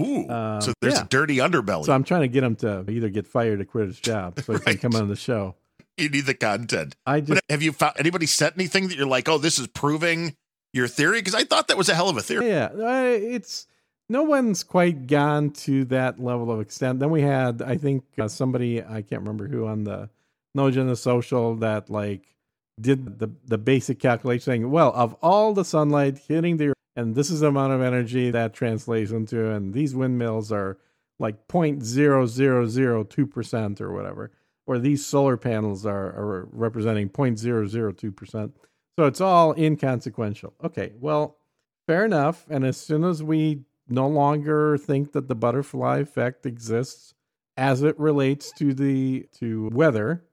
Ooh, 0.00 0.26
Uh, 0.26 0.60
so 0.60 0.72
there's 0.80 0.94
yeah. 0.94 1.02
a 1.02 1.06
dirty 1.08 1.36
underbelly. 1.36 1.84
So 1.84 1.92
I'm 1.92 2.04
trying 2.04 2.22
to 2.22 2.28
get 2.28 2.42
him 2.44 2.56
to 2.56 2.84
either 2.90 3.08
get 3.10 3.26
fired 3.26 3.60
or 3.60 3.64
quit 3.64 3.86
his 3.88 4.00
job 4.00 4.40
so 4.40 4.52
he 4.54 4.58
Right. 4.66 4.80
can 4.80 4.90
come 4.92 5.00
on 5.00 5.08
the 5.08 5.16
show. 5.16 5.54
you 5.98 6.08
need 6.08 6.26
the 6.26 6.34
content. 6.34 6.96
I 7.06 7.20
But 7.20 7.26
just 7.34 7.42
have 7.50 7.62
you 7.62 7.72
found 7.72 7.94
anybody 7.98 8.26
said 8.26 8.54
anything 8.56 8.88
that 8.88 8.96
you're 8.96 9.06
like, 9.06 9.28
oh, 9.28 9.38
this 9.38 9.58
is 9.58 9.66
proving 9.68 10.34
your 10.72 10.88
theory? 10.88 11.18
Because 11.20 11.34
I 11.34 11.44
thought 11.44 11.68
that 11.68 11.76
was 11.76 11.88
a 11.90 11.94
hell 11.94 12.08
of 12.08 12.16
a 12.16 12.22
theory. 12.22 12.48
Yeah, 12.48 12.70
uh, 12.74 13.02
it's 13.04 13.66
no 14.08 14.22
one's 14.22 14.62
quite 14.64 15.06
gone 15.06 15.50
to 15.50 15.84
that 15.86 16.18
level 16.18 16.50
of 16.50 16.60
extent. 16.60 16.98
Then 16.98 17.10
we 17.10 17.20
had, 17.22 17.60
I 17.62 17.76
think, 17.76 18.04
uh, 18.18 18.28
somebody 18.28 18.82
I 18.82 19.02
can't 19.02 19.20
remember 19.22 19.46
who 19.48 19.66
on 19.66 19.84
the 19.84 20.08
No 20.54 20.66
Agenda 20.66 20.96
Social 20.96 21.54
that 21.56 21.90
like 21.90 22.34
did 22.80 23.18
the 23.18 23.30
the 23.46 23.58
basic 23.58 23.98
calculation, 24.00 24.42
saying, 24.44 24.70
well, 24.70 24.92
of 24.94 25.14
all 25.22 25.52
the 25.52 25.64
sunlight 25.64 26.16
hitting 26.26 26.56
the 26.56 26.68
earth, 26.68 26.76
and 26.96 27.14
this 27.14 27.30
is 27.30 27.40
the 27.40 27.48
amount 27.48 27.72
of 27.72 27.80
energy 27.80 28.30
that 28.30 28.54
translates 28.54 29.10
into, 29.10 29.50
and 29.50 29.72
these 29.72 29.94
windmills 29.94 30.52
are 30.52 30.78
like 31.18 31.48
point 31.48 31.82
zero 31.82 32.26
zero 32.26 32.66
zero 32.66 33.04
two 33.04 33.26
percent 33.26 33.80
or 33.80 33.92
whatever, 33.92 34.32
or 34.66 34.78
these 34.78 35.04
solar 35.04 35.36
panels 35.36 35.86
are, 35.86 36.06
are 36.06 36.48
representing 36.52 37.08
point 37.08 37.38
zero 37.38 37.66
zero 37.66 37.92
two 37.92 38.12
percent. 38.12 38.56
So 38.98 39.06
it's 39.06 39.20
all 39.20 39.54
inconsequential. 39.54 40.52
Okay, 40.62 40.92
well, 41.00 41.38
fair 41.86 42.04
enough. 42.04 42.46
And 42.50 42.64
as 42.64 42.76
soon 42.76 43.04
as 43.04 43.22
we 43.22 43.62
no 43.88 44.06
longer 44.06 44.76
think 44.78 45.12
that 45.12 45.28
the 45.28 45.34
butterfly 45.34 45.98
effect 45.98 46.46
exists 46.46 47.14
as 47.56 47.82
it 47.82 47.98
relates 47.98 48.52
to 48.52 48.74
the 48.74 49.26
to 49.38 49.70
weather, 49.72 50.24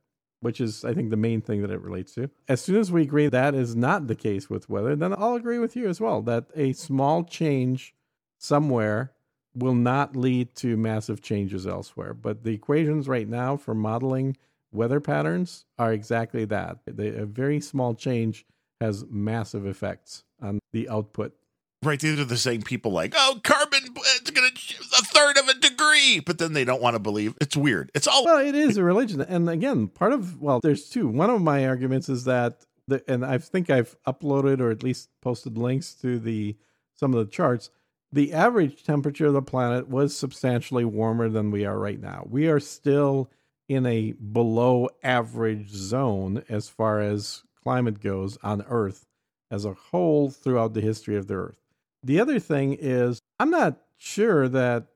which 0.41 0.61
is 0.61 0.85
I 0.85 0.93
think 0.93 1.09
the 1.09 1.17
main 1.17 1.41
thing 1.41 1.61
that 1.61 1.71
it 1.71 1.81
relates 1.81 2.13
to. 2.15 2.29
As 2.47 2.61
soon 2.61 2.77
as 2.77 2.91
we 2.91 3.01
agree 3.01 3.27
that 3.27 3.55
is 3.55 3.75
not 3.75 4.07
the 4.07 4.15
case 4.15 4.49
with 4.49 4.69
weather, 4.69 4.95
then 4.95 5.13
I'll 5.13 5.35
agree 5.35 5.59
with 5.59 5.75
you 5.75 5.87
as 5.87 5.99
well 5.99 6.21
that 6.23 6.45
a 6.55 6.73
small 6.73 7.23
change 7.23 7.93
somewhere 8.37 9.13
will 9.55 9.75
not 9.75 10.15
lead 10.15 10.55
to 10.55 10.77
massive 10.77 11.21
changes 11.21 11.67
elsewhere. 11.67 12.13
But 12.13 12.43
the 12.43 12.53
equations 12.53 13.07
right 13.07 13.27
now 13.27 13.57
for 13.57 13.73
modeling 13.73 14.37
weather 14.71 14.99
patterns 14.99 15.65
are 15.77 15.91
exactly 15.91 16.45
that. 16.45 16.79
They, 16.85 17.09
a 17.09 17.25
very 17.25 17.59
small 17.59 17.95
change 17.95 18.45
has 18.79 19.05
massive 19.09 19.65
effects 19.65 20.23
on 20.41 20.59
the 20.71 20.87
output. 20.89 21.33
Right. 21.81 21.99
These 21.99 22.19
are 22.19 22.25
the 22.25 22.37
same 22.37 22.61
people 22.61 22.91
like, 22.91 23.13
oh, 23.15 23.39
carbon, 23.43 23.79
it's 24.17 24.31
going 24.31 24.49
to 24.53 24.75
a 24.97 25.01
third 25.01 25.37
of 25.37 25.47
a 25.47 25.58
But 26.17 26.39
then 26.39 26.53
they 26.53 26.65
don't 26.65 26.81
want 26.81 26.95
to 26.95 26.99
believe. 26.99 27.35
It's 27.39 27.55
weird. 27.55 27.91
It's 27.93 28.07
all. 28.07 28.25
Well, 28.25 28.39
it 28.39 28.55
is 28.55 28.77
a 28.77 28.83
religion, 28.83 29.21
and 29.21 29.47
again, 29.49 29.87
part 29.87 30.13
of 30.13 30.41
well, 30.41 30.59
there's 30.61 30.89
two. 30.89 31.07
One 31.07 31.29
of 31.29 31.41
my 31.41 31.67
arguments 31.67 32.09
is 32.09 32.23
that, 32.23 32.65
the, 32.87 33.03
and 33.07 33.23
I 33.23 33.37
think 33.37 33.69
I've 33.69 33.95
uploaded 34.07 34.59
or 34.59 34.71
at 34.71 34.81
least 34.81 35.09
posted 35.21 35.57
links 35.57 35.93
to 35.95 36.17
the 36.17 36.55
some 36.95 37.13
of 37.13 37.25
the 37.25 37.31
charts. 37.31 37.69
The 38.11 38.33
average 38.33 38.83
temperature 38.83 39.27
of 39.27 39.33
the 39.33 39.41
planet 39.43 39.87
was 39.87 40.17
substantially 40.17 40.83
warmer 40.83 41.29
than 41.29 41.51
we 41.51 41.63
are 41.65 41.77
right 41.77 42.01
now. 42.01 42.25
We 42.27 42.47
are 42.47 42.59
still 42.59 43.29
in 43.67 43.85
a 43.85 44.13
below 44.13 44.89
average 45.03 45.69
zone 45.69 46.43
as 46.49 46.67
far 46.67 47.01
as 47.01 47.43
climate 47.63 48.01
goes 48.01 48.37
on 48.41 48.65
Earth 48.67 49.05
as 49.51 49.63
a 49.63 49.73
whole 49.73 50.31
throughout 50.31 50.73
the 50.73 50.81
history 50.81 51.15
of 51.15 51.27
the 51.27 51.35
Earth. 51.35 51.61
The 52.03 52.19
other 52.19 52.39
thing 52.39 52.75
is, 52.79 53.19
I'm 53.39 53.51
not 53.51 53.77
sure 53.97 54.47
that 54.49 54.87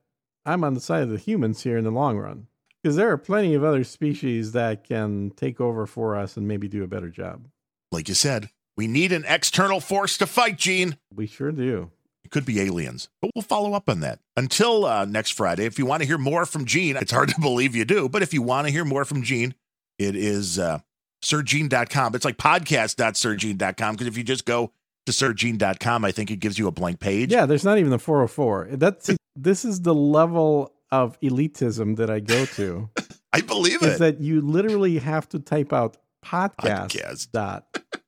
I'm 0.46 0.64
on 0.64 0.74
the 0.74 0.80
side 0.80 1.02
of 1.02 1.10
the 1.10 1.18
humans 1.18 1.62
here 1.62 1.76
in 1.76 1.84
the 1.84 1.90
long 1.90 2.18
run 2.18 2.46
because 2.82 2.96
there 2.96 3.10
are 3.10 3.18
plenty 3.18 3.54
of 3.54 3.64
other 3.64 3.84
species 3.84 4.52
that 4.52 4.84
can 4.84 5.30
take 5.36 5.60
over 5.60 5.86
for 5.86 6.16
us 6.16 6.36
and 6.36 6.46
maybe 6.46 6.68
do 6.68 6.84
a 6.84 6.88
better 6.88 7.08
job. 7.08 7.48
Like 7.90 8.08
you 8.08 8.14
said, 8.14 8.50
we 8.76 8.86
need 8.86 9.12
an 9.12 9.24
external 9.26 9.80
force 9.80 10.18
to 10.18 10.26
fight, 10.26 10.58
Gene. 10.58 10.98
We 11.14 11.26
sure 11.26 11.52
do. 11.52 11.90
It 12.24 12.30
could 12.30 12.44
be 12.46 12.60
aliens, 12.60 13.08
but 13.20 13.30
we'll 13.34 13.42
follow 13.42 13.74
up 13.74 13.88
on 13.88 14.00
that. 14.00 14.18
Until 14.36 14.84
uh, 14.84 15.04
next 15.04 15.30
Friday, 15.30 15.66
if 15.66 15.78
you 15.78 15.86
want 15.86 16.02
to 16.02 16.06
hear 16.06 16.18
more 16.18 16.46
from 16.46 16.64
Gene, 16.64 16.96
it's 16.96 17.12
hard 17.12 17.28
to 17.30 17.34
believe 17.40 17.74
you 17.76 17.84
do, 17.84 18.08
but 18.08 18.22
if 18.22 18.34
you 18.34 18.42
want 18.42 18.66
to 18.66 18.72
hear 18.72 18.84
more 18.84 19.04
from 19.04 19.22
Gene, 19.22 19.54
it 19.98 20.16
is 20.16 20.58
uh, 20.58 20.80
sirgene.com. 21.22 22.14
It's 22.14 22.24
like 22.24 22.36
podcast.sirgene.com 22.36 23.94
because 23.94 24.06
if 24.06 24.18
you 24.18 24.24
just 24.24 24.44
go 24.44 24.72
to 25.06 25.12
sirgene.com, 25.12 26.04
I 26.04 26.12
think 26.12 26.30
it 26.30 26.36
gives 26.36 26.58
you 26.58 26.66
a 26.66 26.70
blank 26.72 27.00
page. 27.00 27.32
Yeah, 27.32 27.46
there's 27.46 27.64
not 27.64 27.78
even 27.78 27.90
the 27.90 27.98
404. 27.98 28.68
That's 28.72 29.10
this 29.36 29.64
is 29.64 29.82
the 29.82 29.94
level 29.94 30.72
of 30.90 31.18
elitism 31.20 31.96
that 31.96 32.10
I 32.10 32.20
go 32.20 32.44
to. 32.46 32.88
I 33.32 33.40
believe 33.40 33.82
is 33.82 33.96
it. 33.96 33.98
that 33.98 34.20
you 34.20 34.40
literally 34.40 34.98
have 34.98 35.28
to 35.30 35.38
type 35.40 35.72
out 35.72 35.96
Podcast. 36.24 36.92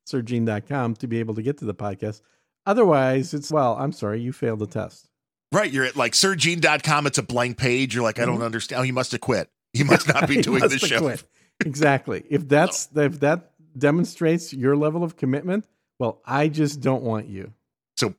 podcast.sirgene.com 0.09 0.95
to 0.97 1.07
be 1.07 1.19
able 1.19 1.35
to 1.35 1.43
get 1.43 1.59
to 1.59 1.65
the 1.65 1.75
podcast. 1.75 2.21
Otherwise, 2.65 3.35
it's 3.35 3.51
well, 3.51 3.77
I'm 3.79 3.93
sorry, 3.93 4.21
you 4.21 4.33
failed 4.33 4.59
the 4.61 4.67
test. 4.67 5.09
right. 5.53 5.71
You're 5.71 5.85
at 5.85 5.97
like 5.97 6.13
sirgene.com. 6.13 7.07
It's 7.07 7.19
a 7.19 7.23
blank 7.23 7.59
page. 7.59 7.95
You're 7.95 8.03
like, 8.05 8.19
I 8.19 8.25
don't 8.25 8.39
Mhm. 8.41 8.45
understand. 8.45 8.81
Oh, 8.81 8.83
he 8.83 8.93
must 8.93 9.13
have 9.13 9.21
quit. 9.21 9.49
He 9.73 9.85
must 9.85 10.09
not 10.09 10.27
be 10.29 10.41
doing 10.43 10.63
this 10.63 10.81
show. 10.81 11.01
quit. 11.01 11.23
Exactly. 11.65 12.25
If 12.29 12.49
that's 12.49 12.89
if 12.97 13.21
that 13.21 13.53
demonstrates 13.79 14.53
your 14.53 14.77
level 14.77 15.05
of 15.05 15.17
commitment, 15.17 15.67
well, 15.99 16.21
I 16.25 16.49
just 16.49 16.81
don't 16.81 17.03
want 17.03 17.27
you. 17.29 17.53
So 17.97 18.11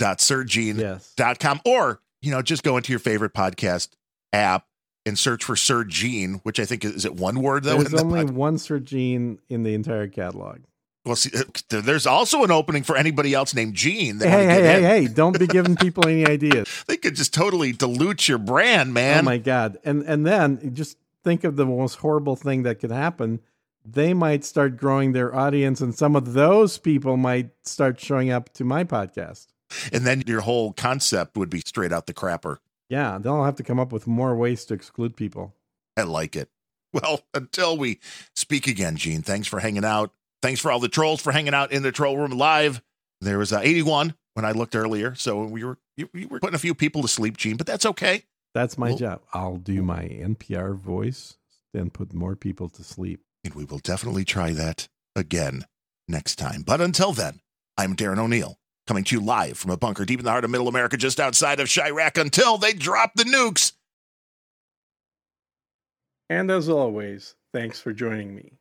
podcast.sirgene.com 0.00 0.78
Yes. 0.78 1.14
or, 1.64 2.00
you 2.22 2.30
know, 2.30 2.42
just 2.42 2.62
go 2.62 2.76
into 2.76 2.92
your 2.92 3.00
favorite 3.00 3.34
podcast 3.34 3.88
app 4.32 4.66
and 5.06 5.18
search 5.18 5.44
for 5.44 5.56
Sir 5.56 5.84
Gene, 5.84 6.40
which 6.44 6.58
I 6.58 6.64
think 6.64 6.84
is, 6.84 6.92
is 6.92 7.04
it 7.04 7.14
one 7.14 7.42
word 7.42 7.64
though? 7.64 7.78
There's 7.78 7.86
in 7.92 7.96
the 7.96 8.02
only 8.04 8.24
pod- 8.26 8.34
one 8.34 8.58
Sir 8.58 8.78
Gene 8.78 9.38
in 9.48 9.62
the 9.62 9.74
entire 9.74 10.08
catalog. 10.08 10.60
well, 11.04 11.16
see, 11.16 11.30
uh, 11.36 11.42
there's 11.82 12.06
also 12.06 12.42
an 12.44 12.50
opening 12.50 12.82
for 12.82 12.96
anybody 12.96 13.34
else 13.34 13.54
named 13.54 13.74
Gene. 13.74 14.18
That 14.18 14.28
Hey, 14.30 14.46
hey, 14.46 14.62
hey, 14.62 14.82
hey, 14.82 15.06
don't 15.08 15.38
be 15.38 15.46
giving 15.46 15.76
people 15.76 16.06
any 16.08 16.26
ideas. 16.26 16.68
They 16.86 16.96
could 16.96 17.14
just 17.16 17.34
totally 17.34 17.72
dilute 17.72 18.28
your 18.28 18.38
brand, 18.38 18.94
man. 18.94 19.18
Oh 19.20 19.22
my 19.22 19.38
god. 19.38 19.78
And 19.84 20.02
and 20.04 20.24
then 20.26 20.74
just 20.74 20.96
think 21.22 21.44
of 21.44 21.56
the 21.56 21.66
most 21.66 21.96
horrible 21.96 22.36
thing 22.36 22.62
that 22.62 22.78
could 22.80 22.90
happen. 22.90 23.40
They 23.84 24.14
might 24.14 24.44
start 24.44 24.76
growing 24.76 25.12
their 25.12 25.34
audience 25.34 25.80
and 25.80 25.94
some 25.94 26.16
of 26.16 26.32
those 26.32 26.78
people 26.78 27.16
might 27.16 27.50
start 27.66 28.00
showing 28.00 28.30
up 28.30 28.52
to 28.54 28.64
my 28.64 28.84
podcast. 28.84 29.48
and 29.92 30.06
then 30.06 30.22
your 30.26 30.40
whole 30.42 30.72
concept 30.72 31.36
would 31.36 31.50
be 31.50 31.60
straight 31.60 31.92
out 31.92 32.06
the 32.06 32.14
crapper. 32.14 32.58
Yeah, 32.88 33.18
they'll 33.18 33.44
have 33.44 33.56
to 33.56 33.62
come 33.62 33.78
up 33.80 33.92
with 33.92 34.06
more 34.06 34.34
ways 34.36 34.64
to 34.66 34.74
exclude 34.74 35.16
people. 35.16 35.54
I 35.96 36.02
like 36.02 36.36
it. 36.36 36.48
Well, 36.92 37.22
until 37.34 37.76
we 37.76 37.98
speak 38.36 38.68
again, 38.68 38.94
Gene, 38.96 39.22
thanks 39.22 39.48
for 39.48 39.58
hanging 39.58 39.84
out. 39.84 40.12
Thanks 40.42 40.60
for 40.60 40.70
all 40.70 40.78
the 40.78 40.88
trolls 40.88 41.20
for 41.20 41.32
hanging 41.32 41.52
out 41.54 41.72
in 41.72 41.82
the 41.82 41.90
troll 41.90 42.16
room 42.16 42.30
live. 42.30 42.80
There 43.20 43.36
was 43.38 43.52
uh, 43.52 43.58
81 43.64 44.14
when 44.34 44.44
I 44.44 44.52
looked 44.52 44.76
earlier, 44.76 45.14
so 45.16 45.42
we 45.42 45.64
were 45.64 45.78
you, 45.96 46.08
you 46.14 46.28
were 46.28 46.38
putting 46.38 46.54
a 46.54 46.58
few 46.58 46.72
people 46.74 47.02
to 47.02 47.08
sleep, 47.08 47.36
Gene, 47.36 47.56
but 47.56 47.66
that's 47.66 47.84
okay. 47.84 48.22
That's 48.54 48.78
my 48.78 48.90
Well- 48.90 48.98
job. 48.98 49.22
I'll 49.32 49.56
do 49.56 49.82
my 49.82 50.02
NPR 50.04 50.76
voice 50.76 51.36
and 51.72 51.92
put 51.92 52.14
more 52.14 52.36
people 52.36 52.68
to 52.68 52.84
sleep. 52.84 53.22
And 53.44 53.54
we 53.54 53.64
will 53.66 53.78
definitely 53.78 54.24
try 54.24 54.52
that 54.52 54.88
again 55.14 55.66
next 56.08 56.36
time. 56.36 56.62
But 56.62 56.80
until 56.80 57.12
then, 57.12 57.40
I'm 57.76 57.94
Darren 57.94 58.18
O'Neill, 58.18 58.56
coming 58.86 59.04
to 59.04 59.16
you 59.16 59.22
live 59.22 59.58
from 59.58 59.70
a 59.70 59.76
bunker 59.76 60.04
deep 60.04 60.18
in 60.18 60.24
the 60.24 60.30
heart 60.30 60.44
of 60.44 60.50
Middle 60.50 60.68
America, 60.68 60.96
just 60.96 61.20
outside 61.20 61.60
of 61.60 61.68
Chirac, 61.68 62.18
until 62.18 62.56
they 62.56 62.72
drop 62.72 63.12
the 63.14 63.24
nukes. 63.24 63.72
And 66.30 66.50
as 66.50 66.70
always, 66.70 67.34
thanks 67.52 67.78
for 67.78 67.92
joining 67.92 68.34
me. 68.34 68.54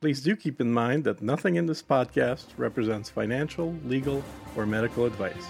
Please 0.00 0.22
do 0.22 0.34
keep 0.34 0.62
in 0.62 0.72
mind 0.72 1.04
that 1.04 1.20
nothing 1.20 1.56
in 1.56 1.66
this 1.66 1.82
podcast 1.82 2.46
represents 2.56 3.10
financial, 3.10 3.76
legal, 3.84 4.24
or 4.56 4.64
medical 4.64 5.04
advice. 5.04 5.46